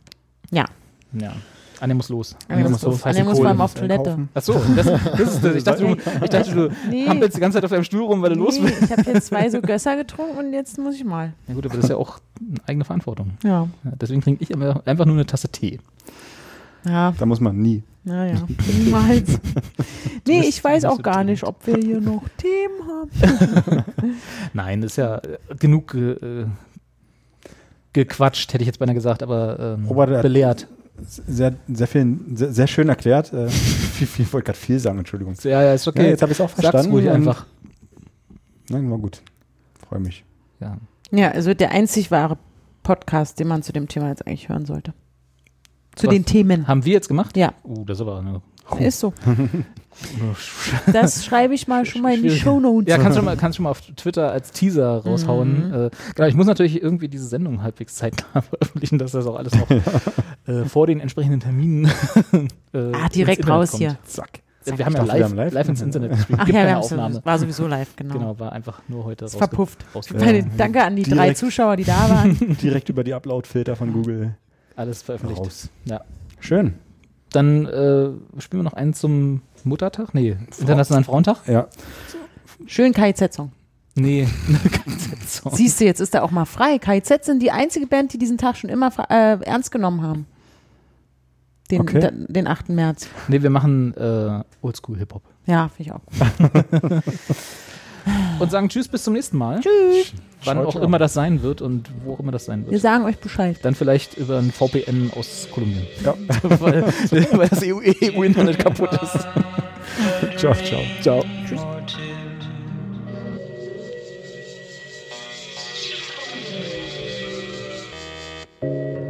Ja, 0.52 0.66
Ja. 1.14 1.34
Anja 1.80 1.96
muss 1.96 2.08
los. 2.08 2.36
Anja 2.48 2.70
muss 2.70 2.82
los. 2.84 3.04
Anja 3.04 3.26
muss 3.26 3.38
vor 3.40 3.48
allem 3.48 3.60
auf 3.60 3.74
Toilette. 3.74 4.18
Achso, 4.34 4.54
das, 4.74 4.86
das 4.86 5.20
ist 5.20 5.44
das. 5.44 5.56
Ich 5.56 5.64
dachte, 5.66 5.84
du, 5.84 5.98
ich 6.24 6.30
dachte, 6.30 6.52
du 6.54 6.70
Nee. 6.90 7.10
hampelst 7.10 7.36
die 7.36 7.42
ganze 7.42 7.58
Zeit 7.58 7.66
auf 7.66 7.72
deinem 7.72 7.84
Stuhl 7.84 8.04
rum, 8.04 8.22
weil 8.22 8.30
du 8.30 8.40
los 8.40 8.58
nee, 8.58 8.68
willst. 8.68 8.84
ich 8.84 8.92
habe 8.92 9.02
jetzt 9.12 9.28
zwei 9.28 9.50
so 9.50 9.60
Gösser 9.60 9.98
getrunken 9.98 10.38
und 10.38 10.54
jetzt 10.54 10.78
muss 10.78 10.96
ich 10.96 11.04
mal. 11.04 11.34
Ja 11.48 11.54
gut, 11.56 11.66
aber 11.66 11.76
das 11.76 11.84
ist 11.86 11.90
ja 11.90 11.98
auch 11.98 12.20
eine 12.40 12.60
eigene 12.68 12.86
Verantwortung. 12.86 13.32
Ja, 13.44 13.68
Ja, 13.84 13.92
deswegen 14.00 14.22
trinke 14.22 14.44
ich 14.44 14.52
immer 14.52 14.82
einfach 14.86 15.04
nur 15.06 15.16
eine 15.16 15.26
Tasse 15.26 15.50
Tee. 15.50 15.80
ja, 16.86 17.14
Da 17.18 17.26
muss 17.26 17.42
man 17.42 17.58
nie. 17.58 17.84
Naja, 18.04 18.46
niemals. 18.78 19.40
Nee, 20.28 20.42
ich 20.42 20.64
weiß 20.64 20.86
auch 20.86 21.02
gar 21.02 21.24
nicht, 21.24 21.44
ob 21.44 21.66
wir 21.68 21.78
hier 21.78 22.02
noch 22.02 22.24
Themen 22.38 22.88
haben. 22.88 23.84
Nein, 24.54 24.84
ist 24.84 24.98
ja 24.98 25.18
äh, 25.18 25.38
genug 25.60 25.94
äh, 25.96 26.46
gequatscht, 27.94 28.54
hätte 28.54 28.64
ich 28.64 28.68
jetzt 28.68 28.80
beinahe 28.80 28.96
gesagt, 28.96 29.24
aber 29.24 29.60
ähm, 29.78 29.86
Robert, 29.88 30.10
er- 30.10 30.22
belehrt. 30.22 30.68
Sehr, 31.06 31.56
sehr, 31.68 31.88
viel, 31.88 32.18
sehr, 32.36 32.54
sehr 32.54 32.68
schön 32.68 32.88
erklärt. 32.88 33.34
Äh, 33.34 33.50
viel, 33.50 34.06
viel, 34.08 34.26
ich 34.26 34.32
wollte 34.34 34.46
gerade 34.46 34.60
viel 34.60 34.80
sagen, 34.80 35.00
Entschuldigung. 35.00 35.34
Ja, 35.44 35.62
ja, 35.64 35.74
ist 35.74 35.88
okay. 35.88 36.04
Ja, 36.04 36.10
jetzt 36.10 36.22
habe 36.22 36.32
ich 36.32 36.38
es 36.40 36.42
auch 36.42 36.50
Sag's 36.50 36.62
verstanden. 36.62 36.92
ruhig 36.92 37.06
und- 37.08 37.12
einfach. 37.14 37.46
Nein, 38.70 38.90
war 38.92 39.00
gut. 39.00 39.22
Freue 39.90 40.00
mich. 40.00 40.24
Ja. 40.60 40.78
Ja, 41.12 41.32
also 41.32 41.54
der 41.54 41.72
einzig 41.72 42.12
wahre 42.12 42.38
Podcast, 42.84 43.40
den 43.40 43.48
man 43.48 43.64
zu 43.64 43.74
dem 43.74 43.88
Thema 43.88 44.10
jetzt 44.10 44.26
eigentlich 44.26 44.50
hören 44.50 44.66
sollte. 44.66 44.94
Zu 45.96 46.08
Was? 46.08 46.14
den 46.14 46.26
Themen. 46.26 46.68
Haben 46.68 46.86
wir 46.86 46.94
jetzt 46.94 47.08
gemacht? 47.08 47.38
Ja, 47.38 47.54
Uh, 47.64 47.84
das 47.86 47.98
ist 47.98 48.02
aber 48.02 48.20
eine. 48.20 48.42
ist 48.86 49.00
so. 49.00 49.14
Das 50.92 51.24
schreibe 51.24 51.54
ich 51.54 51.68
mal 51.68 51.86
schon 51.86 52.02
mal 52.02 52.16
in 52.16 52.24
die 52.24 52.30
Schwierig. 52.30 52.42
Shownotes. 52.44 52.90
Ja, 52.90 52.98
kannst 52.98 53.12
du 53.16 53.20
schon 53.20 53.26
mal, 53.26 53.38
kannst 53.38 53.58
schon 53.58 53.64
mal 53.64 53.70
auf 53.70 53.82
Twitter 53.82 54.32
als 54.32 54.52
Teaser 54.52 54.98
raushauen. 55.04 55.68
Mhm. 55.70 55.74
Äh, 55.74 55.90
genau, 56.16 56.28
ich 56.28 56.36
muss 56.36 56.48
natürlich 56.48 56.82
irgendwie 56.82 57.08
diese 57.08 57.26
Sendung 57.28 57.62
halbwegs 57.62 57.94
zeitnah 57.96 58.42
veröffentlichen, 58.42 58.98
dass 58.98 59.12
das 59.12 59.28
auch 59.28 59.36
alles 59.36 59.54
noch 59.56 59.70
äh, 60.48 60.66
vor 60.66 60.88
den 60.88 61.00
entsprechenden 61.00 61.40
Terminen. 61.42 61.86
äh, 62.74 62.92
Ah, 62.94 63.08
direkt 63.10 63.48
raus 63.48 63.72
kommt. 63.72 63.82
hier. 63.84 63.98
Zack. 64.04 64.40
Äh, 64.66 64.78
Wir 64.78 64.86
haben 64.86 64.96
ja 64.96 65.04
live, 65.04 65.24
haben 65.26 65.36
live, 65.36 65.54
live. 65.54 65.70
ins 65.70 65.82
Internet 65.82 66.12
gespielt. 66.12 66.40
Ach 66.42 66.46
Gibt 66.46 66.58
ja, 66.58 66.66
wir 66.66 66.78
Aufnahme. 66.80 67.22
war 67.24 67.38
sowieso 67.38 67.68
live, 67.68 67.96
genau. 67.96 68.14
Genau, 68.16 68.40
war 68.40 68.52
einfach 68.52 68.82
nur 68.88 69.04
heute 69.04 69.26
Ist 69.26 69.36
rausge- 69.36 69.38
verpufft. 69.38 69.86
rausge- 69.94 70.18
Meine, 70.18 70.44
danke 70.58 70.84
an 70.84 70.96
die 70.96 71.04
drei 71.04 71.16
Direkt. 71.16 71.38
Zuschauer, 71.38 71.76
die 71.76 71.84
da 71.84 72.10
waren. 72.10 72.58
Direkt 72.62 72.90
über 72.90 73.04
die 73.04 73.14
Upload-Filter 73.14 73.76
von 73.76 73.94
Google 73.94 74.36
Alles 74.76 75.02
veröffentlicht. 75.02 75.42
raus. 75.42 75.70
Ja. 75.86 76.02
Schön. 76.40 76.76
Dann 77.32 77.66
äh, 77.66 78.10
spielen 78.42 78.60
wir 78.60 78.64
noch 78.64 78.74
einen 78.74 78.94
zum 78.94 79.42
Muttertag? 79.64 80.14
Nee, 80.14 80.38
Internationalen 80.60 81.04
Frauentag? 81.06 81.48
Ja. 81.48 81.68
Schön 82.68 82.94
KIZ-Song. 82.94 83.52
Nee, 83.96 84.28
kein 84.72 84.98
Song. 85.28 85.56
Siehst 85.56 85.80
du, 85.80 85.86
jetzt 85.86 86.00
ist 86.00 86.14
er 86.16 86.24
auch 86.24 86.32
mal 86.32 86.46
frei. 86.46 86.80
KIZ 86.80 87.26
sind 87.26 87.42
die 87.42 87.52
einzige 87.52 87.88
Band, 87.88 88.14
die 88.14 88.18
diesen 88.18 88.38
Tag 88.38 88.58
schon 88.58 88.70
immer 88.70 88.92
äh, 89.10 89.40
ernst 89.44 89.72
genommen 89.72 90.02
haben. 90.02 90.26
Den, 91.72 91.82
Okay. 91.82 92.10
den 92.12 92.48
8. 92.48 92.70
März. 92.70 93.08
Nee, 93.28 93.42
wir 93.42 93.50
machen 93.50 93.94
äh, 93.96 94.44
Oldschool 94.62 94.98
Hip-Hop. 94.98 95.24
Ja, 95.46 95.70
finde 95.70 95.92
ich 95.92 95.92
auch. 95.92 97.02
Und 98.40 98.52
sagen 98.52 98.70
Tschüss, 98.70 98.88
bis 98.88 99.04
zum 99.04 99.14
nächsten 99.14 99.38
Mal. 99.38 99.60
Tschüss. 99.62 100.14
Wann 100.46 100.58
auch 100.58 100.76
immer 100.76 101.00
das 101.00 101.14
sein 101.14 101.42
wird 101.42 101.62
und 101.62 101.90
wo 102.04 102.14
auch 102.14 102.20
immer 102.20 102.32
das 102.32 102.46
sein 102.46 102.66
Wir 102.66 102.74
wird. 102.74 102.82
sagen 102.82 103.06
euch 103.06 103.18
Bescheid. 103.18 103.58
Dann 103.62 103.76
vielleicht 103.76 104.18
über 104.18 104.40
ein 104.40 104.52
VPN 104.52 105.12
aus 105.16 105.48
Kolumbien. 105.52 105.88
Ja. 106.04 106.16
weil, 106.44 106.84
weil 107.32 107.48
das 107.50 107.64
EU-Internet 107.64 108.60
kaputt 108.60 108.92
ist. 109.02 109.28
Ciao, 110.38 110.54
ciao. 110.54 110.82
Ciao. 111.02 111.24
Tschüss. 111.48 111.62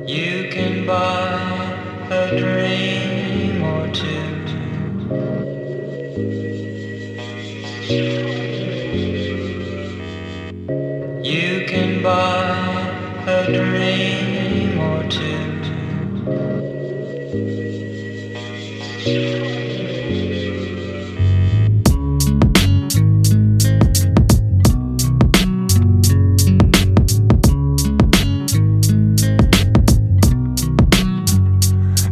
You 0.06 0.50
can 0.52 0.86
buy 0.86 2.08
a 2.10 2.38
dream 2.38 2.83
Buy 12.04 13.24
a 13.28 13.46
dream 13.46 14.78
or 14.78 15.08
two. 15.08 15.24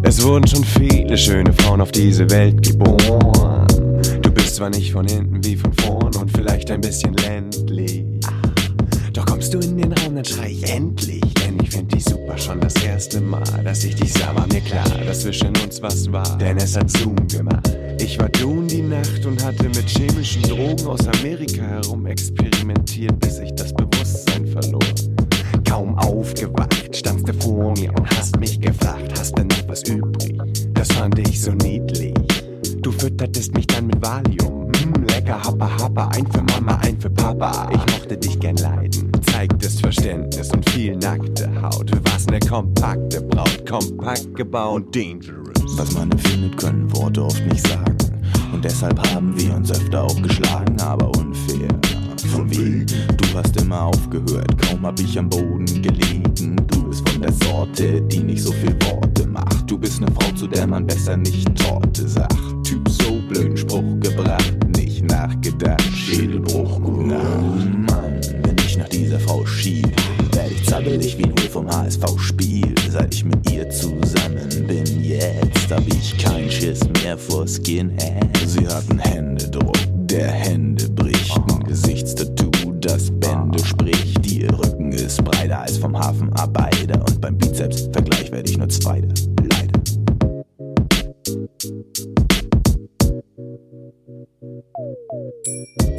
Es 0.03 0.23
wurden 0.23 0.47
schon 0.47 0.63
viele 0.63 1.18
schöne 1.18 1.51
Frauen 1.51 1.81
auf 1.81 1.91
diese 1.91 2.30
Welt 2.30 2.63
geboren. 2.63 3.68
Du 4.22 4.31
bist 4.31 4.55
zwar 4.55 4.69
nicht 4.69 4.93
von 4.93 5.05
hinten 5.05 5.43
wie 5.43 5.57
von 5.57 5.73
vorn 5.73 6.15
und 6.15 6.31
vielleicht 6.31 6.72
ein 6.72 6.80
bisschen 6.80 7.13
ländlich. 7.15 8.01
Schrei 10.27 10.52
ich 10.52 10.69
endlich. 10.69 11.22
Denn 11.34 11.57
ich 11.61 11.72
find 11.72 11.93
dich 11.93 12.03
super 12.03 12.38
schon 12.38 12.60
das 12.60 12.76
erste 12.84 13.19
Mal, 13.19 13.43
dass 13.64 13.84
ich 13.84 13.95
dich 13.95 14.14
sah, 14.14 14.35
war 14.35 14.48
mir 14.48 14.61
klar, 14.61 14.85
dass 15.06 15.22
zwischen 15.22 15.56
uns 15.57 15.81
was 15.81 16.11
war. 16.11 16.38
Denn 16.38 16.57
es 16.57 16.77
hat 16.77 16.89
Zoom 16.89 17.15
gemacht. 17.27 17.76
Ich 17.99 18.19
war 18.19 18.30
du 18.30 18.61
die 18.64 18.81
Nacht 18.81 19.26
und 19.26 19.43
hatte 19.43 19.65
mit 19.65 19.89
chemischen 19.89 20.43
Drogen 20.43 20.88
aus 20.88 21.07
Amerika 21.19 21.64
herum 21.64 22.06
experimentiert, 22.06 23.19
bis 23.19 23.39
ich 23.39 23.53
das 23.56 23.73
Bewusstsein 23.73 24.48
verlor. 24.48 24.80
Kaum 25.68 25.98
aufgewacht, 25.98 26.95
standst 26.95 27.27
du 27.27 27.34
vor 27.34 27.73
mir 27.77 27.89
und 27.91 28.10
hast 28.18 28.39
mich 28.39 28.60
gefragt, 28.60 29.14
hast 29.18 29.38
du 29.38 29.43
noch 29.43 29.68
was 29.68 29.84
übrig? 29.84 30.38
Das 30.73 30.91
fand 30.91 31.18
ich 31.19 31.41
so 31.41 31.52
niedlich. 31.52 32.14
Du 32.81 32.91
füttertest 32.91 33.53
mich 33.53 33.68
dann 33.68 33.88
mit 33.88 34.02
Valium. 34.02 34.60
Lecker, 35.22 35.43
happa, 35.43 35.69
happa, 35.77 36.07
ein 36.15 36.26
für 36.31 36.41
Mama, 36.41 36.77
ein 36.81 36.99
für 36.99 37.10
Papa. 37.11 37.69
Ich 37.72 37.93
mochte 37.93 38.18
dich 38.18 38.39
gern 38.39 38.56
leiden, 38.57 39.11
zeigtest 39.22 39.81
Verständnis 39.81 40.49
und 40.52 40.68
viel 40.72 40.95
nackte 40.95 41.48
Haut. 41.61 41.91
Du 41.91 42.03
warst 42.10 42.31
ne 42.31 42.39
kompakte 42.39 43.22
Braut, 43.22 43.64
kompakt 43.69 44.34
gebaut 44.34 44.81
und 44.81 44.95
dangerous. 44.95 45.77
Was 45.77 45.93
man 45.93 46.11
empfindet, 46.11 46.57
können 46.57 46.91
Worte 46.95 47.23
oft 47.23 47.45
nicht 47.45 47.68
sagen. 47.68 47.98
Und 48.52 48.65
deshalb 48.65 48.98
haben 49.14 49.39
wir 49.39 49.56
uns 49.56 49.72
öfter 49.72 50.06
auch 50.06 50.22
geschlagen, 50.23 50.81
aber 50.81 51.07
unfair. 51.10 51.69
Von 52.34 52.49
wegen, 52.49 52.88
du 52.88 53.38
hast 53.38 53.61
immer 53.61 53.84
aufgehört, 53.84 54.57
kaum 54.57 54.88
hab 54.88 54.99
ich 54.99 55.19
am 55.19 55.30
Boden 55.30 55.68
gelegen. 55.84 56.56
Du 56.68 56.89
bist 56.89 57.07
von 57.07 57.22
der 57.22 57.34
Sorte, 57.34 58.02
die 58.02 58.23
nicht 58.23 58.41
so 58.41 58.52
viel 58.53 58.76
Worte 58.89 59.27
macht. 59.27 59.69
Du 59.69 59.77
bist 59.77 60.02
ne 60.02 60.07
Frau, 60.19 60.31
zu 60.31 60.48
der 60.48 60.65
man 60.65 60.88
besser 60.88 61.15
nicht 61.15 61.48
Torte 61.56 62.07
sagt. 62.07 62.35
Typ 62.64 62.89
so 62.89 63.22
blöden 63.30 63.56
Spruch 63.57 63.99
gebracht, 63.99 64.56
nicht 65.02 65.11
nachgedacht. 65.11 65.82
Schädelbruch, 65.95 66.82
gute 66.82 67.07
Nacht. 67.07 67.90
Mann, 67.90 68.22
wenn 68.44 68.56
ich 68.65 68.78
nach 68.78 68.90
dieser 68.90 69.19
Frau 69.19 69.45
schiel, 69.45 69.84
werd 70.34 70.52
ich 70.52 70.65
zappelig 70.65 71.18
wie 71.18 71.26
ein 71.26 71.32
Hol 71.32 71.49
vom 71.49 71.68
HSV-Spiel. 71.69 72.73
Seit 72.90 73.14
ich 73.14 73.26
mit 73.26 73.49
ihr 73.52 73.69
zusammen 73.69 74.49
bin, 74.68 75.03
jetzt 75.03 75.72
hab 75.72 75.88
ich 75.88 76.18
kein 76.18 76.49
Schiss 76.49 76.82
mehr 77.02 77.18
vor 77.18 77.48
Skinhead. 77.48 78.38
Sie 78.45 78.68
hatten 78.68 78.99
Händedruck, 78.99 79.78
der 80.07 80.28
Hände 80.28 80.90
bricht. 80.90 81.38
Ein 81.52 81.64
Gesichtstattoo, 81.64 82.73
das 82.80 83.11
Bände 83.11 83.64
spricht. 83.64 84.32
Ihr 84.32 84.52
Rücken 84.52 84.91
ist 84.91 85.23
breiter 85.23 85.61
als 85.61 85.78
vom 85.78 85.98
Hafenarbeiter. 85.98 86.99
Und 86.99 87.22
beim 87.22 87.38
Bizeps-Vergleich 87.38 88.32
werd 88.32 88.49
ich 88.49 88.57
nur 88.57 88.69
Zweiter. 88.69 89.14
Leider. 89.40 89.82
Thank 94.41 94.65
you. 95.81 95.90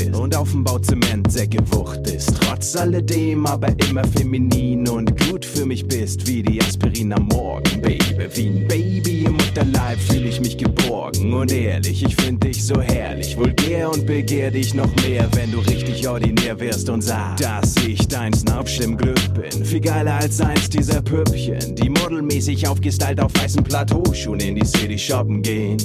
Bist 0.00 0.16
und 0.16 0.36
auf 0.36 0.50
dem 0.50 0.64
Bau 0.64 0.78
Zement 0.78 1.30
sehr 1.30 1.46
gewucht 1.46 2.00
ist. 2.10 2.32
Trotz 2.40 2.76
alledem 2.76 3.46
aber 3.46 3.68
immer 3.88 4.04
feminin 4.04 4.88
und 4.88 5.18
gut 5.28 5.44
für 5.44 5.66
mich 5.66 5.86
bist, 5.86 6.26
wie 6.26 6.42
die 6.42 6.60
Aspirin 6.60 7.12
am 7.12 7.26
Morgen, 7.26 7.80
Baby. 7.80 8.28
Wie 8.34 8.46
ein 8.48 8.68
Baby 8.68 9.24
im 9.24 9.32
Mutterleib 9.32 9.98
fühl 9.98 10.26
ich 10.26 10.40
mich 10.40 10.56
geborgen 10.56 11.32
und 11.32 11.52
ehrlich, 11.52 12.02
ich 12.02 12.16
find 12.16 12.42
dich 12.42 12.64
so 12.64 12.80
herrlich, 12.80 13.36
vulgär 13.36 13.90
und 13.90 14.06
begehr 14.06 14.50
dich 14.50 14.74
noch 14.74 14.94
mehr, 15.06 15.28
wenn 15.34 15.52
du 15.52 15.58
richtig 15.58 16.06
ordinär 16.08 16.58
wirst 16.60 16.88
und 16.88 17.02
sagst, 17.02 17.44
dass 17.44 17.74
ich 17.76 18.06
dein 18.08 18.32
Snapsch 18.32 18.80
im 18.80 18.96
Glück 18.96 19.34
bin. 19.34 19.64
Viel 19.64 19.80
geiler 19.80 20.14
als 20.14 20.40
eins 20.40 20.68
dieser 20.68 21.02
Püppchen, 21.02 21.74
die 21.76 21.88
modelmäßig 21.88 22.66
aufgestylt 22.68 23.20
auf 23.20 23.32
weißen 23.34 23.62
Plateauschuhen 23.64 24.40
in 24.40 24.56
die 24.56 24.66
City 24.66 24.98
shoppen 24.98 25.42
gehen. 25.42 25.78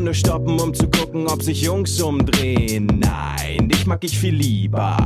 Und 0.00 0.04
nur 0.04 0.14
stoppen, 0.14 0.58
um 0.58 0.72
zu 0.72 0.88
gucken, 0.88 1.26
ob 1.26 1.42
sich 1.42 1.60
Jungs 1.60 2.00
umdrehen. 2.00 2.86
Nein, 2.86 3.68
dich 3.68 3.84
mag 3.84 4.02
ich 4.02 4.18
viel 4.18 4.34
lieber. 4.34 4.96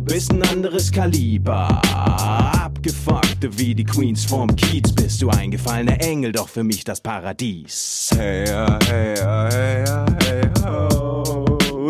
Bist 0.00 0.32
ein 0.32 0.42
anderes 0.44 0.90
Kaliber. 0.90 1.68
Abgefuckte 1.92 3.50
wie 3.58 3.74
die 3.74 3.84
Queens 3.84 4.24
vom 4.24 4.56
Kiez. 4.56 4.94
Bist 4.94 5.20
du 5.20 5.28
eingefallener 5.28 6.00
Engel, 6.00 6.32
doch 6.32 6.48
für 6.48 6.64
mich 6.64 6.84
das 6.84 7.02
Paradies. 7.02 8.08
Hey, 8.16 8.46
hey, 8.46 8.78
hey, 8.88 9.18
ja, 9.18 9.48
hey, 9.50 10.21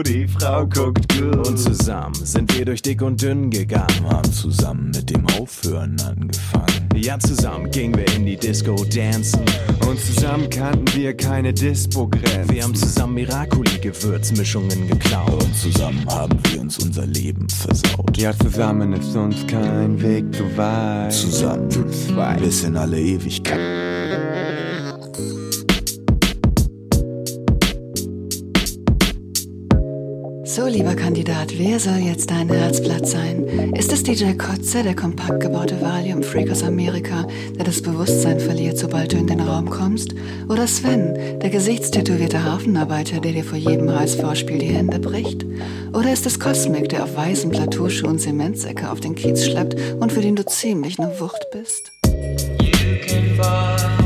Die 0.01 0.27
Frau 0.27 0.67
guckt 0.67 1.07
gut. 1.19 1.47
Und 1.47 1.59
zusammen 1.59 2.15
sind 2.15 2.57
wir 2.57 2.65
durch 2.65 2.81
dick 2.81 3.03
und 3.03 3.21
dünn 3.21 3.51
gegangen. 3.51 4.09
Haben 4.09 4.33
zusammen 4.33 4.91
mit 4.95 5.11
dem 5.11 5.27
Aufhören 5.39 6.01
angefangen. 6.01 6.89
Ja, 6.95 7.19
zusammen 7.19 7.71
gingen 7.71 7.97
wir 7.97 8.07
in 8.15 8.25
die 8.25 8.37
Disco 8.37 8.75
dancen. 8.85 9.43
Und 9.87 10.01
zusammen 10.01 10.49
kannten 10.49 10.87
wir 10.95 11.15
keine 11.15 11.53
Dispo-Grenzen. 11.53 12.55
Wir 12.55 12.63
haben 12.63 12.75
zusammen 12.75 13.15
Miracoli-Gewürzmischungen 13.15 14.89
geklaut. 14.89 15.43
Und 15.43 15.57
zusammen 15.57 16.07
haben 16.09 16.39
wir 16.51 16.61
uns 16.63 16.79
unser 16.79 17.07
Leben 17.07 17.49
versaut. 17.49 18.17
Ja, 18.17 18.33
zusammen 18.39 18.95
ist 18.95 19.15
uns 19.15 19.47
kein 19.47 20.01
Weg 20.01 20.35
zu 20.35 20.45
weit. 20.57 21.13
Zusammen 21.13 21.69
bis 22.41 22.65
in 22.65 22.77
alle 22.77 22.99
Ewigkeit. 22.99 24.62
So, 30.53 30.67
lieber 30.67 30.95
Kandidat, 30.95 31.59
wer 31.59 31.81
soll 31.81 31.97
jetzt 31.97 32.31
dein 32.31 32.51
Herzblatt 32.51 33.09
sein? 33.09 33.73
Ist 33.75 33.91
es 33.91 34.03
DJ 34.03 34.35
Kotze, 34.35 34.83
der 34.83 34.95
kompakt 34.95 35.41
gebaute 35.41 35.81
Valium-Freak 35.81 36.51
aus 36.51 36.63
Amerika, 36.63 37.27
der 37.57 37.65
das 37.65 37.81
Bewusstsein 37.81 38.39
verliert, 38.39 38.77
sobald 38.77 39.15
du 39.15 39.17
in 39.17 39.29
den 39.29 39.41
Raum 39.41 39.71
kommst? 39.71 40.15
Oder 40.51 40.67
Sven, 40.67 41.39
der 41.41 41.49
gesichtstätowierte 41.49 42.45
Hafenarbeiter, 42.45 43.21
der 43.21 43.33
dir 43.33 43.45
vor 43.45 43.57
jedem 43.57 43.91
HSV-Spiel 43.99 44.59
die 44.59 44.67
Hände 44.67 44.99
bricht? 44.99 45.47
Oder 45.95 46.13
ist 46.13 46.27
es 46.27 46.39
Cosmic, 46.39 46.91
der 46.91 47.05
auf 47.05 47.17
weißen 47.17 47.51
Plateauschuhen 47.51 48.19
Zementsäcke 48.19 48.91
auf 48.91 49.01
den 49.01 49.15
Kiez 49.15 49.47
schleppt 49.47 49.75
und 50.01 50.13
für 50.13 50.21
den 50.21 50.37
du 50.37 50.45
ziemlich 50.45 50.99
ne 50.99 51.15
Wucht 51.19 51.47
bist? 51.51 51.93
You 52.05 52.99
can 53.07 53.39
buy 53.39 54.02